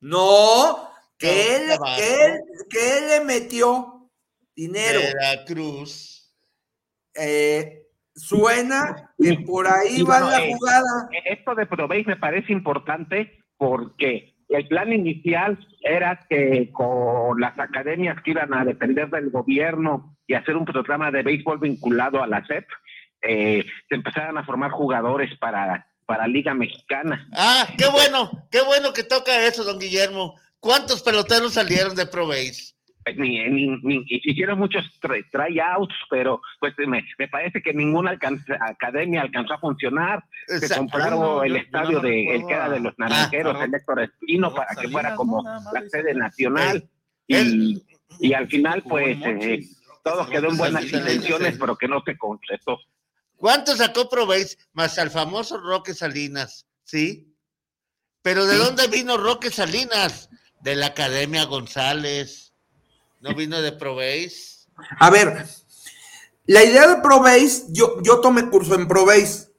No, 0.00 0.90
que, 1.18 1.66
No, 1.66 1.86
él, 1.86 1.96
que, 1.96 2.24
él, 2.24 2.40
que 2.68 2.98
él 2.98 3.08
le 3.08 3.20
metió 3.24 4.10
dinero. 4.54 5.00
Veracruz. 5.00 6.32
Eh, 7.14 7.86
suena 8.14 9.12
que 9.18 9.38
por 9.46 9.66
ahí 9.66 10.00
Y 10.00 10.02
va 10.02 10.20
bueno, 10.20 10.30
la 10.30 10.54
jugada. 10.54 11.08
Esto 11.24 11.54
de 11.54 11.66
Provey 11.66 12.04
me 12.04 12.16
parece 12.16 12.52
importante 12.52 13.42
porque 13.56 14.29
el 14.50 14.66
plan 14.66 14.92
inicial 14.92 15.58
era 15.80 16.26
que 16.28 16.70
con 16.72 17.40
las 17.40 17.58
academias 17.58 18.20
que 18.22 18.32
iban 18.32 18.52
a 18.52 18.64
depender 18.64 19.08
del 19.08 19.30
gobierno 19.30 20.16
y 20.26 20.34
hacer 20.34 20.56
un 20.56 20.64
programa 20.64 21.10
de 21.10 21.22
béisbol 21.22 21.60
vinculado 21.60 22.22
a 22.22 22.26
la 22.26 22.44
SEP, 22.46 22.66
eh, 23.22 23.64
se 23.88 23.94
empezaran 23.94 24.36
a 24.38 24.44
formar 24.44 24.72
jugadores 24.72 25.36
para, 25.38 25.86
para 26.04 26.26
Liga 26.26 26.52
Mexicana. 26.52 27.28
Ah, 27.32 27.68
qué 27.78 27.86
bueno, 27.88 28.30
qué 28.50 28.62
bueno 28.62 28.92
que 28.92 29.04
toca 29.04 29.46
eso, 29.46 29.62
don 29.62 29.78
Guillermo. 29.78 30.34
¿Cuántos 30.58 31.02
peloteros 31.02 31.54
salieron 31.54 31.94
de 31.94 32.06
Pro 32.06 32.26
Base? 32.26 32.74
Ni, 33.16 33.38
ni- 33.48 33.80
ni- 33.82 34.04
hicieron 34.08 34.58
muchos 34.58 34.84
try- 35.00 35.24
tryouts, 35.32 35.94
pero 36.10 36.40
pues 36.60 36.74
me, 36.86 37.02
me 37.18 37.28
parece 37.28 37.62
que 37.62 37.72
ninguna 37.72 38.10
alcanza- 38.10 38.58
academia 38.60 39.22
alcanzó 39.22 39.54
a 39.54 39.58
funcionar. 39.58 40.22
Se 40.46 40.68
compraron 40.76 41.18
no, 41.18 41.42
el 41.42 41.50
yo- 41.52 41.56
yo 41.56 41.62
estadio 41.64 41.96
no 41.98 42.00
de 42.02 42.34
el 42.34 42.46
que 42.46 42.52
era 42.52 42.68
de 42.68 42.80
los 42.80 42.94
naranjeros, 42.98 43.56
Ah, 43.58 43.64
el 43.64 43.74
Héctor 43.74 44.00
Espino, 44.02 44.50
no, 44.50 44.54
para 44.54 44.74
que 44.74 44.88
fuera 44.88 45.14
como 45.14 45.42
la 45.42 45.88
sede 45.88 46.14
nacional. 46.14 46.88
El- 47.26 47.82
Y, 48.18 48.28
y 48.28 48.32
al 48.34 48.48
final, 48.48 48.82
pues, 48.82 49.16
eh, 49.24 49.60
todo 50.04 50.28
quedó 50.28 50.50
en 50.50 50.58
buenas 50.58 50.84
intenciones, 50.84 51.56
pero 51.58 51.76
que 51.76 51.88
no 51.88 52.02
se 52.04 52.18
concretó. 52.18 52.78
¿Cuánto 53.36 53.74
sacó 53.76 54.08
Proveis? 54.10 54.58
Más 54.74 54.98
al 54.98 55.10
famoso 55.10 55.56
Roque 55.58 55.94
Salinas, 55.94 56.66
¿sí? 56.84 57.34
Pero 58.22 58.44
¿de 58.44 58.56
dónde 58.58 58.86
vino 58.88 59.16
Roque 59.16 59.50
Salinas? 59.50 60.28
De 60.60 60.74
la 60.76 60.86
Academia 60.88 61.44
González. 61.46 62.49
¿No 63.20 63.34
vino 63.34 63.60
de 63.60 63.72
Proveis? 63.72 64.66
A 64.98 65.10
ver, 65.10 65.46
la 66.46 66.64
idea 66.64 66.88
de 66.88 67.02
Probase, 67.02 67.64
yo, 67.68 68.00
yo 68.02 68.20
tomé 68.20 68.48
curso 68.48 68.74
en 68.74 68.88
Probase. 68.88 69.50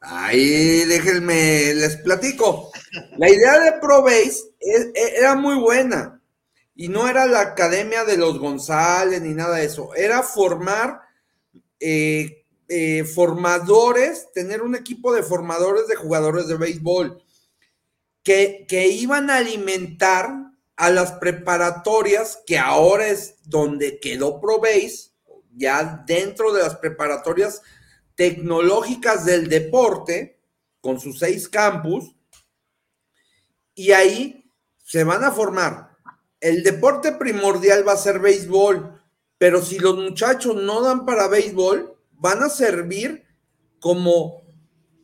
Ahí 0.00 0.84
déjenme, 0.86 1.74
les 1.74 1.96
platico. 1.98 2.72
La 3.16 3.30
idea 3.30 3.60
de 3.60 3.72
Probase 3.80 4.54
e- 4.58 4.92
e- 4.94 5.14
era 5.18 5.36
muy 5.36 5.54
buena. 5.56 6.20
Y 6.74 6.88
no 6.88 7.08
era 7.08 7.26
la 7.26 7.40
academia 7.40 8.04
de 8.04 8.16
los 8.16 8.38
González 8.38 9.20
ni 9.22 9.34
nada 9.34 9.56
de 9.56 9.66
eso. 9.66 9.94
Era 9.94 10.22
formar 10.22 11.00
eh, 11.78 12.44
eh, 12.68 13.04
formadores, 13.04 14.32
tener 14.32 14.62
un 14.62 14.74
equipo 14.74 15.12
de 15.14 15.22
formadores 15.22 15.86
de 15.86 15.96
jugadores 15.96 16.48
de 16.48 16.56
béisbol 16.56 17.22
que, 18.22 18.66
que 18.68 18.88
iban 18.88 19.30
a 19.30 19.36
alimentar 19.36 20.49
a 20.80 20.88
las 20.88 21.12
preparatorias, 21.12 22.38
que 22.46 22.58
ahora 22.58 23.06
es 23.08 23.34
donde 23.44 24.00
quedó 24.00 24.40
Probase, 24.40 25.10
ya 25.54 26.02
dentro 26.06 26.54
de 26.54 26.62
las 26.62 26.76
preparatorias 26.76 27.60
tecnológicas 28.14 29.26
del 29.26 29.50
deporte, 29.50 30.40
con 30.80 30.98
sus 30.98 31.18
seis 31.18 31.50
campus, 31.50 32.16
y 33.74 33.92
ahí 33.92 34.50
se 34.82 35.04
van 35.04 35.22
a 35.22 35.32
formar. 35.32 35.98
El 36.40 36.62
deporte 36.62 37.12
primordial 37.12 37.86
va 37.86 37.92
a 37.92 37.98
ser 37.98 38.18
béisbol, 38.18 39.02
pero 39.36 39.62
si 39.62 39.78
los 39.78 39.98
muchachos 39.98 40.56
no 40.56 40.80
dan 40.80 41.04
para 41.04 41.28
béisbol, 41.28 41.94
van 42.12 42.42
a 42.42 42.48
servir 42.48 43.26
como 43.80 44.40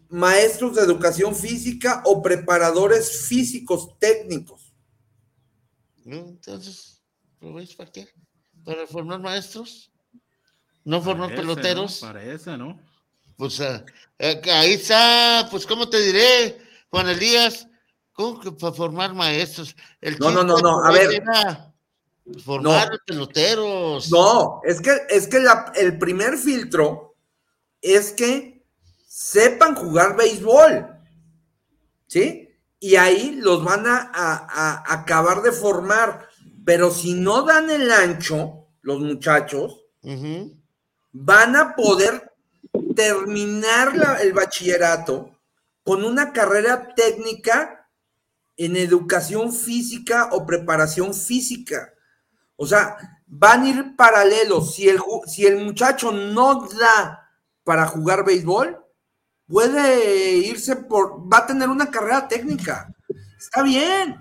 maestros 0.09 0.75
de 0.75 0.81
educación 0.81 1.37
física 1.37 2.01
o 2.07 2.23
preparadores 2.23 3.27
físicos 3.27 3.99
técnicos. 3.99 4.66
¿No? 6.07 6.19
Entonces, 6.19 7.03
¿Proveis 7.41 7.75
para 7.75 7.91
qué? 7.91 8.09
¿Para 8.65 8.87
formar 8.87 9.21
maestros? 9.21 9.91
¿No 10.85 11.03
formar 11.03 11.31
Parece, 11.31 11.43
peloteros? 11.43 12.01
¿no? 12.03 12.09
Parece, 12.09 12.57
¿no? 12.57 12.81
Pues 13.37 13.61
que 14.19 14.51
ahí 14.53 14.75
está, 14.75 15.49
pues, 15.51 15.67
¿cómo 15.67 15.89
te 15.91 16.01
diré, 16.01 16.59
Juan 16.91 17.09
Elías? 17.09 17.67
¿Cómo 18.13 18.39
que 18.41 18.53
para 18.53 18.73
formar 18.73 19.15
maestros? 19.15 19.75
El 20.01 20.17
No, 20.19 20.31
no, 20.31 20.45
no, 20.45 20.59
no, 20.59 20.85
a 20.85 20.93
ver. 20.93 21.13
era 21.13 21.75
Formar 22.45 22.91
No. 22.93 22.99
peloteros. 23.07 24.11
No, 24.11 24.61
es 24.65 24.81
que, 24.81 24.91
es 25.11 25.27
que 25.29 25.39
la- 25.41 25.73
el 25.77 25.99
primer 25.99 26.37
filtro 26.39 27.17
es 27.81 28.13
que 28.13 28.65
sepan 29.07 29.75
jugar 29.77 30.17
béisbol. 30.17 30.87
¿Sí? 32.09 32.46
Y 32.79 32.97
ahí 32.97 33.37
los 33.41 33.65
van 33.65 33.87
a, 33.87 33.97
a- 34.13 34.85
a 34.85 34.93
acabar 34.93 35.43
de 35.43 35.53
formar. 35.53 36.29
Pero 36.65 36.91
si 36.91 37.15
no 37.15 37.43
dan 37.43 37.71
el 37.71 37.91
ancho, 37.91 38.69
los 38.83 39.01
muchachos, 39.01 39.85
van 41.13 41.57
a 41.57 41.75
poder 41.75 42.33
terminar 42.95 43.97
la- 43.97 44.17
el 44.23 44.33
bachillerato 44.33 45.31
con 45.83 46.05
una 46.05 46.33
carrera 46.33 46.95
técnica 46.95 47.89
en 48.57 48.77
educación 48.77 49.53
física 49.53 50.29
o 50.33 50.47
preparación 50.47 51.15
física. 51.15 51.93
O 52.57 52.67
sea, 52.67 52.97
van 53.27 53.63
a 53.65 53.69
ir 53.69 53.97
paralelos. 53.97 54.75
Si 54.75 54.89
el, 54.89 54.99
si 55.27 55.47
el 55.47 55.59
muchacho 55.65 56.11
no 56.13 56.67
da 56.81 57.29
para 57.65 57.87
jugar 57.87 58.25
béisbol, 58.25 58.83
puede 59.49 60.37
irse 60.39 60.77
por, 60.77 61.33
va 61.33 61.39
a 61.39 61.47
tener 61.47 61.69
una 61.69 61.91
carrera 61.91 62.29
técnica. 62.29 62.93
Está 63.39 63.63
bien. 63.63 64.17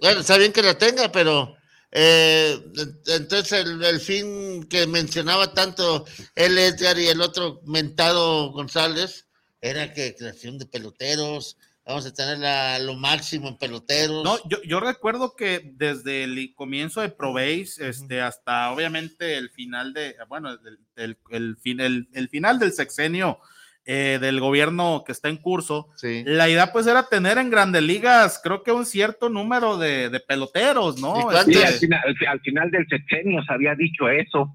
Bueno, 0.00 0.20
está 0.20 0.36
bien 0.36 0.52
que 0.52 0.62
la 0.62 0.78
tenga, 0.78 1.12
pero 1.12 1.56
eh, 1.90 2.58
entonces 3.06 3.52
el, 3.52 3.82
el 3.84 4.00
fin 4.00 4.64
que 4.64 4.86
mencionaba 4.86 5.52
tanto 5.52 6.06
el 6.34 6.56
Edgar 6.56 6.98
y 6.98 7.08
el 7.08 7.20
otro 7.20 7.60
mentado 7.64 8.52
González 8.52 9.26
era 9.60 9.92
que 9.92 10.14
creación 10.16 10.58
de 10.58 10.66
peloteros, 10.66 11.58
vamos 11.90 12.06
a 12.06 12.14
tener 12.14 12.38
la- 12.38 12.78
lo 12.78 12.94
máximo 12.94 13.48
en 13.48 13.58
peloteros. 13.58 14.24
No, 14.24 14.36
yo, 14.48 14.62
yo 14.62 14.80
recuerdo 14.80 15.34
que 15.36 15.60
desde 15.74 16.24
el 16.24 16.54
comienzo 16.54 17.00
de 17.00 17.10
Probase, 17.10 17.88
este, 17.88 18.20
hasta 18.20 18.70
obviamente 18.72 19.36
el 19.36 19.50
final 19.50 19.92
de, 19.92 20.16
bueno, 20.28 20.50
el, 20.52 20.78
el- 20.96 21.18
el 21.30 21.56
fin- 21.58 21.80
el- 21.80 22.08
el 22.14 22.28
final 22.28 22.58
del 22.58 22.72
sexenio 22.72 23.38
eh, 23.86 24.18
del 24.20 24.40
gobierno 24.40 25.02
que 25.06 25.10
está 25.12 25.30
en 25.30 25.38
curso, 25.38 25.88
Sí. 25.96 26.22
la 26.26 26.48
idea 26.50 26.70
pues 26.70 26.86
era 26.86 27.08
tener 27.08 27.38
en 27.38 27.50
grandes 27.50 27.82
ligas, 27.82 28.38
creo 28.44 28.62
que 28.62 28.70
un 28.72 28.84
cierto 28.84 29.30
número 29.30 29.78
de, 29.78 30.10
de 30.10 30.20
peloteros, 30.20 30.98
¿Y 30.98 31.02
¿no? 31.02 31.14
Sí, 31.44 31.52
Este, 31.52 31.64
al, 31.64 31.72
final, 31.74 32.00
al- 32.04 32.28
al 32.28 32.40
final 32.40 32.70
del 32.70 32.86
sexenio 32.88 33.42
se 33.42 33.52
había 33.52 33.74
dicho 33.74 34.08
eso. 34.10 34.54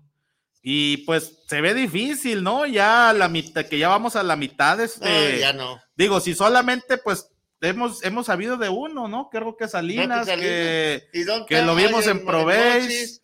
Y 0.67 0.97
pues 1.05 1.43
se 1.47 1.61
ve 1.61 1.75
difícil, 1.75 2.41
¿no? 2.41 2.65
Ya 2.65 3.09
a 3.09 3.13
la 3.13 3.29
mitad, 3.29 3.67
que 3.67 3.77
ya 3.77 3.87
vamos 3.87 4.15
a 4.15 4.23
la 4.23 4.35
mitad, 4.35 4.77
No, 4.77 4.83
este, 4.83 5.37
ya 5.39 5.53
no. 5.53 5.79
digo, 5.95 6.19
si 6.19 6.33
solamente 6.33 6.97
pues 6.97 7.29
hemos, 7.61 8.03
hemos 8.03 8.25
sabido 8.25 8.57
de 8.57 8.69
uno, 8.69 9.07
¿no? 9.07 9.29
Creo 9.31 9.55
que 9.55 9.67
Salinas, 9.67 10.25
Salinas. 10.25 10.39
que... 10.49 11.03
¿Y 11.13 11.21
dónde 11.21 11.45
que 11.45 11.61
lo 11.61 11.75
vimos 11.75 12.07
en 12.07 12.25
Proveis, 12.25 13.21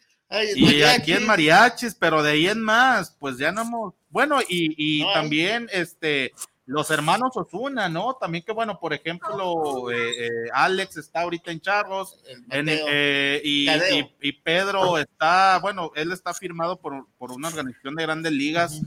Y 0.55 0.83
aquí 0.83 1.13
en 1.13 1.25
mariachis, 1.25 1.95
pero 1.95 2.21
de 2.21 2.33
ahí 2.33 2.47
en 2.47 2.61
más, 2.61 3.17
pues 3.19 3.39
ya 3.39 3.51
no 3.51 3.61
hemos. 3.63 3.93
Bueno, 4.09 4.39
y, 4.47 4.75
y 4.77 5.01
No 5.01 5.11
también 5.13 5.67
este 5.73 6.33
los 6.65 6.89
hermanos 6.91 7.35
Osuna, 7.35 7.89
¿no? 7.89 8.13
También 8.15 8.43
que 8.45 8.51
bueno, 8.51 8.79
por 8.79 8.93
ejemplo, 8.93 9.89
eh, 9.91 10.25
eh, 10.27 10.29
Alex 10.53 10.97
está 10.97 11.21
ahorita 11.21 11.51
en 11.51 11.59
Charros 11.59 12.19
en- 12.49 12.65
eh, 12.69 13.41
y, 13.43 13.65
Tadeo. 13.65 13.95
y- 14.21 14.29
y 14.29 14.31
Pedro 14.33 14.97
está, 14.97 15.59
bueno, 15.61 15.91
él 15.95 16.11
está 16.11 16.33
firmado 16.33 16.79
por, 16.79 17.07
por 17.17 17.31
una 17.31 17.47
organización 17.49 17.95
de 17.95 18.03
grandes 18.03 18.31
ligas, 18.31 18.81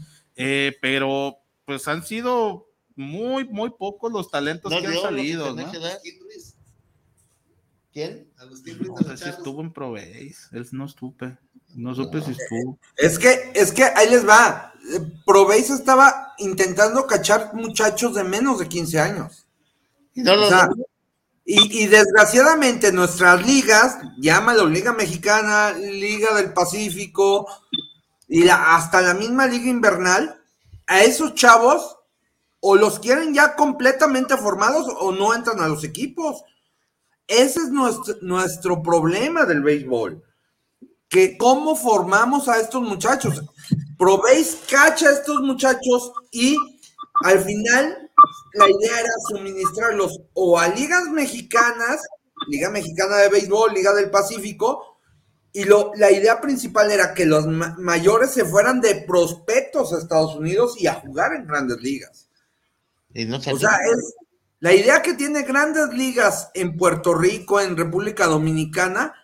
pero 0.80 1.38
pues 1.64 1.86
han 1.88 2.05
sido 2.05 2.66
muy, 2.96 3.44
muy 3.44 3.70
pocos 3.70 4.12
los 4.12 4.30
talentos 4.30 4.70
No 4.72 4.80
que 4.80 4.86
han 4.86 4.92
que 4.92 4.98
salido, 5.01 5.46
¿no? 5.66 5.72
¿Quién? 7.92 8.28
No 8.38 8.56
sé 9.09 9.16
si 9.16 9.28
estuvo 9.30 9.60
en 9.60 9.72
Proveis, 9.72 10.48
él 10.52 10.66
no 10.72 10.88
supe, 10.88 11.36
no 11.74 11.94
supe 11.94 12.20
si 12.22 12.32
estuvo. 12.32 12.78
Es 12.96 13.18
que, 13.18 13.52
es 13.55 13.72
que 13.72 13.84
ahí 13.84 14.09
les 14.10 14.26
va. 14.28 14.72
Eh, 14.92 15.01
Proveis 15.26 15.70
estaba 15.70 16.34
intentando 16.38 17.06
cachar 17.06 17.52
muchachos 17.55 18.14
de 18.14 18.24
menos 18.24 18.59
de 18.59 18.68
15 18.68 19.01
años. 19.01 19.46
Y 20.14 20.22
no 20.22 20.36
lo 20.36 20.46
O 20.46 20.48
sea, 20.48 20.68
y, 21.44 21.82
y 21.84 21.86
desgraciadamente 21.88 22.92
nuestras 22.92 23.44
ligas, 23.46 23.98
llámalo 24.18 24.66
Liga 24.66 24.92
Mexicana, 24.92 25.72
Liga 25.72 26.34
del 26.34 26.52
Pacífico 26.52 27.46
y 28.28 28.44
la- 28.44 28.76
hasta 28.76 29.02
la 29.02 29.14
misma 29.14 29.46
Liga 29.46 29.68
Invernal, 29.68 30.40
a 30.86 31.02
esos 31.02 31.34
chavos 31.34 31.96
o 32.60 32.76
los 32.76 32.98
quieren 32.98 33.34
ya 33.34 33.56
completamente 33.56 34.36
formados 34.38 34.86
o 35.01 35.12
no 35.12 35.34
entran 35.34 35.60
a 35.60 35.68
los 35.68 35.84
equipos. 35.84 36.42
Ese 37.26 37.60
es 37.60 37.68
nuestro, 37.70 38.14
nuestro 38.22 38.82
problema 38.82 39.44
del 39.44 39.62
béisbol. 39.62 40.22
Que 41.15 41.39
cómo 41.39 41.77
formamos 41.77 42.49
a 42.49 42.59
estos 42.59 42.82
muchachos. 42.82 43.41
Probéis 43.97 44.59
cacha 44.69 45.09
a 45.09 45.12
estos 45.12 45.41
muchachos 45.43 46.12
y 46.32 46.57
al 47.23 47.39
final 47.39 48.11
la 48.55 48.69
idea 48.69 48.99
era 48.99 49.12
suministrarlos 49.28 50.20
o 50.32 50.59
a 50.59 50.66
ligas 50.66 51.05
mexicanas, 51.11 52.01
Liga 52.49 52.69
Mexicana 52.69 53.19
de 53.19 53.28
Béisbol, 53.28 53.73
Liga 53.73 53.93
del 53.95 54.11
Pacífico, 54.11 54.99
y 55.53 55.62
lo, 55.62 55.93
la 55.95 56.11
idea 56.11 56.41
principal 56.41 56.91
era 56.91 57.15
que 57.15 57.27
los 57.27 57.47
ma- 57.47 57.77
mayores 57.78 58.32
se 58.32 58.45
fueran 58.45 58.81
de 58.81 58.97
prospectos 59.07 59.93
a 59.93 59.99
Estados 59.99 60.35
Unidos 60.35 60.74
y 60.81 60.89
a 60.89 60.95
jugar 60.95 61.32
en 61.35 61.47
grandes 61.47 61.81
ligas. 61.81 62.28
Y 63.12 63.24
no 63.24 63.36
O 63.36 63.41
sea, 63.41 63.78
es 63.95 64.15
la 64.59 64.74
idea 64.74 65.01
que 65.01 65.15
tiene 65.15 65.43
grandes 65.43 65.91
ligas 65.91 66.51
en 66.55 66.77
Puerto 66.77 67.15
Rico, 67.15 67.61
en 67.61 67.77
República 67.77 68.27
Dominicana, 68.27 69.15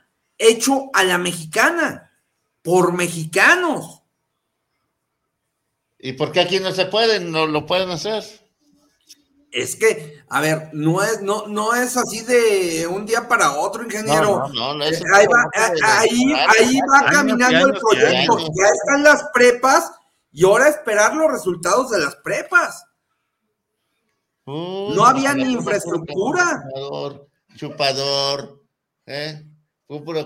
hecho 0.40 0.90
a 0.94 1.04
la 1.04 1.18
mexicana, 1.18 2.10
por 2.62 2.92
mexicanos. 2.92 4.02
¿Y 5.98 6.14
por 6.14 6.32
qué 6.32 6.40
aquí 6.40 6.58
no 6.60 6.72
se 6.72 6.86
pueden? 6.86 7.30
No 7.30 7.46
lo 7.46 7.66
pueden 7.66 7.90
hacer. 7.90 8.24
Es 9.52 9.76
que, 9.76 10.22
a 10.28 10.40
ver, 10.40 10.70
no 10.72 11.02
es, 11.02 11.20
no, 11.22 11.46
no 11.48 11.74
es 11.74 11.96
así 11.96 12.22
de 12.22 12.86
un 12.86 13.04
día 13.04 13.26
para 13.28 13.58
otro, 13.58 13.82
ingeniero. 13.82 14.48
No, 14.54 14.74
no, 14.74 14.84
Eh, 14.84 14.98
ahí 15.12 15.26
va, 15.26 15.44
ahí, 15.82 16.32
ahí 16.32 16.78
va 16.88 16.98
Años 17.00 17.10
caminando 17.12 17.58
el 17.58 17.64
años 17.64 17.80
proyecto. 17.80 18.36
años. 18.36 18.50
Ya 18.56 18.66
están 18.68 19.02
las 19.02 19.24
prepas 19.34 19.92
y 20.32 20.44
ahora 20.44 20.68
esperar 20.68 21.14
los 21.16 21.32
resultados 21.32 21.90
de 21.90 21.98
las 21.98 22.14
prepas. 22.16 22.84
No 24.46 25.04
había 25.04 25.34
ni 25.34 25.52
infraestructura. 25.52 26.62
Chupador, 26.72 27.28
chupador, 27.56 28.62
¿eh? 29.06 29.44
Fue 29.90 30.22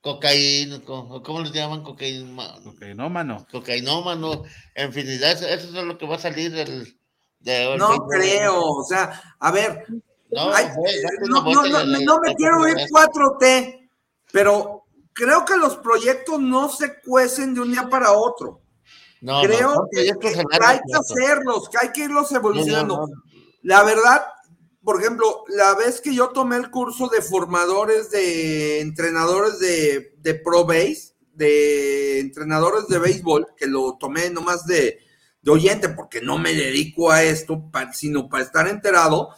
cocaína, 0.00 0.80
co- 0.84 1.20
¿cómo 1.24 1.40
les 1.40 1.50
llaman? 1.52 1.82
Cocaína, 1.82 2.54
Cocainómano. 2.62 3.44
cocainómano, 3.50 4.44
infinidad, 4.76 5.32
eso, 5.32 5.48
eso 5.48 5.78
es 5.80 5.84
lo 5.84 5.98
que 5.98 6.06
va 6.06 6.14
a 6.14 6.20
salir 6.20 6.52
del... 6.52 6.96
de- 7.40 7.52
del 7.52 7.78
No 7.78 8.06
creo, 8.06 8.60
o 8.62 8.84
sea, 8.84 9.20
a 9.40 9.50
ver, 9.50 9.84
No, 10.30 10.52
Ay, 10.54 10.66
una 11.22 11.40
no, 11.40 11.52
no, 11.54 11.64
no, 11.66 11.80
en 11.98 12.04
no 12.04 12.20
me 12.20 12.34
quiero 12.36 12.68
ir 12.68 12.76
la- 12.76 12.86
4T, 12.86 13.88
pero 14.30 14.84
creo 15.12 15.44
que 15.44 15.56
los 15.56 15.76
proyectos 15.78 16.38
no 16.38 16.68
se 16.68 17.00
cuecen 17.00 17.52
de 17.52 17.62
un 17.62 17.72
día 17.72 17.88
para 17.88 18.12
otro. 18.12 18.60
No, 19.22 19.40
creo 19.42 19.88
que, 19.90 20.12
que 20.20 20.28
hay 20.60 20.78
que 20.86 20.94
hacerlos, 20.96 21.68
que 21.68 21.78
hay 21.80 21.92
que 21.92 22.04
irlos 22.04 22.30
evolucionando. 22.30 22.96
No, 22.96 23.06
no, 23.08 23.14
no. 23.14 23.22
La 23.62 23.82
verdad, 23.82 24.24
por 24.84 25.00
ejemplo, 25.00 25.44
la 25.48 25.74
vez 25.74 26.00
que 26.00 26.14
yo 26.14 26.28
tomé 26.28 26.56
el 26.56 26.70
curso 26.70 27.08
de 27.08 27.22
formadores 27.22 28.10
de 28.10 28.80
entrenadores 28.80 29.58
de, 29.58 30.14
de 30.18 30.34
Pro 30.34 30.66
Base, 30.66 31.14
de 31.32 32.20
entrenadores 32.20 32.86
de 32.88 32.98
béisbol, 32.98 33.48
que 33.56 33.66
lo 33.66 33.96
tomé 33.98 34.28
nomás 34.28 34.66
de, 34.66 34.98
de 35.40 35.50
oyente, 35.50 35.88
porque 35.88 36.20
no 36.20 36.38
me 36.38 36.52
dedico 36.52 37.10
a 37.10 37.22
esto, 37.22 37.70
sino 37.92 38.28
para 38.28 38.44
estar 38.44 38.68
enterado, 38.68 39.30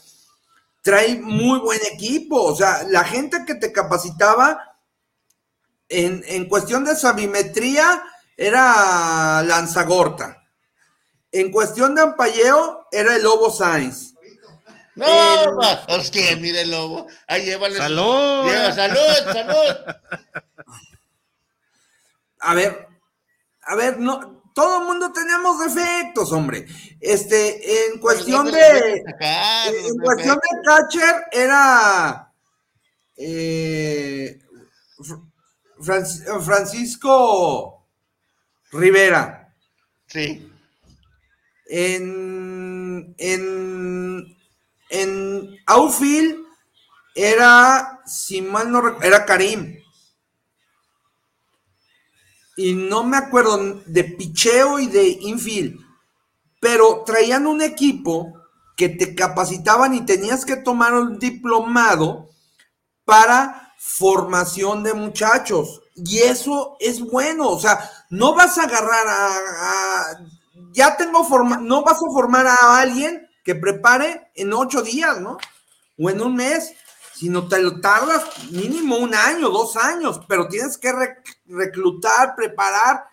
trae 0.83 1.21
muy 1.21 1.61
buen 1.61 1.81
equipo. 1.93 2.43
O 2.43 2.57
sea, 2.57 2.83
la 2.85 3.05
gente 3.05 3.45
que 3.47 3.55
te 3.55 3.71
capacitaba 3.71 4.77
en, 5.89 6.25
en 6.27 6.49
cuestión 6.49 6.85
de 6.85 6.97
sabimetría 6.97 8.03
era 8.37 9.43
Lanzagorta. 9.45 10.43
En 11.31 11.53
cuestión 11.53 11.95
de 11.95 12.03
ampalleo 12.03 12.87
era 12.91 13.15
el 13.15 13.23
Lobo 13.23 13.51
Sainz. 13.51 14.16
No, 14.97 15.07
ma, 15.57 15.85
es 15.89 16.11
que 16.11 16.35
mire 16.37 16.63
el 16.63 16.71
lobo. 16.71 17.07
Ahí 17.29 17.45
llévale. 17.45 17.77
¡Salud! 17.77 18.45
Lleva, 18.51 18.73
salud, 18.73 19.33
salud. 19.33 19.77
A 22.41 22.55
ver, 22.55 22.89
a 23.63 23.75
ver, 23.77 23.99
no, 23.99 24.43
todo 24.55 24.81
el 24.81 24.87
mundo 24.87 25.13
tenemos 25.13 25.59
defectos, 25.61 26.33
hombre. 26.33 26.67
Este, 27.01 27.87
en 27.89 27.99
cuestión 28.01 28.47
no 28.47 28.51
te 28.51 28.57
de, 28.57 29.03
sacar, 29.05 29.75
en 29.75 29.99
cuestión 29.99 30.37
de 30.37 30.63
catcher 30.65 31.25
era 31.33 32.33
eh, 33.17 34.39
Fran- 35.81 36.43
Francisco 36.43 37.87
Rivera. 38.73 39.55
Sí. 40.07 40.51
En, 41.69 43.15
en, 43.19 44.36
en 44.91 45.57
outfield 45.67 46.45
era, 47.15 48.01
si 48.07 48.43
mal 48.43 48.71
no 48.71 48.81
recuerdo, 48.83 49.07
era 49.09 49.27
Karim. 49.27 49.79
Y 52.57 52.73
no 52.73 53.05
me 53.05 53.17
acuerdo 53.19 53.83
de 53.87 54.05
picheo 54.05 54.79
y 54.79 54.87
de 54.87 55.09
infield. 55.21 55.79
Pero 56.61 57.05
traían 57.07 57.47
un 57.47 57.63
equipo 57.63 58.35
que 58.77 58.91
te 58.91 59.15
capacitaban 59.15 59.95
y 59.95 60.07
tenías 60.07 60.45
que 60.45 60.57
tomar 60.57 60.95
un 60.95 61.19
diplomado 61.19 62.31
para 63.05 63.75
formación 63.79 64.83
de 64.85 64.95
muchachos. 64.95 65.83
Y 65.97 66.19
eso 66.21 66.77
es 66.81 67.01
bueno. 67.01 67.51
O 67.51 67.61
sea, 67.61 67.91
no 68.11 68.35
vas 68.35 68.59
a 68.59 68.65
agarrar 68.65 69.09
a. 69.09 69.37
a- 69.39 70.21
ya 70.73 70.97
tengo 70.97 71.25
forma, 71.25 71.59
no 71.59 71.83
vas 71.85 71.97
a 71.99 72.13
formar 72.13 72.47
a 72.47 72.79
alguien 72.81 73.26
que 73.47 73.55
prepare 73.55 74.33
en 74.35 74.53
ocho 74.53 74.83
días, 74.83 75.21
¿no? 75.21 75.39
O 75.97 76.11
en 76.11 76.21
un 76.21 76.35
mes, 76.35 76.75
sino 77.15 77.47
te 77.47 77.61
lo 77.61 77.81
tardas 77.81 78.25
mínimo 78.51 78.97
un 78.97 79.15
año, 79.15 79.49
dos 79.51 79.77
años, 79.77 80.21
pero 80.29 80.49
tienes 80.49 80.77
que 80.77 80.93
rec- 80.93 81.37
reclutar, 81.47 82.35
preparar 82.35 83.05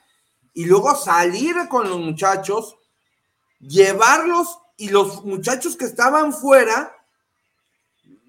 y 0.55 0.65
luego 0.65 0.95
salir 0.95 1.55
con 1.69 1.87
los 1.87 1.99
muchachos, 1.99 2.75
llevarlos 3.59 4.57
y 4.75 4.89
los 4.89 5.23
muchachos 5.23 5.77
que 5.77 5.85
estaban 5.85 6.33
fuera 6.33 6.91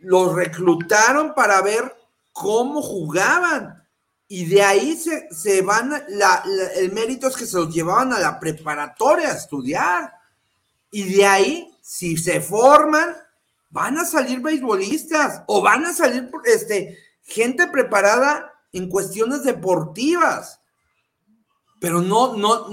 los 0.00 0.34
reclutaron 0.34 1.34
para 1.34 1.62
ver 1.62 1.96
cómo 2.32 2.82
jugaban. 2.82 3.82
Y 4.28 4.44
de 4.44 4.62
ahí 4.62 4.96
se, 4.96 5.26
se 5.30 5.62
van, 5.62 6.04
el 6.76 6.92
mérito 6.92 7.28
es 7.28 7.36
que 7.36 7.46
se 7.46 7.56
los 7.56 7.72
llevaban 7.72 8.12
a 8.12 8.18
la 8.18 8.38
preparatoria 8.38 9.30
a 9.30 9.36
estudiar. 9.36 10.12
Y 10.90 11.14
de 11.14 11.26
ahí, 11.26 11.73
si 11.84 12.16
se 12.16 12.40
forman, 12.40 13.14
van 13.68 13.98
a 13.98 14.06
salir 14.06 14.40
beisbolistas 14.40 15.42
o 15.46 15.60
van 15.60 15.84
a 15.84 15.92
salir 15.92 16.30
este, 16.46 16.98
gente 17.22 17.66
preparada 17.66 18.54
en 18.72 18.88
cuestiones 18.88 19.44
deportivas. 19.44 20.60
Pero 21.80 22.00
no, 22.00 22.38
no, 22.38 22.68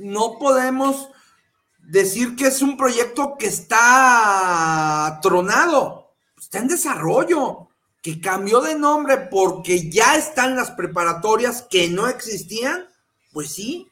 no 0.00 0.38
podemos 0.40 1.10
decir 1.78 2.34
que 2.34 2.48
es 2.48 2.60
un 2.60 2.76
proyecto 2.76 3.36
que 3.38 3.46
está 3.46 5.20
tronado, 5.22 6.10
está 6.36 6.58
en 6.58 6.66
desarrollo, 6.66 7.68
que 8.02 8.20
cambió 8.20 8.60
de 8.60 8.74
nombre 8.74 9.16
porque 9.16 9.88
ya 9.88 10.16
están 10.16 10.56
las 10.56 10.72
preparatorias 10.72 11.62
que 11.62 11.88
no 11.88 12.08
existían, 12.08 12.88
pues 13.32 13.52
sí, 13.52 13.88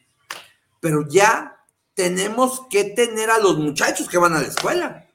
pero 0.81 1.07
ya 1.09 1.54
tenemos 1.95 2.67
que 2.69 2.85
tener 2.85 3.31
a 3.31 3.39
los 3.39 3.57
muchachos 3.59 4.09
que 4.09 4.19
van 4.19 4.35
a 4.35 4.41
la 4.43 4.49
escuela. 4.49 5.09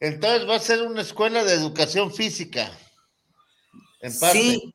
Entonces 0.00 0.48
va 0.48 0.56
a 0.56 0.60
ser 0.60 0.82
una 0.82 1.02
escuela 1.02 1.44
de 1.44 1.54
educación 1.54 2.12
física. 2.12 2.70
En 4.00 4.18
parte. 4.18 4.38
Sí, 4.38 4.74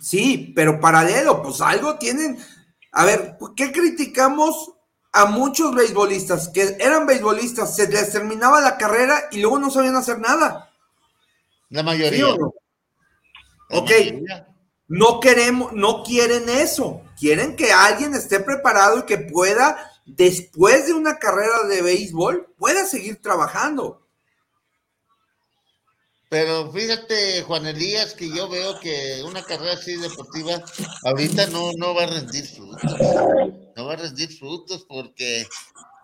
sí, 0.00 0.52
pero 0.54 0.80
paralelo, 0.80 1.42
pues 1.42 1.60
algo 1.60 1.98
tienen. 1.98 2.38
A 2.92 3.04
ver, 3.04 3.36
¿qué 3.56 3.72
criticamos 3.72 4.72
a 5.12 5.26
muchos 5.26 5.74
beisbolistas 5.74 6.48
que 6.48 6.76
eran 6.80 7.06
beisbolistas, 7.06 7.74
se 7.76 7.88
les 7.88 8.12
terminaba 8.12 8.60
la 8.60 8.76
carrera 8.76 9.28
y 9.30 9.40
luego 9.40 9.58
no 9.58 9.70
sabían 9.70 9.96
hacer 9.96 10.18
nada? 10.18 10.70
La 11.70 11.80
¿Sí 11.80 11.86
mayoría. 11.86 12.28
o 12.28 12.36
no? 12.38 12.54
La 13.70 13.78
Ok. 13.78 13.90
mayoría. 13.90 14.46
No 14.88 15.20
queremos, 15.20 15.72
no 15.72 16.02
quieren 16.04 16.48
eso. 16.48 17.02
Quieren 17.18 17.56
que 17.56 17.72
alguien 17.72 18.14
esté 18.14 18.40
preparado 18.40 19.00
y 19.00 19.02
que 19.04 19.18
pueda, 19.18 19.90
después 20.04 20.86
de 20.86 20.92
una 20.92 21.18
carrera 21.18 21.64
de 21.68 21.82
béisbol, 21.82 22.54
pueda 22.58 22.86
seguir 22.86 23.20
trabajando. 23.20 24.06
Pero 26.28 26.72
fíjate, 26.72 27.42
Juan 27.42 27.66
Elías, 27.66 28.14
que 28.14 28.28
yo 28.28 28.48
veo 28.48 28.78
que 28.80 29.22
una 29.24 29.44
carrera 29.44 29.74
así 29.74 29.96
deportiva 29.96 30.62
ahorita 31.04 31.46
no, 31.48 31.72
no 31.76 31.94
va 31.94 32.02
a 32.02 32.06
rendir 32.06 32.44
frutos. 32.46 32.92
No 33.76 33.86
va 33.86 33.92
a 33.92 33.96
rendir 33.96 34.36
frutos 34.36 34.84
porque 34.88 35.46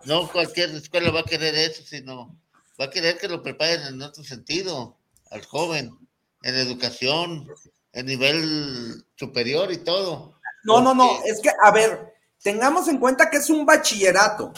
no 0.05 0.31
cualquier 0.31 0.71
escuela 0.71 1.11
va 1.11 1.21
a 1.21 1.25
querer 1.25 1.55
eso, 1.57 1.83
sino 1.85 2.39
va 2.81 2.85
a 2.87 2.91
querer 2.91 3.19
que 3.19 3.29
lo 3.29 3.43
preparen 3.43 3.83
en 3.83 4.03
otro 4.03 4.23
sentido 4.23 4.97
al 5.31 5.45
joven, 5.45 5.99
en 6.43 6.55
educación, 6.55 7.49
en 7.93 8.07
nivel 8.07 9.05
superior 9.17 9.71
y 9.73 9.79
todo. 9.79 10.39
No, 10.65 10.81
no, 10.81 10.95
no, 10.95 11.23
es 11.25 11.41
que, 11.41 11.51
a 11.63 11.71
ver, 11.71 12.15
tengamos 12.43 12.89
en 12.89 12.99
cuenta 12.99 13.29
que 13.29 13.39
es 13.39 13.51
un 13.51 13.67
bachillerato 13.67 14.53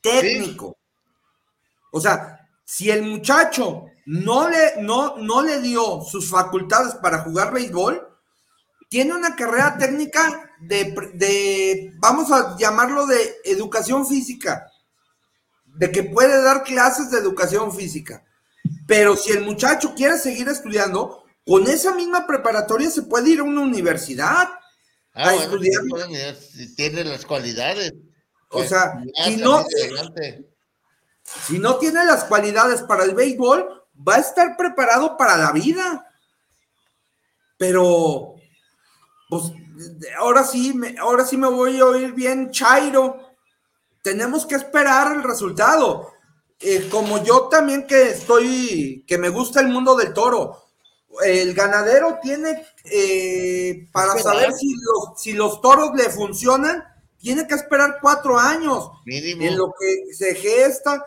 técnico. 0.00 0.76
O 1.92 2.00
sea, 2.00 2.48
si 2.64 2.90
el 2.90 3.02
muchacho 3.02 3.86
no 4.06 4.48
le, 4.48 4.82
no, 4.82 5.16
no 5.16 5.42
le 5.42 5.60
dio 5.60 6.02
sus 6.02 6.30
facultades 6.30 6.94
para 6.96 7.20
jugar 7.20 7.52
béisbol, 7.52 8.08
tiene 8.88 9.14
una 9.14 9.34
carrera 9.34 9.76
técnica 9.78 10.52
de, 10.60 10.94
de, 11.14 11.92
vamos 11.96 12.30
a 12.30 12.56
llamarlo 12.56 13.06
de 13.06 13.36
educación 13.44 14.06
física, 14.06 14.70
de 15.64 15.90
que 15.90 16.04
puede 16.04 16.42
dar 16.42 16.62
clases 16.62 17.10
de 17.10 17.18
educación 17.18 17.72
física. 17.72 18.24
Pero 18.86 19.16
si 19.16 19.32
el 19.32 19.44
muchacho 19.44 19.94
quiere 19.94 20.18
seguir 20.18 20.48
estudiando, 20.48 21.23
con 21.46 21.66
esa 21.68 21.94
misma 21.94 22.26
preparatoria 22.26 22.90
se 22.90 23.02
puede 23.02 23.30
ir 23.30 23.40
a 23.40 23.44
una 23.44 23.60
universidad. 23.60 24.48
Ah, 25.12 25.28
a 25.28 25.34
bueno, 25.34 25.42
estudiar. 25.42 25.82
tiene 26.76 27.04
las 27.04 27.24
cualidades. 27.24 27.92
O 28.48 28.58
pues, 28.58 28.68
sea, 28.68 28.94
si 29.24 29.36
no, 29.36 29.64
si 31.46 31.58
no 31.58 31.76
tiene 31.76 32.04
las 32.04 32.24
cualidades 32.24 32.82
para 32.82 33.04
el 33.04 33.14
béisbol, 33.14 33.84
va 33.96 34.16
a 34.16 34.20
estar 34.20 34.56
preparado 34.56 35.16
para 35.16 35.36
la 35.36 35.52
vida. 35.52 36.06
Pero, 37.56 38.34
pues, 39.28 39.52
ahora 40.18 40.44
sí, 40.44 40.72
me, 40.74 40.96
ahora 40.98 41.24
sí 41.24 41.36
me 41.36 41.48
voy 41.48 41.78
a 41.78 41.86
oír 41.86 42.12
bien, 42.12 42.50
Chairo. 42.50 43.36
Tenemos 44.02 44.46
que 44.46 44.54
esperar 44.54 45.16
el 45.16 45.22
resultado. 45.22 46.12
Eh, 46.60 46.88
como 46.90 47.22
yo 47.22 47.48
también 47.48 47.86
que 47.86 48.10
estoy, 48.10 49.04
que 49.06 49.18
me 49.18 49.28
gusta 49.28 49.60
el 49.60 49.68
mundo 49.68 49.94
del 49.94 50.12
toro. 50.12 50.63
El 51.24 51.54
ganadero 51.54 52.18
tiene, 52.22 52.62
eh, 52.90 53.86
para 53.92 54.14
Esperar. 54.14 54.34
saber 54.34 54.52
si 54.52 54.74
los, 54.74 55.20
si 55.20 55.32
los 55.32 55.60
toros 55.60 55.90
le 55.96 56.04
funcionan, 56.10 56.82
tiene 57.18 57.46
que 57.46 57.54
esperar 57.54 57.98
cuatro 58.02 58.38
años 58.38 58.90
Mínimo. 59.06 59.42
en 59.42 59.56
lo 59.56 59.72
que 59.78 60.14
se 60.14 60.34
gesta, 60.34 61.04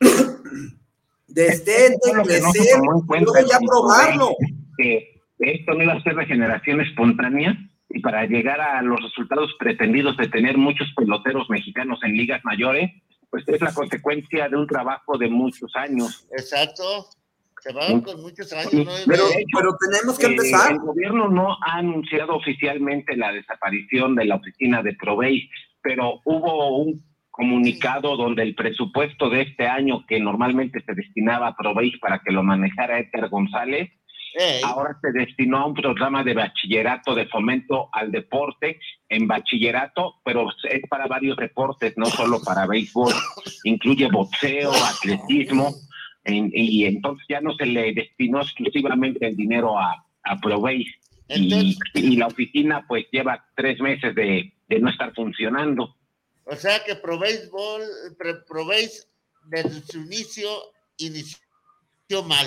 destete, 1.26 1.96
Eso 1.96 2.10
es 2.10 2.14
lo 2.14 2.22
que 2.24 2.40
no 2.40 2.52
se 2.52 2.58
crecer, 2.58 2.78
luego 2.80 3.34
ya 3.50 3.58
probarlo. 3.58 4.36
que 4.78 5.22
esto 5.38 5.74
no 5.74 5.82
iba 5.82 5.94
a 5.94 6.02
ser 6.02 6.14
regeneración 6.14 6.80
espontánea 6.80 7.56
y 7.88 8.00
para 8.00 8.24
llegar 8.26 8.60
a 8.60 8.82
los 8.82 9.02
resultados 9.02 9.50
pretendidos 9.58 10.16
de 10.16 10.28
tener 10.28 10.56
muchos 10.56 10.88
peloteros 10.96 11.48
mexicanos 11.50 11.98
en 12.04 12.16
ligas 12.16 12.40
mayores, 12.44 12.90
pues 13.30 13.44
es 13.48 13.60
la 13.60 13.72
consecuencia 13.72 14.48
de 14.48 14.56
un 14.56 14.66
trabajo 14.66 15.18
de 15.18 15.28
muchos 15.28 15.74
años. 15.74 16.26
Exacto. 16.30 17.08
Se 17.66 17.72
van 17.72 18.00
con 18.00 18.20
muchos 18.22 18.52
años. 18.52 18.72
¿no? 18.72 18.92
Pero, 19.06 19.76
tenemos 19.80 20.18
que 20.18 20.26
Eh, 20.26 20.30
empezar. 20.30 20.72
el 20.72 20.78
gobierno 20.78 21.28
no 21.28 21.52
ha 21.52 21.78
anunciado 21.78 22.36
oficialmente 22.36 23.16
la 23.16 23.32
desaparición 23.32 24.14
de 24.14 24.24
la 24.26 24.36
oficina 24.36 24.82
de 24.82 24.94
Provey, 24.94 25.50
pero 25.82 26.20
hubo 26.24 26.76
un 26.78 27.02
comunicado 27.30 28.16
donde 28.16 28.42
el 28.42 28.54
presupuesto 28.54 29.28
de 29.28 29.42
este 29.42 29.66
año 29.66 30.06
que 30.06 30.18
normalmente 30.20 30.80
se 30.86 30.94
destinaba 30.94 31.48
a 31.48 31.56
Provey 31.56 31.98
para 31.98 32.20
que 32.20 32.32
lo 32.32 32.42
manejara 32.42 32.98
Edgar 32.98 33.28
González, 33.28 33.90
ahora 34.64 34.96
se 35.00 35.12
destinó 35.12 35.58
a 35.58 35.66
un 35.66 35.74
programa 35.74 36.22
de 36.22 36.34
bachillerato 36.34 37.14
de 37.14 37.26
fomento 37.26 37.88
al 37.92 38.10
deporte 38.12 38.78
en 39.08 39.26
bachillerato, 39.26 40.16
pero 40.24 40.48
es 40.70 40.82
para 40.88 41.06
varios 41.06 41.36
deportes, 41.38 41.94
no 41.96 42.06
solo 42.06 42.40
para 42.42 42.66
béisbol, 42.66 43.12
incluye 43.64 44.08
boxeo, 44.10 44.70
atletismo, 44.72 45.74
en- 46.26 46.50
y 46.54 46.84
entonces 46.84 47.24
ya 47.28 47.40
no 47.40 47.54
se 47.54 47.66
le 47.66 47.92
destinó 47.92 48.40
exclusivamente 48.42 49.26
el 49.26 49.36
dinero 49.36 49.78
a, 49.78 50.04
a 50.24 50.36
Provey. 50.40 50.86
Y, 51.28 52.16
la 52.16 52.28
oficina 52.28 52.84
pues 52.86 53.06
lleva 53.10 53.44
tres 53.56 53.80
meses 53.80 54.14
de, 54.14 54.52
de 54.68 54.78
no 54.78 54.90
estar 54.90 55.12
funcionando. 55.14 55.96
o 56.44 56.54
sea 56.54 56.84
que 56.84 56.94
Proveis, 56.94 57.50
Ball- 57.50 58.44
Proveis 58.46 59.08
desde 59.46 59.80
su 59.82 60.02
inicio 60.02 60.48
inició 60.98 62.22
mal. 62.24 62.46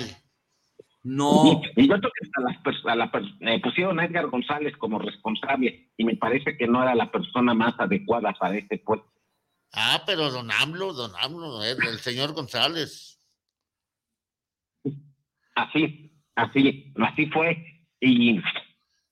No, 1.02 1.62
Y 1.76 1.88
yo 1.88 1.98
creo 1.98 2.10
que 2.10 2.28
a 2.36 2.40
las 2.42 2.56
pers- 2.62 2.90
a 2.90 2.94
la 2.94 3.10
eh, 3.52 3.60
pusieron 3.62 3.98
a 4.00 4.04
Edgar 4.04 4.26
González 4.28 4.76
como 4.76 4.98
responsable 4.98 5.90
y 5.96 6.04
me 6.04 6.16
parece 6.16 6.56
que 6.58 6.66
no 6.66 6.82
era 6.82 6.94
la 6.94 7.10
persona 7.10 7.54
más 7.54 7.74
adecuada 7.78 8.34
para 8.38 8.56
este 8.58 8.78
puesto. 8.78 9.10
Ah, 9.72 10.02
pero 10.04 10.30
don 10.30 10.50
AMLO, 10.50 10.92
don 10.92 11.12
AMLO, 11.20 11.62
eh, 11.64 11.76
el 11.88 11.98
señor 12.00 12.32
González. 12.34 13.19
Así, 15.62 16.12
así, 16.34 16.92
así 16.96 17.26
fue. 17.26 17.64
Y 18.00 18.40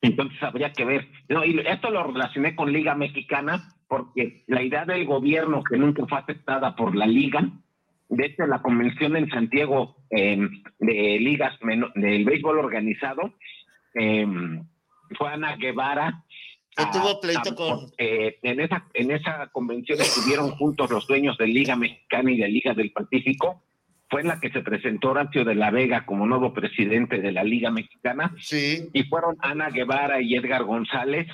entonces 0.00 0.42
habría 0.42 0.72
que 0.72 0.84
ver. 0.84 1.08
No, 1.28 1.44
y 1.44 1.58
esto 1.60 1.90
lo 1.90 2.04
relacioné 2.04 2.54
con 2.54 2.72
Liga 2.72 2.94
Mexicana 2.94 3.74
porque 3.88 4.44
la 4.46 4.62
idea 4.62 4.84
del 4.84 5.04
gobierno 5.06 5.62
que 5.64 5.76
nunca 5.76 6.06
fue 6.06 6.18
aceptada 6.18 6.76
por 6.76 6.94
la 6.94 7.06
Liga, 7.06 7.42
de 8.08 8.26
hecho 8.26 8.46
la 8.46 8.62
convención 8.62 9.16
en 9.16 9.28
Santiago 9.30 9.96
eh, 10.10 10.38
de 10.78 11.18
ligas 11.20 11.54
del 11.94 12.24
béisbol 12.24 12.58
organizado, 12.58 13.34
eh, 13.94 14.26
fue 15.16 15.28
Ana 15.28 15.56
Guevara. 15.56 16.24
Que 16.76 16.82
a- 16.84 16.90
tuvo 16.90 17.20
pleito 17.20 17.50
a- 17.50 17.54
con- 17.54 17.90
eh, 17.98 18.38
en 18.42 18.60
esa 18.60 18.86
en 18.94 19.10
esa 19.10 19.48
convención 19.48 19.98
estuvieron 20.00 20.50
juntos 20.52 20.90
los 20.90 21.06
dueños 21.06 21.36
de 21.38 21.46
Liga 21.48 21.76
Mexicana 21.76 22.30
y 22.30 22.36
de 22.38 22.48
Liga 22.48 22.72
del 22.74 22.92
Pacífico 22.92 23.64
fue 24.10 24.22
en 24.22 24.28
la 24.28 24.40
que 24.40 24.50
se 24.50 24.62
presentó 24.62 25.10
Horacio 25.10 25.44
de 25.44 25.54
la 25.54 25.70
Vega 25.70 26.06
como 26.06 26.26
nuevo 26.26 26.52
presidente 26.52 27.20
de 27.20 27.32
la 27.32 27.44
Liga 27.44 27.70
Mexicana 27.70 28.34
Sí, 28.38 28.88
y 28.92 29.04
fueron 29.04 29.36
Ana 29.40 29.70
Guevara 29.70 30.20
y 30.20 30.34
Edgar 30.34 30.64
González 30.64 31.28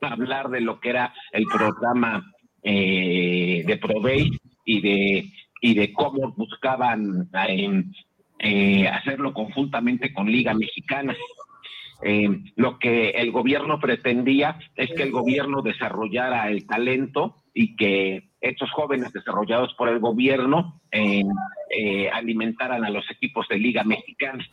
a 0.00 0.08
hablar 0.08 0.50
de 0.50 0.60
lo 0.60 0.80
que 0.80 0.90
era 0.90 1.14
el 1.32 1.44
programa 1.44 2.32
eh, 2.62 3.62
de 3.66 3.76
Provey 3.78 4.30
y 4.64 4.80
de 4.80 5.30
y 5.60 5.72
de 5.72 5.94
cómo 5.94 6.32
buscaban 6.32 7.30
eh, 7.48 7.84
eh, 8.38 8.86
hacerlo 8.86 9.32
conjuntamente 9.32 10.12
con 10.12 10.30
Liga 10.30 10.52
Mexicana. 10.52 11.16
Eh, 12.06 12.28
lo 12.56 12.78
que 12.78 13.10
el 13.10 13.32
gobierno 13.32 13.80
pretendía 13.80 14.58
es 14.76 14.90
que 14.94 15.02
el 15.04 15.10
gobierno 15.10 15.62
desarrollara 15.62 16.50
el 16.50 16.66
talento 16.66 17.42
y 17.54 17.76
que 17.76 18.30
estos 18.42 18.70
jóvenes 18.72 19.10
desarrollados 19.12 19.72
por 19.74 19.88
el 19.88 20.00
gobierno 20.00 20.82
eh, 20.90 21.22
eh, 21.70 22.10
alimentaran 22.10 22.84
a 22.84 22.90
los 22.90 23.10
equipos 23.10 23.46
de 23.48 23.56
Liga 23.58 23.84
Mexicana. 23.84 24.46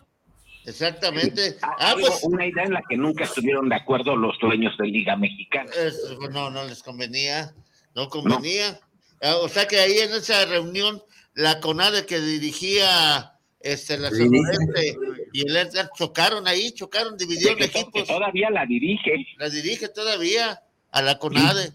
exactamente. 0.66 1.56
Ah, 1.62 1.96
pues 2.00 2.24
una 2.24 2.46
idea 2.46 2.64
en 2.64 2.74
la 2.74 2.84
que 2.88 2.96
nunca 2.98 3.24
estuvieron 3.26 3.68
de 3.70 3.76
acuerdo 3.76 4.16
los 4.16 4.38
dueños 4.40 4.78
de 4.78 4.88
Liga 4.88 5.16
Mexicana. 5.18 5.70
es- 5.78 6.18
no, 6.32 6.50
no 6.50 6.64
les 6.64 6.82
convenía, 6.84 7.52
no 7.96 8.08
convenía. 8.10 8.80
Ah, 9.22 9.36
O 9.44 9.50
sea 9.50 9.68
que 9.68 9.78
ahí 9.80 9.98
en 10.00 10.12
esa 10.12 10.46
reunión, 10.46 11.02
la 11.34 11.60
CONADE 11.60 12.06
que 12.06 12.20
dirigía 12.20 13.34
este, 13.64 13.98
la 13.98 14.10
Sí. 14.10 14.18
Sonorense 14.26 14.96
y 15.34 15.48
el 15.48 15.56
Edgar 15.56 15.90
chocaron 15.98 16.48
ahí, 16.48 16.72
chocaron, 16.72 17.18
dividieron 17.18 17.58
Que 17.58 17.68
to- 17.68 17.74
que 17.74 17.80
equipos. 17.82 18.08
todavía 18.08 18.50
la 18.50 18.66
dirige. 18.66 19.26
La 19.38 19.50
dirige 19.50 19.88
todavía 19.90 20.62
a 20.92 21.02
la 21.02 21.18
CONADE. 21.18 21.72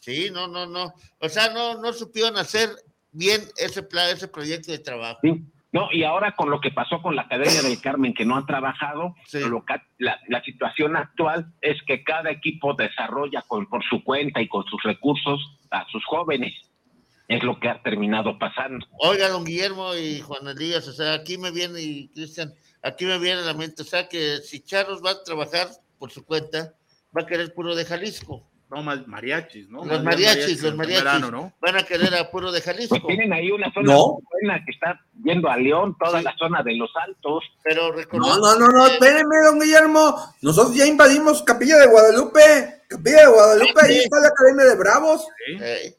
Sí, 0.00 0.28
no, 0.32 0.48
no, 0.48 0.66
no. 0.66 0.92
O 1.20 1.28
sea, 1.28 1.50
no, 1.50 1.80
no 1.80 1.92
supieron 1.92 2.36
hacer 2.36 2.68
bien 3.12 3.40
ese 3.58 3.82
plan, 3.82 4.10
ese 4.10 4.28
proyecto 4.28 4.70
de 4.72 4.78
trabajo. 4.78 5.20
Sí. 5.22 5.42
No, 5.72 5.88
y 5.92 6.04
ahora 6.04 6.36
con 6.36 6.50
lo 6.50 6.60
que 6.60 6.70
pasó 6.70 7.02
con 7.02 7.16
la 7.16 7.22
Academia 7.22 7.62
del 7.62 7.80
Carmen, 7.80 8.14
que 8.14 8.24
no 8.24 8.36
ha 8.36 8.46
trabajado, 8.46 9.14
Sí. 9.26 9.40
lo 9.40 9.64
ca- 9.64 9.84
la, 9.98 10.20
la 10.28 10.40
situación 10.44 10.94
actual 10.96 11.52
es 11.60 11.82
que 11.86 12.04
cada 12.04 12.30
equipo 12.30 12.74
desarrolla 12.74 13.42
con, 13.42 13.66
por 13.68 13.82
su 13.84 14.04
cuenta 14.04 14.40
y 14.40 14.46
con 14.46 14.64
sus 14.66 14.80
recursos 14.84 15.40
a 15.70 15.84
sus 15.90 16.04
jóvenes. 16.04 16.52
Es 17.36 17.42
lo 17.42 17.58
que 17.58 17.68
ha 17.68 17.82
terminado 17.82 18.38
pasando. 18.38 18.86
Oiga, 18.98 19.28
don 19.28 19.44
Guillermo 19.44 19.94
y 19.94 20.20
Juan 20.20 20.46
Elías, 20.48 20.86
o 20.88 20.92
sea, 20.92 21.14
aquí 21.14 21.38
me 21.38 21.50
viene, 21.50 21.80
y 21.80 22.08
Cristian, 22.08 22.52
aquí 22.82 23.04
me 23.06 23.18
viene 23.18 23.40
a 23.40 23.44
la 23.44 23.54
mente, 23.54 23.82
o 23.82 23.84
sea, 23.84 24.08
que 24.08 24.38
si 24.38 24.60
Charros 24.60 25.02
va 25.04 25.12
a 25.12 25.22
trabajar 25.24 25.68
por 25.98 26.10
su 26.10 26.24
cuenta, 26.24 26.74
va 27.16 27.22
a 27.22 27.26
querer 27.26 27.52
puro 27.54 27.74
de 27.74 27.84
Jalisco. 27.84 28.48
No, 28.70 28.82
ma- 28.82 29.04
mariachis, 29.06 29.68
¿no? 29.68 29.84
Los 29.84 30.02
mariachis, 30.02 30.62
los 30.62 30.74
mariachis, 30.74 31.04
verano, 31.04 31.30
¿no? 31.30 31.52
van 31.60 31.76
a 31.76 31.82
querer 31.84 32.12
a 32.14 32.30
puro 32.30 32.50
de 32.50 32.60
Pues 32.60 32.76
Jalisco. 32.76 33.06
tienen 33.06 33.32
ahí 33.32 33.50
una 33.50 33.72
zona 33.72 33.92
No. 33.92 34.14
muy 34.14 34.22
buena 34.32 34.64
que 34.64 34.72
está 34.72 35.00
yendo 35.22 35.48
a 35.48 35.56
León, 35.56 35.96
toda 36.02 36.18
Sí. 36.18 36.24
la 36.24 36.34
zona 36.38 36.62
de 36.62 36.74
los 36.74 36.90
Altos. 37.06 37.44
Pero 37.62 37.94
no, 38.12 38.38
no, 38.38 38.58
no, 38.58 38.68
no, 38.68 38.86
espéreme, 38.86 39.36
don 39.44 39.60
Guillermo. 39.60 40.16
Nosotros 40.42 40.74
ya 40.76 40.86
invadimos 40.86 41.42
Capilla 41.42 41.76
de 41.78 41.86
Guadalupe. 41.86 42.82
Capilla 42.88 43.20
de 43.20 43.26
Guadalupe, 43.26 43.80
ahí 43.82 43.94
Sí. 43.94 44.00
está 44.04 44.18
la 44.20 44.28
Academia 44.28 44.64
de 44.64 44.76
Bravos. 44.76 45.26
Sí. 45.46 45.94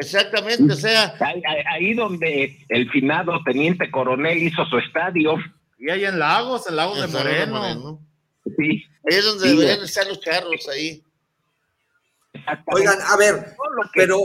Exactamente, 0.00 0.72
o 0.72 0.76
sea, 0.76 1.14
Ahí, 1.20 1.42
ahí- 1.70 1.94
donde 1.94 2.56
el 2.68 2.90
finado 2.90 3.42
teniente 3.44 3.90
coronel 3.90 4.38
hizo 4.42 4.64
su 4.66 4.78
estadio. 4.78 5.36
Y 5.78 5.90
ahí 5.90 6.04
en 6.04 6.18
Lagos, 6.18 6.68
en 6.68 6.76
Lagos 6.76 7.00
de 7.00 7.06
Moreno. 7.08 7.58
Moreno. 7.58 8.00
Sí, 8.56 8.84
Ahí 9.10 9.16
es 9.18 9.24
donde 9.24 9.48
Sí, 9.48 9.56
deberían 9.56 9.82
estar 9.84 10.06
los 10.06 10.20
charros 10.20 10.68
ahí. 10.68 11.02
Oigan, 12.66 12.98
a 13.06 13.16
ver, 13.16 13.34
Todo 13.56 13.74
lo 13.76 13.82
que- 13.92 14.00
pero, 14.00 14.18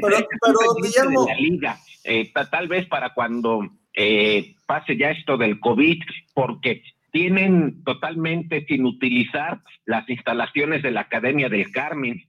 pero, 0.00 0.16
pero, 0.40 0.58
Guillermo, 0.82 1.26
la 1.28 1.34
liga, 1.34 1.78
eh, 2.04 2.30
ta- 2.32 2.48
tal 2.48 2.68
vez 2.68 2.86
para 2.86 3.12
cuando 3.14 3.68
eh, 3.92 4.54
pase 4.66 4.96
ya 4.96 5.10
esto 5.10 5.36
del 5.36 5.58
COVID, 5.58 6.00
porque 6.32 6.82
tienen 7.10 7.82
totalmente 7.82 8.64
sin 8.66 8.86
utilizar 8.86 9.58
las 9.84 10.08
instalaciones 10.08 10.82
de 10.84 10.92
la 10.92 11.00
Academia 11.02 11.48
del 11.48 11.72
Carmen. 11.72 12.24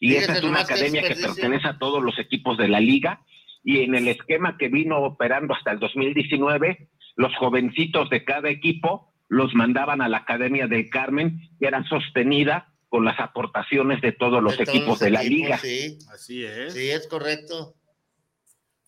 Y 0.00 0.14
esa 0.16 0.34
es 0.34 0.42
una 0.42 0.60
academia 0.60 1.02
que 1.02 1.14
pertenece 1.14 1.68
a 1.68 1.78
todos 1.78 2.02
los 2.02 2.18
equipos 2.18 2.58
de 2.58 2.68
la 2.68 2.80
liga. 2.80 3.22
Y 3.64 3.80
en 3.80 3.94
el 3.94 4.08
esquema 4.08 4.56
que 4.58 4.68
vino 4.68 4.98
operando 5.02 5.54
hasta 5.54 5.72
el 5.72 5.78
2019, 5.78 6.88
los 7.16 7.34
jovencitos 7.36 8.10
de 8.10 8.24
cada 8.24 8.48
equipo 8.50 9.12
los 9.28 9.54
mandaban 9.54 10.02
a 10.02 10.08
la 10.08 10.18
Academia 10.18 10.66
del 10.68 10.88
Carmen, 10.88 11.40
que 11.58 11.66
era 11.66 11.82
sostenida 11.88 12.72
con 12.88 13.04
las 13.04 13.18
aportaciones 13.18 14.00
de 14.00 14.12
todos 14.12 14.42
los 14.42 14.56
De 14.56 14.64
todos 14.64 14.76
equipos 14.76 14.98
de 15.00 15.10
la 15.10 15.22
equipos, 15.22 15.36
liga. 15.36 15.58
Sí, 15.58 15.98
Así 16.12 16.44
es. 16.44 16.72
sí, 16.72 16.90
es 16.90 17.06
correcto. 17.08 17.74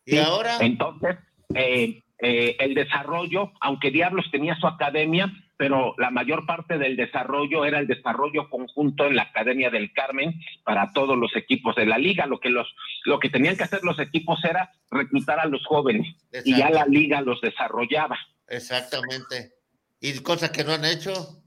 Y 0.07 0.13
Sí, 0.13 0.19
ahora, 0.19 0.59
Entonces, 0.61 1.17
eh, 1.55 2.03
eh, 2.21 2.57
el 2.61 2.75
desarrollo, 2.75 3.53
aunque 3.61 3.91
Diablos 3.91 4.27
tenía 4.31 4.57
su 4.57 4.67
academia, 4.67 5.33
pero 5.59 5.95
la 5.99 6.11
mayor 6.11 6.47
parte 6.47 6.79
del 6.79 6.97
desarrollo 6.97 7.65
era 7.65 7.81
el 7.81 7.89
desarrollo 7.89 8.49
conjunto 8.49 9.07
en 9.07 9.17
la 9.17 9.23
Academia 9.25 9.71
del 9.71 9.93
Carmen 9.93 10.41
para 10.65 10.93
todos 10.93 11.19
los 11.19 11.35
equipos 11.35 11.75
de 11.75 11.85
la 11.85 11.99
liga. 11.99 12.27
Lo 12.27 12.39
que 12.39 12.49
los, 12.49 12.73
lo 13.05 13.19
que 13.19 13.29
tenían 13.29 13.57
que 13.57 13.65
hacer 13.65 13.81
los 13.83 13.99
equipos 13.99 14.43
era 14.45 14.71
reclutar 14.89 15.41
a 15.41 15.47
los 15.47 15.67
jóvenes 15.67 16.17
y 16.45 16.57
ya 16.57 16.71
la 16.71 16.87
liga 16.87 17.21
los 17.21 17.41
desarrollaba. 17.41 18.17
exactamente. 18.47 19.53
Y 20.01 20.17
cosas 20.21 20.51
que 20.51 20.63
no 20.63 20.73
han 20.73 20.85
hecho. 20.85 21.43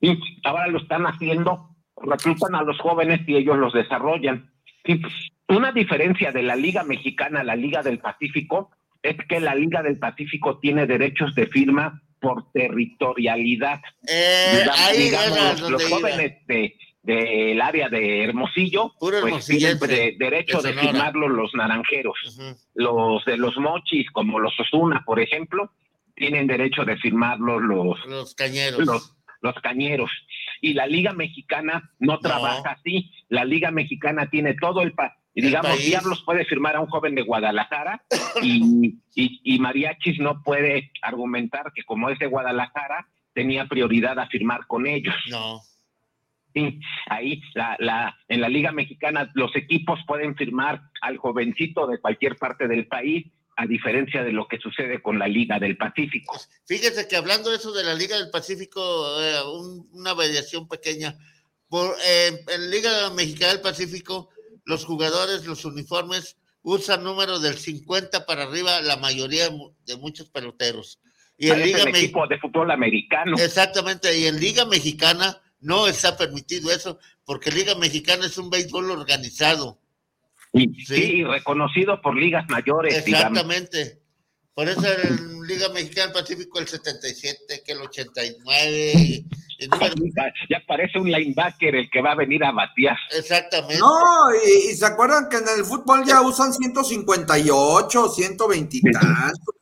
Sí, 0.00 0.18
ahora 0.42 0.66
lo 0.66 0.78
están 0.78 1.06
haciendo, 1.06 1.76
reclutan 1.96 2.56
a 2.56 2.62
los 2.62 2.78
jóvenes 2.80 3.20
y 3.28 3.36
ellos 3.36 3.56
los 3.56 3.72
desarrollan. 3.72 4.52
Sí, 4.84 5.00
una 5.48 5.70
diferencia 5.70 6.32
de 6.32 6.42
la 6.42 6.56
Liga 6.56 6.82
Mexicana 6.82 7.40
a 7.40 7.44
la 7.44 7.54
Liga 7.54 7.82
del 7.82 8.00
Pacífico 8.00 8.72
es 9.00 9.16
que 9.28 9.38
la 9.38 9.54
Liga 9.54 9.82
del 9.82 9.98
Pacífico 9.98 10.58
tiene 10.58 10.86
derechos 10.86 11.36
de 11.36 11.46
firma 11.46 12.02
por 12.24 12.50
territorialidad. 12.52 13.80
Eh, 14.06 14.58
Digamos- 14.60 14.80
ahí 14.80 14.98
digamos, 14.98 15.38
era 15.38 15.68
los, 15.70 15.84
jóvenes 15.88 16.46
de 16.46 16.76
del 17.02 17.60
área 17.60 17.90
de 17.90 18.24
Hermosillo 18.24 18.94
Puro 18.98 19.20
pues 19.20 19.44
tienen 19.44 19.78
de- 19.78 20.16
derecho 20.18 20.62
de 20.62 20.68
de 20.70 20.74
Sonora. 20.74 20.90
firmarlos 20.92 21.30
los 21.32 21.54
naranjeros. 21.54 22.16
Los 22.74 23.22
de 23.26 23.36
los 23.36 23.54
mochis, 23.58 24.10
como 24.10 24.38
los 24.40 24.58
Osuna, 24.58 25.02
por 25.04 25.20
ejemplo, 25.20 25.70
tienen 26.16 26.46
derecho 26.46 26.84
de 26.86 26.96
firmarlos 26.96 27.60
los 27.60 28.06
Los 28.06 28.34
cañeros. 28.34 28.86
los, 28.86 29.14
los 29.42 29.54
cañeros. 29.56 30.10
Y 30.62 30.72
la 30.72 30.86
Liga 30.86 31.12
Mexicana 31.12 31.90
no, 31.98 32.20
trabaja 32.20 32.70
así. 32.70 33.12
La 33.28 33.44
Liga 33.44 33.70
Mexicana 33.70 34.30
tiene 34.30 34.54
todo 34.54 34.80
el... 34.80 34.92
Pa 34.92 35.14
y 35.34 35.42
digamos, 35.42 35.78
Diablos 35.78 36.22
puede 36.24 36.44
firmar 36.44 36.76
a 36.76 36.80
un 36.80 36.86
joven 36.86 37.14
de 37.16 37.22
Guadalajara 37.22 38.04
y, 38.42 38.98
y, 39.14 39.40
y, 39.42 39.58
Mariachis 39.58 40.20
no 40.20 40.42
puede 40.42 40.92
argumentar 41.02 41.72
que 41.74 41.82
como 41.82 42.08
es 42.08 42.18
de 42.20 42.26
Guadalajara, 42.26 43.08
tenía 43.32 43.66
prioridad 43.66 44.18
a 44.20 44.28
firmar 44.28 44.66
con 44.68 44.86
ellos. 44.86 45.14
No. 45.28 45.60
Sí, 46.54 46.78
ahí 47.10 47.42
la, 47.54 47.76
la, 47.80 48.16
en 48.28 48.40
la 48.40 48.48
Liga 48.48 48.70
Mexicana 48.70 49.28
los 49.34 49.54
equipos 49.56 49.98
pueden 50.06 50.36
firmar 50.36 50.82
al 51.00 51.16
jovencito 51.16 51.88
de 51.88 51.98
cualquier 51.98 52.36
parte 52.36 52.68
del 52.68 52.86
país, 52.86 53.26
a 53.56 53.66
diferencia 53.66 54.22
de 54.22 54.32
lo 54.32 54.46
que 54.46 54.58
sucede 54.58 55.02
con 55.02 55.18
la 55.18 55.26
Liga 55.26 55.58
del 55.58 55.76
Pacífico. 55.76 56.40
Fíjese 56.64 57.08
que 57.08 57.16
hablando 57.16 57.50
de 57.50 57.56
eso 57.56 57.72
de 57.72 57.82
la 57.82 57.94
Liga 57.94 58.16
del 58.16 58.30
Pacífico, 58.30 59.20
eh, 59.20 59.42
un, 59.46 59.88
una 59.92 60.12
variación 60.12 60.68
pequeña. 60.68 61.16
Por, 61.68 61.96
eh, 62.04 62.44
en 62.46 62.70
Liga 62.70 63.10
Mexicana 63.10 63.52
del 63.52 63.62
Pacífico, 63.62 64.30
los 64.64 64.84
jugadores, 64.84 65.46
los 65.46 65.64
uniformes, 65.64 66.36
usan 66.62 67.04
números 67.04 67.42
del 67.42 67.54
50 67.54 68.26
para 68.26 68.44
arriba, 68.44 68.80
la 68.80 68.96
mayoría 68.96 69.48
de 69.86 69.96
muchos 69.96 70.28
peloteros. 70.30 71.00
Y 71.36 71.50
en 71.50 71.62
Liga 71.62 71.82
el 71.82 71.88
equipo 71.88 72.26
de 72.26 72.38
fútbol 72.38 72.70
americano. 72.70 73.36
Exactamente, 73.38 74.16
y 74.18 74.26
en 74.26 74.40
Liga 74.40 74.64
Mexicana 74.64 75.40
no 75.60 75.86
está 75.86 76.16
permitido 76.16 76.70
eso, 76.70 76.98
porque 77.24 77.50
Liga 77.50 77.74
Mexicana 77.74 78.26
es 78.26 78.38
un 78.38 78.50
béisbol 78.50 78.90
organizado. 78.90 79.78
Y, 80.52 80.72
sí. 80.84 81.24
reconocido 81.24 82.00
por 82.00 82.16
ligas 82.16 82.44
mayores. 82.48 82.96
Exactamente. 82.96 84.03
Por 84.54 84.68
eso 84.68 84.86
en 84.86 85.42
Liga 85.42 85.68
Mexicana 85.70 86.12
Pacífico 86.12 86.60
el 86.60 86.68
77, 86.68 87.62
que 87.64 87.72
el 87.72 87.80
89. 87.80 88.92
Y, 88.94 89.26
Ya 90.48 90.62
parece 90.66 90.98
un 90.98 91.10
linebacker 91.10 91.74
el 91.74 91.90
que 91.90 92.00
va 92.00 92.12
a 92.12 92.14
venir 92.14 92.44
a 92.44 92.52
batear. 92.52 92.96
Exactamente. 93.16 93.78
No, 93.78 93.90
y, 94.46 94.70
y 94.70 94.74
se 94.74 94.86
acuerdan 94.86 95.28
que 95.28 95.38
en 95.38 95.48
el 95.58 95.64
fútbol 95.64 96.04
ya 96.04 96.22
usan 96.22 96.52
158, 96.52 98.08
120 98.08 98.76
y 98.76 98.80
tantos. 98.92 99.54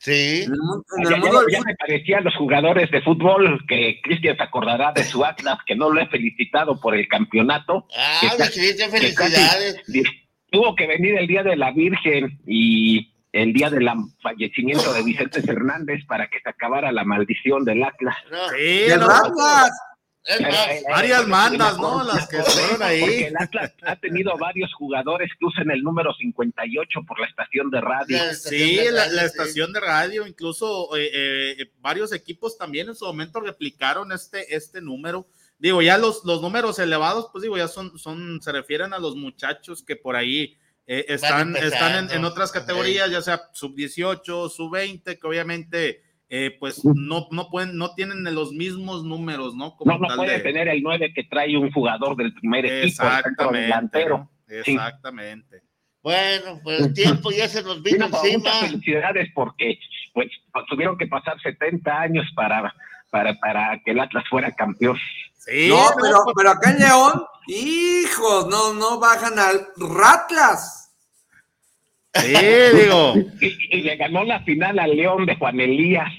Sí. 0.00 0.44
En 0.46 0.52
el, 0.52 1.12
en 1.12 1.14
el 1.14 1.22
ya, 1.22 1.30
ya, 1.30 1.40
ya, 1.52 1.60
me 1.60 1.76
parecían 1.76 2.24
los 2.24 2.34
jugadores 2.34 2.90
de 2.90 3.02
fútbol 3.02 3.60
que 3.68 4.00
Cristian 4.02 4.36
se 4.36 4.42
acordará 4.42 4.92
de 4.92 5.04
su 5.04 5.24
Atlas, 5.24 5.58
que 5.66 5.76
no 5.76 5.90
lo 5.90 6.00
he 6.00 6.08
felicitado 6.08 6.80
por 6.80 6.96
el 6.96 7.06
campeonato. 7.06 7.86
Ah, 7.96 8.34
Cristian, 8.52 8.90
felicidades. 8.90 9.76
Que 9.92 10.02
tuvo 10.50 10.74
que 10.74 10.86
venir 10.86 11.18
el 11.18 11.26
día 11.26 11.42
de 11.42 11.54
la 11.54 11.70
Virgen 11.70 12.40
y 12.46 13.12
el 13.32 13.52
día 13.52 13.70
del 13.70 13.88
fallecimiento 14.22 14.92
de 14.92 15.02
Vicente 15.02 15.42
Fernández 15.42 16.04
para 16.06 16.28
que 16.28 16.40
se 16.40 16.48
acabara 16.48 16.92
la 16.92 17.04
maldición 17.04 17.64
del 17.64 17.82
Atlas. 17.82 18.16
Sí, 18.56 18.88
¡Del 18.88 19.00
no, 19.00 19.10
Atlas! 19.10 19.70
Varias 20.88 21.26
mandas, 21.26 21.78
¿no? 21.78 22.04
Las 22.04 22.28
que 22.28 22.38
estuvieron 22.38 22.82
ahí. 22.82 23.00
Porque 23.00 23.26
el 23.28 23.36
Atlas 23.38 23.72
ha 23.82 23.96
tenido 23.96 24.36
varios 24.36 24.72
jugadores 24.74 25.30
que 25.38 25.46
usan 25.46 25.70
el 25.70 25.82
número 25.82 26.12
58 26.14 27.00
por 27.06 27.18
la 27.18 27.26
estación 27.26 27.70
de 27.70 27.80
radio. 27.80 28.16
La 28.18 28.30
estación 28.30 28.68
sí, 28.68 28.76
de 28.76 28.82
radio, 28.82 28.92
la, 28.92 29.08
la, 29.08 29.24
estación 29.24 29.72
de 29.72 29.80
radio, 29.80 30.26
incluso 30.26 30.94
eh, 30.96 31.10
eh, 31.58 31.70
varios 31.78 32.12
equipos 32.12 32.58
también 32.58 32.88
en 32.88 32.94
su 32.94 33.06
momento 33.06 33.40
replicaron 33.40 34.12
este, 34.12 34.54
este 34.54 34.82
número. 34.82 35.26
Digo, 35.58 35.82
ya 35.82 35.98
los, 35.98 36.24
los 36.24 36.42
números 36.42 36.78
elevados, 36.78 37.28
pues 37.32 37.42
digo, 37.42 37.56
ya 37.56 37.68
son, 37.68 37.98
son, 37.98 38.40
se 38.42 38.52
refieren 38.52 38.92
a 38.92 38.98
los 38.98 39.16
muchachos 39.16 39.82
que 39.82 39.96
por 39.96 40.16
ahí 40.16 40.56
eh, 40.92 41.04
están, 41.06 41.54
están 41.54 42.04
en, 42.06 42.16
en, 42.16 42.24
otras 42.24 42.50
categorías, 42.50 43.08
ya 43.08 43.22
sea 43.22 43.42
sub 43.52 43.76
18, 43.76 44.48
sub 44.48 44.72
20, 44.72 45.20
que 45.20 45.26
obviamente 45.28 46.02
eh, 46.28 46.56
pues 46.58 46.84
no, 46.84 47.28
no 47.30 47.48
pueden, 47.48 47.76
no 47.76 47.94
tienen 47.94 48.24
los 48.34 48.50
mismos 48.50 49.04
números, 49.04 49.54
¿no? 49.54 49.76
Como 49.76 49.92
no, 49.92 50.08
no 50.08 50.16
puede 50.16 50.38
de... 50.38 50.40
tener 50.40 50.66
el 50.66 50.82
9 50.82 51.12
que 51.14 51.22
trae 51.22 51.56
un 51.56 51.70
jugador 51.70 52.16
del 52.16 52.34
primer 52.34 52.66
equipo, 52.66 53.04
Exactamente, 53.04 53.60
delantero. 53.60 54.30
Exactamente. 54.48 55.60
Sí. 55.60 55.66
Bueno, 56.02 56.58
pues 56.64 56.80
el 56.80 56.92
tiempo 56.92 57.30
ya 57.30 57.46
se 57.46 57.62
nos 57.62 57.80
vino 57.84 58.08
sí, 58.08 58.14
encima. 58.14 58.38
Muchas 58.38 58.70
felicidades 58.70 59.28
porque 59.32 59.78
pues 60.12 60.28
tuvieron 60.68 60.98
que 60.98 61.06
pasar 61.06 61.40
70 61.40 62.00
años 62.00 62.26
para, 62.34 62.74
para, 63.10 63.38
para 63.38 63.80
que 63.84 63.92
el 63.92 64.00
Atlas 64.00 64.24
fuera 64.28 64.50
campeón. 64.50 64.98
Sí, 65.38 65.68
no, 65.68 65.86
pero, 66.02 66.22
pues... 66.24 66.34
pero 66.36 66.50
acá 66.50 66.70
en 66.70 66.78
León, 66.80 67.24
hijos, 67.46 68.48
no, 68.48 68.74
no 68.74 68.98
bajan 68.98 69.38
al 69.38 69.68
Ratlas. 69.76 70.79
Sí, 72.14 72.34
digo. 72.74 73.14
Y, 73.40 73.78
y, 73.78 73.82
le 73.82 73.96
ganó 73.96 74.24
la 74.24 74.40
final 74.40 74.78
al 74.78 74.96
León 74.96 75.26
de 75.26 75.36
Juan 75.36 75.60
Elías. 75.60 76.12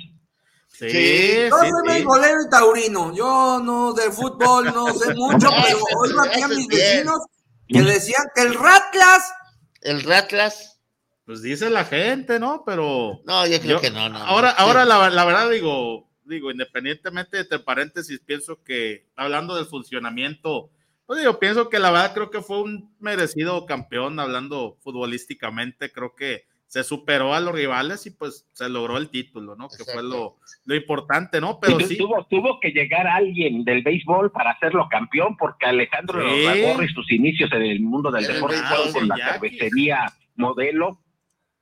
Sí, 0.70 0.90
sí 0.90 1.34
yo 1.50 1.58
soy 1.58 1.68
sí, 1.68 1.74
beisbolero 1.86 2.38
y 2.46 2.50
taurino. 2.50 3.16
Yo 3.16 3.60
no 3.64 3.94
de 3.94 4.10
fútbol 4.12 4.66
no 4.66 4.94
sé 4.94 5.14
mucho, 5.16 5.50
pero 5.64 5.80
oigo 6.02 6.22
aquí 6.22 6.42
a 6.42 6.48
mis 6.48 6.68
vecinos 6.68 7.20
que 7.68 7.82
decían 7.82 8.26
que 8.34 8.42
el 8.44 8.54
Ratlas. 8.54 9.34
El 9.82 10.04
Ratlas. 10.04 10.80
Pues 11.26 11.42
dice 11.42 11.70
la 11.70 11.86
gente, 11.86 12.40
¿no? 12.40 12.64
Pero. 12.66 13.22
No, 13.26 13.46
yo 13.46 13.60
creo 13.60 13.78
yo, 13.78 13.82
que 13.82 13.92
no, 13.92 14.10
no. 14.10 14.18
Ahora, 14.18 14.56
no. 14.58 14.66
ahora 14.66 14.86
la, 14.86 15.10
la, 15.10 15.26
verdad 15.26 15.50
digo, 15.50 16.10
digo, 16.26 16.52
independientemente 16.52 17.38
de 17.38 17.44
entre 17.44 17.60
paréntesis, 17.60 18.20
pienso 18.26 18.64
que 18.64 19.08
hablando 19.16 19.56
del 19.56 19.66
funcionamiento 19.66 20.72
pues 21.12 21.26
yo 21.26 21.40
pienso 21.40 21.68
que 21.68 21.78
la 21.78 21.92
verdad 21.92 22.14
creo 22.14 22.32
que 22.32 22.40
fue 22.40 22.62
un 22.62 22.96
merecido 23.02 23.66
campeón 23.66 24.18
hablando 24.18 24.78
futbolísticamente, 24.80 25.92
creo 25.92 26.16
que 26.16 26.46
se 26.68 26.86
superó 26.86 27.34
a 27.34 27.42
los 27.42 27.54
rivales 27.54 28.06
y 28.06 28.12
pues 28.12 28.48
se 28.54 28.70
logró 28.70 28.96
el 28.96 29.10
título, 29.10 29.58
¿no? 29.58 29.68
Que 29.68 29.84
fue 29.84 30.04
lo, 30.04 30.38
lo, 30.64 30.74
importante, 30.74 31.42
¿no? 31.42 31.60
Pero 31.60 31.82
sí. 31.82 31.98
Tuvo, 31.98 32.26
tuvo 32.30 32.62
que 32.62 32.70
llegar 32.70 33.08
alguien 33.08 33.66
del 33.66 33.84
béisbol 33.84 34.32
para 34.32 34.52
hacerlo 34.52 34.88
campeón, 34.90 35.36
porque 35.36 35.66
Alejandro 35.66 36.22
sí. 36.22 36.88
Sus 36.94 37.12
inicios 37.12 37.52
en 37.52 37.64
el 37.64 37.82
mundo 37.82 38.10
del 38.10 38.26
deporte 38.26 38.56
con 38.94 39.10
la 39.10 39.34
cervecería 39.34 40.06
modelo, 40.38 41.01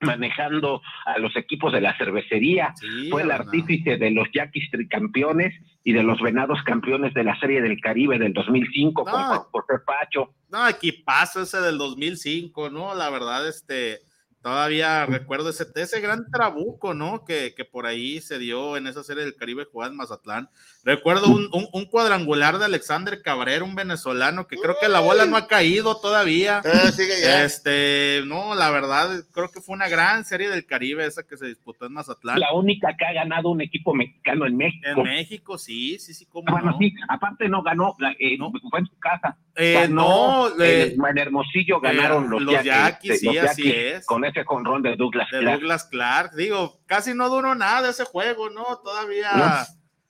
manejando 0.01 0.81
a 1.05 1.17
los 1.17 1.35
equipos 1.35 1.73
de 1.73 1.81
la 1.81 1.97
cervecería, 1.97 2.73
sí, 2.75 3.09
fue 3.09 3.23
el 3.23 3.31
artífice 3.31 3.97
de 3.97 4.11
los 4.11 4.27
Yaquis 4.33 4.69
tricampeones 4.71 5.53
y 5.83 5.93
de 5.93 6.03
los 6.03 6.21
Venados 6.21 6.61
campeones 6.63 7.13
de 7.13 7.23
la 7.23 7.39
Serie 7.39 7.61
del 7.61 7.79
Caribe 7.81 8.19
del 8.19 8.33
2005 8.33 9.03
no, 9.05 9.11
con 9.11 9.61
José 9.61 9.83
Pacho. 9.85 10.33
No, 10.49 10.67
equipazo 10.67 11.41
ese 11.41 11.59
del 11.61 11.77
2005, 11.77 12.69
¿no? 12.69 12.95
La 12.95 13.09
verdad, 13.09 13.47
este, 13.47 13.99
todavía 14.41 15.05
recuerdo 15.05 15.49
ese, 15.49 15.65
ese 15.75 15.99
gran 15.99 16.29
trabuco, 16.31 16.93
¿no? 16.93 17.25
Que, 17.25 17.53
que, 17.55 17.65
por 17.65 17.85
ahí 17.85 18.21
se 18.21 18.39
dio 18.39 18.77
en 18.77 18.87
esa 18.87 19.03
Serie 19.03 19.23
del 19.23 19.35
Caribe 19.35 19.65
jugada 19.65 19.91
en 19.91 19.97
Mazatlán. 19.97 20.49
Recuerdo 20.83 21.27
un, 21.27 21.49
un, 21.51 21.67
un, 21.73 21.85
cuadrangular 21.85 22.57
de 22.57 22.65
Alexander 22.65 23.21
Cabrera, 23.21 23.63
un 23.63 23.75
venezolano, 23.75 24.47
que 24.47 24.55
creo 24.57 24.75
que 24.79 24.87
la 24.87 25.01
bola 25.01 25.25
no 25.25 25.35
ha 25.35 25.47
caído 25.47 25.99
todavía. 25.99 26.61
Ah, 26.65 26.91
sigue 26.91 27.21
ya. 27.21 27.43
Este, 27.43 28.23
no, 28.25 28.55
la 28.55 28.69
verdad, 28.69 29.09
creo 29.33 29.51
que 29.51 29.61
fue 29.61 29.75
una 29.75 29.89
gran 29.89 30.23
Serie 30.23 30.49
del 30.49 30.65
Caribe 30.65 31.05
esa 31.05 31.23
que 31.23 31.37
se 31.37 31.47
disputó 31.47 31.85
en 31.85 31.93
Mazatlán. 31.93 32.39
La 32.39 32.53
única 32.53 32.95
que 32.97 33.05
ha 33.05 33.13
ganado 33.13 33.49
un 33.49 33.61
equipo 33.61 33.93
mexicano 33.93 34.45
en 34.45 34.55
México. 34.55 34.87
En 34.87 35.03
México, 35.03 35.57
sí, 35.57 35.99
sí, 35.99 36.13
sí, 36.13 36.25
como. 36.25 36.51
Bueno, 36.51 36.71
no? 36.71 36.77
sí, 36.77 36.93
aparte 37.07 37.49
no 37.49 37.61
ganó, 37.61 37.95
eh, 38.19 38.37
no. 38.37 38.51
fue 38.69 38.79
en 38.79 38.85
su 38.85 38.97
casa. 38.99 39.37
Eh, 39.55 39.73
ganó, 39.73 40.49
no, 40.49 40.63
eh, 40.63 40.95
en 40.95 41.17
Hermosillo 41.17 41.81
ganaron 41.81 42.25
eh, 42.25 42.27
los, 42.29 42.41
los 42.41 42.63
Yaquis, 42.63 43.19
sí, 43.19 43.25
los 43.25 43.37
así 43.37 43.69
es. 43.69 44.05
Con 44.05 44.23
ese 44.29 44.45
conrón 44.45 44.81
de 44.81 44.95
Douglas 44.95 45.29
de 45.31 45.39
Clark. 45.39 45.59
Douglas 45.59 45.83
Clark. 45.85 46.35
Digo, 46.35 46.79
casi 46.85 47.13
no 47.13 47.29
duró 47.29 47.55
nada 47.55 47.89
ese 47.89 48.05
juego, 48.05 48.49
¿no? 48.49 48.79
Todavía. 48.83 49.67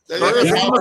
México 0.10 0.74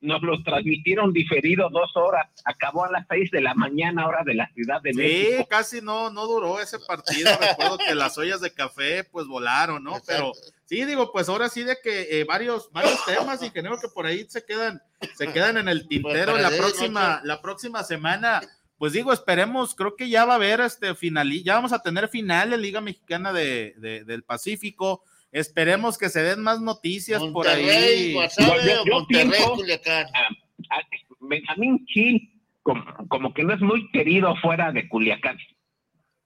nos 0.00 0.22
lo 0.22 0.42
transmitieron 0.42 1.12
diferido 1.12 1.68
dos 1.70 1.96
horas. 1.96 2.26
Acabó 2.44 2.84
a 2.84 2.90
las 2.90 3.06
seis 3.08 3.30
de 3.30 3.40
la 3.40 3.54
mañana, 3.54 4.06
hora 4.06 4.22
de 4.24 4.34
la 4.34 4.48
Ciudad 4.52 4.80
de 4.82 4.92
sí, 4.92 4.98
México. 4.98 5.36
Sí, 5.38 5.46
casi 5.48 5.80
no, 5.80 6.10
no 6.10 6.26
duró 6.26 6.60
ese 6.60 6.78
partido. 6.78 7.30
Recuerdo 7.40 7.78
que 7.78 7.94
las 7.94 8.16
ollas 8.18 8.40
de 8.40 8.52
café 8.52 9.04
pues 9.04 9.26
volaron, 9.26 9.82
¿no? 9.82 10.00
Pero 10.06 10.32
sí, 10.64 10.84
digo, 10.84 11.12
pues 11.12 11.28
ahora 11.28 11.48
sí 11.48 11.64
de 11.64 11.78
que 11.82 12.20
eh, 12.20 12.24
varios, 12.24 12.70
varios 12.72 13.04
temas, 13.04 13.42
ingeniero, 13.42 13.80
que 13.80 13.88
por 13.88 14.06
ahí 14.06 14.26
se 14.28 14.44
quedan, 14.44 14.82
se 15.16 15.32
quedan 15.32 15.56
en 15.56 15.68
el 15.68 15.88
tintero 15.88 16.32
pues 16.32 16.42
la 16.42 16.50
próxima, 16.50 17.20
la 17.24 17.40
próxima 17.40 17.82
semana. 17.82 18.42
Pues 18.78 18.92
digo, 18.92 19.12
esperemos, 19.12 19.74
creo 19.74 19.96
que 19.96 20.08
ya 20.08 20.26
va 20.26 20.34
a 20.34 20.36
haber 20.36 20.60
este 20.60 20.94
final, 20.94 21.32
ya 21.42 21.54
vamos 21.54 21.72
a 21.72 21.82
tener 21.82 22.08
final 22.08 22.52
en 22.52 22.60
Liga 22.60 22.80
Mexicana 22.80 23.32
de, 23.32 23.74
de, 23.78 24.04
del 24.04 24.22
Pacífico. 24.22 25.02
Esperemos 25.32 25.96
que 25.96 26.10
se 26.10 26.22
den 26.22 26.42
más 26.42 26.60
noticias 26.60 27.20
Monterrey, 27.20 27.32
por 27.34 27.46
ahí. 27.46 28.12
Guasave, 28.12 28.66
yo, 28.66 28.84
yo 28.84 28.92
Monterrey, 28.92 29.30
pienso, 29.30 29.54
Culiacán. 29.54 30.06
A, 30.14 30.76
a 30.76 30.82
Benjamín 31.20 31.86
Gil, 31.86 32.30
como, 32.62 32.84
como, 33.08 33.32
que 33.32 33.44
no 33.44 33.54
es 33.54 33.60
muy 33.60 33.90
querido 33.92 34.36
fuera 34.36 34.70
de 34.72 34.88
Culiacán. 34.88 35.38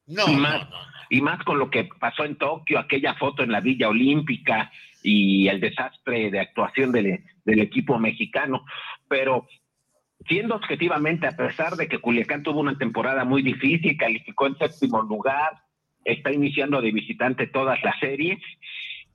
No, 0.06 0.28
y 0.28 0.34
más, 0.34 0.68
no, 0.68 0.70
no. 0.70 0.76
y 1.08 1.20
más 1.20 1.44
con 1.44 1.58
lo 1.60 1.70
que 1.70 1.88
pasó 2.00 2.24
en 2.24 2.36
Tokio, 2.36 2.80
aquella 2.80 3.14
foto 3.14 3.44
en 3.44 3.52
la 3.52 3.60
Villa 3.60 3.88
Olímpica 3.88 4.72
y 5.04 5.46
el 5.46 5.60
desastre 5.60 6.30
de 6.32 6.40
actuación 6.40 6.90
del, 6.90 7.24
del 7.44 7.60
equipo 7.60 7.98
mexicano. 7.98 8.64
Pero 9.08 9.46
siendo 10.26 10.54
objetivamente, 10.54 11.26
a 11.26 11.36
pesar 11.36 11.76
de 11.76 11.88
que 11.88 11.98
Culiacán 11.98 12.42
tuvo 12.42 12.60
una 12.60 12.76
temporada 12.76 13.24
muy 13.24 13.42
difícil, 13.42 13.96
calificó 13.96 14.46
en 14.46 14.58
séptimo 14.58 15.02
lugar, 15.02 15.50
está 16.04 16.32
iniciando 16.32 16.80
de 16.80 16.92
visitante 16.92 17.46
todas 17.46 17.82
las 17.82 17.98
series, 17.98 18.38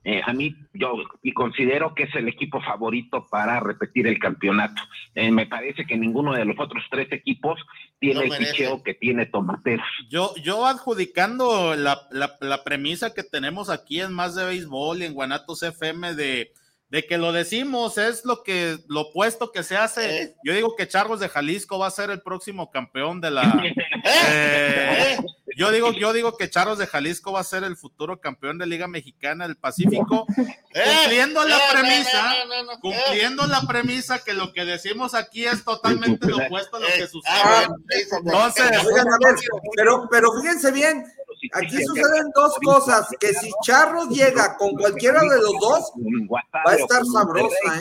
eh, 0.08 0.22
a 0.24 0.32
mí 0.32 0.54
yo 0.72 0.94
y 1.20 1.32
considero 1.32 1.92
que 1.92 2.04
es 2.04 2.14
el 2.14 2.28
equipo 2.28 2.60
favorito 2.60 3.26
para 3.28 3.58
repetir 3.58 4.06
el 4.06 4.20
campeonato. 4.20 4.80
Eh, 5.16 5.32
me 5.32 5.46
parece 5.46 5.84
que 5.84 5.96
ninguno 5.96 6.32
de 6.32 6.44
los 6.44 6.56
otros 6.60 6.84
tres 6.88 7.10
equipos 7.10 7.58
tiene 7.98 8.26
No 8.28 8.34
el 8.34 8.38
picheo 8.38 8.84
que 8.84 8.94
tiene 8.94 9.26
Tomateros. 9.26 9.84
Yo, 10.08 10.32
yo 10.44 10.64
adjudicando 10.64 11.74
la, 11.74 12.02
la, 12.12 12.36
la 12.40 12.62
premisa 12.62 13.14
que 13.14 13.24
tenemos 13.24 13.68
aquí 13.68 14.00
en 14.00 14.12
Más 14.12 14.36
de 14.36 14.44
Béisbol 14.44 15.02
y 15.02 15.06
en 15.06 15.14
Guanatos 15.14 15.64
FM 15.64 16.14
de, 16.14 16.52
de 16.88 17.04
que 17.06 17.18
lo 17.18 17.32
decimos, 17.32 17.98
es 17.98 18.24
lo 18.24 18.42
que 18.42 18.78
lo 18.88 19.02
opuesto 19.02 19.50
que 19.50 19.62
se 19.62 19.76
hace. 19.76 20.22
¿Eh? 20.22 20.36
Yo 20.44 20.54
digo 20.54 20.76
que 20.76 20.86
Chargos 20.86 21.20
de 21.20 21.28
Jalisco 21.28 21.78
va 21.78 21.88
a 21.88 21.90
ser 21.90 22.10
el 22.10 22.22
próximo 22.22 22.70
campeón 22.70 23.20
de 23.20 23.30
la. 23.30 23.42
eh, 24.04 25.16
yo 25.56 25.72
digo, 25.72 25.90
yo 25.92 26.12
digo 26.12 26.36
que 26.36 26.50
Charros 26.50 26.76
de 26.76 26.86
Jalisco 26.86 27.32
va 27.32 27.40
a 27.40 27.44
ser 27.44 27.64
el 27.64 27.78
futuro 27.78 28.20
campeón 28.20 28.58
de 28.58 28.66
Liga 28.66 28.88
Mexicana 28.88 29.46
del 29.46 29.56
Pacífico, 29.56 30.26
cumpliendo 30.36 31.42
la 31.44 31.56
Eh, 31.56 31.60
no, 31.60 31.74
no, 31.74 31.80
premisa, 31.80 32.34
cumpliendo 32.82 33.46
la 33.46 33.62
premisa 33.62 34.22
que 34.22 34.34
lo 34.34 34.52
que 34.52 34.66
decimos 34.66 35.14
aquí 35.14 35.46
es 35.46 35.64
totalmente 35.64 36.26
lo 36.26 36.44
opuesto 36.44 36.76
a 36.76 36.80
lo 36.80 36.86
que 36.88 37.06
sucede. 37.06 37.32
ah, 37.34 37.66
Entonces, 38.22 38.84
Oigan, 38.84 39.08
a 39.08 39.16
ver, 39.18 39.34
pero, 39.74 40.06
pero 40.10 40.28
fíjense 40.40 40.70
bien, 40.72 41.04
aquí 41.52 41.76
suceden 41.84 42.30
dos 42.34 42.54
cosas, 42.64 43.06
que 43.20 43.32
si 43.34 43.50
Charros 43.64 44.08
llega 44.08 44.56
con 44.56 44.72
cualquiera 44.74 45.20
de 45.20 45.36
los 45.40 45.52
dos, 45.60 45.92
va 46.64 46.72
a 46.72 46.74
estar 46.76 47.02
sabrosa, 47.06 47.76
¿eh? 47.76 47.80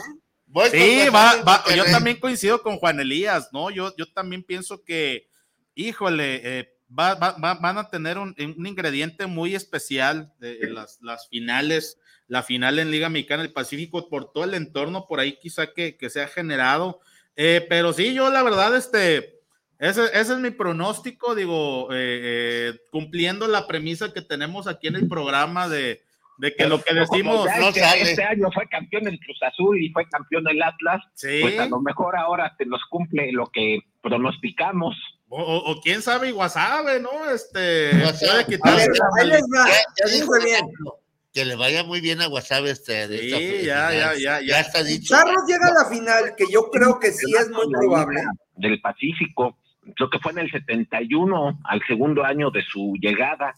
Sí, 0.71 1.09
va, 1.13 1.41
va, 1.43 1.63
yo 1.75 1.83
también 1.91 2.19
coincido 2.19 2.61
con 2.61 2.77
Juan 2.77 2.99
Elías, 2.99 3.49
¿no? 3.51 3.69
Yo, 3.71 3.93
yo 3.97 4.05
también 4.13 4.41
pienso 4.43 4.83
que, 4.83 5.27
híjole, 5.73 6.41
eh, 6.59 6.73
va- 6.97 7.15
va- 7.15 7.35
va- 7.37 7.55
van 7.55 7.77
a 7.77 7.89
tener 7.89 8.17
un, 8.17 8.33
un 8.57 8.65
ingrediente 8.65 9.25
muy 9.27 9.53
especial 9.55 10.31
de 10.39 10.69
las, 10.69 10.99
las 11.01 11.27
finales, 11.27 11.97
la 12.27 12.41
final 12.41 12.79
en 12.79 12.89
Liga 12.89 13.09
Mexicana 13.09 13.43
del 13.43 13.51
Pacífico, 13.53 14.07
por 14.07 14.31
todo 14.31 14.45
el 14.45 14.53
entorno 14.53 15.05
por 15.07 15.19
ahí 15.19 15.37
quizá 15.39 15.73
que, 15.73 15.97
que 15.97 16.09
se 16.09 16.21
ha 16.21 16.27
generado. 16.27 17.01
Eh, 17.35 17.65
pero 17.67 17.91
sí, 17.91 18.13
yo 18.13 18.29
la 18.29 18.41
verdad, 18.41 18.75
este, 18.77 19.34
ese, 19.89 20.05
ese 20.05 20.33
es 20.33 20.39
mi 20.39 20.51
pronóstico, 20.51 21.35
digo, 21.35 21.89
eh, 21.91 22.19
eh, 22.73 22.79
cumpliendo 22.91 23.47
la 23.47 23.67
premisa 23.67 24.13
que 24.13 24.21
tenemos 24.21 24.67
aquí 24.67 24.87
en 24.87 24.95
el 24.95 25.07
programa 25.07 25.67
de, 25.67 26.01
de 26.37 26.55
que 26.55 26.67
lo 26.67 26.81
que 26.81 26.93
decimos... 26.93 27.45
Ya 27.45 27.57
no 27.59 27.67
este, 27.69 27.79
sale. 27.81 28.01
este 28.01 28.23
año 28.23 28.49
fue 28.53 28.67
campeón 28.67 29.07
el 29.07 29.19
Cruz 29.19 29.37
Azul 29.43 29.81
y 29.81 29.89
fue 29.91 30.07
campeón 30.09 30.47
el 30.47 30.61
Atlas, 30.61 31.01
Sí. 31.13 31.39
pues 31.41 31.59
a 31.59 31.65
lo 31.67 31.81
mejor 31.81 32.15
ahora 32.17 32.53
te 32.57 32.65
nos 32.65 32.81
cumple 32.89 33.31
lo 33.31 33.47
que 33.47 33.79
pronosticamos. 34.01 34.95
O, 35.29 35.41
o- 35.41 35.71
o 35.71 35.81
quién 35.81 36.01
sabe, 36.01 36.31
Guasave, 36.31 36.99
¿no? 36.99 37.29
Este, 37.29 37.91
Guasave. 37.99 38.17
puede 38.27 38.41
A 38.41 38.45
quitar- 38.45 38.75
ver, 38.77 38.89
ahí 39.19 39.27
les 39.27 39.41
va, 39.43 39.67
Ya- 39.67 39.73
ya 40.05 40.11
dijo 40.13 40.27
fíjense 40.33 40.45
bien. 40.45 40.55
Alejandro, 40.63 40.99
Que 41.33 41.43
le 41.45 41.55
vaya 41.55 41.83
muy 41.83 41.99
bien 41.99 42.21
a 42.21 42.29
Wasabi 42.29 42.69
este. 42.69 43.07
de 43.09 43.17
Sí, 43.19 43.25
esta 43.25 43.39
ya, 43.39 43.89
final. 43.89 43.93
ya, 43.93 44.39
ya, 44.39 44.41
ya. 44.47 44.59
está 44.61 44.83
dicho. 44.83 45.13
Charros 45.15 45.43
llega 45.47 45.67
a 45.67 45.83
la 45.83 45.89
final, 45.89 46.33
que 46.37 46.45
yo 46.49 46.69
creo 46.71 46.97
que 46.99 47.11
sí 47.11 47.29
es 47.37 47.49
muy 47.49 47.65
probable. 47.71 48.21
Del 48.55 48.79
Pacífico, 48.79 49.57
lo 49.97 50.09
que 50.09 50.19
fue 50.19 50.31
en 50.33 50.39
el 50.39 50.51
71, 50.51 51.59
al 51.63 51.81
segundo 51.87 52.23
año 52.23 52.51
de 52.51 52.61
su 52.63 52.93
llegada. 52.99 53.55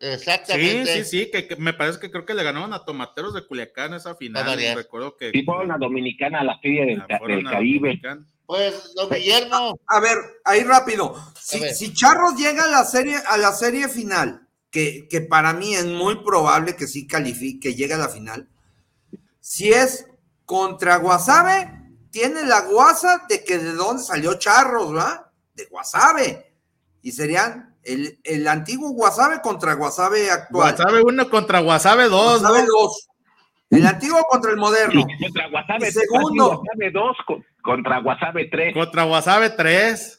Sí, 0.00 0.06
Exactamente. 0.08 1.04
sí, 1.04 1.04
sí, 1.04 1.30
que, 1.30 1.46
que 1.46 1.56
me 1.56 1.72
parece 1.74 2.00
que 2.00 2.10
creo 2.10 2.24
que 2.26 2.34
le 2.34 2.42
ganaron 2.42 2.72
a 2.72 2.84
Tomateros 2.84 3.34
de 3.34 3.46
Culiacán 3.46 3.94
esa 3.94 4.16
final. 4.16 4.58
Recuerdo 4.74 5.16
que. 5.16 5.30
Y 5.32 5.44
fueron 5.44 5.70
a 5.70 5.78
Dominicana 5.78 6.40
a 6.40 6.44
la 6.44 6.58
Feria 6.58 6.86
del, 6.86 7.02
Ah, 7.02 7.20
del 7.26 7.46
a 7.46 7.50
Caribe. 7.52 7.88
Dominicana. 7.88 8.26
Pues, 8.46 8.92
don 8.94 9.08
Guillermo, 9.08 9.78
A 9.86 10.00
ver, 10.00 10.18
ahí 10.44 10.62
rápido. 10.64 11.14
Si, 11.40 11.64
A 11.64 11.68
si 11.72 11.94
Charros 11.94 12.36
llega 12.36 12.64
a 12.64 12.70
la 12.70 12.84
serie, 12.84 13.16
a 13.28 13.38
la 13.38 13.52
serie 13.52 13.88
final, 13.88 14.46
que, 14.70 15.06
que 15.08 15.20
para 15.20 15.52
mí 15.52 15.74
es 15.74 15.86
muy 15.86 16.16
probable 16.16 16.74
que 16.76 16.86
sí 16.88 17.06
califique, 17.06 17.70
que 17.70 17.74
llegue 17.76 17.94
a 17.94 17.98
la 17.98 18.08
final. 18.08 18.48
Si 19.40 19.72
es 19.72 20.06
contra 20.44 20.96
Guasave, 20.96 21.81
tiene 22.12 22.44
la 22.44 22.60
guasa 22.60 23.24
de 23.28 23.42
que 23.42 23.58
de 23.58 23.72
dónde 23.72 24.02
salió 24.04 24.34
Charros, 24.34 24.92
¿verdad? 24.92 25.26
De 25.54 25.64
Guasave. 25.66 26.54
Y 27.02 27.10
serían 27.10 27.74
el, 27.82 28.20
el 28.22 28.46
antiguo 28.46 28.90
Guasave 28.90 29.40
contra 29.40 29.74
Guasave 29.74 30.30
actual. 30.30 30.76
Guasave 30.76 31.02
1 31.02 31.28
contra 31.30 31.58
Guasave 31.60 32.04
2, 32.04 32.40
Guasave 32.40 32.60
¿no? 32.62 32.66
2. 32.80 33.08
El 33.70 33.86
antiguo 33.86 34.22
contra 34.30 34.50
el 34.52 34.58
moderno. 34.58 35.00
Y 35.00 35.22
contra 35.24 35.48
Guasave, 35.48 35.88
Y 35.88 35.92
segundo. 35.92 36.48
Guasave 36.62 36.90
2 36.92 37.16
co- 37.26 37.42
contra 37.62 38.00
Guasave 38.00 38.48
3. 38.50 38.74
Contra 38.74 39.02
Guasave 39.04 39.50
3. 39.50 40.18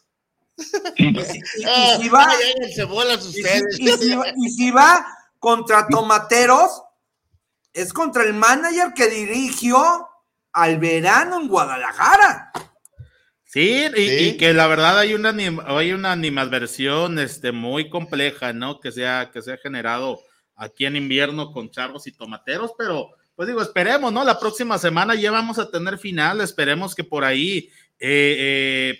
Y, 0.98 1.16
si- 1.24 1.38
y- 1.38 1.64
ah, 1.66 1.96
y 1.98 2.02
si 2.04 2.10
va, 2.10 2.28
ya 2.60 2.68
se 2.76 2.84
bolas 2.86 3.24
Y 3.26 3.30
ustedes. 3.30 3.76
si, 3.76 3.84
y 3.84 3.92
si 3.98 4.16
va- 4.16 4.26
y 4.36 4.50
si 4.50 4.72
va 4.72 5.06
contra 5.40 5.88
Tomateros, 5.88 6.84
es 7.74 7.92
contra 7.94 8.24
el 8.24 8.34
manager 8.34 8.94
que 8.94 9.08
dirigió 9.08 10.08
al 10.54 10.78
verano 10.80 11.42
en 11.42 11.48
Guadalajara. 11.48 12.52
Sí, 13.44 13.86
y, 13.96 14.08
Sí. 14.08 14.16
y 14.30 14.38
que 14.38 14.54
la 14.54 14.68
verdad 14.68 14.98
hay 15.00 15.14
una, 15.14 15.36
hay 15.68 15.92
una 15.92 16.12
animadversión 16.12 17.20
este, 17.20 17.52
muy 17.52 17.90
compleja, 17.90 18.54
¿no? 18.54 18.80
Que 18.80 18.92
se, 18.92 19.08
ha, 19.08 19.30
que 19.32 19.42
se 19.42 19.54
ha 19.54 19.58
generado 19.58 20.20
aquí 20.56 20.86
en 20.86 20.96
invierno 20.96 21.52
con 21.52 21.70
charros 21.70 22.08
y 22.08 22.12
tomateros, 22.12 22.72
pero 22.78 23.10
pues 23.36 23.48
digo, 23.48 23.62
esperemos, 23.62 24.14
¿no? 24.14 24.24
La 24.24 24.40
próxima 24.40 24.78
semana 24.78 25.16
ya 25.16 25.32
vamos 25.32 25.58
a 25.60 25.70
tener 25.70 25.98
final, 25.98 26.42
esperemos 26.42 26.94
que 26.94 27.04
por 27.04 27.24
ahí, 27.24 27.70
eh, 28.00 28.36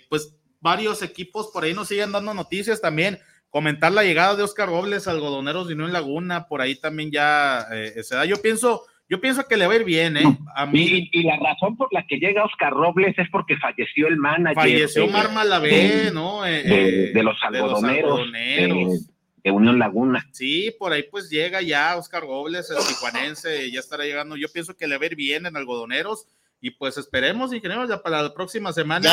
pues 0.08 0.34
varios 0.60 1.02
equipos 1.02 1.50
por 1.52 1.64
ahí 1.64 1.74
nos 1.74 1.88
sigan 1.88 2.12
dando 2.12 2.34
noticias 2.34 2.80
también. 2.80 3.20
Comentar 3.48 3.92
la 3.92 4.02
llegada 4.02 4.34
de 4.34 4.42
Oscar 4.42 4.68
Robles, 4.68 5.06
algodoneros 5.06 5.68
de 5.68 5.74
Unión 5.74 5.92
Laguna, 5.92 6.48
por 6.48 6.60
ahí 6.60 6.74
también 6.74 7.12
ya 7.12 7.66
eh, 7.70 8.02
se 8.02 8.16
da. 8.16 8.24
Yo 8.24 8.42
pienso, 8.42 8.84
yo 9.08 9.20
pienso 9.20 9.46
que 9.46 9.56
le 9.56 9.66
va 9.66 9.74
a 9.74 9.76
ir 9.76 9.84
bien, 9.84 10.16
¿eh? 10.16 10.38
A 10.56 10.66
mí 10.66 10.80
Y, 11.12 11.20
y 11.20 11.22
la 11.24 11.36
razón 11.36 11.76
por 11.76 11.92
la 11.92 12.06
que 12.06 12.16
llega 12.16 12.44
Oscar 12.44 12.72
Robles 12.72 13.14
es 13.18 13.28
porque 13.30 13.56
falleció 13.58 14.08
el 14.08 14.16
manager. 14.16 14.54
falleció 14.54 15.06
Mar 15.08 15.30
Malavé, 15.32 15.70
de- 16.04 16.10
¿no? 16.12 16.46
Eh, 16.46 16.62
de, 16.62 17.08
eh, 17.08 17.12
de 17.12 17.22
los 17.22 17.36
algodoneros, 17.42 18.32
de, 18.32 18.98
de 19.42 19.50
Unión 19.50 19.78
Laguna. 19.78 20.26
Sí, 20.32 20.74
por 20.78 20.92
ahí 20.92 21.02
pues 21.10 21.28
llega 21.28 21.60
ya 21.60 21.96
Oscar 21.96 22.22
Robles, 22.22 22.70
el 22.70 22.78
tijuanense, 22.86 23.70
ya 23.70 23.80
estará 23.80 24.04
llegando. 24.04 24.36
Yo 24.36 24.48
pienso 24.50 24.74
que 24.76 24.86
le 24.86 24.96
va 24.96 25.02
a 25.04 25.06
ir 25.06 25.16
bien 25.16 25.44
en 25.46 25.56
algodoneros 25.56 26.26
y 26.60 26.70
pues 26.70 26.96
esperemos, 26.96 27.52
ingeniero, 27.52 27.86
ya 27.86 28.02
para 28.02 28.22
la 28.22 28.32
próxima 28.32 28.72
semana 28.72 29.10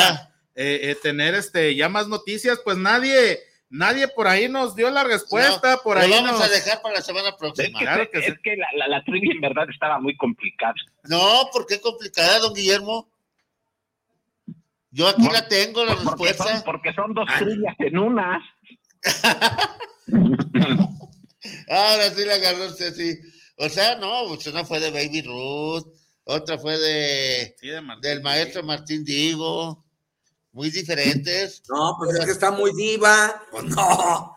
eh, 0.54 0.80
eh, 0.84 0.96
tener 1.02 1.34
este 1.34 1.74
ya 1.74 1.90
más 1.90 2.08
noticias. 2.08 2.60
Pues 2.64 2.78
nadie, 2.78 3.40
nadie 3.72 4.06
por 4.08 4.28
ahí 4.28 4.48
nos 4.48 4.76
dio 4.76 4.88
la 4.90 5.02
respuesta, 5.04 5.72
No, 5.76 5.82
por 5.82 5.96
lo 5.96 6.02
ahí 6.02 6.10
vamos 6.10 6.32
nos- 6.32 6.40
a 6.42 6.48
dejar 6.48 6.80
para 6.82 6.94
la 6.96 7.02
semana 7.02 7.30
Es 7.30 7.34
próxima. 7.34 7.78
que, 7.78 7.84
Claro 7.84 8.10
que 8.10 8.18
es 8.18 8.24
sí. 8.26 8.32
que 8.42 8.56
la, 8.56 8.66
la, 8.76 8.88
la 8.88 9.02
trivia 9.04 9.32
en 9.34 9.40
verdad 9.40 9.66
estaba 9.70 9.98
muy 9.98 10.16
complicada. 10.16 10.74
No, 11.04 11.48
¿por 11.52 11.66
qué 11.66 11.80
complicada, 11.80 12.38
don 12.38 12.54
Guillermo? 12.54 13.08
Yo 14.90 15.08
aquí 15.08 15.26
la 15.32 15.48
tengo, 15.48 15.84
la 15.86 15.94
Porque 15.96 16.04
son, 16.08 16.18
respuesta. 16.46 16.62
porque 16.64 16.92
son 16.92 17.14
dos 17.14 17.26
Ah. 17.30 17.38
trivias 17.38 17.74
en 17.78 17.98
una. 17.98 18.42
Ahora 21.68 22.10
sí 22.10 22.24
la 22.24 22.34
agarró 22.34 22.66
usted, 22.66 22.94
sí. 22.94 23.18
O 23.56 23.68
sea, 23.68 23.96
no, 23.96 24.24
pues 24.28 24.46
una 24.46 24.64
fue 24.64 24.80
de 24.80 24.90
Baby 24.90 25.22
Ruth, 25.22 25.86
otra 26.24 26.58
fue 26.58 26.78
de 26.78 27.54
Sí, 27.58 27.68
de 27.68 27.80
Martín. 27.80 28.02
del 28.02 28.22
maestro 28.22 28.62
Martín 28.62 29.04
Digo. 29.04 29.84
Muy 30.54 30.68
diferentes. 30.70 31.62
No, 31.66 31.96
pues 31.98 32.14
es 32.18 32.26
que 32.26 32.30
está 32.32 32.50
muy 32.50 32.72
diva. 32.76 33.42
Pues 33.50 33.64
no. 33.64 34.36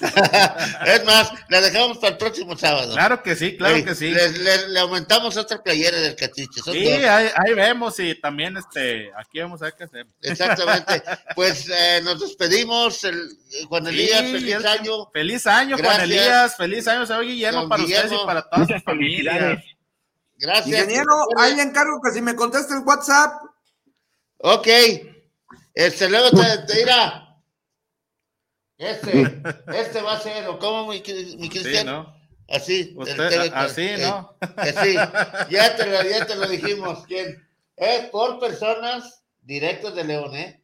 es 0.86 1.04
más, 1.04 1.32
la 1.50 1.60
dejamos 1.60 1.98
para 1.98 2.08
el 2.14 2.18
próximo 2.18 2.56
sábado. 2.58 2.92
Claro 2.94 3.22
que 3.22 3.36
sí, 3.36 3.56
claro 3.56 3.84
que 3.84 3.94
sí. 3.94 4.10
Le, 4.10 4.28
le- 4.30 4.68
le 4.70 4.80
aumentamos 4.80 5.36
otra 5.36 5.62
playera 5.62 5.98
del 6.00 6.16
cachiche. 6.16 6.60
son 6.64 6.74
Sí, 6.74 6.88
ahí, 6.88 7.28
ahí 7.36 7.54
vemos 7.54 7.96
y 8.00 8.20
también 8.20 8.56
este, 8.56 9.12
aquí 9.16 9.38
vamos 9.38 9.62
a 9.62 9.66
ver 9.66 9.74
qué 9.78 9.84
hacemos. 9.84 10.12
Exactamente. 10.20 11.00
Pues 11.36 11.68
eh, 11.72 12.00
nos 12.02 12.18
despedimos. 12.20 13.04
El, 13.04 13.38
Juan 13.68 13.86
Elías, 13.86 14.20
Sí, 14.20 14.32
feliz 14.32 14.54
el- 14.56 14.66
año. 14.66 15.10
Feliz 15.12 15.46
año, 15.46 15.76
Juan 15.76 15.84
Gracias. 15.84 16.04
Elías. 16.10 16.56
Feliz 16.56 16.88
año, 16.88 17.06
señor 17.06 17.24
Guillermo, 17.24 17.60
Don 17.60 17.68
para 17.68 17.82
ustedes 17.84 18.02
Guillermo. 18.02 18.24
y 18.24 18.26
para 18.26 18.42
todas 18.50 18.66
sus 18.68 18.82
familias. 18.82 19.58
Gracias. 20.38 20.66
Ingeniero, 20.66 21.26
ahí 21.38 21.54
le 21.54 21.62
encargo 21.62 22.00
que 22.02 22.10
si 22.10 22.20
me 22.20 22.34
contesta 22.34 22.74
el 22.76 22.82
WhatsApp. 22.84 23.32
Ok. 24.38 24.66
Este, 25.74 26.08
luego 26.08 26.30
te, 26.30 26.58
te 26.66 26.78
dirá. 26.78 27.28
Este, 28.78 29.22
este 29.74 30.02
va 30.02 30.14
a 30.14 30.20
ser, 30.20 30.46
o 30.48 30.58
como 30.58 30.88
mi, 30.88 30.98
mi 30.98 31.02
Sí, 31.02 31.48
Cristian. 31.48 31.86
¿no? 31.86 32.14
Así. 32.48 32.94
Usted, 32.96 33.32
el 33.32 33.54
así, 33.54 33.90
¿no? 34.00 34.36
que 34.62 34.72
sí. 34.72 34.94
Ya 35.50 35.76
te, 35.76 35.86
lo, 35.86 36.02
ya 36.02 36.26
te 36.26 36.36
lo 36.36 36.46
dijimos. 36.48 37.04
¿Quién? 37.06 37.48
Es 37.76 38.10
por 38.10 38.38
personas 38.38 39.24
directos 39.40 39.94
de 39.94 40.04
León, 40.04 40.34
¿eh? 40.36 40.62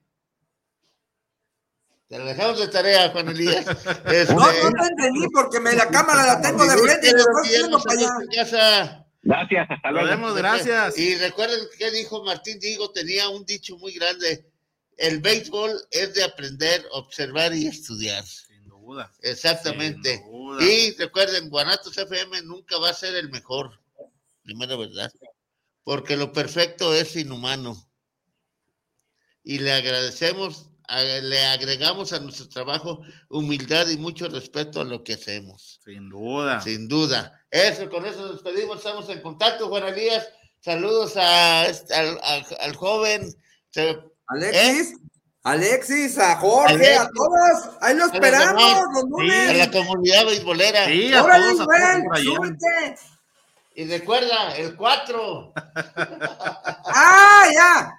Te 2.09 2.18
lo 2.18 2.24
dejamos 2.24 2.59
de 2.59 2.68
tarea, 2.68 3.10
Juan 3.10 3.28
Elías. 3.28 3.66
Este, 4.06 4.35
No, 4.35 4.40
no 4.40 4.51
te 4.52 4.86
entendí 4.89 5.26
porque 5.32 5.60
me, 5.60 5.74
la 5.74 5.89
cámara 5.89 6.26
la 6.26 6.40
tengo 6.40 6.64
de 6.64 6.76
frente 6.78 7.09
y 7.10 7.12
me 7.14 7.20
estoy 7.20 7.48
viendo 7.48 7.78
para 7.80 7.98
allá. 8.01 8.10
casa. 8.35 9.05
Gracias, 9.22 9.66
hasta 9.70 9.90
Nos 9.90 10.02
luego. 10.02 10.09
vemos, 10.09 10.35
gracias. 10.36 10.98
Y 10.98 11.16
recuerden 11.16 11.60
que 11.78 11.90
dijo 11.90 12.24
Martín 12.24 12.59
Digo, 12.60 12.90
tenía 12.93 13.28
un 13.28 13.44
dicho 13.44 13.76
muy 13.76 13.93
grande. 13.93 14.47
El 14.98 15.20
béisbol 15.20 15.80
es 15.90 16.12
de 16.14 16.24
aprender, 16.24 16.84
observar 16.92 17.54
y 17.54 17.66
estudiar. 17.66 18.24
Sin 18.26 18.68
duda. 18.68 19.12
Exactamente. 19.22 20.16
Sin 20.18 20.30
duda. 20.30 20.64
Y 20.64 20.90
recuerden, 20.96 21.48
Guanatos 21.48 21.96
FM 21.96 22.42
nunca 22.42 22.78
va 22.78 22.90
a 22.90 22.94
ser 22.94 23.14
el 23.14 23.30
mejor, 23.30 23.80
primera 24.42 24.76
verdad, 24.76 25.12
porque 25.84 26.16
lo 26.16 26.32
perfecto 26.32 26.92
es 26.94 27.14
inhumano. 27.16 27.76
Y 29.44 29.60
le 29.60 29.72
agradecemos, 29.72 30.68
le 31.22 31.46
agregamos 31.46 32.12
a 32.12 32.18
nuestro 32.20 32.48
trabajo 32.48 33.02
humildad 33.30 33.88
y 33.88 33.96
mucho 33.96 34.28
respeto 34.28 34.80
a 34.80 34.84
lo 34.84 35.04
que 35.04 35.14
hacemos. 35.14 35.80
Sin 35.84 36.08
duda. 36.10 36.60
Sin 36.60 36.88
duda. 36.88 37.46
Eso, 37.50 37.88
con 37.88 38.04
eso 38.04 38.20
nos 38.20 38.42
despedimos, 38.42 38.78
estamos 38.78 39.08
en 39.08 39.20
contacto, 39.22 39.68
Juan 39.68 39.86
Elías. 39.86 40.28
Saludos 40.60 41.12
a, 41.16 41.66
este- 41.68 41.94
al, 41.94 42.18
al- 42.22 42.44
al 42.60 42.74
joven. 42.76 43.32
Se- 43.70 43.98
Alexis, 44.28 44.94
Alexis, 45.42 46.18
a 46.18 46.36
Jorge, 46.36 46.94
a 46.96 47.09
todos. 47.09 47.76
Ahí 47.80 47.94
lo 47.96 48.05
A 48.05 48.06
los 48.06 48.14
esperamos 48.14 48.55
demás. 48.55 48.84
los 48.92 49.05
a 49.05 49.06
lunes. 49.09 49.59
la 49.59 49.70
comunidad 49.70 50.26
beisbolera. 50.26 50.86
Sí, 50.86 51.12
a 51.14 51.24
Órale, 51.24 51.44
todos, 51.52 51.60
a 51.60 52.02
todos 52.02 52.20
súbete. 52.22 52.94
Y 53.74 53.84
recuerda, 53.86 54.56
el 54.56 54.74
4. 54.76 55.52
Ah, 57.00 57.46
ya. 57.55 57.94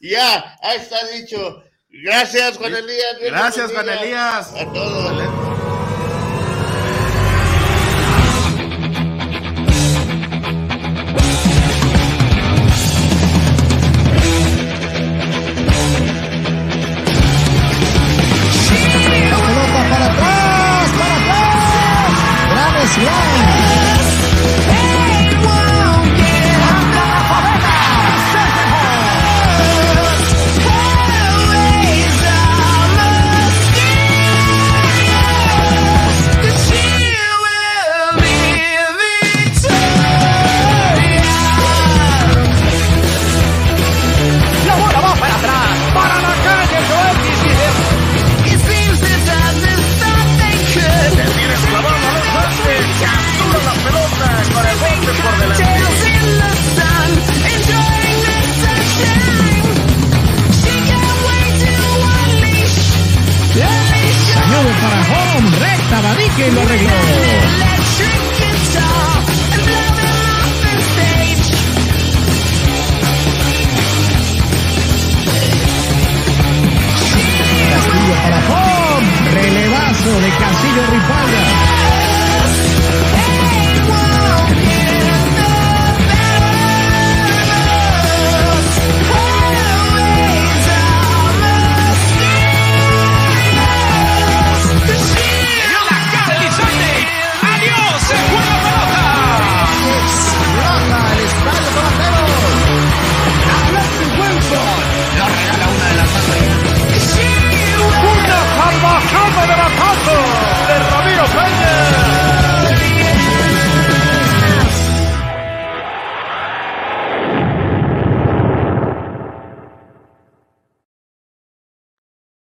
Ya, 0.00 0.58
ahí 0.62 0.78
está 0.78 1.06
dicho. 1.08 1.62
Gracias, 1.88 2.58
Juan 2.58 2.74
Elías. 2.74 3.16
Gracias, 3.22 3.72
Juan 3.72 3.88
Elías. 3.88 4.52
A 4.54 4.64
todos. 4.72 5.51